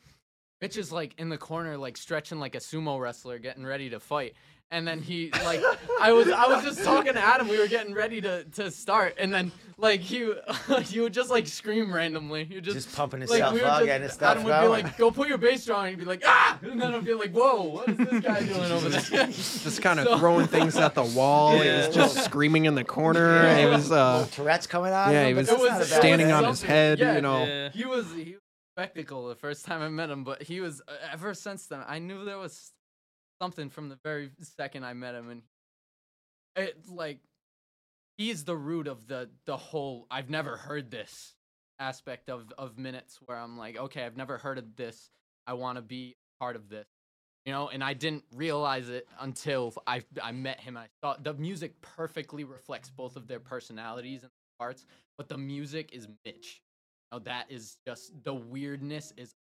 Mitch 0.61 0.77
is 0.77 0.93
like 0.93 1.15
in 1.19 1.29
the 1.29 1.39
corner, 1.39 1.77
like 1.77 1.97
stretching 1.97 2.39
like 2.39 2.55
a 2.55 2.59
sumo 2.61 3.01
wrestler, 3.01 3.39
getting 3.41 3.67
ready 3.67 3.91
to 3.91 3.99
fight. 3.99 4.35
And 4.73 4.87
then 4.87 5.01
he 5.03 5.31
like 5.45 5.61
I 6.01 6.13
was 6.13 6.29
I 6.29 6.47
was 6.47 6.63
just 6.65 6.85
talking 6.85 7.15
to 7.15 7.21
Adam. 7.21 7.49
We 7.49 7.59
were 7.59 7.67
getting 7.67 7.93
ready 7.93 8.21
to, 8.21 8.45
to 8.45 8.71
start, 8.71 9.17
and 9.19 9.35
then 9.35 9.51
like 9.79 9.99
he 10.01 10.33
he 10.85 11.01
would 11.01 11.13
just 11.13 11.29
like 11.29 11.49
scream 11.49 11.93
randomly. 11.93 12.45
He 12.45 12.55
would 12.55 12.63
just 12.63 12.77
Just 12.77 12.95
pumping 12.97 13.19
like, 13.19 13.31
himself 13.31 13.53
we 13.55 13.61
were 13.63 13.67
up, 13.67 13.73
just- 13.79 13.87
getting 13.87 14.03
his 14.05 14.13
stuff 14.13 14.31
Adam 14.31 14.45
would 14.45 14.51
going. 14.51 14.63
be 14.83 14.83
like, 14.85 14.97
"Go 14.97 15.11
put 15.11 15.27
your 15.29 15.39
bass 15.39 15.67
drum," 15.67 15.81
and 15.87 15.89
he'd 15.91 15.99
be 15.99 16.05
like, 16.05 16.23
"Ah!" 16.25 16.57
And 16.63 16.81
then 16.81 16.95
I'd 16.95 17.05
be 17.05 17.15
like, 17.15 17.33
"Whoa, 17.33 17.63
what 17.65 17.89
is 17.89 17.97
this 17.97 18.21
guy 18.23 18.45
doing 18.45 18.71
over 18.71 18.89
there?" 18.91 19.27
Just 19.27 19.83
kind 19.83 19.99
of 19.99 20.07
So- 20.07 20.19
throwing 20.19 20.47
things 20.47 20.77
at 20.77 20.95
the 20.95 21.03
wall. 21.05 21.59
He 21.61 21.69
was 21.69 21.89
just 21.93 22.25
screaming 22.25 22.67
in 22.67 22.77
the 22.77 22.85
corner. 22.85 23.53
He 23.59 23.67
was 23.67 23.91
uh, 23.91 24.25
Tourette's 24.31 24.69
coming 24.69 24.93
out. 24.93 25.11
yeah, 25.11 25.27
he 25.27 25.35
was 25.35 25.51
was 25.51 25.59
not 25.63 25.77
a 25.77 25.79
bad 25.81 25.87
standing 25.87 26.31
on 26.31 26.45
his 26.45 26.63
head. 26.63 27.01
Yeah, 27.01 27.17
You 27.17 27.23
know, 27.23 27.45
Yeah. 27.45 27.71
he 27.71 27.85
was 27.87 28.07
he 28.15 28.35
was 28.35 28.37
a 28.37 28.81
spectacle 28.81 29.27
the 29.27 29.35
first 29.35 29.65
time 29.65 29.83
I 29.83 29.89
met 29.89 30.11
him, 30.11 30.23
but 30.23 30.45
he 30.45 30.61
was 30.61 30.81
uh, 30.87 30.93
ever 31.13 31.35
since 31.35 31.67
then. 31.67 31.81
I 31.89 31.99
knew 31.99 32.25
there 32.25 32.39
was 32.39 32.71
something 33.41 33.71
from 33.71 33.89
the 33.89 33.99
very 34.05 34.31
second 34.57 34.85
I 34.85 34.93
met 34.93 35.15
him, 35.15 35.31
and 35.31 35.43
it 36.57 36.77
like 36.89 37.19
he's 38.19 38.45
the 38.45 38.57
root 38.57 38.87
of 38.87 39.07
the 39.07 39.31
the 39.47 39.57
whole. 39.57 40.07
I've 40.11 40.31
never 40.31 40.57
heard 40.57 40.91
this 40.91 41.35
aspect 41.79 42.29
of 42.29 42.53
of 42.59 42.79
minutes 42.79 43.19
where 43.27 43.39
I'm 43.39 43.59
like, 43.59 43.77
okay, 43.77 44.05
I've 44.05 44.17
never 44.17 44.39
heard 44.39 44.59
of 44.59 44.77
this. 44.77 45.11
I 45.47 45.55
want 45.55 45.77
to 45.77 45.83
be 45.83 46.17
part 46.39 46.57
of 46.57 46.69
this. 46.69 46.87
You 47.47 47.53
know, 47.53 47.71
and 47.71 47.83
I 47.83 47.95
didn't 47.95 48.25
realize 48.35 48.91
it 48.91 49.09
until 49.19 49.73
I 49.87 50.03
I 50.23 50.33
met 50.33 50.61
him. 50.61 50.77
I 50.77 50.87
thought 51.01 51.25
the 51.25 51.35
music 51.35 51.81
perfectly 51.81 52.45
reflects 52.45 52.91
both 52.91 53.17
of 53.17 53.27
their 53.27 53.41
personalities 53.41 54.23
and 54.23 54.31
parts, 54.59 54.85
but 55.17 55.29
the 55.29 55.39
music 55.39 55.91
is 55.93 56.07
Mitch. 56.25 56.61
Now 57.11 57.19
that 57.21 57.47
is 57.49 57.79
just 57.87 58.13
the 58.23 58.35
weirdness 58.35 59.13
is 59.17 59.35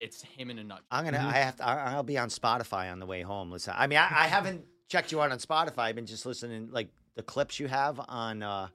it's 0.00 0.22
him 0.22 0.50
in 0.50 0.58
a 0.58 0.64
nutshell. 0.64 0.84
I'm 0.90 1.04
gonna. 1.04 1.18
Mhm. 1.18 1.24
I 1.32 1.38
have 1.38 1.56
to. 1.56 1.66
I- 1.66 1.92
I'll 1.94 2.02
be 2.02 2.18
on 2.18 2.28
Spotify 2.28 2.90
on 2.92 2.98
the 3.00 3.06
way 3.06 3.22
home. 3.22 3.50
Listen. 3.50 3.74
I 3.76 3.86
mean, 3.86 3.98
I, 3.98 4.04
I 4.04 4.26
haven't 4.28 4.64
checked 4.88 5.12
you 5.12 5.20
out 5.20 5.32
on 5.32 5.38
Spotify. 5.38 5.78
I've 5.80 5.94
been 5.96 6.06
just 6.06 6.24
listening, 6.26 6.70
like 6.70 6.88
the 7.16 7.22
clips 7.22 7.58
you 7.60 7.66
have 7.68 8.00
on, 8.08 8.42
uh, 8.42 8.68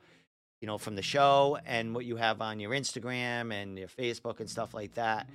you 0.61 0.67
know, 0.67 0.78
from 0.78 0.95
the 0.95 1.01
show 1.01 1.57
and 1.65 1.95
what 1.95 2.05
you 2.05 2.15
have 2.17 2.41
on 2.41 2.59
your 2.59 2.71
Instagram 2.71 3.53
and 3.53 3.78
your 3.80 3.88
Facebook 3.88 4.39
and 4.39 4.49
stuff 4.49 4.74
like 4.74 4.93
that. 4.95 5.28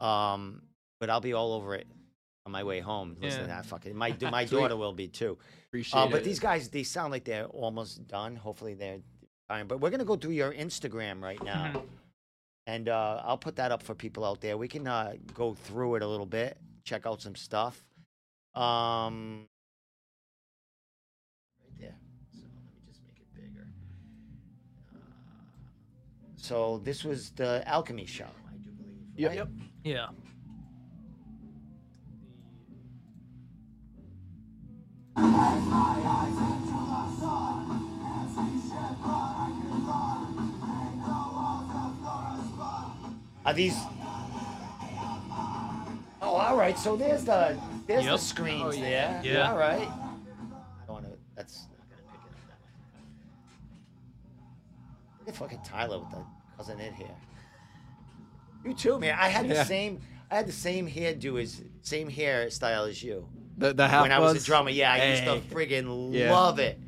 Um, 0.00 0.62
but 0.98 1.10
I'll 1.10 1.20
be 1.20 1.32
all 1.32 1.52
over 1.52 1.74
it 1.74 1.86
on 2.46 2.52
my 2.52 2.64
way 2.64 2.80
home. 2.80 3.16
Listen 3.20 3.40
Yeah. 3.40 3.46
to 3.46 3.52
that 3.52 3.66
fucking. 3.66 3.94
My 3.96 4.16
my 4.30 4.44
daughter 4.44 4.76
will 4.76 4.92
be 4.92 5.08
too. 5.08 5.38
appreciate 5.68 6.00
Uh, 6.00 6.06
it. 6.06 6.10
but 6.10 6.24
these 6.24 6.40
guys, 6.40 6.68
they 6.68 6.82
sound 6.82 7.12
like 7.12 7.24
they're 7.24 7.46
almost 7.46 8.06
done. 8.08 8.34
Hopefully, 8.36 8.74
they're 8.74 8.98
fine. 9.48 9.66
But 9.68 9.78
we're 9.80 9.90
gonna 9.90 10.04
go 10.04 10.16
through 10.16 10.32
your 10.32 10.52
Instagram 10.52 11.22
right 11.22 11.42
now, 11.44 11.72
Mhm. 11.74 11.86
And 12.70 12.88
uh, 12.88 13.20
I'll 13.24 13.36
put 13.38 13.56
that 13.56 13.72
up 13.72 13.82
for 13.82 13.94
people 13.94 14.24
out 14.24 14.40
there. 14.40 14.56
We 14.56 14.68
can 14.68 14.86
uh, 14.86 15.14
go 15.34 15.54
through 15.54 15.96
it 15.96 16.02
a 16.02 16.06
little 16.06 16.26
bit, 16.26 16.56
check 16.84 17.04
out 17.04 17.20
some 17.20 17.34
stuff. 17.34 17.82
Um, 18.54 19.48
right 21.60 21.80
there. 21.80 21.96
So 22.32 22.42
let 22.42 22.72
me 22.72 22.80
just 22.86 23.00
make 23.04 23.18
it 23.18 23.34
bigger. 23.34 23.66
Uh, 24.94 24.98
so 26.36 26.80
this 26.84 27.04
was 27.04 27.30
the 27.30 27.64
Alchemy 27.66 28.06
show, 28.06 28.24
I 28.48 28.56
do 28.62 28.70
believe. 28.70 28.98
Yep. 29.16 29.30
right? 29.30 29.38
Yep. 29.38 29.48
Yeah. 29.84 30.06
Are 43.50 43.54
these? 43.54 43.76
Oh, 46.22 46.34
all 46.36 46.56
right. 46.56 46.78
So 46.78 46.94
there's 46.94 47.24
the 47.24 47.58
there's 47.88 48.04
the 48.04 48.10
Yep. 48.12 48.20
screens 48.20 48.62
Oh, 48.62 48.70
yeah. 48.70 49.20
there. 49.22 49.32
Yeah. 49.32 49.50
All 49.50 49.58
right. 49.58 49.88
I 49.88 50.86
don't 50.86 50.94
want 51.02 51.06
to. 51.06 51.12
That's 51.34 51.66
not 51.76 51.88
gonna 51.90 52.02
pick 52.12 52.20
it 52.20 52.30
up 52.30 52.46
that 52.46 52.60
way. 52.62 52.70
Look 55.18 55.28
at 55.30 55.34
fucking 55.36 55.60
Tyler 55.64 55.98
with 55.98 56.10
the 56.10 56.24
cousin 56.56 56.80
Ed 56.80 56.94
here. 56.94 57.08
You 58.64 58.72
too, 58.72 59.00
man. 59.00 59.16
I 59.18 59.26
had 59.28 59.48
the 59.48 59.54
Yeah. 59.54 59.64
same. 59.64 60.00
I 60.30 60.36
had 60.36 60.46
the 60.46 60.52
same 60.52 60.88
hairdo 60.88 61.42
as 61.42 61.60
same 61.82 62.08
hairstyle 62.08 62.88
as 62.88 63.02
you. 63.02 63.28
The 63.58 63.72
the 63.74 63.88
half 63.88 64.02
when 64.02 64.12
I 64.12 64.20
was 64.20 64.30
a 64.30 64.34
buzz? 64.36 64.44
drummer. 64.46 64.70
Yeah, 64.70 64.92
I 64.92 65.06
used 65.10 65.24
to 65.24 65.40
friggin' 65.52 66.12
Yeah. 66.14 66.32
love 66.32 66.60
it. 66.60 66.78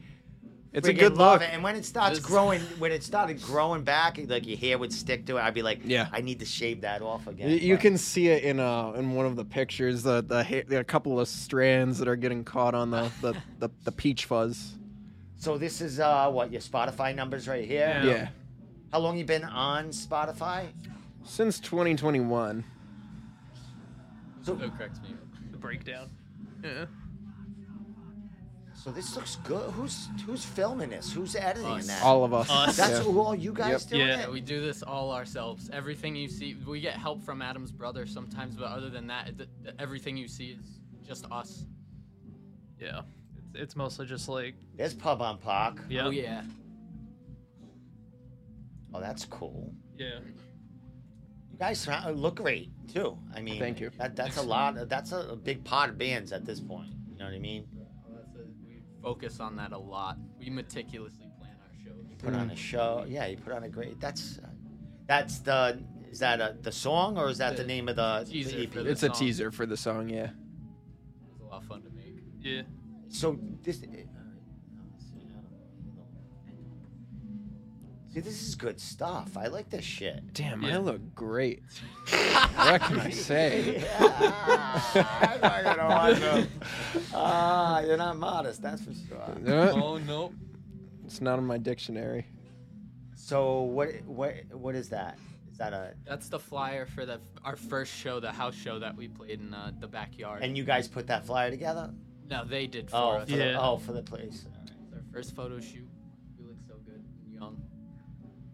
It's 0.75 0.89
a 0.89 0.93
good 0.95 1.17
love 1.19 1.41
look. 1.41 1.49
it. 1.49 1.53
And 1.53 1.63
when 1.63 1.77
it 1.77 1.85
starts 1.85 2.19
This- 2.19 2.27
growing, 2.27 2.61
when 2.79 2.93
it 2.93 3.03
started 3.03 3.43
growing 3.43 3.83
back, 3.85 4.19
like 4.27 4.47
your 4.47 4.57
hair 4.57 4.79
would 4.79 4.93
stick 4.93 5.27
to 5.27 5.37
it, 5.37 5.41
I'd 5.43 5.53
be 5.53 5.61
like, 5.63 5.81
Yeah. 5.85 6.09
I 6.13 6.23
need 6.23 6.39
to 6.39 6.47
shave 6.47 6.81
that 6.81 7.03
off 7.03 7.27
again. 7.27 7.51
You, 7.51 7.57
you 7.57 7.77
can 7.77 7.99
see 7.99 8.29
it 8.29 8.43
in 8.45 8.59
uh 8.59 8.93
in 8.93 9.13
one 9.15 9.27
of 9.27 9.37
the 9.37 9.45
pictures 9.45 10.03
the 10.03 10.23
the 10.23 10.43
ha- 10.43 10.77
a 10.79 10.85
couple 10.85 11.21
of 11.21 11.29
strands 11.29 11.99
that 11.99 12.09
are 12.09 12.17
getting 12.17 12.43
caught 12.43 12.75
on 12.75 12.91
the 12.91 13.11
the, 13.21 13.35
the, 13.59 13.71
the 13.85 13.93
peach 13.93 14.25
fuzz. 14.25 14.75
So 15.37 15.59
this 15.59 15.81
is 15.83 16.01
uh 16.01 16.31
what 16.31 16.51
your 16.51 16.63
Spotify 16.63 17.15
numbers 17.15 17.47
right 17.49 17.67
here. 17.69 18.01
Yeah. 18.03 18.05
Yeah. 18.11 18.29
How 18.93 19.01
long 19.01 19.19
you 19.19 19.25
been 19.25 19.45
on 19.45 19.89
Spotify? 19.89 20.69
Since 21.25 21.61
2021. 21.61 22.65
So 24.43 24.59
So 24.59 24.71
cracks 24.71 25.01
me 25.03 25.11
up. 25.11 25.53
The 25.53 25.59
breakdown. 25.59 26.11
Yeah. 26.65 26.87
So 28.83 28.91
this 28.91 29.15
looks 29.15 29.37
good. 29.45 29.71
Who's 29.73 30.09
who's 30.27 30.45
filming 30.45 30.91
this? 30.91 31.13
Who's 31.13 31.37
editing 31.37 31.67
Us. 31.71 31.87
that? 31.87 32.03
All 32.03 32.25
of 32.25 32.35
us. 32.35 32.51
Us. 32.51 32.77
That's 32.77 33.05
Yeah. 33.07 33.13
all 33.13 33.35
you 33.35 33.53
guys 33.53 33.83
Yep. 33.85 33.91
doing 33.91 34.01
Yeah. 34.09 34.17
Yeah, 34.19 34.23
it? 34.25 34.33
we 34.33 34.41
do 34.41 34.61
this 34.61 34.83
all 34.83 35.13
ourselves. 35.13 35.71
Everything 35.71 36.17
you 36.17 36.29
see, 36.29 36.55
we 36.55 36.81
get 36.81 36.95
help 36.95 37.23
from 37.23 37.43
Adam's 37.43 37.71
brother 37.71 38.07
sometimes, 38.07 38.57
but 38.57 38.65
other 38.65 38.91
than 38.91 39.07
that, 39.07 39.37
th- 39.39 39.49
th- 39.63 39.75
everything 39.79 40.17
you 40.17 40.27
see 40.27 40.51
is 40.53 40.81
just 41.07 41.27
us. 41.31 41.65
Yeah. 42.81 43.03
It's, 43.37 43.51
it's 43.55 43.77
mostly 43.77 44.07
just 44.07 44.29
like, 44.29 44.57
There's 44.77 44.95
Pub 44.95 45.23
on 45.23 45.39
Park. 45.39 45.79
Oh, 45.81 45.85
yeah. 45.89 46.07
Oh 46.07 46.11
yeah. 46.11 46.43
Oh, 48.95 49.01
that's 49.01 49.25
cool. 49.27 49.73
Yeah. 49.97 50.19
You 51.53 51.59
guys 51.59 51.79
surround, 51.81 52.05
oh, 52.09 52.13
look 52.13 52.37
great 52.37 52.71
too. 52.93 53.17
I 53.35 53.41
mean, 53.43 53.59
Thank 53.61 53.81
you. 53.81 53.91
That, 53.99 54.17
that's 54.17 54.37
a 54.39 54.43
lot. 54.43 54.89
That's 54.89 55.13
a, 55.13 55.21
a 55.31 55.37
big 55.37 55.63
part 55.65 55.91
of 55.91 55.99
bands 55.99 56.33
at 56.33 56.45
this 56.45 56.59
point. 56.61 56.91
You 57.13 57.19
know 57.19 57.27
what 57.27 57.35
I 57.35 57.39
mean? 57.39 57.67
That's 59.03 59.05
a, 59.05 59.09
we 59.09 59.15
focus 59.15 59.41
on 59.41 59.57
that 59.57 59.73
a 59.73 59.79
lot. 59.79 60.19
We 60.39 60.51
meticulously 60.51 61.27
plan 61.39 61.51
our 61.63 61.85
shows. 61.85 62.05
You 62.11 62.17
Put 62.17 62.35
on 62.35 62.51
a 62.51 62.57
show. 62.57 63.05
Yeah, 63.09 63.27
you 63.27 63.37
put 63.37 63.53
on 63.53 63.65
a 63.65 63.69
great. 63.69 64.01
That's 64.01 64.39
that's 65.07 65.39
the. 65.41 65.83
Is 66.11 66.19
that 66.19 66.41
a, 66.41 66.57
the 66.61 66.73
song 66.73 67.17
or 67.17 67.31
is 67.31 67.39
that 67.39 67.57
the, 67.57 67.63
The 67.63 67.69
name 67.69 67.89
of 67.89 67.97
the, 67.97 68.27
teaser 68.31 68.57
the 68.57 68.63
EP? 68.65 68.73
for 68.73 68.83
the 68.83 68.91
It's 68.91 69.03
a 69.03 69.07
song. 69.07 69.17
teaser 69.17 69.51
for 69.51 69.65
the 69.65 69.79
song, 69.79 70.11
yeah. 70.11 70.25
It 70.25 70.31
was 71.33 71.41
a 71.41 71.45
lot 71.47 71.63
of 71.63 71.69
fun 71.69 71.83
to 71.83 71.91
make. 71.91 72.15
Yeah. 72.41 72.63
So 73.09 73.39
this. 73.63 73.83
See, 78.13 78.21
this 78.21 78.43
is 78.47 78.55
good 78.55 78.79
stuff. 78.79 79.37
I 79.39 79.47
like 79.47 79.71
this 79.71 79.85
shit. 79.85 80.35
Damn, 80.35 80.63
Yeah. 80.63 80.75
I 80.75 80.79
look 80.79 81.01
great. 81.15 81.63
what 82.09 82.81
can 82.83 83.01
I 83.01 83.09
say? 83.11 83.81
Yeah, 83.81 85.07
I'm 85.23 85.41
not 85.41 85.65
gonna 85.65 85.89
watch 85.89 86.19
them. 86.21 86.49
Ah, 87.15 87.81
you're 87.81 87.97
not 87.97 88.17
modest, 88.19 88.61
that's 88.63 88.83
for 88.85 88.93
sure. 88.93 89.19
Uh, 89.49 89.73
Oh 89.73 89.97
no. 89.99 90.33
it's 91.07 91.21
not 91.23 91.39
in 91.39 91.47
my 91.47 91.57
dictionary. 91.59 92.27
So 93.15 93.63
what? 93.63 93.89
What? 94.05 94.35
What 94.53 94.75
is 94.75 94.89
that? 94.91 95.17
Is 95.51 95.57
that 95.59 95.73
a? 95.73 95.95
That's 96.05 96.29
the 96.29 96.39
flyer 96.39 96.85
for 96.87 97.07
the 97.07 97.19
our 97.45 97.57
first 97.57 97.95
show, 97.95 98.21
the 98.21 98.33
house 98.33 98.55
show 98.55 98.79
that 98.81 98.95
we 98.97 99.09
played 99.09 99.41
in 99.41 99.55
uh, 99.55 99.73
the 99.81 99.87
backyard. 99.87 100.43
And 100.43 100.57
you 100.57 100.65
guys 100.65 100.87
put 100.89 101.07
that 101.07 101.25
flyer 101.25 101.51
together? 101.51 101.91
no, 102.29 102.45
they 102.45 102.67
did 102.67 102.91
for 102.91 102.97
Oh, 102.97 103.11
us. 103.19 103.31
for 103.31 103.37
the, 103.37 103.45
Yeah. 103.45 103.59
oh, 103.61 103.77
for 103.79 103.93
the 103.93 104.03
place. 104.03 104.47
It's 104.47 104.93
our 104.95 105.03
first 105.13 105.35
photo 105.37 105.61
shoot. 105.61 105.87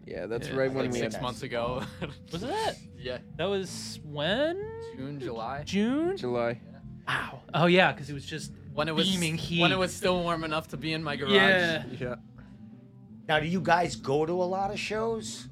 Yeah, 0.09 0.25
that's 0.25 0.47
Yeah, 0.47 0.55
right 0.55 0.71
I 0.71 0.73
when 0.73 0.85
Like 0.85 0.93
we 0.93 0.99
six 0.99 1.13
had- 1.15 1.21
months 1.21 1.43
ago. 1.43 1.83
Was 2.31 2.41
that? 2.41 2.77
yeah, 2.97 3.19
That 3.37 3.45
was 3.45 3.99
when? 4.03 4.59
June, 4.97 5.19
July. 5.19 5.61
June? 5.65 6.17
July. 6.17 6.59
Wow. 7.07 7.41
Oh 7.53 7.67
yeah, 7.67 7.91
because 7.91 8.09
it 8.09 8.13
was 8.13 8.25
just 8.25 8.51
When 8.73 8.87
it 8.87 8.95
was 8.95 9.09
beaming 9.09 9.35
heat. 9.37 9.61
when 9.61 9.71
it 9.71 9.77
was 9.77 9.93
still 9.93 10.21
warm 10.23 10.43
enough 10.43 10.69
to 10.69 10.77
be 10.77 10.93
in 10.93 11.03
my 11.03 11.15
garage. 11.15 11.31
Yeah. 11.33 11.83
Yeah. 11.99 12.15
Now, 13.27 13.39
do 13.39 13.45
you 13.47 13.61
guys 13.61 13.95
go 13.95 14.25
to 14.25 14.33
a 14.33 14.43
lot 14.57 14.71
of 14.71 14.79
shows? 14.79 15.47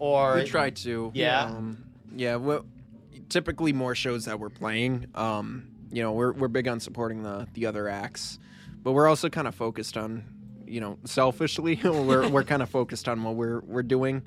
Or 0.00 0.34
We 0.36 0.44
try 0.44 0.70
to. 0.70 1.10
Yeah. 1.14 1.44
Um, 1.44 1.84
yeah. 2.14 2.36
Well, 2.36 2.64
typically 3.30 3.72
more 3.72 3.94
shows 3.94 4.26
that 4.26 4.38
we're 4.38 4.50
playing. 4.50 5.06
Um, 5.14 5.68
you 5.90 6.02
know, 6.02 6.12
we're 6.12 6.32
we're 6.32 6.48
big 6.48 6.68
on 6.68 6.78
supporting 6.80 7.22
the 7.22 7.48
the 7.54 7.64
other 7.66 7.88
acts, 7.88 8.38
but 8.82 8.92
we're 8.92 9.08
also 9.08 9.28
kind 9.30 9.48
of 9.48 9.54
focused 9.54 9.96
on, 9.96 10.24
you 10.68 10.80
know, 10.80 10.98
selfishly, 11.04 11.80
we're 11.84 12.28
we're 12.28 12.44
kind 12.44 12.62
of 12.62 12.68
focused 12.68 13.08
on 13.08 13.22
what 13.22 13.34
we're 13.34 13.60
we're 13.60 13.82
doing. 13.82 14.22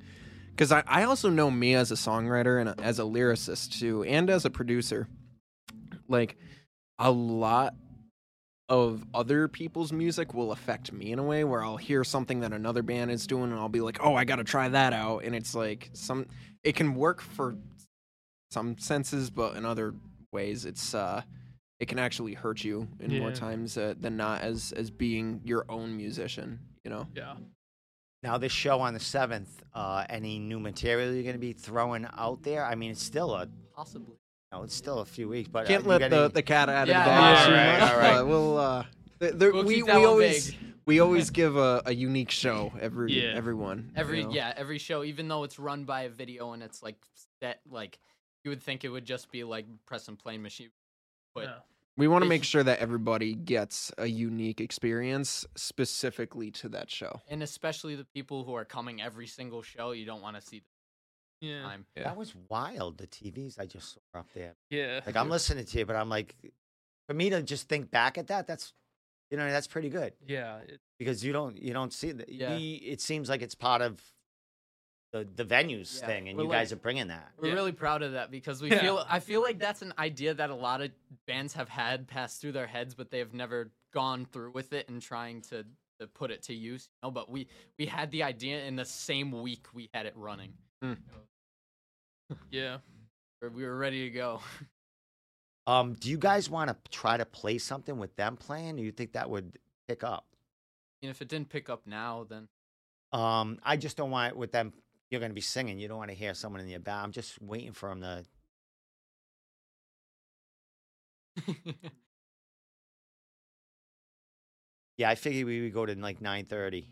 Because 0.51 0.71
I, 0.71 0.83
I 0.85 1.03
also 1.03 1.29
know 1.29 1.49
me 1.49 1.75
as 1.75 1.91
a 1.91 1.95
songwriter 1.95 2.59
and 2.59 2.79
as 2.81 2.99
a 2.99 3.03
lyricist 3.03 3.79
too, 3.79 4.03
and 4.03 4.29
as 4.29 4.45
a 4.45 4.49
producer. 4.49 5.07
Like, 6.07 6.35
a 6.99 7.09
lot 7.09 7.73
of 8.71 9.05
other 9.13 9.47
people's 9.47 9.91
music 9.91 10.33
will 10.33 10.51
affect 10.51 10.93
me 10.93 11.11
in 11.11 11.19
a 11.19 11.23
way 11.23 11.43
where 11.43 11.61
I'll 11.61 11.77
hear 11.77 12.03
something 12.05 12.39
that 12.39 12.53
another 12.53 12.81
band 12.81 13.11
is 13.11 13.27
doing 13.27 13.51
and 13.51 13.55
I'll 13.55 13.69
be 13.69 13.81
like, 13.81 13.99
"Oh, 14.01 14.15
I 14.15 14.23
got 14.23 14.37
to 14.37 14.45
try 14.45 14.69
that 14.69 14.93
out." 14.93 15.23
And 15.25 15.35
it's 15.35 15.53
like 15.53 15.89
some 15.93 16.25
it 16.63 16.75
can 16.75 16.95
work 16.95 17.21
for 17.21 17.55
some 18.51 18.77
senses, 18.77 19.29
but 19.29 19.55
in 19.55 19.65
other 19.65 19.93
ways 20.31 20.65
it's 20.65 20.93
uh 20.93 21.21
it 21.81 21.87
can 21.87 21.97
actually 21.99 22.33
hurt 22.35 22.63
you 22.63 22.87
in 22.99 23.17
more 23.19 23.31
times 23.31 23.75
uh, 23.77 23.95
than 23.99 24.15
not 24.15 24.41
as 24.41 24.71
as 24.77 24.91
being 24.91 25.41
your 25.43 25.65
own 25.67 25.97
musician, 25.97 26.59
you 26.83 26.91
know. 26.91 27.07
Yeah. 27.15 27.33
now 28.23 28.37
this 28.37 28.51
show 28.51 28.79
on 28.79 28.93
the 28.93 28.99
seventh, 28.99 29.63
uh, 29.73 30.05
any 30.09 30.37
new 30.37 30.59
material 30.59 31.11
you're 31.11 31.23
going 31.23 31.33
to 31.33 31.39
be 31.39 31.53
throwing 31.53 32.05
out 32.17 32.43
there? 32.43 32.63
I 32.63 32.75
mean, 32.75 32.91
it's 32.91 33.01
still 33.01 33.33
a, 33.33 33.47
Possibly. 33.75 34.15
no, 34.51 34.61
it's 34.61 34.75
still 34.75 34.99
a 34.99 35.05
few 35.05 35.27
weeks, 35.27 35.49
but 35.49 35.65
Can't 35.65 35.85
uh, 35.85 35.89
let 35.89 36.09
the, 36.11 36.17
any- 36.25 36.27
the 36.33 36.43
cat 36.43 36.69
out 36.69 36.83
of 36.83 36.89
Yeah, 36.89 37.03
the 37.03 37.09
bag 37.09 37.37
yeah, 37.37 37.45
too 37.47 37.53
right, 37.53 37.79
much, 37.79 37.91
all 37.91 37.97
right. 37.99 38.13
but 38.17 38.27
we'll 38.27 38.57
uh 38.59 38.83
th- 39.19 39.33
there- 39.33 39.51
We'll 39.51 39.63
we 39.65 39.81
we 39.81 39.89
always 40.05 40.51
vague. 40.51 40.59
we 40.85 40.99
always 40.99 41.29
give 41.41 41.57
a, 41.57 41.81
a 41.87 41.93
unique 41.95 42.29
show 42.31 42.71
every 42.79 43.11
Yeah. 43.11 43.33
everyone. 43.35 43.91
Every 43.95 44.19
you 44.19 44.25
know? 44.25 44.33
yeah, 44.33 44.53
every 44.55 44.77
show, 44.77 45.03
even 45.03 45.27
though 45.27 45.43
it's 45.43 45.57
run 45.57 45.85
by 45.85 46.03
a 46.03 46.09
video 46.09 46.53
and 46.53 46.61
it's 46.61 46.83
like 46.83 46.97
set 47.41 47.59
like 47.71 47.97
you 48.43 48.49
would 48.51 48.61
think 48.61 48.83
it 48.83 48.89
would 48.89 49.05
just 49.05 49.31
be 49.31 49.43
like 49.43 49.65
press 49.87 50.07
and 50.07 50.17
play 50.19 50.37
machine. 50.37 50.69
But 51.33 51.45
Yeah. 51.45 51.53
We 52.01 52.07
want 52.07 52.23
to 52.23 52.27
make 52.29 52.43
sure 52.43 52.63
that 52.63 52.79
everybody 52.79 53.35
gets 53.35 53.91
a 53.99 54.07
unique 54.07 54.59
experience 54.59 55.45
specifically 55.55 56.49
to 56.49 56.69
that 56.69 56.89
show. 56.89 57.21
and 57.27 57.43
especially 57.43 57.95
the 57.95 58.05
people 58.05 58.43
who 58.43 58.55
are 58.55 58.65
coming 58.65 58.99
every 59.03 59.27
single 59.27 59.61
show, 59.61 59.91
you 59.91 60.03
don't 60.03 60.19
want 60.23 60.35
to 60.35 60.41
see 60.41 60.63
the 61.41 61.47
Yeah. 61.47 61.61
time. 61.61 61.85
Yeah. 61.95 62.05
That 62.05 62.17
was 62.17 62.33
wild. 62.49 62.97
The 62.97 63.05
TVs 63.05 63.59
I 63.59 63.67
just 63.67 63.93
saw 63.93 64.19
up 64.21 64.33
there. 64.33 64.55
Yeah. 64.71 65.01
Like 65.05 65.15
I'm 65.15 65.29
listening 65.29 65.63
to 65.65 65.77
you, 65.77 65.85
but 65.85 65.95
I'm 65.95 66.09
like, 66.09 66.33
for 67.07 67.13
me 67.13 67.29
to 67.29 67.43
just 67.43 67.69
think 67.69 67.91
back 67.91 68.17
at 68.17 68.25
that, 68.27 68.47
that's, 68.47 68.73
you 69.29 69.37
know, 69.37 69.47
that's 69.51 69.67
pretty 69.67 69.89
good 69.89 70.13
yeah. 70.25 70.57
It, 70.67 70.79
because 70.97 71.23
you 71.23 71.33
don't 71.33 71.55
you 71.61 71.71
don't 71.71 71.93
see 71.93 72.13
that. 72.13 72.29
Yeah. 72.29 72.57
you- 72.57 72.79
It 72.81 72.99
seems 73.01 73.29
like 73.29 73.43
it's 73.43 73.53
part 73.53 73.83
of 73.83 74.01
the 75.11 75.27
the 75.35 75.43
venues 75.45 75.99
Yeah, 75.99 76.07
thing, 76.07 76.29
and 76.29 76.37
we're 76.37 76.45
you 76.45 76.49
guys 76.49 76.71
like- 76.71 76.79
are 76.79 76.81
bringing 76.81 77.07
that. 77.07 77.31
We're 77.37 77.49
Yeah. 77.49 77.53
really 77.55 77.71
proud 77.73 78.01
of 78.01 78.13
that 78.13 78.31
because 78.31 78.61
we 78.61 78.69
Yeah. 78.71 78.79
feel 78.81 79.05
I 79.09 79.19
feel 79.19 79.41
like 79.41 79.59
that's 79.59 79.81
an 79.81 79.93
idea 79.97 80.33
that 80.33 80.49
a 80.49 80.55
lot 80.55 80.81
of 80.81 80.91
bands 81.27 81.53
have 81.53 81.69
had 81.69 82.07
pass 82.07 82.37
through 82.37 82.53
their 82.53 82.67
heads, 82.67 82.95
but 82.95 83.09
they 83.11 83.19
have 83.19 83.33
never 83.33 83.71
gone 83.93 84.25
through 84.25 84.51
with 84.51 84.71
it 84.73 84.87
and 84.87 85.01
trying 85.01 85.41
to, 85.41 85.65
to 85.99 86.07
put 86.07 86.31
it 86.31 86.43
to 86.43 86.53
use. 86.53 86.87
You 87.03 87.07
know, 87.07 87.11
but 87.11 87.29
we 87.29 87.47
we 87.77 87.85
had 87.87 88.09
the 88.11 88.23
idea 88.23 88.63
in 88.65 88.75
the 88.77 88.85
same 88.85 89.31
week 89.41 89.67
we 89.73 89.89
had 89.93 90.05
it 90.05 90.15
running. 90.15 90.57
Yeah. 92.49 92.77
We 93.41 93.63
were 93.63 93.75
ready 93.77 94.09
to 94.09 94.09
go. 94.11 94.41
Um, 95.67 95.93
do 95.93 96.09
you 96.09 96.17
guys 96.17 96.49
want 96.49 96.69
to 96.69 96.91
try 96.91 97.17
to 97.17 97.23
play 97.25 97.59
something 97.59 97.99
with 97.99 98.15
them 98.15 98.35
playing? 98.35 98.77
Do 98.77 98.81
you 98.81 98.91
think 98.91 99.13
that 99.13 99.29
would 99.29 99.59
pick 99.87 100.03
up? 100.03 100.25
And 101.03 101.11
if 101.11 101.21
it 101.21 101.27
didn't 101.27 101.49
pick 101.49 101.69
up 101.69 101.85
now, 101.85 102.23
then 102.27 102.47
Um, 103.13 103.59
I 103.61 103.77
just 103.77 103.95
don't 103.95 104.09
want 104.09 104.31
it 104.33 104.37
with 104.37 104.51
them. 104.51 104.73
You're 105.11 105.19
going 105.19 105.29
to 105.31 105.35
be 105.35 105.41
singing. 105.41 105.77
You 105.77 105.87
don't 105.89 105.97
want 105.97 106.09
to 106.09 106.15
hear 106.15 106.33
someone 106.33 106.61
in 106.61 106.69
your 106.69 106.79
back. 106.79 107.03
I'm 107.03 107.11
just 107.11 107.39
waiting 107.41 107.73
for 107.73 107.89
them 107.89 108.01
to. 108.01 108.25
Yeah, 114.97 115.09
I 115.09 115.15
figured 115.15 115.47
we 115.47 115.61
would 115.61 115.73
go 115.73 115.85
to 115.85 115.95
like 115.95 116.19
9:30. 116.19 116.85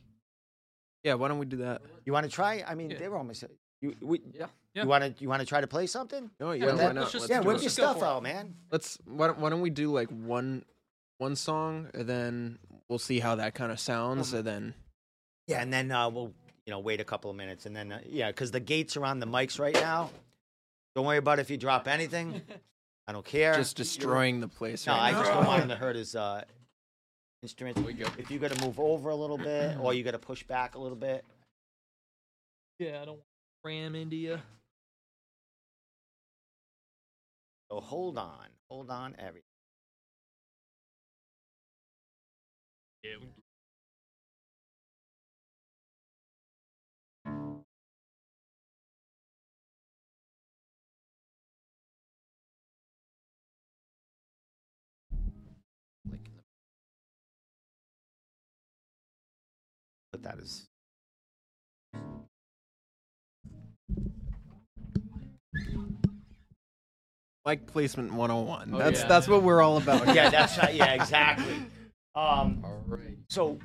Yeah, 1.04 1.14
why 1.14 1.28
don't 1.28 1.38
we 1.38 1.46
do 1.46 1.58
that? 1.58 1.82
You 2.06 2.14
want 2.14 2.26
to 2.26 2.32
try? 2.32 2.64
I 2.68 2.74
mean, 2.74 2.90
Yeah. 2.90 2.98
they 2.98 3.08
were 3.08 3.18
almost. 3.18 3.44
You, 3.82 3.96
we, 4.02 4.20
yeah. 4.34 4.48
Yeah. 4.74 4.84
you 4.84 4.90
want 4.90 5.04
to 5.04 5.22
you 5.22 5.30
want 5.30 5.42
to 5.42 5.46
try 5.46 5.62
to 5.62 5.68
play 5.68 5.86
something? 5.86 6.32
Oh 6.42 6.52
Yeah, 6.52 6.66
yeah 6.66 6.72
why 6.72 6.78
that, 6.78 6.96
not? 6.96 7.02
let's 7.02 7.12
just 7.12 7.30
yeah, 7.30 7.42
do 7.42 7.48
whip 7.48 7.62
your 7.62 7.70
stuff 7.70 8.00
for 8.00 8.06
out, 8.06 8.24
man. 8.24 8.56
Let's 8.72 8.98
why 9.06 9.28
don't, 9.28 9.40
why 9.40 9.50
don't 9.52 9.62
we 9.62 9.70
do 9.70 9.92
like 9.92 10.10
one 10.10 10.66
one 11.20 11.36
song 11.36 11.90
and 11.94 12.08
then 12.10 12.58
we'll 12.88 13.00
see 13.00 13.20
how 13.20 13.36
that 13.36 13.54
kind 13.54 13.72
of 13.72 13.80
sounds 13.80 14.34
and 14.34 14.46
then 14.46 14.74
Yeah, 15.48 15.62
and 15.62 15.72
then 15.72 15.92
uh, 15.92 16.10
we'll 16.10 16.34
you 16.70 16.76
know 16.76 16.80
wait 16.82 17.02
a 17.02 17.04
couple 17.04 17.32
of 17.32 17.36
minutes, 17.36 17.66
and 17.66 17.76
then 17.76 17.92
uh, 17.92 18.00
yeah, 18.08 18.28
because 18.28 18.52
the 18.52 18.60
gates 18.60 18.96
are 18.96 19.04
on 19.04 19.20
the 19.20 19.26
mics 19.26 19.60
right 19.60 19.74
now. 19.74 20.12
Don't 20.96 21.04
worry 21.04 21.18
about 21.18 21.40
if 21.40 21.50
you 21.50 21.58
drop 21.58 21.88
anything. 21.88 22.44
I 23.08 23.12
don't 23.12 23.26
care. 23.26 23.56
just 23.56 23.76
destroying 23.76 24.40
the 24.40 24.48
place. 24.48 24.86
no, 24.86 24.94
right 24.94 25.08
I 25.08 25.12
now. 25.14 25.20
just 25.22 25.32
don't 25.34 25.48
want 25.48 25.64
him 25.64 25.70
to 25.70 25.76
hurt 25.84 25.96
his 25.96 26.16
uh, 26.16 26.44
instruments. 27.42 27.82
We 27.82 27.94
go. 27.94 28.06
If 28.20 28.30
you 28.30 28.38
got 28.38 28.52
to 28.52 28.64
move 28.64 28.80
over 28.80 29.10
a 29.10 29.16
little 29.16 29.40
bit, 29.40 29.78
or 29.82 29.96
you 29.96 30.04
got 30.04 30.12
to 30.12 30.20
push 30.20 30.44
back 30.44 30.76
a 30.76 30.80
little 30.80 30.96
bit. 30.96 31.26
yeah, 32.78 33.02
I 33.02 33.06
don't 33.06 33.18
want 33.18 33.22
to 33.64 33.68
ram 33.68 33.96
into 33.96 34.16
you. 34.16 34.38
So 37.72 37.80
hold 37.80 38.20
on, 38.20 38.46
hold 38.70 38.92
on, 38.92 39.16
everything. 39.18 39.42
But 60.22 60.32
that 60.32 60.44
is. 60.44 60.68
Mic 67.46 67.66
placement 67.68 68.14
101. 68.14 68.72
Oh, 68.74 68.78
that's 68.78 69.02
yeah. 69.02 69.08
that's 69.08 69.28
what 69.28 69.44
we're 69.44 69.62
all 69.62 69.78
about. 69.78 70.08
Yeah, 70.16 70.30
that's 70.30 70.58
right. 70.58 70.76
Yeah, 70.76 70.94
exactly. 70.94 71.56
Um, 72.16 72.62
All 72.64 72.84
right. 72.88 73.18
so 73.30 73.58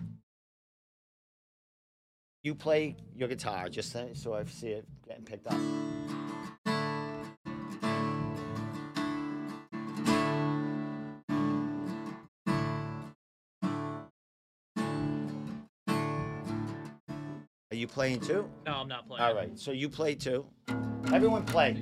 you 2.43 2.55
play 2.55 2.97
your 3.17 3.29
guitar, 3.29 3.69
just 3.69 3.93
so 3.93 4.09
so 4.15 4.35
I 4.35 4.45
see 4.45 4.69
it 4.69 4.87
getting 5.07 5.25
picked 5.25 5.47
up. 5.47 5.59
Playing 17.95 18.21
too? 18.21 18.51
No, 18.67 18.73
I'm 18.73 18.89
not 18.89 19.07
playing. 19.07 19.23
All 19.23 19.35
right, 19.35 19.57
so 19.57 19.71
you 19.71 19.89
play 19.89 20.17
too. 20.17 20.45
Everyone 21.13 21.45
play. 21.45 21.81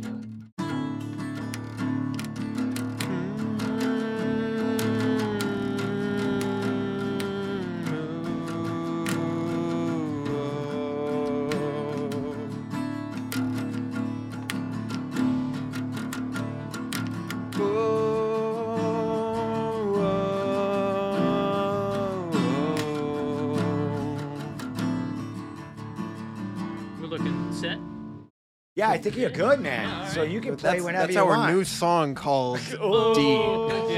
Think 29.02 29.16
you're 29.16 29.30
good, 29.30 29.60
man. 29.60 29.88
Yeah, 29.88 30.06
So 30.08 30.22
you 30.22 30.40
can 30.40 30.56
play 30.56 30.72
that's, 30.74 30.84
whenever 30.84 31.06
that's 31.06 31.16
you 31.16 31.24
want. 31.26 31.40
That's 31.42 31.50
our 31.50 31.54
new 31.54 31.64
song 31.64 32.14
called 32.14 32.60
Ooh. 32.74 33.14
D. 33.14 33.22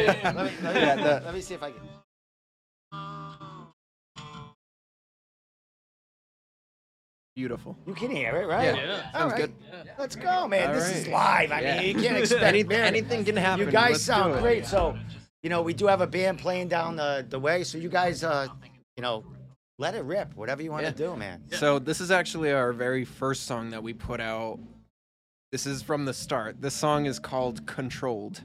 Yeah. 0.04 0.32
let, 0.34 0.34
me, 0.36 0.52
let, 0.62 0.74
me, 0.74 0.80
Yeah, 0.80 0.96
the- 0.96 1.22
let 1.24 1.34
me 1.34 1.40
see 1.40 1.54
if 1.54 1.62
I 1.62 1.70
can. 1.70 1.80
Beautiful. 7.36 7.76
You 7.84 7.94
can 7.94 8.10
hear 8.10 8.36
it, 8.36 8.46
right? 8.46 8.76
Yeah. 8.76 8.86
Yeah. 8.86 9.12
Sounds 9.12 9.32
right. 9.32 9.40
good. 9.40 9.52
Yeah. 9.84 9.92
Let's 9.98 10.14
go, 10.14 10.46
man. 10.46 10.68
All 10.68 10.74
this 10.74 10.88
is 10.90 11.08
live. 11.08 11.50
I 11.50 11.60
Yeah. 11.60 11.80
mean, 11.80 11.96
you 11.96 12.02
can't 12.02 12.16
expect 12.16 12.42
Any- 12.44 12.64
anything 12.74 13.24
can 13.24 13.36
happen. 13.36 13.66
You 13.66 13.72
guys 13.72 13.92
Let's 13.92 14.04
sound 14.04 14.34
do 14.34 14.38
it. 14.38 14.42
great. 14.42 14.66
So, 14.66 14.96
you 15.42 15.50
know, 15.50 15.60
we 15.60 15.74
do 15.74 15.88
have 15.88 16.00
a 16.00 16.06
band 16.06 16.38
playing 16.38 16.68
down 16.68 16.94
the, 16.94 17.26
the 17.28 17.38
way. 17.40 17.64
So 17.64 17.76
you 17.76 17.88
guys, 17.88 18.22
uh, 18.22 18.46
you 18.96 19.02
know, 19.02 19.24
let 19.80 19.96
it 19.96 20.04
rip. 20.04 20.36
Whatever 20.36 20.62
you 20.62 20.70
want 20.70 20.84
Yeah. 20.84 20.90
to 20.92 20.96
do, 20.96 21.16
man. 21.16 21.42
So 21.50 21.80
this 21.80 22.00
is 22.00 22.12
actually 22.12 22.52
our 22.52 22.72
very 22.72 23.04
first 23.04 23.46
song 23.46 23.70
that 23.70 23.82
we 23.82 23.92
put 23.94 24.20
out. 24.20 24.60
This 25.54 25.66
is 25.66 25.82
from 25.82 26.04
the 26.04 26.12
start. 26.12 26.60
This 26.60 26.74
song 26.74 27.06
is 27.06 27.20
called 27.20 27.64
Controlled. 27.64 28.42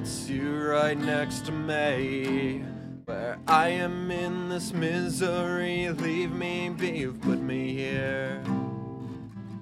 Puts 0.00 0.30
you 0.30 0.56
right 0.56 0.96
next 0.96 1.44
to 1.44 1.52
me. 1.52 2.64
Where 3.04 3.38
I 3.46 3.68
am 3.68 4.10
in 4.10 4.48
this 4.48 4.72
misery, 4.72 5.90
leave 5.90 6.32
me 6.32 6.70
be, 6.70 7.00
you've 7.00 7.20
put 7.20 7.38
me 7.38 7.74
here. 7.74 8.42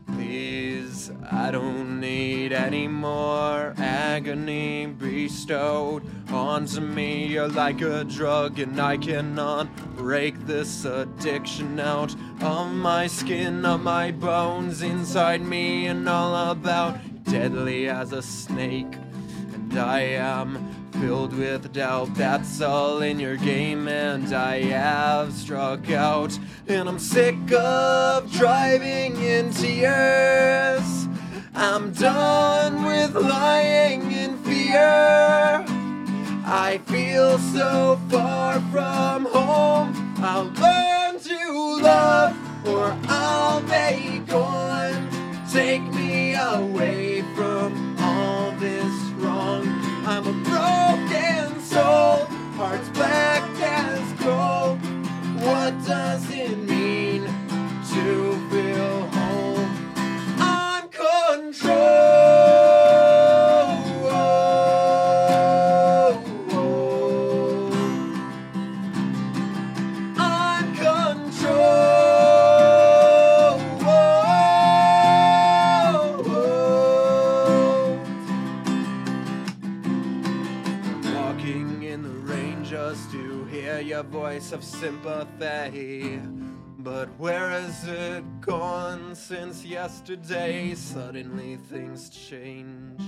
Please, 0.06 1.10
I 1.28 1.50
don't 1.50 1.98
need 1.98 2.52
any 2.52 2.86
more 2.86 3.74
agony 3.78 4.86
bestowed 4.86 6.04
onto 6.30 6.82
me. 6.82 7.26
You're 7.26 7.48
like 7.48 7.80
a 7.80 8.04
drug, 8.04 8.60
and 8.60 8.80
I 8.80 8.96
cannot 8.96 9.66
break 9.96 10.38
this 10.46 10.84
addiction 10.84 11.80
out 11.80 12.14
of 12.40 12.70
my 12.70 13.08
skin, 13.08 13.64
of 13.64 13.82
my 13.82 14.12
bones, 14.12 14.82
inside 14.82 15.40
me, 15.40 15.86
and 15.86 16.08
all 16.08 16.52
about 16.52 16.96
deadly 17.24 17.88
as 17.88 18.12
a 18.12 18.22
snake. 18.22 18.94
And 19.70 19.80
I 19.80 20.00
am 20.00 20.66
filled 20.92 21.34
with 21.36 21.70
doubt. 21.74 22.14
That's 22.14 22.62
all 22.62 23.02
in 23.02 23.20
your 23.20 23.36
game, 23.36 23.86
and 23.86 24.32
I 24.32 24.62
have 24.62 25.30
struck 25.34 25.90
out. 25.90 26.38
And 26.68 26.88
I'm 26.88 26.98
sick 26.98 27.36
of 27.52 28.32
driving 28.32 29.16
in 29.16 29.50
tears. 29.50 31.06
I'm 31.54 31.92
done 31.92 32.82
with 32.84 33.14
lying 33.14 34.10
in 34.10 34.38
fear. 34.38 35.66
I 36.46 36.80
feel 36.86 37.38
so 37.38 38.00
far 38.08 38.60
from 38.72 39.26
home. 39.26 40.14
I'll 40.18 40.44
learn 40.44 41.20
to 41.20 41.78
love, 41.82 42.66
or 42.66 42.96
I'll 43.06 43.60
be 43.60 44.20
gone. 44.20 45.10
Take 45.52 45.82
sympathy. 84.80 86.20
But 86.78 87.08
where 87.18 87.50
has 87.50 87.84
it 87.88 88.22
gone 88.40 89.16
since 89.16 89.64
yesterday? 89.64 90.74
Suddenly 90.74 91.56
things 91.68 92.08
change. 92.08 93.00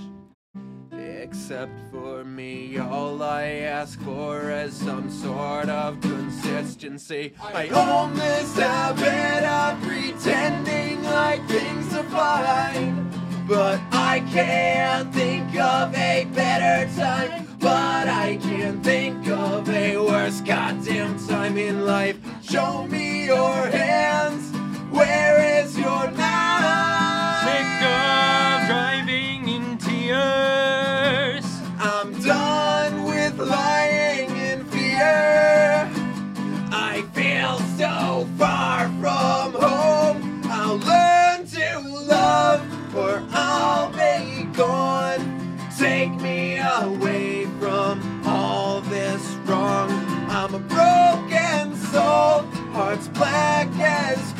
Except 0.91 1.71
for 1.89 2.25
me, 2.25 2.77
all 2.77 3.23
I 3.23 3.43
ask 3.79 3.97
for 4.01 4.51
is 4.51 4.73
some 4.73 5.09
sort 5.09 5.69
of 5.69 6.01
consistency. 6.01 7.33
I 7.41 7.69
own 7.69 8.15
this 8.15 8.53
habit 8.57 9.45
of 9.45 9.81
pretending 9.87 11.01
like 11.03 11.47
things 11.47 11.93
are 11.93 12.03
fine. 12.03 13.09
But 13.47 13.79
I 13.93 14.19
can't 14.33 15.13
think 15.13 15.55
of 15.57 15.95
a 15.95 16.25
better 16.33 16.93
time. 16.99 17.50
But 17.61 18.07
I 18.07 18.39
can't 18.41 18.83
think 18.83 19.27
of 19.27 19.69
a 19.69 19.95
worse 19.97 20.41
goddamn 20.41 21.19
time 21.27 21.57
in 21.57 21.85
life. 21.85 22.17
Show 22.41 22.87
me 22.87 23.25
your 23.25 23.53
hands. 23.67 24.51
Where 24.89 25.61
is 25.61 25.77
your 25.77 26.09
knife? 26.11 26.40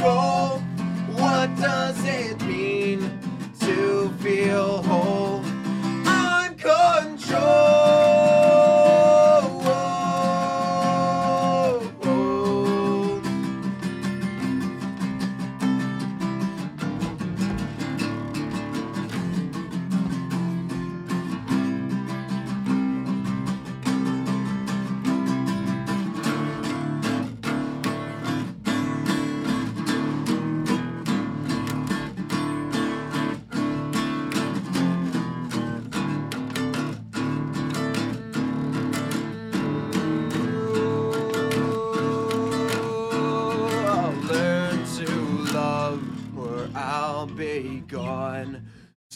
grow? 0.02 0.62
What 1.22 1.56
does 1.58 2.04
it 2.06 2.42
mean 2.42 3.00
to 3.60 4.10
feel 4.20 4.82
whole? 4.84 5.31
Gone. 47.92 48.66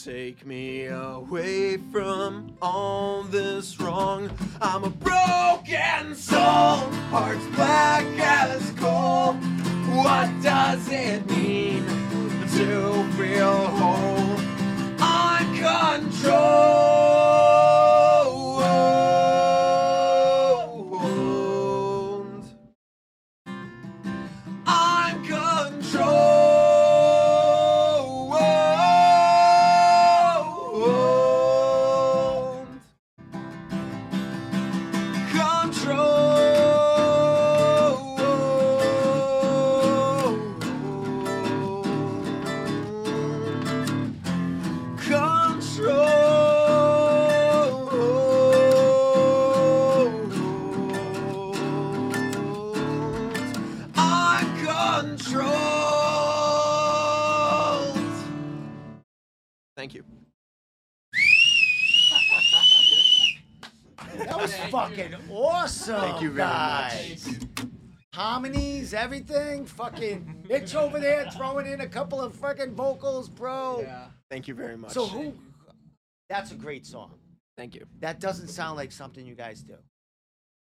Take 0.03 0.45
me 0.45 0.88
away 0.88 1.77
from 1.77 2.57
all 2.61 3.23
this 3.23 3.80
wrong. 3.80 4.30
I'm 4.61 4.84
a 4.84 4.89
broken 4.89 6.14
soul, 6.14 6.91
heart's 7.10 7.45
black 7.56 8.06
as 8.19 8.72
coal. 8.72 9.34
What 9.95 10.30
does 10.43 10.89
it 10.91 11.26
mean 11.30 11.85
to 12.57 13.10
feel 13.18 13.68
whole? 13.68 14.24
Everything. 69.65 70.25
Fucking 70.25 70.43
Mitch 70.47 70.75
over 70.75 70.99
there 70.99 71.29
throwing 71.31 71.67
in 71.67 71.81
a 71.81 71.87
couple 71.87 72.21
of 72.21 72.33
fucking 72.35 72.75
vocals, 72.75 73.29
bro. 73.29 73.81
Yeah. 73.81 74.07
Thank 74.29 74.47
you 74.47 74.53
very 74.53 74.77
much. 74.77 74.91
So 74.91 75.05
who? 75.05 75.33
That's 76.29 76.51
a 76.51 76.55
great 76.55 76.85
song. 76.85 77.11
Thank 77.57 77.75
you. 77.75 77.85
That 77.99 78.19
doesn't 78.19 78.49
sound 78.49 78.77
like 78.77 78.91
something 78.91 79.25
you 79.25 79.35
guys 79.35 79.61
do. 79.61 79.75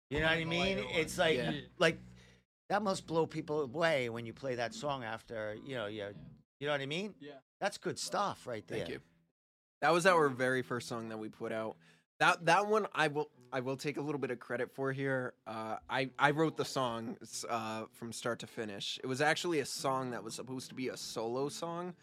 You 0.09 0.19
know 0.19 0.25
what 0.25 0.37
I 0.37 0.45
mean? 0.45 0.79
Oh, 0.81 0.87
it's 0.99 1.17
like 1.17 1.37
Yeah. 1.37 1.51
like 1.79 1.99
that 2.69 2.81
must 2.81 3.07
blow 3.07 3.25
people 3.25 3.61
away 3.61 4.09
when 4.09 4.25
you 4.25 4.33
play 4.33 4.55
that 4.55 4.73
song 4.73 5.03
after 5.03 5.55
you 5.65 5.75
know 5.75 5.87
you 5.87 6.07
you 6.59 6.67
know 6.67 6.73
what 6.73 6.81
I 6.81 6.85
mean? 6.85 7.13
Yeah. 7.19 7.33
That's 7.59 7.77
good 7.77 7.97
stuff 7.97 8.45
right 8.45 8.65
there. 8.67 8.79
Thank 8.79 8.89
you. 8.89 8.99
That 9.81 9.91
was 9.93 10.05
our 10.05 10.29
very 10.29 10.61
first 10.61 10.87
song 10.87 11.09
that 11.09 11.17
we 11.17 11.29
put 11.29 11.51
out. 11.51 11.77
That 12.19 12.45
that 12.45 12.67
one 12.67 12.87
I 12.93 13.07
will 13.07 13.29
I 13.53 13.59
will 13.59 13.77
take 13.77 13.97
a 13.97 14.01
little 14.01 14.19
bit 14.19 14.31
of 14.31 14.39
credit 14.39 14.71
for 14.71 14.91
here. 14.91 15.33
Uh, 15.45 15.77
I 15.87 16.09
I 16.17 16.31
wrote 16.31 16.57
the 16.57 16.65
song 16.65 17.15
uh, 17.47 17.83
from 17.91 18.11
start 18.11 18.39
to 18.39 18.47
finish. 18.47 18.99
It 19.03 19.07
was 19.07 19.21
actually 19.21 19.59
a 19.59 19.65
song 19.65 20.11
that 20.11 20.23
was 20.23 20.33
supposed 20.33 20.69
to 20.69 20.75
be 20.75 20.89
a 20.89 20.97
solo 20.97 21.49
song, 21.49 21.93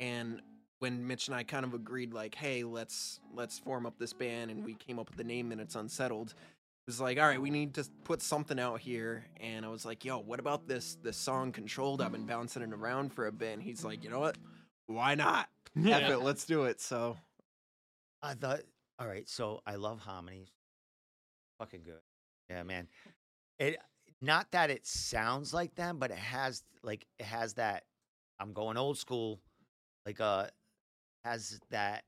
and 0.00 0.40
when 0.78 1.06
Mitch 1.06 1.28
and 1.28 1.36
I 1.36 1.42
kind 1.42 1.64
of 1.64 1.74
agreed, 1.74 2.14
like, 2.14 2.34
hey, 2.34 2.64
let's 2.64 3.20
let's 3.34 3.58
form 3.58 3.84
up 3.84 3.98
this 3.98 4.14
band, 4.14 4.50
and 4.50 4.64
we 4.64 4.74
came 4.74 4.98
up 4.98 5.08
with 5.08 5.18
the 5.18 5.24
name 5.24 5.52
and 5.52 5.60
it's 5.60 5.74
Unsettled. 5.74 6.30
It 6.30 6.90
was 6.90 7.00
like, 7.00 7.18
all 7.18 7.26
right, 7.26 7.40
we 7.40 7.50
need 7.50 7.74
to 7.74 7.84
put 8.04 8.22
something 8.22 8.58
out 8.58 8.80
here, 8.80 9.26
and 9.40 9.66
I 9.66 9.68
was 9.68 9.84
like, 9.84 10.04
yo, 10.04 10.18
what 10.20 10.40
about 10.40 10.66
this 10.66 10.96
this 11.02 11.18
song 11.18 11.52
Controlled? 11.52 12.00
I've 12.00 12.12
been 12.12 12.26
bouncing 12.26 12.62
it 12.62 12.72
around 12.72 13.12
for 13.12 13.26
a 13.26 13.32
bit. 13.32 13.54
And 13.54 13.62
he's 13.62 13.84
like, 13.84 14.02
you 14.02 14.08
know 14.08 14.20
what? 14.20 14.38
Why 14.86 15.14
not? 15.14 15.48
F 15.86 16.10
it, 16.10 16.18
let's 16.18 16.46
do 16.46 16.64
it. 16.64 16.80
So 16.80 17.18
I 18.22 18.32
thought, 18.32 18.60
all 18.98 19.06
right, 19.06 19.28
so 19.28 19.60
I 19.66 19.74
love 19.74 20.00
harmonies. 20.00 20.55
Fucking 21.58 21.82
good. 21.84 22.00
Yeah, 22.50 22.62
man. 22.62 22.88
It 23.58 23.78
not 24.22 24.50
that 24.52 24.70
it 24.70 24.86
sounds 24.86 25.52
like 25.52 25.74
them, 25.74 25.98
but 25.98 26.10
it 26.10 26.18
has 26.18 26.62
like 26.82 27.06
it 27.18 27.26
has 27.26 27.54
that 27.54 27.84
I'm 28.38 28.52
going 28.52 28.76
old 28.76 28.98
school, 28.98 29.40
like 30.04 30.20
uh 30.20 30.46
has 31.24 31.60
that 31.70 32.04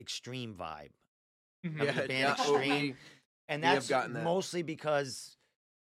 extreme 0.00 0.54
vibe. 0.54 0.90
Remember 1.64 1.92
the 2.02 2.08
band 2.08 2.34
oh, 2.40 2.56
Extreme? 2.56 2.82
we- 2.82 2.94
And 3.48 3.62
that's 3.64 3.88
that. 3.88 4.10
mostly 4.10 4.62
because, 4.62 5.36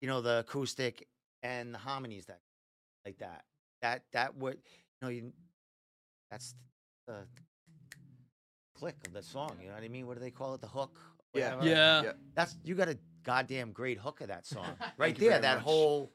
you 0.02 0.08
know, 0.08 0.22
the 0.22 0.40
acoustic 0.40 1.08
and 1.44 1.74
the 1.74 1.78
harmonies 1.78 2.26
that 2.28 2.40
like 3.06 3.18
that. 3.18 3.44
That 3.82 4.04
that 4.14 4.36
would 4.38 4.56
you 4.56 5.02
know 5.02 5.10
you 5.10 5.32
that's 6.32 6.54
the 7.08 7.26
click 8.76 8.96
of 9.08 9.14
the 9.14 9.24
song, 9.24 9.58
you 9.62 9.68
know 9.70 9.74
what 9.74 9.84
I 9.84 9.88
mean? 9.90 10.08
What 10.08 10.16
do 10.16 10.20
they 10.22 10.32
call 10.32 10.54
it? 10.54 10.62
The 10.62 10.68
hook? 10.68 10.98
Yeah. 11.34 11.56
Whatever. 11.56 11.70
Yeah. 11.70 12.04
Yeah. 12.04 12.12
That's 12.36 12.58
you 12.64 12.76
got 12.76 12.90
a 12.90 12.98
goddamn 13.24 13.72
great 13.72 13.98
hook 13.98 14.22
of 14.22 14.28
that 14.28 14.46
song. 14.46 14.66
right 14.98 15.18
there. 15.18 15.40
That 15.40 15.56
much. 15.58 15.64
whole 15.64 16.12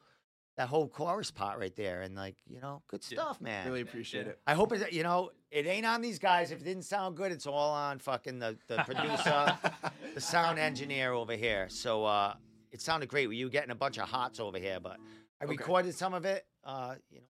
that 0.57 0.69
whole 0.69 0.87
chorus 0.87 1.31
part 1.31 1.59
right 1.59 1.75
there. 1.75 2.01
And 2.01 2.15
like, 2.15 2.37
you 2.47 2.61
know, 2.61 2.81
good 2.87 3.01
Yeah. 3.09 3.19
stuff, 3.19 3.41
man. 3.41 3.67
really 3.67 3.81
appreciate 3.81 4.27
it. 4.27 4.39
I 4.47 4.53
hope 4.53 4.71
it 4.73 4.91
you 4.93 5.03
know, 5.03 5.31
it 5.51 5.67
ain't 5.67 5.85
on 5.85 6.01
these 6.01 6.19
guys. 6.19 6.51
If 6.51 6.61
it 6.61 6.63
didn't 6.63 6.83
sound 6.83 7.17
good, 7.17 7.31
it's 7.31 7.45
all 7.45 7.71
on 7.71 7.99
fucking 7.99 8.39
the, 8.39 8.57
the 8.67 8.83
producer, 8.85 9.57
the 10.13 10.21
sound 10.21 10.59
engineer 10.59 11.11
over 11.11 11.33
here. 11.35 11.67
So 11.69 12.05
uh 12.05 12.35
it 12.71 12.81
sounded 12.81 13.07
great. 13.07 13.29
You 13.31 13.49
getting 13.49 13.71
a 13.71 13.75
bunch 13.75 13.97
of 13.97 14.09
hots 14.09 14.39
over 14.39 14.57
here, 14.57 14.79
but 14.81 14.97
I 15.41 15.45
Okay. 15.45 15.51
recorded 15.51 15.95
some 15.95 16.13
of 16.13 16.25
it, 16.25 16.45
uh, 16.63 16.95
you 17.09 17.19
know, 17.19 17.27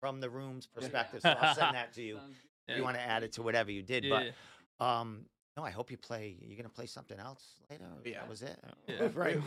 from 0.00 0.20
the 0.20 0.28
room's 0.30 0.66
perspective. 0.66 1.20
So 1.22 1.30
I'll 1.30 1.54
send 1.54 1.74
that 1.74 1.92
to 1.94 2.02
you 2.08 2.16
Sounds 2.16 2.36
if 2.68 2.76
you 2.76 2.82
want 2.82 2.96
to 2.96 3.02
add 3.02 3.22
it 3.22 3.32
to 3.32 3.42
whatever 3.42 3.70
you 3.70 3.82
did. 3.82 4.04
Yeah. 4.04 4.30
But 4.78 4.84
um 4.84 5.26
no, 5.56 5.64
I 5.64 5.70
hope 5.70 5.90
you 5.90 5.96
play. 5.96 6.36
You're 6.40 6.56
gonna 6.56 6.68
play 6.68 6.86
something 6.86 7.18
else 7.18 7.44
later. 7.70 7.84
Yeah. 8.04 8.20
that 8.20 8.28
was 8.28 8.42
it. 8.42 8.58
Yeah. 8.86 9.08
right. 9.14 9.40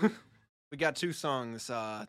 we 0.71 0.77
got 0.77 0.95
two 0.95 1.13
songs 1.13 1.69
uh, 1.69 2.05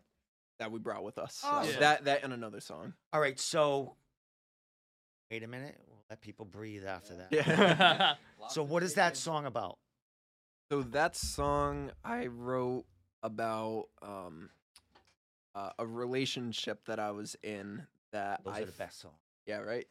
that 0.59 0.71
we 0.71 0.79
brought 0.79 1.03
with 1.03 1.17
us. 1.17 1.41
Oh. 1.43 1.63
Yeah. 1.63 1.79
That 1.79 2.05
that 2.05 2.23
and 2.23 2.33
another 2.33 2.59
song. 2.59 2.93
All 3.13 3.19
right. 3.21 3.39
So, 3.39 3.95
wait 5.31 5.43
a 5.43 5.47
minute. 5.47 5.77
We'll 5.87 6.03
let 6.09 6.21
people 6.21 6.45
breathe 6.45 6.85
after 6.85 7.15
that. 7.15 7.27
Yeah. 7.31 8.13
So, 8.49 8.61
what 8.61 8.83
is 8.83 8.93
that 8.93 9.17
song 9.17 9.47
about? 9.47 9.79
so 10.71 10.83
that 10.83 11.15
song 11.15 11.89
I 12.03 12.27
wrote 12.27 12.85
about 13.23 13.85
um, 14.03 14.51
uh, 15.55 15.71
a 15.79 15.87
relationship 15.87 16.85
that 16.85 16.99
I 16.99 17.09
was 17.09 17.35
in 17.41 17.87
that 18.11 18.43
Those 18.43 18.53
I 18.55 18.61
are 18.61 18.65
the 18.65 18.71
best 18.73 19.01
songs. 19.01 19.15
Yeah, 19.47 19.59
right. 19.59 19.87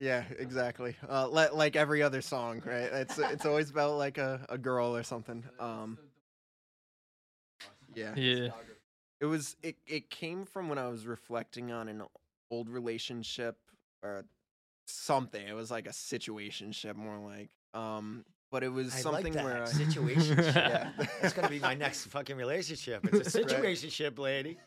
Yeah, 0.00 0.24
exactly. 0.38 0.96
Uh, 1.08 1.28
li- 1.28 1.48
like 1.52 1.76
every 1.76 2.02
other 2.02 2.20
song, 2.22 2.62
right? 2.64 2.90
It's 2.92 3.18
it's 3.18 3.46
always 3.46 3.70
about 3.70 3.96
like 3.96 4.18
a, 4.18 4.44
a 4.48 4.58
girl 4.58 4.94
or 4.96 5.02
something. 5.02 5.44
Um, 5.58 5.98
yeah. 7.94 8.14
yeah. 8.16 8.48
It 9.20 9.26
was 9.26 9.56
it 9.62 9.76
it 9.86 10.10
came 10.10 10.44
from 10.44 10.68
when 10.68 10.78
I 10.78 10.88
was 10.88 11.06
reflecting 11.06 11.72
on 11.72 11.88
an 11.88 12.02
old 12.50 12.68
relationship 12.68 13.56
or 14.02 14.24
something. 14.86 15.46
It 15.46 15.54
was 15.54 15.70
like 15.70 15.86
a 15.86 15.90
situationship 15.92 16.94
more 16.96 17.18
like. 17.18 17.50
Um, 17.74 18.24
but 18.50 18.62
it 18.62 18.72
was 18.72 18.94
I 18.94 18.98
something 19.00 19.34
like 19.34 19.44
that. 19.44 19.44
where 19.44 19.62
I, 19.62 19.66
situation. 19.66 20.38
yeah. 20.42 20.90
That's 21.20 21.34
gonna 21.34 21.48
be 21.50 21.58
my 21.58 21.74
next 21.74 22.06
fucking 22.06 22.36
relationship. 22.36 23.06
It's 23.12 23.34
a 23.34 23.40
Right. 23.42 23.48
situationship, 23.48 24.18
lady. 24.18 24.58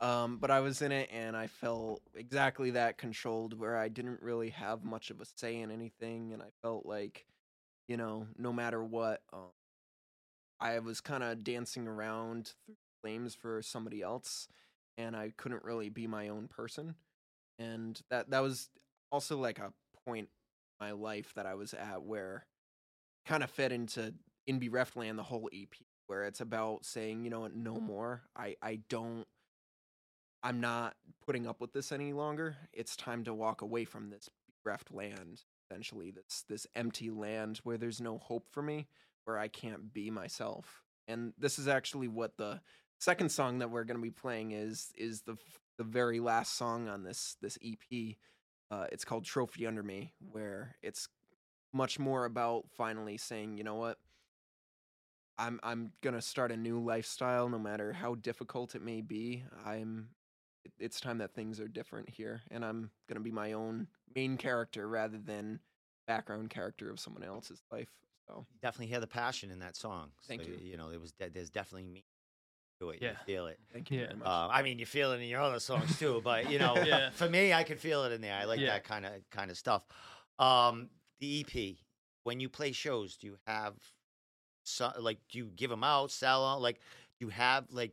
Um, 0.00 0.38
but 0.38 0.50
I 0.50 0.60
was 0.60 0.82
in 0.82 0.92
it 0.92 1.08
and 1.12 1.36
I 1.36 1.46
felt 1.46 2.02
exactly 2.14 2.72
that 2.72 2.98
controlled 2.98 3.58
where 3.58 3.76
I 3.76 3.88
didn't 3.88 4.22
really 4.22 4.50
have 4.50 4.84
much 4.84 5.10
of 5.10 5.20
a 5.20 5.24
say 5.36 5.60
in 5.60 5.70
anything 5.70 6.32
and 6.32 6.42
I 6.42 6.48
felt 6.62 6.84
like, 6.84 7.26
you 7.88 7.96
know, 7.96 8.26
no 8.36 8.52
matter 8.52 8.82
what, 8.82 9.22
um, 9.32 9.52
I 10.60 10.78
was 10.80 11.00
kind 11.00 11.22
of 11.22 11.44
dancing 11.44 11.86
around 11.86 12.52
through 12.66 12.76
flames 13.02 13.34
for 13.34 13.62
somebody 13.62 14.02
else 14.02 14.48
and 14.98 15.16
I 15.16 15.32
couldn't 15.36 15.64
really 15.64 15.88
be 15.90 16.06
my 16.06 16.28
own 16.28 16.48
person. 16.48 16.94
And 17.58 18.00
that 18.10 18.30
that 18.30 18.42
was 18.42 18.68
also 19.12 19.38
like 19.38 19.58
a 19.58 19.72
point 20.06 20.28
in 20.80 20.86
my 20.86 20.92
life 20.92 21.32
that 21.34 21.46
I 21.46 21.54
was 21.54 21.72
at 21.72 22.02
where 22.02 22.46
kind 23.26 23.42
of 23.44 23.50
fed 23.50 23.72
into 23.72 24.14
In 24.46 24.58
Bereft 24.58 24.96
Land 24.96 25.18
the 25.18 25.22
whole 25.22 25.48
EP 25.52 25.74
where 26.06 26.24
it's 26.24 26.40
about 26.40 26.84
saying, 26.84 27.24
you 27.24 27.30
know 27.30 27.46
no 27.54 27.76
more. 27.76 28.22
I 28.36 28.56
I 28.60 28.80
don't 28.88 29.26
I'm 30.44 30.60
not 30.60 30.94
putting 31.24 31.46
up 31.46 31.60
with 31.62 31.72
this 31.72 31.90
any 31.90 32.12
longer. 32.12 32.56
It's 32.72 32.96
time 32.96 33.24
to 33.24 33.32
walk 33.32 33.62
away 33.62 33.86
from 33.86 34.10
this 34.10 34.28
bereft 34.62 34.92
land, 34.92 35.40
essentially, 35.64 36.10
this 36.10 36.44
this 36.48 36.66
empty 36.76 37.08
land 37.08 37.60
where 37.64 37.78
there's 37.78 38.00
no 38.00 38.18
hope 38.18 38.46
for 38.50 38.62
me, 38.62 38.86
where 39.24 39.38
I 39.38 39.48
can't 39.48 39.92
be 39.92 40.10
myself. 40.10 40.82
And 41.08 41.32
this 41.38 41.58
is 41.58 41.66
actually 41.66 42.08
what 42.08 42.36
the 42.36 42.60
second 43.00 43.30
song 43.30 43.58
that 43.58 43.70
we're 43.70 43.84
going 43.84 43.96
to 43.96 44.02
be 44.02 44.10
playing 44.10 44.52
is 44.52 44.92
is 44.96 45.22
the 45.22 45.36
the 45.78 45.84
very 45.84 46.20
last 46.20 46.56
song 46.56 46.88
on 46.88 47.04
this 47.04 47.36
this 47.40 47.58
EP. 47.64 48.16
Uh, 48.70 48.86
it's 48.92 49.04
called 49.04 49.24
Trophy 49.24 49.66
Under 49.66 49.82
Me, 49.82 50.12
where 50.30 50.76
it's 50.82 51.08
much 51.72 51.98
more 51.98 52.26
about 52.26 52.66
finally 52.76 53.16
saying, 53.16 53.56
you 53.56 53.64
know 53.64 53.76
what, 53.76 53.98
I'm 55.38 55.58
I'm 55.62 55.92
gonna 56.02 56.22
start 56.22 56.52
a 56.52 56.56
new 56.56 56.80
lifestyle, 56.80 57.48
no 57.48 57.58
matter 57.58 57.94
how 57.94 58.14
difficult 58.14 58.74
it 58.74 58.82
may 58.82 59.00
be. 59.00 59.44
I'm 59.64 60.08
it's 60.78 61.00
time 61.00 61.18
that 61.18 61.34
things 61.34 61.60
are 61.60 61.68
different 61.68 62.08
here, 62.08 62.42
and 62.50 62.64
I'm 62.64 62.90
gonna 63.08 63.20
be 63.20 63.30
my 63.30 63.52
own 63.52 63.86
main 64.14 64.36
character 64.36 64.86
rather 64.88 65.18
than 65.18 65.60
background 66.06 66.50
character 66.50 66.90
of 66.90 67.00
someone 67.00 67.22
else's 67.24 67.62
life. 67.72 67.88
So 68.28 68.46
You 68.50 68.58
definitely 68.62 68.86
hear 68.86 69.00
the 69.00 69.06
passion 69.06 69.50
in 69.50 69.58
that 69.60 69.76
song. 69.76 70.10
Thank 70.26 70.42
So, 70.42 70.48
you. 70.48 70.58
You 70.62 70.76
know, 70.76 70.90
it 70.90 71.00
was 71.00 71.12
de- 71.12 71.30
there's 71.30 71.50
definitely 71.50 71.84
me 71.88 72.04
to 72.80 72.90
it. 72.90 72.98
Yeah. 73.02 73.10
You 73.10 73.16
feel 73.26 73.46
it. 73.46 73.58
thank 73.72 73.90
you 73.90 74.00
Yeah. 74.00 74.06
very 74.06 74.18
much. 74.18 74.28
Uh, 74.28 74.48
I 74.50 74.62
mean, 74.62 74.78
you 74.78 74.86
feel 74.86 75.12
it 75.12 75.20
in 75.20 75.28
your 75.28 75.40
other 75.40 75.60
songs 75.60 75.98
too, 75.98 76.20
but 76.24 76.50
you 76.50 76.58
know, 76.58 76.76
Yeah. 76.76 77.10
for 77.10 77.28
me, 77.28 77.52
I 77.52 77.62
can 77.64 77.78
feel 77.78 78.04
it 78.04 78.12
in 78.12 78.20
there. 78.20 78.34
I 78.34 78.44
like 78.44 78.60
Yeah. 78.60 78.68
that 78.70 78.84
kind 78.84 79.04
of 79.06 79.12
kind 79.30 79.50
of 79.50 79.56
stuff. 79.58 79.82
Um, 80.38 80.88
the 81.20 81.40
EP, 81.40 81.76
when 82.24 82.40
you 82.40 82.48
play 82.48 82.72
shows, 82.72 83.16
do 83.16 83.26
you 83.26 83.38
have 83.46 83.74
so, 84.64 84.90
like 84.98 85.18
do 85.28 85.38
you 85.38 85.46
give 85.54 85.70
them 85.70 85.84
out, 85.84 86.10
sell 86.10 86.44
out? 86.46 86.60
Like, 86.62 86.76
do 87.18 87.26
you 87.26 87.28
have 87.28 87.66
like 87.70 87.92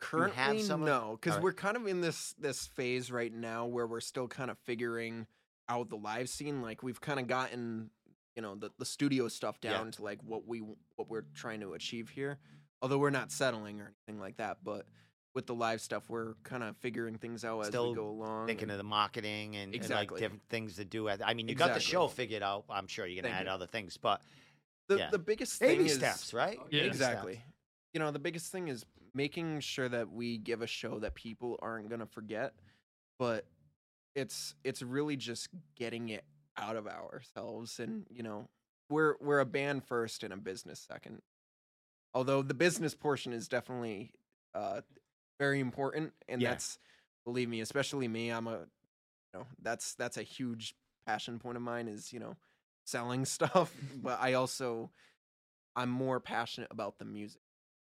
Currently, 0.00 0.62
some 0.62 0.84
no, 0.84 1.18
because 1.20 1.32
Alright. 1.34 1.44
we're 1.44 1.52
kind 1.52 1.76
of 1.76 1.86
in 1.86 2.00
this 2.00 2.34
this 2.38 2.66
phase 2.66 3.10
right 3.12 3.32
now 3.32 3.66
where 3.66 3.86
we're 3.86 4.00
still 4.00 4.26
kind 4.28 4.50
of 4.50 4.58
figuring 4.58 5.26
out 5.68 5.88
the 5.90 5.96
live 5.96 6.28
scene. 6.28 6.62
Like 6.62 6.82
we've 6.82 7.00
kind 7.00 7.20
of 7.20 7.26
gotten, 7.26 7.90
you 8.34 8.42
know, 8.42 8.54
the 8.54 8.70
the 8.78 8.84
studio 8.86 9.28
stuff 9.28 9.58
Yeah. 9.62 9.72
down 9.72 9.90
to 9.92 10.02
like 10.02 10.18
what 10.24 10.46
we 10.46 10.60
what 10.96 11.08
we're 11.10 11.24
trying 11.34 11.60
to 11.60 11.74
achieve 11.74 12.08
here. 12.08 12.38
Although 12.82 12.98
we're 12.98 13.10
not 13.10 13.30
settling 13.30 13.80
or 13.80 13.92
anything 14.08 14.20
like 14.20 14.38
that, 14.38 14.58
but 14.64 14.86
with 15.34 15.46
the 15.46 15.54
live 15.54 15.80
stuff, 15.82 16.08
we're 16.08 16.34
kind 16.44 16.62
of 16.64 16.76
figuring 16.78 17.16
things 17.18 17.44
out 17.44 17.60
as 17.60 17.66
Still 17.68 17.90
we 17.90 17.94
go 17.96 18.08
along. 18.08 18.46
thinking 18.46 18.64
and- 18.64 18.72
of 18.72 18.78
the 18.78 18.84
marketing 18.84 19.54
and, 19.54 19.64
and, 19.64 19.72
like 19.74 19.82
Exactly. 19.82 20.20
different 20.20 20.42
things 20.48 20.74
to 20.76 20.84
do? 20.84 21.08
At, 21.08 21.20
I 21.24 21.34
mean, 21.34 21.46
you 21.46 21.54
got 21.54 21.74
the 21.74 21.78
show 21.80 22.08
figured 22.08 22.42
out. 22.42 22.64
I'm 22.70 22.86
sure 22.88 23.06
you're 23.06 23.22
gonna 23.22 23.32
Thank 23.34 23.42
add 23.42 23.46
you. 23.48 23.52
other 23.52 23.66
things, 23.66 23.96
but 23.98 24.22
the 24.88 24.96
yeah. 24.96 25.10
the 25.10 25.18
biggest 25.18 25.60
baby 25.60 25.76
thing 25.84 25.86
is 25.86 25.94
steps, 25.94 26.32
right? 26.34 26.58
Yeah. 26.70 26.80
Baby 26.84 26.96
steps. 26.96 26.96
exactly. 26.96 27.44
You 27.92 28.00
know, 28.00 28.10
the 28.10 28.18
biggest 28.18 28.50
thing 28.50 28.66
is 28.68 28.84
making 29.14 29.60
sure 29.60 29.88
that 29.88 30.10
we 30.12 30.38
give 30.38 30.62
a 30.62 30.66
show 30.66 30.98
that 31.00 31.14
people 31.14 31.58
aren't 31.62 31.88
gonna 31.88 32.06
forget, 32.06 32.54
but 33.18 33.46
it's 34.14 34.54
it's 34.64 34.82
really 34.82 35.16
just 35.16 35.48
getting 35.76 36.08
it 36.10 36.24
out 36.56 36.76
of 36.76 36.86
ourselves, 36.86 37.78
and 37.80 38.06
you 38.10 38.22
know, 38.22 38.48
we're 38.88 39.16
we're 39.20 39.40
a 39.40 39.46
band 39.46 39.84
first 39.84 40.22
and 40.24 40.32
a 40.32 40.36
business 40.36 40.80
second. 40.80 41.22
Although 42.14 42.42
the 42.42 42.54
business 42.54 42.94
portion 42.94 43.32
is 43.32 43.48
definitely 43.48 44.12
uh, 44.54 44.80
very 45.38 45.60
important, 45.60 46.12
and 46.28 46.42
Yeah. 46.42 46.50
that's 46.50 46.78
believe 47.24 47.48
me, 47.48 47.60
especially 47.60 48.08
me, 48.08 48.30
I'm 48.30 48.46
a 48.46 48.60
you 48.60 49.40
know 49.40 49.46
that's 49.62 49.94
that's 49.94 50.16
a 50.16 50.22
huge 50.22 50.74
passion 51.06 51.38
point 51.38 51.56
of 51.56 51.62
mine 51.62 51.88
is 51.88 52.12
you 52.12 52.20
know 52.20 52.36
selling 52.84 53.24
stuff, 53.26 53.72
but 54.02 54.20
I 54.20 54.34
also 54.34 54.90
I'm 55.76 55.90
more 55.90 56.20
passionate 56.20 56.70
about 56.72 56.98
the 56.98 57.04
music 57.04 57.40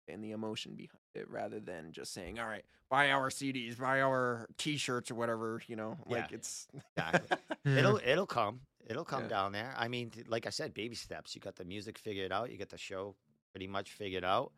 and 0.09 0.23
the 0.23 0.31
emotion 0.31 0.75
behind 0.75 0.99
it 1.15 1.29
rather 1.29 1.59
than 1.59 1.91
just 1.91 2.13
saying, 2.13 2.39
"All 2.39 2.47
right, 2.47 2.65
buy 2.89 3.11
our 3.11 3.29
CDs, 3.29 3.77
buy 3.79 4.01
our 4.01 4.47
T-shirts 4.57 5.11
or 5.11 5.15
whatever." 5.15 5.61
You 5.67 5.75
know, 5.75 5.97
Yeah. 6.07 6.15
like 6.21 6.31
it's 6.31 6.67
Exactly. 6.97 7.37
It'll 7.65 7.97
it'll 8.03 8.25
come. 8.27 8.61
It'll 8.87 9.05
come 9.05 9.23
Yeah. 9.23 9.29
down 9.29 9.51
there. 9.51 9.73
I 9.77 9.87
mean, 9.87 10.11
like 10.27 10.45
I 10.47 10.49
said, 10.49 10.73
baby 10.73 10.95
steps. 10.95 11.35
You 11.35 11.41
got 11.41 11.55
the 11.55 11.65
music 11.65 11.97
figured 11.97 12.31
out. 12.31 12.51
You 12.51 12.57
got 12.57 12.69
the 12.69 12.77
show 12.77 13.15
pretty 13.53 13.67
much 13.67 13.91
figured 13.91 14.23
out. 14.23 14.51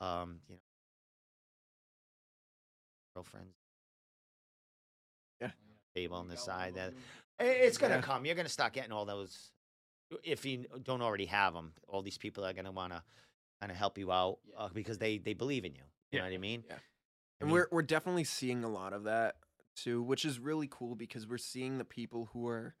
Um, 0.00 0.40
you 0.48 0.54
know, 0.56 0.60
girlfriends. 3.14 3.56
Yeah. 5.40 5.50
Table 5.94 6.16
on 6.16 6.28
the 6.28 6.36
side. 6.36 6.74
That 6.74 6.94
it's 7.38 7.78
gonna 7.78 7.96
Yeah. 7.96 8.02
come. 8.02 8.24
You're 8.24 8.34
gonna 8.34 8.48
start 8.48 8.72
getting 8.72 8.92
all 8.92 9.04
those. 9.04 9.52
If 10.24 10.44
you 10.44 10.66
don't 10.82 11.00
already 11.02 11.26
have 11.26 11.54
them, 11.54 11.74
all 11.88 12.02
these 12.02 12.18
people 12.18 12.44
are 12.44 12.52
gonna 12.52 12.72
want 12.72 12.92
to 12.92 13.02
kind 13.62 13.70
of 13.70 13.78
help 13.78 13.96
you 13.96 14.10
out 14.10 14.38
uh, 14.58 14.68
because 14.74 14.98
they 14.98 15.18
they 15.18 15.34
believe 15.34 15.64
in 15.64 15.72
you. 15.72 15.82
You 16.10 16.18
know 16.18 16.24
what 16.24 16.34
I 16.34 16.38
mean? 16.38 16.64
Yeah. 16.68 16.74
I 16.74 16.78
and 17.40 17.46
mean, 17.46 17.54
we're 17.54 17.68
we're 17.70 17.82
definitely 17.82 18.24
seeing 18.24 18.64
a 18.64 18.68
lot 18.68 18.92
of 18.92 19.04
that 19.04 19.36
too, 19.76 20.02
which 20.02 20.24
is 20.24 20.40
really 20.40 20.68
cool 20.68 20.96
because 20.96 21.28
we're 21.28 21.38
seeing 21.38 21.78
the 21.78 21.84
people 21.84 22.28
who 22.32 22.48
are 22.48 22.74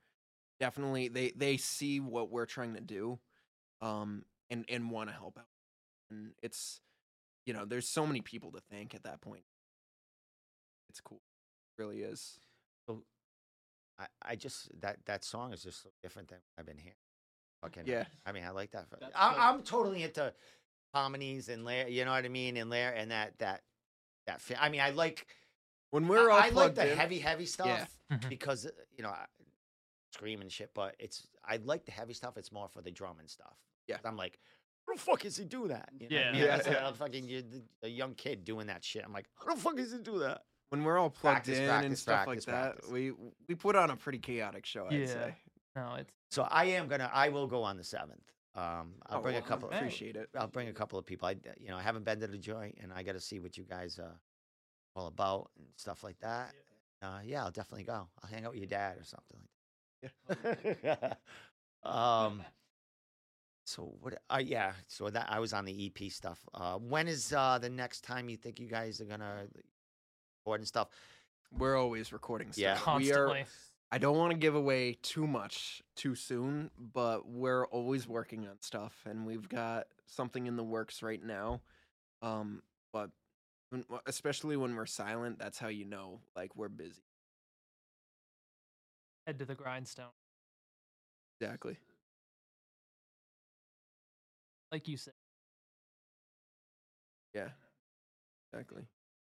definitely 0.58 1.06
they 1.06 1.30
they 1.36 1.56
see 1.56 2.00
what 2.00 2.32
we're 2.32 2.46
trying 2.46 2.74
to 2.74 2.80
do, 2.80 3.20
um, 3.80 4.24
and 4.50 4.64
and 4.68 4.90
want 4.90 5.08
to 5.08 5.14
help 5.14 5.38
out, 5.38 5.46
and 6.10 6.32
it's 6.42 6.80
you 7.46 7.54
know 7.54 7.64
there's 7.64 7.88
so 7.88 8.04
many 8.04 8.20
people 8.20 8.50
to 8.50 8.60
thank 8.68 8.92
at 8.92 9.04
that 9.04 9.20
point. 9.20 9.44
It's 10.90 11.00
cool, 11.00 11.22
it 11.78 11.82
really 11.82 12.02
is. 12.02 12.40
So, 12.88 13.04
I, 14.00 14.06
I 14.20 14.34
just 14.34 14.68
that 14.80 14.98
that 15.06 15.24
song 15.24 15.52
is 15.52 15.62
just 15.62 15.84
so 15.84 15.90
different 16.02 16.28
than 16.28 16.38
I've 16.58 16.66
been 16.66 16.76
hearing. 16.76 16.96
Fucking 17.62 17.84
Yeah. 17.86 18.04
I 18.26 18.32
mean, 18.32 18.42
I 18.42 18.50
like 18.50 18.72
that. 18.72 18.86
That's 18.90 19.12
I, 19.14 19.48
I'm 19.48 19.62
totally 19.62 20.02
into 20.02 20.32
harmonies 20.94 21.48
and 21.48 21.64
layer. 21.64 21.88
You 21.88 22.04
know 22.04 22.12
what 22.12 22.24
I 22.24 22.28
mean? 22.28 22.56
And 22.56 22.70
layer 22.70 22.88
and 22.90 23.10
that 23.10 23.38
that 23.38 23.62
that. 24.26 24.40
Fi- 24.40 24.56
I 24.60 24.68
mean, 24.68 24.80
I 24.80 24.90
like 24.90 25.26
When 25.90 26.08
we're 26.08 26.30
all 26.30 26.38
I, 26.40 26.46
I 26.46 26.50
like 26.50 26.74
the 26.74 26.90
in, 26.92 26.96
heavy 26.98 27.18
heavy 27.18 27.46
stuff 27.46 27.98
Mhm. 28.10 28.28
because 28.28 28.66
uh, 28.66 28.70
you 28.96 29.02
know 29.02 29.10
I, 29.10 29.26
screaming 30.12 30.48
shit. 30.48 30.70
But 30.74 30.94
it's 30.98 31.26
I 31.44 31.56
like 31.64 31.84
the 31.84 31.92
heavy 31.92 32.14
stuff. 32.14 32.36
It's 32.36 32.52
more 32.52 32.68
for 32.68 32.82
the 32.82 32.90
drum 32.90 33.16
and 33.18 33.28
stuff. 33.30 33.56
Yeah, 33.88 33.98
I'm 34.04 34.16
like. 34.16 34.38
How 34.84 34.94
the 34.94 35.00
fuck 35.00 35.24
is 35.24 35.36
he 35.36 35.44
do 35.44 35.68
that? 35.68 35.90
You 35.96 36.08
know 36.08 36.16
what 36.16 36.22
I 36.22 36.26
Yeah. 36.26 36.32
mean? 36.32 36.40
Yeah, 36.42 36.46
That's 36.56 36.66
yeah. 36.66 36.88
a 36.88 36.92
fucking 37.02 37.28
you're 37.28 37.42
a 37.84 37.88
young 37.88 38.14
kid 38.16 38.44
doing 38.44 38.66
that 38.66 38.82
shit. 38.82 39.04
I'm 39.04 39.12
like, 39.12 39.26
how 39.38 39.54
the 39.54 39.60
fuck 39.60 39.78
is 39.78 39.92
he 39.92 39.98
do 39.98 40.18
that? 40.18 40.42
when 40.70 40.82
we're 40.82 40.98
all 40.98 41.08
plugged 41.10 41.44
Practice, 41.44 41.58
in 41.58 41.68
and 41.68 41.96
stuff 41.96 42.24
practice, 42.24 42.48
like 42.48 42.56
that, 42.80 42.90
we 42.90 43.12
we 43.48 43.54
put 43.54 43.76
on 43.76 43.90
a 43.90 43.96
pretty 43.96 44.18
chaotic 44.18 44.66
show. 44.66 44.86
I'd 44.86 44.92
Yeah. 44.94 45.06
say. 45.06 45.36
No, 45.76 45.94
it's 46.00 46.12
So 46.32 46.42
I 46.50 46.64
am 46.64 46.88
gonna. 46.88 47.08
I 47.14 47.28
will 47.28 47.46
go 47.46 47.62
on 47.62 47.76
the 47.76 47.84
seventh. 47.84 48.24
Um, 48.54 48.94
I'll 49.06 49.18
Oh, 49.18 49.22
bring 49.22 49.36
a 49.36 49.40
well, 49.40 49.48
couple. 49.48 49.70
I 49.72 49.76
appreciate 49.78 50.16
it. 50.16 50.28
I'll 50.36 50.46
bring 50.46 50.68
a 50.68 50.72
couple 50.72 50.98
of 50.98 51.06
people. 51.06 51.26
I, 51.28 51.36
you 51.58 51.68
know, 51.68 51.76
I 51.76 51.82
haven't 51.82 52.04
been 52.04 52.20
to 52.20 52.26
the 52.26 52.36
joint, 52.38 52.76
and 52.82 52.92
I 52.92 53.02
got 53.02 53.12
to 53.12 53.20
see 53.20 53.40
what 53.40 53.56
you 53.56 53.64
guys 53.64 53.98
are 53.98 54.20
all 54.94 55.06
about 55.06 55.50
and 55.56 55.66
stuff 55.76 56.04
like 56.04 56.18
that. 56.20 56.52
Uh, 57.00 57.20
yeah, 57.24 57.44
I'll 57.44 57.50
definitely 57.50 57.84
go. 57.84 58.06
I'll 58.22 58.30
hang 58.30 58.44
out 58.44 58.50
with 58.52 58.60
your 58.60 58.68
dad 58.68 58.98
or 58.98 59.04
something 59.04 59.40
like 60.28 60.82
that. 60.82 61.18
um. 61.82 62.42
So 63.64 63.94
what? 64.00 64.14
Uh, 64.28 64.40
yeah. 64.44 64.72
So 64.88 65.08
that 65.08 65.28
I 65.30 65.38
was 65.38 65.52
on 65.52 65.64
the 65.64 65.86
EP 65.86 66.10
stuff. 66.10 66.40
Uh, 66.52 66.78
when 66.78 67.06
is 67.06 67.32
uh 67.32 67.58
the 67.60 67.70
next 67.70 68.00
time 68.02 68.28
you 68.28 68.36
think 68.36 68.58
you 68.58 68.66
guys 68.66 69.00
are 69.00 69.04
gonna 69.04 69.46
record 70.44 70.60
and 70.60 70.66
stuff? 70.66 70.88
We're 71.56 71.76
always 71.76 72.12
recording 72.12 72.50
stuff. 72.50 72.60
Yeah. 72.60 72.96
We 72.98 73.12
are, 73.12 73.26
constantly. 73.26 73.44
I 73.94 73.98
don't 73.98 74.16
want 74.16 74.30
to 74.32 74.38
give 74.38 74.54
away 74.54 74.94
too 75.02 75.26
much 75.26 75.82
too 75.96 76.14
soon, 76.14 76.70
but 76.78 77.28
we're 77.28 77.66
always 77.66 78.08
working 78.08 78.48
on 78.48 78.54
stuff, 78.60 78.94
and 79.04 79.26
we've 79.26 79.46
got 79.48 79.86
something 80.06 80.46
in 80.46 80.56
the 80.56 80.64
works 80.64 81.02
right 81.02 81.22
now. 81.22 81.60
Um, 82.22 82.62
but 82.90 83.10
when, 83.68 83.84
especially 84.06 84.56
when 84.56 84.74
we're 84.74 84.86
silent, 84.86 85.38
that's 85.38 85.58
how 85.58 85.68
you 85.68 85.84
know 85.84 86.20
like 86.34 86.56
we're 86.56 86.70
busy. 86.70 87.02
Head 89.26 89.38
to 89.40 89.44
the 89.44 89.54
grindstone, 89.54 90.06
Exactly. 91.40 91.76
like 94.72 94.88
you 94.88 94.96
said. 94.96 95.12
Yeah. 97.34 97.48
Exactly. 98.52 98.84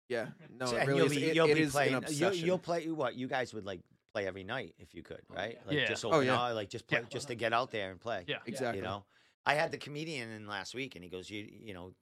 Yeah. 0.07 0.27
No, 0.59 0.65
it 0.67 0.73
and 0.73 0.87
really 0.87 0.97
you'll 0.99 1.05
is. 1.07 1.15
be, 1.15 1.23
it- 1.25 1.35
you'll 1.35 1.49
it 1.49 1.55
be 1.55 1.61
is 1.61 1.67
an 1.69 1.71
playing. 1.71 1.91
You, 1.91 1.97
obsession. 1.97 2.45
you'll 2.45 2.59
play 2.59 2.87
what 2.89 3.15
you 3.15 3.27
guys 3.27 3.53
would 3.53 3.65
like 3.65 3.81
play 4.13 4.27
every 4.27 4.43
night 4.43 4.75
if 4.77 4.93
you 4.93 5.03
could, 5.03 5.21
right? 5.29 5.57
Like 5.65 5.77
Yeah. 5.77 5.87
just 5.87 6.05
Oh, 6.05 6.09
open 6.09 6.27
yeah. 6.27 6.35
up, 6.35 6.55
like 6.55 6.69
just 6.69 6.87
play, 6.87 6.99
Yeah. 7.01 7.05
just 7.09 7.27
to 7.29 7.35
get 7.35 7.53
out 7.53 7.71
there 7.71 7.91
and 7.91 7.99
play. 7.99 8.25
Yeah. 8.27 8.39
exactly. 8.45 8.79
You 8.79 8.83
know, 8.83 9.05
I 9.45 9.55
had 9.55 9.71
the 9.71 9.77
comedian 9.77 10.29
in 10.29 10.47
last 10.47 10.73
week, 10.75 10.95
and 10.95 11.03
he 11.03 11.09
goes, 11.09 11.29
"You, 11.29 11.47
you 11.49 11.73
know, 11.73 11.93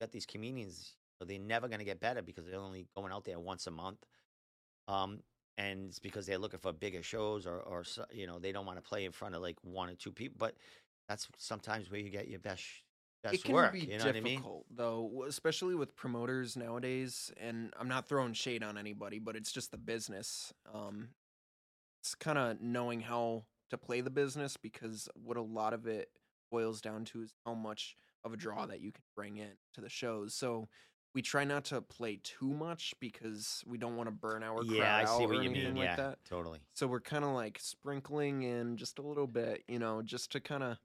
got 0.00 0.12
these 0.12 0.26
comedians. 0.26 0.96
They're 1.20 1.38
never 1.38 1.68
going 1.68 1.78
to 1.78 1.84
get 1.86 2.00
better 2.00 2.20
because 2.22 2.44
they're 2.44 2.60
only 2.60 2.86
going 2.94 3.10
out 3.12 3.24
there 3.24 3.38
once 3.40 3.66
a 3.66 3.70
month, 3.70 4.04
um, 4.88 5.20
and 5.56 5.88
it's 5.88 5.98
because 5.98 6.26
they're 6.26 6.38
looking 6.38 6.60
for 6.60 6.72
bigger 6.72 7.02
shows 7.02 7.46
or, 7.46 7.60
or 7.60 7.84
you 8.12 8.26
know, 8.26 8.38
they 8.38 8.52
don't 8.52 8.66
want 8.66 8.76
to 8.76 8.82
play 8.82 9.04
in 9.04 9.12
front 9.12 9.34
of 9.34 9.40
like 9.40 9.56
one 9.62 9.88
or 9.88 9.94
two 9.94 10.12
people. 10.12 10.36
But 10.38 10.56
that's 11.08 11.28
sometimes 11.38 11.90
where 11.90 12.00
you 12.00 12.10
get 12.10 12.28
your 12.28 12.40
best 12.40 12.62
best 13.24 13.34
it 13.34 13.44
can 13.44 13.54
work. 13.54 13.72
be 13.72 13.80
you 13.80 13.98
know 13.98 14.06
what 14.06 14.16
I 14.16 14.20
mean? 14.20 14.38
difficult 14.38 14.66
though 14.70 15.24
especially 15.26 15.74
with 15.74 15.96
promoters 15.96 16.56
nowadays 16.56 17.32
and 17.36 17.72
i'm 17.78 17.88
not 17.88 18.08
throwing 18.08 18.32
shade 18.34 18.62
on 18.62 18.78
anybody 18.78 19.18
but 19.18 19.36
it's 19.36 19.52
just 19.52 19.70
the 19.72 19.78
business 19.78 20.52
um 20.72 21.08
it's 22.00 22.14
kind 22.14 22.38
of 22.38 22.60
knowing 22.60 23.00
how 23.00 23.44
to 23.70 23.78
play 23.78 24.00
the 24.00 24.10
business 24.10 24.56
because 24.56 25.08
what 25.14 25.36
a 25.36 25.42
lot 25.42 25.72
of 25.72 25.86
it 25.86 26.10
boils 26.50 26.80
down 26.80 27.04
to 27.06 27.22
is 27.22 27.34
how 27.44 27.54
much 27.54 27.96
of 28.24 28.32
a 28.32 28.36
draw 28.36 28.66
that 28.66 28.80
you 28.80 28.92
can 28.92 29.02
bring 29.16 29.36
in 29.38 29.52
to 29.72 29.80
the 29.80 29.88
shows 29.88 30.34
so 30.34 30.68
we 31.14 31.22
try 31.22 31.44
not 31.44 31.64
to 31.64 31.80
play 31.80 32.18
too 32.22 32.52
much 32.52 32.94
because 33.00 33.62
we 33.66 33.78
don't 33.78 33.96
want 33.96 34.08
to 34.08 34.14
burn 34.14 34.42
our 34.42 34.64
crowd 34.64 34.78
Yeah, 34.78 34.96
I 34.96 35.04
see 35.04 35.26
what 35.26 35.36
or 35.36 35.42
you 35.42 35.50
mean. 35.50 35.54
anything 35.56 35.76
Yeah, 35.76 35.96
like 35.96 35.96
that 35.96 36.18
totally. 36.24 36.60
so 36.74 36.86
we're 36.86 37.00
kind 37.00 37.24
of 37.24 37.30
like 37.30 37.58
sprinkling 37.60 38.42
in 38.42 38.76
just 38.76 38.98
a 38.98 39.02
little 39.02 39.26
bit, 39.26 39.64
you 39.68 39.78
know, 39.78 40.02
just 40.02 40.32
to 40.32 40.40
kind 40.40 40.62
of 40.62 40.78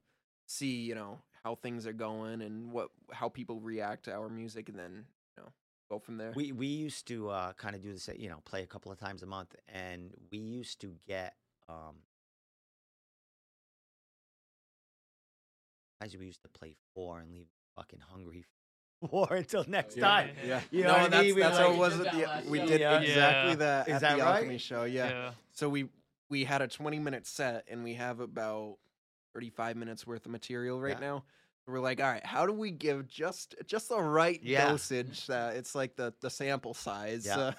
see, 0.46 0.82
you 0.82 0.94
know, 0.94 1.18
how 1.44 1.54
things 1.54 1.86
are 1.86 1.92
going 1.92 2.42
and 2.42 2.70
what 2.72 2.90
how 3.12 3.28
people 3.28 3.60
react 3.60 4.04
to 4.04 4.12
our 4.12 4.28
music, 4.28 4.68
and 4.68 4.78
then 4.78 5.04
you 5.36 5.42
know 5.42 5.48
go 5.90 5.98
from 5.98 6.16
there. 6.18 6.32
We 6.34 6.52
we 6.52 6.66
used 6.66 7.06
to 7.08 7.28
uh, 7.30 7.52
kind 7.54 7.74
of 7.74 7.82
do 7.82 7.92
this, 7.92 8.08
you 8.16 8.28
know, 8.28 8.40
play 8.44 8.62
a 8.62 8.66
couple 8.66 8.92
of 8.92 8.98
times 8.98 9.22
a 9.22 9.26
month, 9.26 9.54
and 9.68 10.12
we 10.30 10.38
used 10.38 10.80
to 10.82 10.94
get 11.06 11.34
um, 11.68 11.96
guys 16.00 16.16
we 16.16 16.26
used 16.26 16.42
to 16.42 16.48
play 16.48 16.74
four 16.94 17.20
and 17.20 17.32
leave 17.32 17.46
fucking 17.76 18.00
hungry 18.10 18.44
war 19.10 19.28
until 19.34 19.64
next 19.66 19.96
Yeah. 19.96 20.02
time. 20.02 20.30
Yeah. 20.44 20.60
You 20.70 20.82
know 20.84 20.88
no, 20.88 20.92
what 20.94 21.02
I 21.02 21.08
that's, 21.08 21.26
mean? 21.28 21.38
That's 21.40 21.56
like- 21.58 21.66
how 21.66 21.72
it 21.72 21.78
was 21.78 21.96
did 21.98 22.06
at 22.06 22.44
the 22.44 22.50
we 22.50 22.58
show. 22.58 22.66
did 22.66 22.80
Yeah. 22.80 23.00
exactly 23.00 23.50
Yeah. 23.50 23.54
that 23.56 23.88
Is 23.88 23.94
at 23.94 24.00
that 24.02 24.16
the 24.18 24.22
right? 24.22 24.34
alchemy 24.36 24.58
show. 24.58 24.84
Yeah. 24.84 25.32
So 25.52 25.68
we 25.68 25.88
we 26.28 26.44
had 26.44 26.62
a 26.62 26.68
20 26.68 26.98
minute 27.00 27.26
set 27.26 27.64
and 27.68 27.82
we 27.82 27.94
have 27.94 28.20
about 28.20 28.76
35 29.34 29.76
minutes 29.76 30.06
worth 30.06 30.26
of 30.26 30.32
material 30.32 30.80
right 30.80 30.96
Yeah. 31.00 31.06
now. 31.06 31.24
We're 31.66 31.78
like, 31.80 32.00
all 32.00 32.10
right, 32.10 32.24
how 32.26 32.46
do 32.46 32.52
we 32.52 32.72
give 32.72 33.06
just 33.06 33.54
just 33.66 33.90
the 33.90 34.00
right 34.00 34.40
Yeah. 34.42 34.68
dosage 34.68 35.26
that 35.28 35.56
it's 35.56 35.74
like 35.74 35.94
the 35.94 36.12
the 36.20 36.30
sample 36.30 36.74
size? 36.74 37.24
Yeah. 37.26 37.52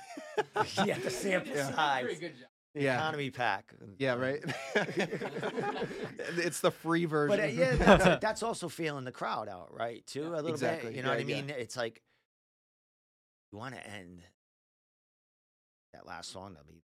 uh, 0.56 0.64
yeah, 0.86 0.98
the 1.00 1.10
sample 1.10 1.56
Yeah. 1.56 1.72
size. 1.74 2.04
Pretty 2.04 2.20
good 2.20 2.38
job. 2.38 2.50
The 2.74 2.82
Yeah. 2.84 2.96
economy 2.96 3.30
pack. 3.32 3.74
yeah, 4.00 4.16
right. 4.16 4.42
it's 6.38 6.60
the 6.62 6.72
free 6.72 7.06
version. 7.06 7.38
But 7.38 7.44
uh, 7.44 7.48
yeah, 7.48 7.76
that's, 7.76 8.22
that's 8.22 8.44
also 8.44 8.68
feeling 8.70 9.06
the 9.06 9.12
crowd 9.12 9.48
out, 9.50 9.74
right? 9.74 10.06
Too 10.08 10.28
a 10.28 10.36
little 10.36 10.52
exactly. 10.52 10.90
bit. 10.92 10.98
You 10.98 11.04
know 11.04 11.10
Yeah, 11.10 11.16
what 11.16 11.24
I 11.26 11.28
yeah. 11.28 11.42
mean? 11.42 11.50
It's 11.50 11.78
like 11.78 12.02
you 13.52 13.58
want 13.60 13.76
to 13.76 13.88
end 13.88 14.22
that 15.94 16.06
last 16.06 16.32
song. 16.32 16.54
That'll 16.54 16.68
be 16.68 16.82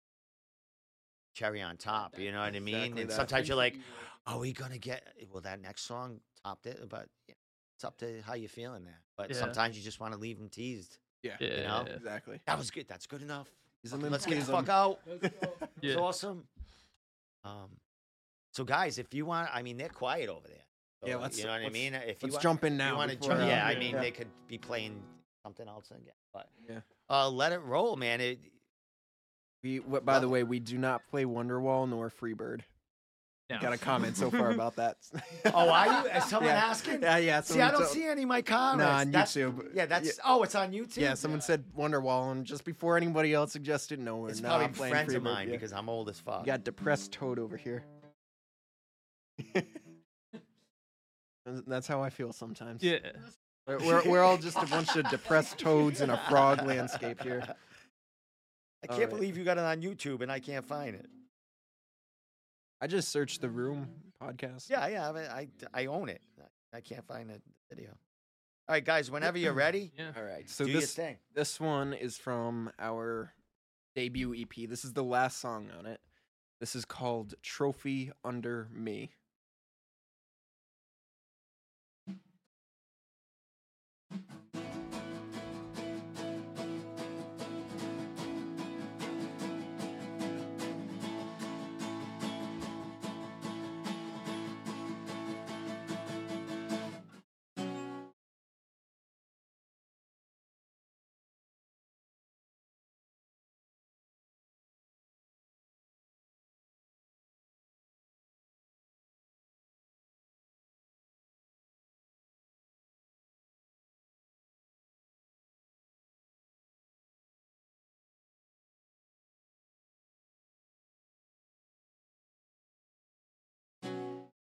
cherry 1.34 1.60
on 1.62 1.76
top. 1.76 2.18
You 2.18 2.32
know 2.32 2.40
what 2.40 2.54
I 2.54 2.60
mean? 2.60 2.74
Exactly 2.76 3.00
and 3.02 3.10
that. 3.10 3.14
sometimes 3.14 3.48
you're 3.48 3.56
like, 3.56 3.76
are 4.26 4.38
we 4.38 4.52
gonna 4.52 4.78
get? 4.78 5.02
Well, 5.32 5.42
that 5.42 5.60
next 5.60 5.82
song 5.82 6.20
topped 6.44 6.66
it, 6.66 6.88
but 6.88 7.08
yeah, 7.28 7.34
it's 7.76 7.84
up 7.84 7.98
to 7.98 8.22
how 8.22 8.34
you're 8.34 8.48
feeling 8.48 8.84
there. 8.84 9.00
But 9.16 9.30
Yeah. 9.30 9.36
sometimes 9.36 9.76
you 9.76 9.82
just 9.82 10.00
want 10.00 10.14
to 10.14 10.18
leave 10.20 10.38
them 10.38 10.48
teased. 10.48 10.98
yeah, 11.22 11.36
Yeah. 11.40 11.62
know? 11.66 11.86
exactly. 11.94 12.40
That 12.46 12.58
was 12.58 12.70
good. 12.70 12.86
That's 12.88 13.06
good 13.06 13.22
enough. 13.22 13.48
He's 13.82 13.90
Fucking 13.92 14.06
an 14.06 14.12
Let's 14.12 14.26
get 14.26 14.38
the 14.40 14.52
fuck 14.52 14.68
out. 14.68 15.00
Let's. 15.06 15.24
It's 15.82 15.94
Yeah. 15.94 15.94
awesome. 15.96 16.46
Um, 17.44 17.70
so 18.52 18.64
guys, 18.64 18.98
if 18.98 19.12
you 19.14 19.26
want, 19.26 19.48
I 19.54 19.62
mean, 19.62 19.76
they're 19.76 19.88
quiet 19.88 20.28
over 20.28 20.46
there. 20.48 20.64
Yeah, 21.04 21.14
So, 21.14 21.20
let's- 21.20 21.38
you 21.38 21.44
know 21.44 21.50
what 21.50 21.60
I 21.60 21.64
let's- 21.64 21.72
mean. 21.74 21.94
If 21.94 22.22
you 22.22 22.26
Let's 22.28 22.32
want, 22.34 22.42
jump 22.42 22.64
in 22.64 22.72
you 22.74 22.78
now. 22.78 22.96
want 22.96 23.10
to 23.10 23.16
jump, 23.16 23.40
uh, 23.40 23.46
yeah, 23.46 23.66
I 23.66 23.78
mean, 23.78 23.94
yeah. 23.94 24.00
they 24.00 24.10
could 24.10 24.28
be 24.46 24.56
playing 24.58 25.02
something 25.42 25.68
else 25.68 25.90
again, 25.90 26.14
but 26.32 26.48
Yeah. 26.68 26.80
uh, 27.10 27.28
let 27.28 27.52
it 27.52 27.58
roll, 27.58 27.96
man. 27.96 28.20
It, 28.22 28.38
We, 29.62 29.78
wh- 29.78 30.04
by 30.04 30.18
the 30.18 30.28
way, 30.28 30.42
we 30.42 30.60
do 30.60 30.76
not 30.78 31.06
play 31.08 31.24
Wonderwall 31.24 31.88
nor 31.88 32.10
Freebird. 32.10 32.62
No. 33.50 33.58
Got 33.60 33.74
a 33.74 33.78
comment 33.78 34.16
so 34.16 34.30
far 34.30 34.52
about 34.52 34.76
that. 34.76 34.96
oh, 35.52 35.68
are 35.68 35.86
you? 35.86 36.08
Is 36.12 36.24
someone 36.24 36.50
Yeah. 36.50 36.64
asking? 36.64 37.02
Yeah, 37.02 37.18
yeah. 37.18 37.42
See, 37.42 37.60
I 37.60 37.70
don't 37.70 37.80
told- 37.80 37.92
see 37.92 38.04
any 38.06 38.22
of 38.22 38.28
my 38.28 38.40
comments. 38.40 38.82
No, 38.82 38.90
on 38.90 39.10
That's- 39.10 39.34
YouTube. 39.36 39.74
Yeah, 39.74 39.84
that's. 39.84 40.18
Oh, 40.24 40.42
it's 40.42 40.54
on 40.54 40.72
YouTube. 40.72 40.96
Yeah, 40.96 41.12
someone 41.12 41.42
said 41.42 41.64
Wonderwall, 41.76 42.32
and 42.32 42.46
just 42.46 42.64
before 42.64 42.96
anybody 42.96 43.34
else 43.34 43.52
suggested, 43.52 43.98
no, 44.00 44.16
we're 44.16 44.30
it's 44.30 44.40
not 44.40 44.58
probably 44.60 44.74
playing 44.74 44.94
friends 44.94 45.12
of 45.12 45.22
mine 45.22 45.48
yeah. 45.48 45.54
because 45.56 45.74
I'm 45.74 45.90
old 45.90 46.08
as 46.08 46.18
fuck. 46.18 46.40
You 46.40 46.46
got 46.46 46.64
depressed 46.64 47.12
Toad 47.12 47.38
over 47.38 47.58
here. 47.58 47.84
That's 51.66 51.86
how 51.86 52.02
I 52.02 52.08
feel 52.08 52.32
sometimes. 52.32 52.82
Yeah. 52.82 52.98
We're, 53.66 53.78
we're, 53.78 54.10
we're 54.10 54.22
all 54.22 54.36
just 54.36 54.56
a 54.56 54.66
bunch 54.66 54.96
of 54.96 55.08
depressed 55.10 55.58
toads 55.58 56.00
in 56.00 56.10
a 56.10 56.16
frog 56.28 56.66
landscape 56.66 57.22
here. 57.22 57.42
I 58.82 58.86
can't 58.86 59.00
right. 59.00 59.10
believe 59.10 59.38
you 59.38 59.44
got 59.44 59.56
it 59.56 59.64
on 59.64 59.80
YouTube 59.80 60.20
and 60.20 60.30
I 60.30 60.40
can't 60.40 60.64
find 60.64 60.94
it. 60.94 61.06
I 62.84 62.86
just 62.86 63.08
searched 63.08 63.40
the 63.40 63.48
room 63.48 63.88
podcast. 64.22 64.68
Yeah, 64.68 64.86
yeah, 64.88 65.10
I, 65.10 65.20
I, 65.20 65.48
I 65.72 65.86
own 65.86 66.10
it. 66.10 66.20
I 66.70 66.82
can't 66.82 67.02
find 67.06 67.30
the 67.30 67.40
video. 67.70 67.88
All 68.68 68.74
right, 68.74 68.84
guys, 68.84 69.10
whenever 69.10 69.38
you're 69.38 69.54
ready, 69.66 69.90
Yeah. 69.98 70.10
All 70.14 70.22
right. 70.22 70.50
So 70.50 70.66
do 70.66 70.72
your 70.72 70.82
this 70.82 70.92
thing. 70.92 71.16
this 71.34 71.58
one 71.58 71.94
is 71.94 72.18
from 72.18 72.70
our 72.78 73.32
debut 73.96 74.34
EP. 74.38 74.68
This 74.68 74.84
is 74.84 74.92
the 74.92 75.02
last 75.02 75.40
song 75.40 75.70
on 75.78 75.86
it. 75.86 75.98
This 76.60 76.76
is 76.76 76.84
called 76.84 77.32
Trophy 77.42 78.10
Under 78.22 78.68
Me. 78.70 79.12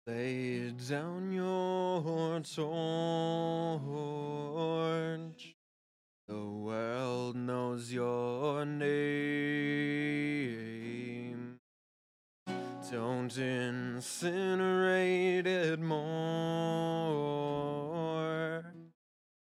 Lay 0.06 0.70
down 0.86 1.32
your 1.32 2.40
torch. 2.40 2.52
The 6.28 6.44
world 6.44 7.36
knows 7.36 7.90
your 7.90 8.66
name. 8.66 8.84
Don't 12.92 13.32
incinerate 13.32 15.46
it 15.46 15.80
more. 15.80 16.04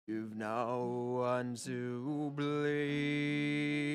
You've 0.07 0.33
no 0.33 1.17
one 1.19 1.57
to 1.65 2.31
blame. 2.33 3.86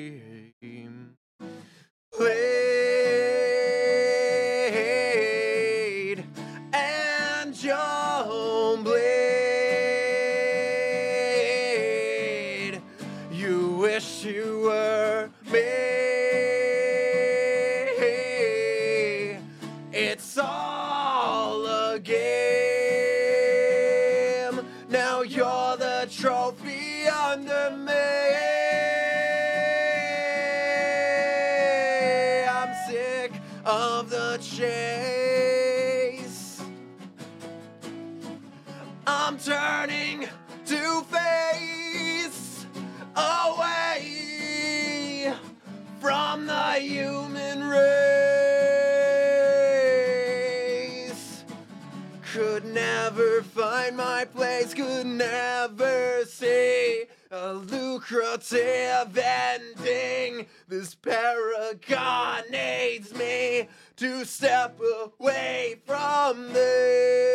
My 54.23 54.29
place, 54.31 54.73
could 54.73 55.05
never 55.05 56.23
see 56.25 57.03
a 57.31 57.53
lucrative 57.53 59.17
ending. 59.17 60.45
This 60.67 60.95
paragon 60.95 62.43
needs 62.49 63.13
me 63.13 63.67
to 63.97 64.23
step 64.25 64.79
away 65.19 65.75
from 65.85 66.53
this. 66.53 67.33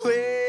Blade 0.00 0.43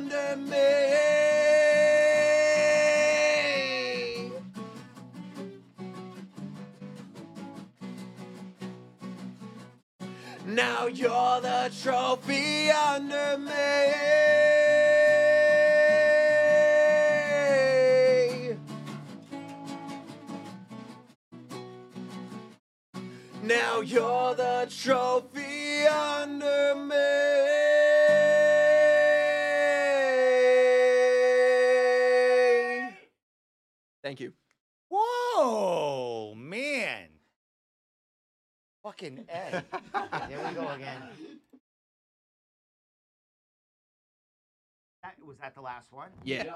under 0.00 0.36
me. 0.36 0.56
Now 10.46 10.86
you're 10.86 11.40
the 11.40 11.70
trophy 11.82 12.70
under 12.70 13.38
me. 13.38 13.50
Now 23.42 23.80
you're 23.80 24.34
the 24.34 24.66
trophy 24.70 25.49
Fucking 39.00 39.24
A. 39.30 39.62
there 40.28 40.38
we 40.46 40.54
go 40.54 40.68
again. 40.68 41.00
That, 45.02 45.14
was 45.26 45.38
that 45.38 45.54
the 45.54 45.62
last 45.62 45.90
one? 45.90 46.10
Yeah. 46.22 46.52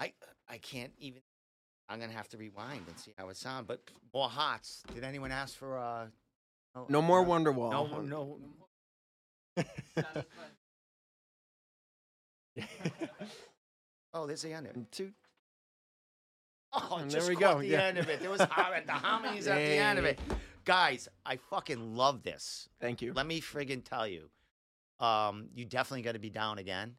I 0.00 0.12
I 0.48 0.58
can't 0.58 0.92
even. 0.98 1.20
I'm 1.88 2.00
gonna 2.00 2.12
have 2.12 2.28
to 2.30 2.36
rewind 2.36 2.82
and 2.88 2.98
see 2.98 3.12
how 3.16 3.28
it 3.28 3.36
sounds. 3.36 3.66
But 3.68 3.80
more 4.12 4.28
hots. 4.28 4.82
Did 4.92 5.04
anyone 5.04 5.30
ask 5.30 5.56
for 5.56 5.78
uh? 5.78 6.06
No 6.88 7.00
more 7.00 7.20
uh, 7.20 7.24
Wonderwall. 7.24 8.08
No, 8.08 8.38
no. 9.56 9.64
Oh, 14.14 14.26
there's 14.26 14.42
the 14.42 14.52
end. 14.52 14.86
Two. 14.90 15.12
Oh, 16.72 16.98
And 17.00 17.10
just 17.10 17.26
there 17.26 17.34
we 17.34 17.40
go, 17.40 17.58
the 17.60 17.66
yeah. 17.66 17.82
end 17.82 17.98
of 17.98 18.08
it. 18.08 18.20
There 18.20 18.30
was 18.30 18.40
har- 18.42 18.80
the 18.84 18.92
harmonies 19.06 19.46
at 19.46 19.56
the 19.56 19.62
end 19.76 19.98
of 19.98 20.04
it. 20.04 20.18
Guys, 20.64 21.08
I 21.24 21.36
fucking 21.36 21.96
love 21.96 22.22
this. 22.22 22.68
Thank 22.80 23.00
you. 23.00 23.12
Let 23.14 23.26
me 23.26 23.40
friggin' 23.40 23.84
tell 23.84 24.06
you. 24.06 24.28
Um, 25.00 25.48
you 25.54 25.64
definitely 25.64 26.02
got 26.02 26.12
to 26.12 26.18
be 26.18 26.30
down 26.30 26.58
again. 26.58 26.96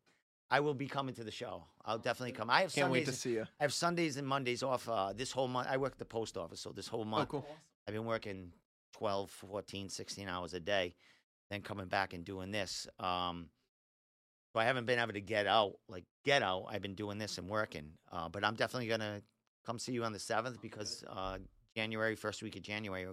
I 0.49 0.61
will 0.61 0.73
be 0.73 0.87
coming 0.87 1.13
to 1.15 1.23
the 1.23 1.29
show. 1.31 1.65
I'll 1.85 1.99
definitely 1.99 2.31
come. 2.31 2.49
I 2.49 2.61
have 2.61 2.73
Can't 2.73 2.91
wait 2.91 3.05
Sundays. 3.05 3.15
to 3.15 3.21
see 3.21 3.33
you. 3.33 3.45
I 3.59 3.63
have 3.63 3.73
Sundays 3.73 4.17
and 4.17 4.27
Mondays 4.27 4.63
off. 4.63 4.89
Uh, 4.89 5.13
this 5.13 5.31
whole 5.31 5.47
month, 5.47 5.67
I 5.69 5.77
work 5.77 5.91
at 5.91 5.99
the 5.99 6.05
post 6.05 6.37
office, 6.37 6.59
so 6.61 6.71
this 6.71 6.87
whole 6.87 7.01
Oh, 7.01 7.05
month, 7.05 7.29
cool. 7.29 7.45
I've 7.87 7.93
been 7.93 8.05
working 8.05 8.51
12, 8.93 9.29
14, 9.29 9.89
16 9.89 10.27
hours 10.27 10.55
a 10.55 10.59
day, 10.59 10.95
then 11.51 11.61
coming 11.61 11.85
back 11.87 12.13
and 12.13 12.25
doing 12.25 12.49
this. 12.51 12.87
Um, 12.99 13.49
so 14.51 14.59
I 14.59 14.63
haven't 14.65 14.85
been 14.85 14.97
able 14.97 15.13
to 15.13 15.21
get 15.21 15.45
out, 15.45 15.73
like 15.87 16.05
get 16.25 16.41
out. 16.41 16.65
I've 16.69 16.81
been 16.81 16.95
doing 16.95 17.19
this 17.19 17.37
and 17.37 17.47
working, 17.47 17.91
uh, 18.11 18.29
but 18.29 18.43
I'm 18.43 18.55
definitely 18.55 18.87
gonna 18.87 19.21
come 19.65 19.79
see 19.79 19.91
you 19.91 20.03
on 20.03 20.13
the 20.13 20.19
seventh 20.19 20.61
because 20.61 21.03
uh, 21.09 21.37
January, 21.75 22.15
first 22.15 22.41
week 22.41 22.55
of 22.55 22.61
January, 22.61 23.05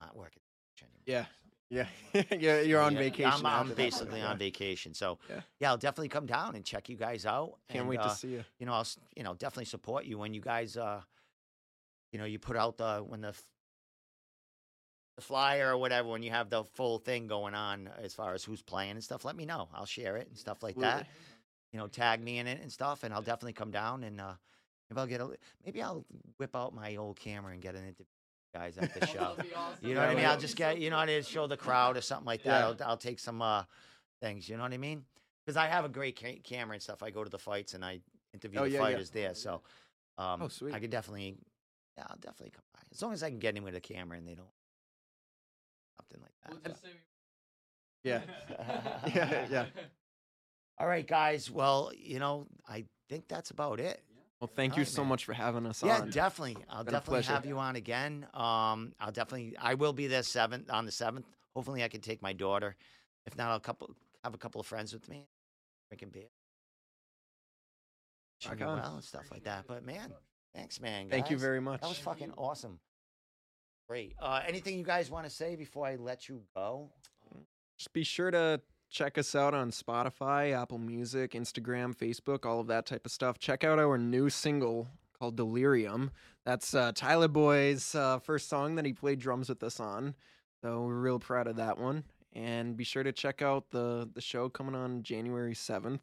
not 0.00 0.16
working. 0.16 0.42
anymore. 0.80 1.00
Yeah. 1.06 1.24
Yeah. 1.70 1.86
yeah. 2.38 2.60
You're 2.60 2.80
on 2.80 2.94
Yeah, 2.94 2.98
vacation. 2.98 3.32
I'm, 3.32 3.46
I'm 3.46 3.68
that. 3.68 3.76
basically 3.76 4.22
on 4.22 4.38
vacation, 4.38 4.92
so 4.94 5.18
Yeah. 5.28 5.40
yeah. 5.60 5.70
I'll 5.70 5.78
definitely 5.78 6.08
come 6.08 6.26
down 6.26 6.56
and 6.56 6.64
check 6.64 6.88
you 6.88 6.96
guys 6.96 7.26
out. 7.26 7.58
Can't 7.68 7.80
and, 7.80 7.88
wait 7.88 8.00
uh, 8.00 8.08
to 8.08 8.14
see 8.14 8.28
you. 8.28 8.44
you 8.58 8.66
know, 8.66 8.72
I'll 8.72 8.88
you 9.16 9.22
know 9.22 9.34
definitely 9.34 9.66
support 9.66 10.04
you 10.04 10.18
when 10.18 10.34
you 10.34 10.40
guys 10.40 10.76
uh, 10.76 11.00
you 12.12 12.18
know, 12.18 12.24
you 12.24 12.38
put 12.38 12.56
out 12.56 12.76
the 12.76 12.98
when 13.06 13.20
the 13.20 13.34
the 15.16 15.22
flyer 15.22 15.70
or 15.70 15.76
whatever 15.76 16.08
when 16.08 16.22
you 16.22 16.30
have 16.30 16.50
the 16.50 16.64
full 16.64 16.98
thing 16.98 17.26
going 17.26 17.54
on 17.54 17.90
as 18.02 18.14
far 18.14 18.34
as 18.34 18.42
who's 18.42 18.62
playing 18.62 18.92
and 18.92 19.04
stuff. 19.04 19.24
Let 19.24 19.36
me 19.36 19.44
know. 19.44 19.68
I'll 19.74 19.86
share 19.86 20.16
it 20.16 20.28
and 20.28 20.36
stuff 20.38 20.62
like 20.62 20.76
that. 20.78 21.06
You 21.72 21.78
know, 21.78 21.86
tag 21.86 22.22
me 22.22 22.38
in 22.38 22.46
it 22.46 22.60
and 22.60 22.72
stuff, 22.72 23.04
and 23.04 23.14
I'll 23.14 23.22
definitely 23.22 23.52
come 23.52 23.70
down 23.70 24.02
and 24.02 24.20
uh, 24.20 24.32
maybe 24.90 25.00
I'll 25.00 25.06
get 25.06 25.20
a 25.20 25.30
maybe 25.64 25.82
I'll 25.82 26.04
whip 26.38 26.54
out 26.56 26.74
my 26.74 26.96
old 26.96 27.18
camera 27.18 27.52
and 27.52 27.62
get 27.62 27.74
an 27.74 27.82
interview 27.82 28.04
guys 28.54 28.76
at 28.78 28.92
the 28.98 29.06
show. 29.06 29.36
You 29.80 29.94
know 29.94 30.00
what 30.00 30.10
I 30.10 30.14
mean? 30.14 30.24
I'll 30.26 30.38
just 30.38 30.56
get, 30.56 30.78
you 30.78 30.90
know, 30.90 30.96
what 30.96 31.08
I 31.08 31.12
mean, 31.14 31.22
show 31.22 31.46
the 31.46 31.56
crowd 31.56 31.96
or 31.96 32.00
something 32.00 32.26
like 32.26 32.42
that. 32.44 32.60
Yeah. 32.60 32.66
I'll, 32.66 32.76
I'll 32.90 32.96
take 32.96 33.18
some 33.20 33.40
uh, 33.40 33.62
things. 34.20 34.48
You 34.48 34.56
know 34.56 34.64
what 34.64 34.72
I 34.72 34.78
mean? 34.78 35.04
Because 35.46 35.56
I 35.56 35.66
have 35.68 35.84
a 35.84 35.88
great 35.88 36.20
ca- 36.20 36.40
camera 36.42 36.74
and 36.74 36.82
stuff. 36.82 37.02
I 37.02 37.10
go 37.10 37.22
to 37.22 37.30
the 37.30 37.38
fights 37.38 37.74
and 37.74 37.84
I 37.84 38.00
interview 38.34 38.60
Oh, 38.60 38.64
the 38.64 38.70
yeah, 38.70 38.78
fighters 38.78 39.10
there. 39.10 39.34
So, 39.34 39.62
um, 40.18 40.42
Oh, 40.42 40.48
sweet. 40.48 40.74
I 40.74 40.80
could 40.80 40.90
definitely, 40.90 41.36
yeah, 41.96 42.04
I'll 42.10 42.16
definitely 42.16 42.50
come 42.50 42.64
by 42.74 42.80
as 42.90 43.00
long 43.02 43.12
as 43.12 43.22
I 43.22 43.30
can 43.30 43.38
get 43.38 43.56
in 43.56 43.62
with 43.62 43.76
a 43.76 43.80
camera 43.80 44.18
and 44.18 44.26
they 44.26 44.34
don't 44.34 44.48
something 46.00 46.20
like 46.20 46.62
that. 46.62 46.76
Yeah. 48.02 48.22
yeah. 49.14 49.46
Yeah. 49.50 49.66
All 50.78 50.86
right, 50.86 51.06
guys. 51.06 51.50
Well, 51.50 51.92
you 51.94 52.18
know, 52.18 52.46
I 52.66 52.86
think 53.10 53.28
that's 53.28 53.50
about 53.50 53.78
it. 53.78 54.02
Well, 54.40 54.48
thank 54.54 54.76
you 54.76 54.82
right, 54.82 54.88
so 54.88 55.02
man. 55.02 55.10
much 55.10 55.24
for 55.26 55.34
having 55.34 55.66
us 55.66 55.82
Yeah, 55.82 56.00
on. 56.00 56.10
definitely. 56.10 56.56
I'll 56.70 56.82
Been 56.82 56.94
definitely 56.94 57.24
have 57.24 57.44
you 57.44 57.58
on 57.58 57.76
again. 57.76 58.26
Um, 58.32 58.94
I'll 58.98 59.12
definitely. 59.12 59.54
I 59.58 59.74
will 59.74 59.92
be 59.92 60.06
there 60.06 60.22
seventh 60.22 60.70
on 60.70 60.86
the 60.86 60.92
seventh. 60.92 61.26
Hopefully, 61.54 61.84
I 61.84 61.88
can 61.88 62.00
take 62.00 62.22
my 62.22 62.32
daughter. 62.32 62.74
If 63.26 63.36
not, 63.36 63.50
I'll 63.50 63.60
couple 63.60 63.94
have 64.24 64.32
a 64.32 64.38
couple 64.38 64.60
of 64.60 64.66
friends 64.66 64.94
with 64.94 65.06
me, 65.10 65.26
drinking 65.90 66.08
beer, 66.10 66.22
Rock 68.44 68.52
Wishing 68.52 68.58
you 68.60 68.66
on. 68.66 68.78
well 68.78 68.94
and 68.94 69.04
stuff 69.04 69.30
like 69.30 69.44
that. 69.44 69.66
But 69.66 69.84
man, 69.84 70.10
thanks, 70.54 70.80
man. 70.80 71.10
Thank 71.10 71.30
you 71.30 71.36
very 71.36 71.60
much. 71.60 71.82
That 71.82 71.88
was 71.88 71.98
fucking 71.98 72.32
awesome. 72.38 72.78
Great. 73.90 74.14
Uh, 74.18 74.40
anything 74.46 74.78
you 74.78 74.84
guys 74.84 75.10
want 75.10 75.26
to 75.26 75.30
say 75.30 75.54
before 75.54 75.84
I 75.86 75.96
let 75.96 76.30
you 76.30 76.40
go? 76.56 76.88
Just 77.76 77.92
be 77.92 78.04
sure 78.04 78.30
to 78.30 78.60
check 78.90 79.16
us 79.16 79.34
out 79.34 79.54
on 79.54 79.70
Spotify, 79.70 80.52
Apple 80.52 80.78
Music, 80.78 81.32
Instagram, 81.32 81.94
Facebook, 81.96 82.44
all 82.44 82.60
of 82.60 82.66
that 82.66 82.86
type 82.86 83.06
of 83.06 83.12
stuff. 83.12 83.38
Check 83.38 83.64
out 83.64 83.78
our 83.78 83.96
new 83.96 84.28
single 84.28 84.88
called 85.18 85.36
Delirium. 85.36 86.10
That's 86.44 86.74
uh, 86.74 86.92
Tyler 86.94 87.28
Boy's 87.28 87.94
uh, 87.94 88.18
first 88.18 88.48
song 88.48 88.74
that 88.74 88.84
he 88.84 88.92
played 88.92 89.20
drums 89.20 89.48
with 89.48 89.62
us 89.62 89.78
on. 89.78 90.14
So 90.62 90.82
we're 90.82 90.94
real 90.98 91.18
proud 91.18 91.46
of 91.46 91.56
that 91.56 91.78
one. 91.78 92.04
And 92.32 92.76
be 92.76 92.84
sure 92.84 93.02
to 93.02 93.12
check 93.12 93.42
out 93.42 93.70
the 93.70 94.08
the 94.12 94.20
show 94.20 94.48
coming 94.48 94.74
on 94.74 95.02
January 95.02 95.54
seventh. 95.54 96.02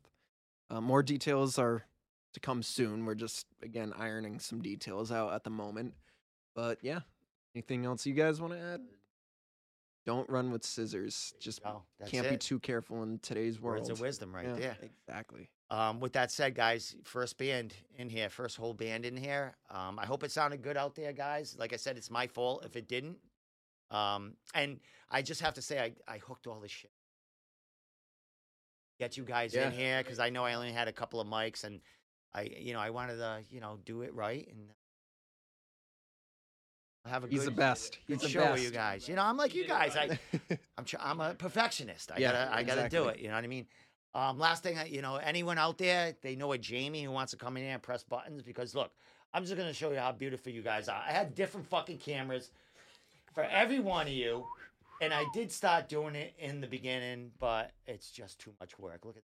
Uh, 0.69 0.81
more 0.81 1.01
details 1.01 1.57
are 1.57 1.85
to 2.33 2.39
come 2.39 2.61
soon. 2.61 3.05
We're 3.05 3.15
just 3.15 3.47
again 3.63 3.93
ironing 3.97 4.39
some 4.39 4.61
details 4.61 5.11
out 5.11 5.33
at 5.33 5.43
the 5.43 5.49
moment. 5.49 5.93
But 6.53 6.79
yeah, 6.81 7.01
anything 7.55 7.85
else 7.85 8.05
you 8.05 8.13
guys 8.13 8.41
want 8.41 8.53
to 8.53 8.59
add? 8.59 8.81
Don't 10.07 10.29
run 10.29 10.51
with 10.51 10.63
scissors. 10.63 11.33
Just 11.37 11.61
that's 11.99 12.09
can't 12.09 12.29
be 12.29 12.37
too 12.37 12.59
careful 12.59 13.03
in 13.03 13.19
today's 13.19 13.59
world. 13.59 13.79
Words 13.79 13.89
of 13.89 13.99
wisdom, 13.99 14.33
right 14.33 14.47
Yeah, 14.47 14.55
there. 14.55 14.77
Exactly. 14.81 15.49
Um, 15.69 15.99
with 15.99 16.13
that 16.13 16.31
said, 16.31 16.55
guys, 16.55 16.95
first 17.03 17.37
band 17.37 17.73
in 17.97 18.07
here, 18.07 18.29
first 18.29 18.55
whole 18.55 18.73
band 18.73 19.03
in 19.03 19.17
here. 19.17 19.57
Um, 19.69 19.99
I 19.99 20.05
hope 20.05 20.23
it 20.23 20.31
sounded 20.31 20.61
good 20.61 20.77
out 20.77 20.95
there, 20.95 21.11
guys. 21.11 21.57
Like 21.59 21.73
I 21.73 21.75
said, 21.75 21.97
it's 21.97 22.09
my 22.09 22.25
fault 22.25 22.63
if 22.65 22.77
it 22.77 22.87
didn't. 22.87 23.17
Um, 23.91 24.35
and 24.53 24.79
I 25.11 25.21
just 25.21 25.41
have 25.41 25.55
to 25.55 25.61
say, 25.61 25.77
I, 25.77 25.91
I 26.07 26.19
hooked 26.19 26.47
all 26.47 26.61
this 26.61 26.71
shit. 26.71 26.91
Get 29.01 29.17
you 29.17 29.25
guys 29.25 29.53
Yeah. 29.53 29.67
in 29.67 29.73
here 29.73 30.01
because 30.01 30.19
I 30.19 30.29
know 30.29 30.45
I 30.45 30.53
only 30.53 30.71
had 30.71 30.87
a 30.87 30.93
couple 30.93 31.19
of 31.19 31.27
mics, 31.27 31.65
and 31.65 31.81
I, 32.33 32.43
you 32.57 32.71
know, 32.71 32.79
I 32.79 32.91
wanted 32.91 33.17
to, 33.17 33.41
you 33.49 33.59
know, 33.59 33.77
do 33.83 34.03
it 34.03 34.13
right 34.13 34.47
and 34.49 34.69
have 37.07 37.23
a 37.23 37.27
He's 37.27 37.39
good, 37.39 37.47
the 37.47 37.51
best. 37.51 37.97
good 38.07 38.13
He's 38.15 38.21
the 38.21 38.29
show 38.29 38.39
best. 38.41 38.53
with 38.53 38.63
you 38.63 38.71
guys. 38.71 39.07
You 39.07 39.15
know, 39.15 39.23
I'm 39.23 39.37
like 39.37 39.53
you 39.55 39.67
guys. 39.67 39.95
I, 39.95 40.17
I'm 40.77 40.85
tr- 40.85 40.97
I'm 40.99 41.19
a 41.19 41.33
perfectionist. 41.33 42.11
I 42.11 42.19
Yeah, 42.19 42.31
gotta 42.31 42.55
I 42.55 42.63
gotta 42.63 42.89
do 42.89 43.07
it. 43.07 43.19
You 43.19 43.29
know 43.29 43.35
what 43.35 43.43
I 43.43 43.47
mean? 43.47 43.67
Um, 44.15 44.39
last 44.39 44.63
thing, 44.63 44.77
you 44.87 45.01
know, 45.01 45.17
anyone 45.17 45.57
out 45.57 45.77
there, 45.77 46.15
they 46.21 46.35
know 46.35 46.51
a 46.53 46.57
Jamie 46.57 47.03
who 47.03 47.11
wants 47.11 47.31
to 47.31 47.37
come 47.37 47.57
in 47.57 47.63
here 47.63 47.73
and 47.73 47.81
press 47.81 48.03
buttons 48.03 48.41
because 48.41 48.73
look, 48.75 48.91
I'm 49.33 49.43
just 49.43 49.55
gonna 49.55 49.73
show 49.73 49.91
you 49.91 49.97
how 49.99 50.11
beautiful 50.11 50.51
you 50.51 50.61
guys 50.61 50.87
are. 50.89 51.01
I 51.07 51.11
had 51.11 51.35
different 51.35 51.67
fucking 51.67 51.97
cameras 51.97 52.51
for 53.33 53.43
every 53.43 53.79
one 53.79 54.07
of 54.07 54.13
you, 54.13 54.45
and 55.01 55.13
I 55.13 55.25
did 55.33 55.51
start 55.51 55.87
doing 55.89 56.15
it 56.15 56.33
in 56.39 56.61
the 56.61 56.67
beginning, 56.67 57.31
but 57.39 57.71
it's 57.85 58.09
just 58.09 58.39
too 58.39 58.53
much 58.59 58.79
work. 58.79 59.05
Look 59.05 59.17
at 59.17 59.23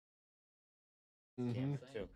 the 1.39 1.45
Mhm. 1.45 1.55
camera 1.55 1.79
too. 1.95 2.09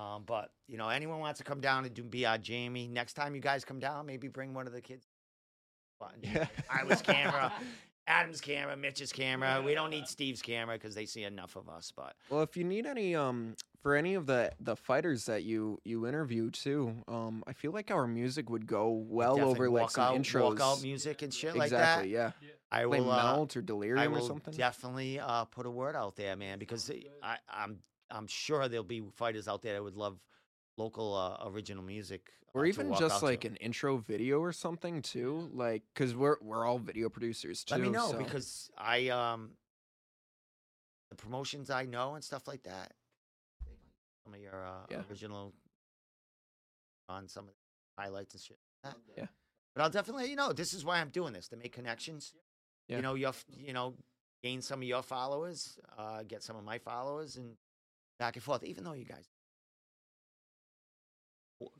Um, 0.00 0.22
but 0.24 0.50
you 0.66 0.78
know, 0.78 0.88
anyone 0.88 1.18
wants 1.20 1.38
to 1.38 1.44
come 1.44 1.60
down 1.60 1.84
and 1.84 1.92
do 1.92 2.02
be 2.02 2.24
our 2.24 2.38
Jamie. 2.38 2.88
Next 2.88 3.14
time 3.14 3.34
you 3.34 3.40
guys 3.40 3.64
come 3.64 3.78
down, 3.78 4.06
maybe 4.06 4.28
bring 4.28 4.54
one 4.54 4.66
of 4.66 4.72
the 4.72 4.80
kids. 4.80 5.06
Yeah. 6.22 6.46
I 6.70 6.84
was 6.84 7.02
camera, 7.02 7.52
Adam's 8.06 8.40
camera, 8.40 8.74
Mitch's 8.76 9.12
camera. 9.12 9.62
We 9.62 9.74
don't 9.74 9.90
need 9.90 10.06
Steve's 10.06 10.40
camera 10.40 10.76
because 10.76 10.94
they 10.94 11.04
see 11.04 11.24
enough 11.24 11.56
of 11.56 11.68
us. 11.68 11.92
But 11.94 12.14
Well, 12.30 12.40
if 12.42 12.56
you 12.56 12.64
need 12.64 12.86
any 12.86 13.14
um 13.14 13.54
for 13.82 13.94
any 13.94 14.14
of 14.14 14.24
the 14.24 14.50
the 14.60 14.76
fighters 14.76 15.26
that 15.26 15.42
you 15.42 15.78
you 15.84 16.06
interview 16.06 16.50
too, 16.50 16.94
um 17.06 17.44
I 17.46 17.52
feel 17.52 17.72
like 17.72 17.90
our 17.90 18.06
music 18.06 18.48
would 18.48 18.66
go 18.66 18.88
well 19.06 19.36
definitely 19.36 19.52
over 19.66 19.70
like 19.70 19.90
some 19.90 20.04
out, 20.04 20.16
intros. 20.16 20.56
walkout 20.56 20.82
music 20.82 21.20
and 21.20 21.34
shit 21.34 21.54
like 21.54 21.66
exactly, 21.66 22.14
that. 22.14 22.32
yeah. 22.40 22.48
I 22.72 22.84
Play 22.84 23.00
will. 23.00 23.10
Uh, 23.10 23.16
Melt 23.34 23.56
or 23.56 23.60
I 23.60 23.64
Delirium 23.64 24.14
or 24.14 24.20
something. 24.22 24.54
definitely 24.54 25.18
uh, 25.20 25.44
put 25.44 25.66
a 25.66 25.70
word 25.70 25.96
out 25.96 26.16
there, 26.16 26.36
man, 26.36 26.58
because 26.58 26.90
I, 27.22 27.36
I'm 27.52 27.80
I'm 28.10 28.26
sure 28.26 28.68
there'll 28.68 28.84
be 28.84 29.02
fighters 29.14 29.48
out 29.48 29.62
there 29.62 29.74
that 29.74 29.82
would 29.82 29.96
love 29.96 30.18
local 30.76 31.14
uh, 31.14 31.48
original 31.48 31.82
music, 31.82 32.30
or 32.54 32.64
uh, 32.64 32.68
even 32.68 32.94
just 32.94 33.22
like 33.22 33.42
to. 33.42 33.48
an 33.48 33.56
intro 33.56 33.98
video 33.98 34.40
or 34.40 34.52
something 34.52 35.02
too, 35.02 35.48
like 35.52 35.82
because 35.94 36.14
we're 36.14 36.36
we're 36.40 36.64
all 36.64 36.78
video 36.78 37.08
producers 37.08 37.64
too. 37.64 37.74
Let 37.74 37.82
me 37.82 37.90
know 37.90 38.10
so- 38.12 38.18
because 38.18 38.70
I 38.78 39.08
um 39.08 39.50
the 41.10 41.16
promotions 41.16 41.70
I 41.70 41.86
know 41.86 42.14
and 42.14 42.24
stuff 42.24 42.46
like 42.46 42.62
that. 42.64 42.92
Some 44.24 44.34
of 44.34 44.40
your 44.40 44.64
uh, 44.64 44.86
Yeah. 44.90 45.02
original 45.10 45.52
on 47.08 47.26
some 47.28 47.44
of 47.48 47.50
the 47.50 48.02
highlights 48.02 48.34
and 48.34 48.42
shit. 48.42 48.58
like 48.84 48.94
that. 48.94 49.00
Yeah. 49.16 49.26
But 49.74 49.82
I'll 49.82 49.90
definitely, 49.90 50.24
let 50.24 50.30
you 50.30 50.36
know, 50.36 50.52
this 50.52 50.72
is 50.72 50.84
why 50.84 51.00
I'm 51.00 51.08
doing 51.08 51.32
this 51.32 51.48
to 51.48 51.56
make 51.56 51.72
connections. 51.72 52.32
Yeah. 52.88 52.96
You 52.96 53.02
know, 53.02 53.14
your, 53.14 53.32
you 53.56 53.72
know, 53.72 53.94
gain 54.42 54.62
some 54.62 54.80
of 54.80 54.84
your 54.88 55.02
followers, 55.02 55.78
uh, 55.98 56.22
get 56.22 56.42
some 56.42 56.56
of 56.56 56.64
my 56.64 56.78
followers, 56.78 57.36
and 57.36 57.56
back 58.20 58.36
and 58.36 58.42
forth. 58.44 58.62
Even 58.62 58.84
though 58.84 58.92
you 58.92 59.04
guys, 59.04 59.24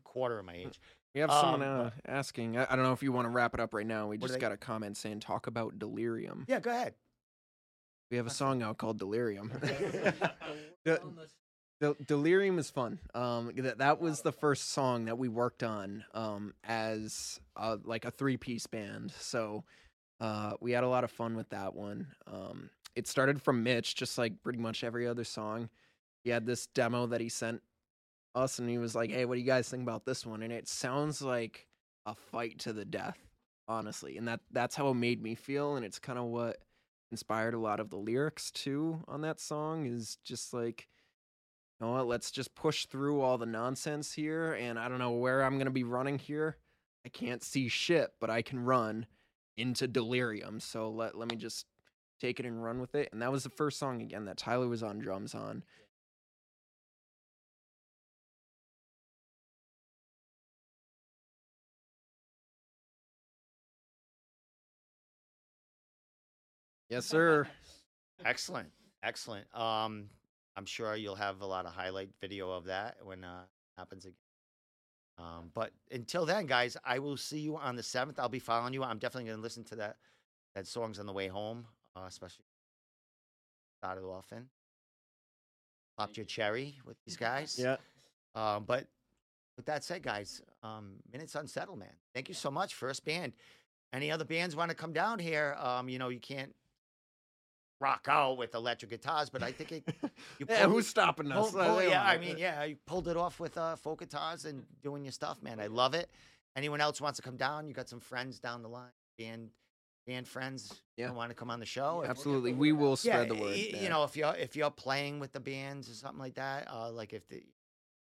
quarter 0.02 0.40
of 0.40 0.44
my 0.44 0.54
age. 0.54 0.80
We 1.14 1.20
have 1.20 1.30
someone 1.30 1.62
Um, 1.62 1.86
uh, 1.86 1.90
asking. 2.06 2.56
I, 2.56 2.66
I 2.70 2.76
don't 2.76 2.84
know 2.84 2.92
if 2.92 3.02
you 3.02 3.12
want 3.12 3.26
to 3.26 3.30
wrap 3.30 3.54
it 3.54 3.60
up 3.60 3.74
right 3.74 3.86
now. 3.86 4.08
We 4.08 4.16
What 4.16 4.22
do 4.22 4.26
just 4.28 4.34
they- 4.34 4.40
got 4.40 4.52
a 4.52 4.56
comment 4.56 4.96
saying 4.96 5.20
talk 5.20 5.46
about 5.46 5.78
delirium. 5.78 6.44
Yeah, 6.48 6.58
go 6.60 6.70
ahead. 6.70 6.94
We 8.10 8.16
have 8.16 8.26
a 8.26 8.30
song 8.30 8.60
out 8.62 8.76
called 8.78 8.98
Delirium. 8.98 9.52
The- 10.84 11.00
Del- 11.80 11.96
Delirium 12.06 12.58
is 12.58 12.68
fun. 12.70 12.98
Um, 13.14 13.52
that 13.56 13.78
that 13.78 14.00
was 14.02 14.20
the 14.20 14.32
first 14.32 14.70
song 14.72 15.06
that 15.06 15.16
we 15.16 15.28
worked 15.28 15.62
on 15.62 16.04
um, 16.12 16.52
as 16.64 17.40
uh, 17.56 17.78
like 17.84 18.04
a 18.04 18.10
three 18.10 18.36
piece 18.36 18.66
band. 18.66 19.12
So 19.18 19.64
uh, 20.20 20.54
we 20.60 20.72
had 20.72 20.84
a 20.84 20.88
lot 20.88 21.04
of 21.04 21.10
fun 21.10 21.36
with 21.36 21.48
that 21.50 21.74
one. 21.74 22.08
Um, 22.26 22.68
it 22.96 23.06
started 23.06 23.40
from 23.40 23.62
Mitch, 23.62 23.94
just 23.94 24.18
like 24.18 24.42
pretty 24.42 24.58
much 24.58 24.84
every 24.84 25.06
other 25.06 25.24
song. 25.24 25.70
He 26.24 26.30
had 26.30 26.46
this 26.46 26.66
demo 26.66 27.06
that 27.06 27.20
he 27.20 27.28
sent 27.28 27.62
us, 28.34 28.58
and 28.58 28.68
he 28.68 28.78
was 28.78 28.94
like, 28.94 29.10
mm-hmm. 29.10 29.18
"Hey, 29.18 29.24
what 29.24 29.34
do 29.34 29.40
you 29.40 29.46
guys 29.46 29.68
think 29.68 29.82
about 29.82 30.04
this 30.04 30.26
one?" 30.26 30.42
And 30.42 30.52
it 30.52 30.68
sounds 30.68 31.22
like 31.22 31.66
a 32.06 32.14
fight 32.14 32.58
to 32.60 32.72
the 32.72 32.84
death, 32.84 33.18
honestly. 33.68 34.16
And 34.16 34.28
that 34.28 34.40
that's 34.50 34.76
how 34.76 34.88
it 34.90 34.94
made 34.94 35.22
me 35.22 35.34
feel, 35.34 35.76
and 35.76 35.84
it's 35.84 35.98
kind 35.98 36.18
of 36.18 36.26
what 36.26 36.58
inspired 37.10 37.54
a 37.54 37.58
lot 37.58 37.80
of 37.80 37.90
the 37.90 37.96
lyrics 37.96 38.50
too 38.50 39.02
on 39.08 39.22
that 39.22 39.40
song. 39.40 39.86
Is 39.86 40.18
just 40.24 40.52
like 40.52 40.88
you 41.80 41.86
know 41.86 41.92
what, 41.92 42.06
let's 42.06 42.30
just 42.30 42.54
push 42.54 42.86
through 42.86 43.22
all 43.22 43.38
the 43.38 43.46
nonsense 43.46 44.12
here. 44.12 44.52
And 44.52 44.78
I 44.78 44.88
don't 44.88 44.98
know 44.98 45.12
where 45.12 45.42
I'm 45.42 45.54
going 45.54 45.66
to 45.66 45.70
be 45.70 45.84
running 45.84 46.18
here. 46.18 46.58
I 47.06 47.08
can't 47.08 47.42
see 47.42 47.68
shit, 47.68 48.12
but 48.20 48.28
I 48.28 48.42
can 48.42 48.60
run 48.60 49.06
into 49.56 49.88
delirium. 49.88 50.60
So 50.60 50.90
let, 50.90 51.16
let 51.16 51.30
me 51.30 51.36
just 51.36 51.66
take 52.20 52.38
it 52.38 52.46
and 52.46 52.62
run 52.62 52.80
with 52.80 52.94
it. 52.94 53.08
And 53.12 53.22
that 53.22 53.32
was 53.32 53.44
the 53.44 53.50
first 53.50 53.78
song 53.78 54.02
again 54.02 54.26
that 54.26 54.36
Tyler 54.36 54.68
was 54.68 54.82
on 54.82 54.98
drums 54.98 55.34
on. 55.34 55.64
Yes, 66.90 67.06
sir. 67.06 67.46
Excellent, 68.24 68.68
excellent. 69.02 69.46
Um, 69.54 70.10
I'm 70.56 70.66
sure 70.66 70.96
you'll 70.96 71.14
have 71.14 71.40
a 71.40 71.46
lot 71.46 71.64
of 71.64 71.72
highlight 71.72 72.10
video 72.20 72.50
of 72.50 72.64
that 72.64 72.96
when 73.02 73.24
uh 73.24 73.44
happens 73.78 74.04
again. 74.04 74.16
Um, 75.18 75.50
but 75.54 75.70
until 75.90 76.26
then, 76.26 76.46
guys, 76.46 76.76
I 76.84 76.98
will 76.98 77.16
see 77.16 77.40
you 77.40 77.56
on 77.56 77.76
the 77.76 77.82
seventh. 77.82 78.18
I'll 78.18 78.28
be 78.28 78.38
following 78.38 78.74
you. 78.74 78.82
I'm 78.82 78.98
definitely 78.98 79.28
going 79.28 79.38
to 79.38 79.42
listen 79.42 79.64
to 79.64 79.76
that 79.76 79.96
that 80.54 80.66
songs 80.66 80.98
on 80.98 81.06
the 81.06 81.12
way 81.12 81.28
home, 81.28 81.66
uh, 81.96 82.04
especially 82.08 82.44
started 83.80 84.04
off 84.04 84.32
in. 84.32 84.46
Popped 85.96 86.16
your 86.16 86.26
cherry 86.26 86.76
with 86.84 86.96
these 87.06 87.16
guys. 87.16 87.58
Yeah. 87.58 87.76
Um, 88.34 88.64
but 88.64 88.86
with 89.56 89.66
that 89.66 89.84
said, 89.84 90.02
guys, 90.02 90.42
um, 90.62 90.94
Minutes 91.12 91.34
Unsettled, 91.34 91.78
man. 91.78 91.88
Thank 92.14 92.28
you 92.28 92.34
so 92.34 92.50
much. 92.50 92.74
First 92.74 93.04
band. 93.04 93.32
Any 93.92 94.10
other 94.10 94.24
bands 94.24 94.56
want 94.56 94.70
to 94.70 94.74
come 94.74 94.92
down 94.92 95.18
here? 95.18 95.56
Um, 95.58 95.88
you 95.88 95.98
know, 95.98 96.08
you 96.08 96.20
can't 96.20 96.54
rock 97.80 98.06
out 98.08 98.36
with 98.36 98.54
electric 98.54 98.90
guitars, 98.90 99.30
but 99.30 99.42
I 99.42 99.52
think 99.52 99.72
it. 99.72 99.84
You 100.38 100.46
Yeah, 100.48 100.66
who's 100.68 100.86
it- 100.86 100.90
stopping 100.90 101.32
us? 101.32 101.50
pulled- 101.50 101.64
pulled- 101.66 101.78
They 101.80 101.88
yeah, 101.90 102.04
I 102.04 102.18
mean, 102.18 102.36
yeah, 102.38 102.62
you 102.64 102.76
pulled 102.86 103.08
it 103.08 103.16
off 103.16 103.40
with 103.40 103.56
uh, 103.56 103.76
folk 103.76 104.00
guitars 104.00 104.44
and 104.44 104.64
doing 104.82 105.04
your 105.04 105.12
stuff, 105.12 105.42
man. 105.42 105.58
I 105.60 105.66
love 105.66 105.94
it. 105.94 106.10
Anyone 106.56 106.80
else 106.80 107.00
wants 107.00 107.16
to 107.16 107.22
come 107.22 107.36
down? 107.36 107.66
You 107.66 107.74
got 107.74 107.88
some 107.88 108.00
friends 108.00 108.38
down 108.38 108.62
the 108.62 108.68
line, 108.68 108.90
band, 109.18 109.50
band 110.06 110.28
friends. 110.28 110.82
Yeah. 110.96 111.10
want 111.12 111.30
to 111.30 111.34
come 111.34 111.50
on 111.50 111.58
the 111.60 111.66
show? 111.66 112.02
If- 112.02 112.10
Absolutely. 112.10 112.52
We 112.52 112.72
will 112.72 112.96
spread 112.96 113.28
the 113.28 113.34
word. 113.34 113.50
y- 113.56 113.70
yeah. 113.72 113.80
You 113.82 113.88
know, 113.88 114.04
if 114.04 114.16
you're 114.16 114.34
if 114.36 114.56
you're 114.56 114.70
playing 114.70 115.18
with 115.20 115.32
the 115.32 115.40
bands 115.40 115.88
or 115.88 115.94
something 115.94 116.18
like 116.20 116.34
that, 116.34 116.68
uh, 116.70 116.90
like 116.90 117.12
if 117.12 117.26
the 117.28 117.42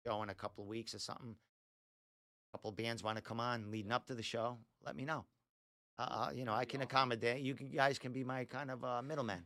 show 0.07 0.23
in 0.23 0.29
a 0.31 0.35
couple 0.35 0.65
of 0.65 0.69
weeks 0.69 0.95
or 0.95 0.99
something, 0.99 1.37
a 2.53 2.57
couple 2.57 2.71
of 2.71 2.77
bands 2.77 3.03
want 3.05 3.17
to 3.17 3.23
come 3.23 3.39
on 3.41 3.71
leading 3.71 3.93
up 3.93 4.07
to 4.07 4.15
the 4.15 4.23
show, 4.23 4.57
let 4.85 4.97
me 4.97 5.05
know. 5.05 5.25
Uh, 5.99 6.03
uh, 6.03 6.31
you 6.33 6.45
know, 6.45 6.55
I 6.55 6.65
can 6.65 6.81
accommodate. 6.81 7.43
You 7.43 7.55
can, 7.55 7.69
guys 7.71 7.99
can 7.99 8.13
be 8.13 8.23
my 8.25 8.45
kind 8.45 8.71
of 8.71 8.85
uh, 8.85 9.03
middleman. 9.03 9.45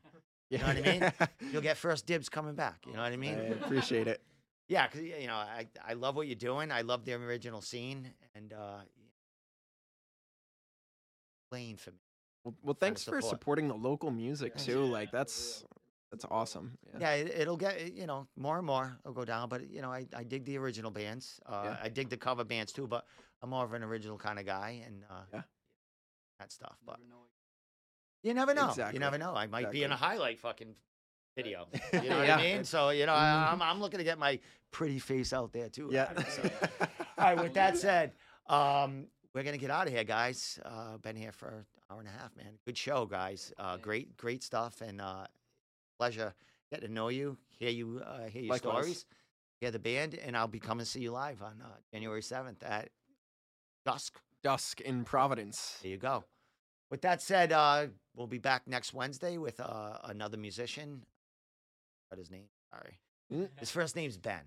You 0.52 0.58
know 0.58 0.66
what 0.66 0.76
I 0.76 0.82
mean? 0.82 1.12
You'll 1.50 1.62
get 1.70 1.78
first 1.78 2.04
dibs 2.06 2.28
coming 2.28 2.54
back. 2.54 2.84
You 2.86 2.92
know 2.92 3.02
what 3.02 3.12
I 3.12 3.16
mean? 3.16 3.38
I 3.38 3.64
appreciate 3.64 4.06
it. 4.06 4.20
Yeah, 4.68 4.86
because 4.86 5.02
you 5.02 5.26
know, 5.26 5.34
I 5.34 5.66
I 5.86 5.92
love 5.94 6.16
what 6.16 6.28
you're 6.28 6.34
doing. 6.36 6.70
I 6.70 6.80
love 6.80 7.04
the 7.04 7.12
original 7.12 7.60
scene 7.60 8.08
and 8.34 8.54
uh, 8.54 8.78
playing 11.50 11.76
for 11.76 11.90
me. 11.90 11.98
Well, 12.44 12.54
well 12.62 12.74
Kinda 12.74 12.86
thanks 12.86 13.04
for 13.04 13.20
supporting 13.20 13.68
the 13.68 13.74
local 13.74 14.10
music 14.10 14.56
too. 14.56 14.84
Like 14.84 15.10
that's 15.10 15.64
that's 16.10 16.24
awesome. 16.30 16.78
Yeah. 16.94 17.00
Yeah, 17.00 17.12
it, 17.24 17.40
it'll 17.40 17.56
get 17.58 17.92
you 17.92 18.06
know 18.06 18.28
more 18.36 18.56
and 18.56 18.66
more. 18.66 18.96
It'll 19.04 19.12
go 19.12 19.24
down, 19.26 19.48
but 19.50 19.68
you 19.68 19.82
know, 19.82 19.92
I, 19.92 20.06
I 20.16 20.22
dig 20.22 20.44
the 20.44 20.56
original 20.56 20.90
bands. 20.90 21.40
Uh, 21.44 21.60
Yeah. 21.64 21.76
I 21.82 21.88
dig 21.88 22.08
the 22.08 22.16
cover 22.16 22.44
bands 22.44 22.72
too, 22.72 22.86
but 22.86 23.04
I'm 23.42 23.50
more 23.50 23.64
of 23.64 23.72
an 23.74 23.82
original 23.82 24.16
kind 24.16 24.38
of 24.38 24.46
guy 24.46 24.82
and 24.86 25.04
uh, 25.10 25.24
Yeah. 25.34 25.42
that 26.38 26.52
stuff. 26.52 26.78
But 26.86 26.98
you 28.22 28.34
never 28.34 28.54
know. 28.54 28.68
Exactly. 28.70 28.96
You 28.96 29.00
never 29.00 29.18
know. 29.18 29.34
I 29.34 29.46
might 29.46 29.70
be 29.70 29.82
in 29.82 29.92
a 29.92 29.96
highlight 29.96 30.38
fucking 30.40 30.74
video. 31.36 31.66
You 31.92 32.08
know 32.08 32.18
what 32.18 32.26
Yeah. 32.26 32.36
I 32.36 32.42
mean? 32.42 32.64
So 32.64 32.90
you 32.90 33.06
know, 33.06 33.14
I, 33.14 33.50
I'm 33.52 33.60
I'm 33.62 33.80
looking 33.80 33.98
to 33.98 34.04
get 34.04 34.18
my 34.18 34.38
pretty 34.70 34.98
face 34.98 35.32
out 35.32 35.52
there 35.52 35.68
too. 35.68 35.88
Yeah. 35.92 36.12
So, 36.24 36.50
all 36.80 36.88
right. 37.18 37.40
With 37.42 37.54
that 37.54 37.76
said, 37.78 38.12
um, 38.48 39.06
we're 39.34 39.42
gonna 39.42 39.58
get 39.58 39.70
out 39.70 39.86
of 39.86 39.92
here, 39.92 40.04
guys. 40.04 40.58
Uh, 40.64 40.98
been 40.98 41.16
here 41.16 41.32
for 41.32 41.48
an 41.48 41.64
hour 41.90 41.98
and 42.00 42.08
a 42.08 42.12
half, 42.12 42.36
man. 42.36 42.58
Good 42.66 42.76
show, 42.78 43.06
guys. 43.06 43.52
Uh, 43.58 43.76
great, 43.78 44.16
great 44.16 44.42
stuff, 44.42 44.80
and 44.80 45.00
uh, 45.00 45.26
pleasure 45.98 46.34
getting 46.70 46.88
to 46.88 46.92
know 46.94 47.08
you, 47.08 47.36
hear 47.58 47.70
you, 47.70 48.00
uh, 48.04 48.26
hear 48.28 48.42
your 48.42 48.52
Likewise. 48.52 48.72
stories, 48.82 49.04
hear 49.60 49.70
the 49.70 49.78
band, 49.78 50.14
and 50.14 50.34
I'll 50.36 50.48
be 50.48 50.58
coming 50.60 50.84
to 50.84 50.90
see 50.90 51.00
you 51.00 51.10
live 51.12 51.42
on 51.42 51.62
uh, 51.62 51.68
January 51.92 52.22
seventh 52.22 52.62
at 52.62 52.88
dusk. 53.84 54.18
Dusk 54.42 54.80
in 54.80 55.04
Providence. 55.04 55.78
There 55.82 55.90
you 55.92 55.98
go. 55.98 56.24
With 56.92 57.00
that 57.00 57.22
said, 57.22 57.52
uh, 57.52 57.86
we'll 58.14 58.26
be 58.26 58.36
back 58.36 58.68
next 58.68 58.92
Wednesday 58.92 59.38
with 59.38 59.58
uh, 59.60 59.96
another 60.04 60.36
musician. 60.36 61.00
What 62.10 62.18
his 62.18 62.30
name? 62.30 62.44
Sorry, 62.70 62.98
Mm. 63.32 63.48
his 63.58 63.70
first 63.70 63.96
name's 63.96 64.18
Ben, 64.18 64.42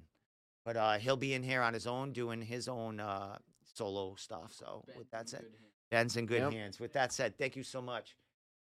but 0.64 0.78
uh, 0.78 0.94
he'll 1.00 1.18
be 1.18 1.34
in 1.34 1.42
here 1.42 1.64
on 1.64 1.74
his 1.74 1.88
own 1.88 2.14
doing 2.14 2.44
his 2.44 2.68
own 2.68 3.00
uh, 3.00 3.40
solo 3.74 4.14
stuff. 4.14 4.54
So 4.54 4.86
with 4.96 5.10
that 5.10 5.28
said, 5.28 5.46
Ben's 5.90 6.18
in 6.18 6.28
good 6.28 6.42
Yep. 6.42 6.54
hands. 6.54 6.80
With 6.80 6.94
that 6.94 7.12
said, 7.12 7.36
thank 7.36 7.56
you 7.56 7.64
so 7.64 7.82
much, 7.82 8.16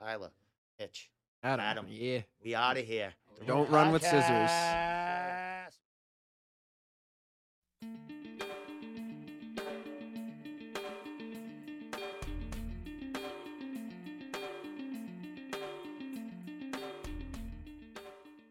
Tyler, 0.00 0.30
Mitch. 0.80 1.09
Adam. 1.44 1.64
Adam. 1.64 1.86
Yeah. 1.88 2.22
We 2.42 2.56
out 2.56 2.78
of 2.78 2.84
here. 2.84 3.12
Don't 3.46 3.70
run 3.70 3.92
with 3.92 4.02
scissors. 4.02 4.50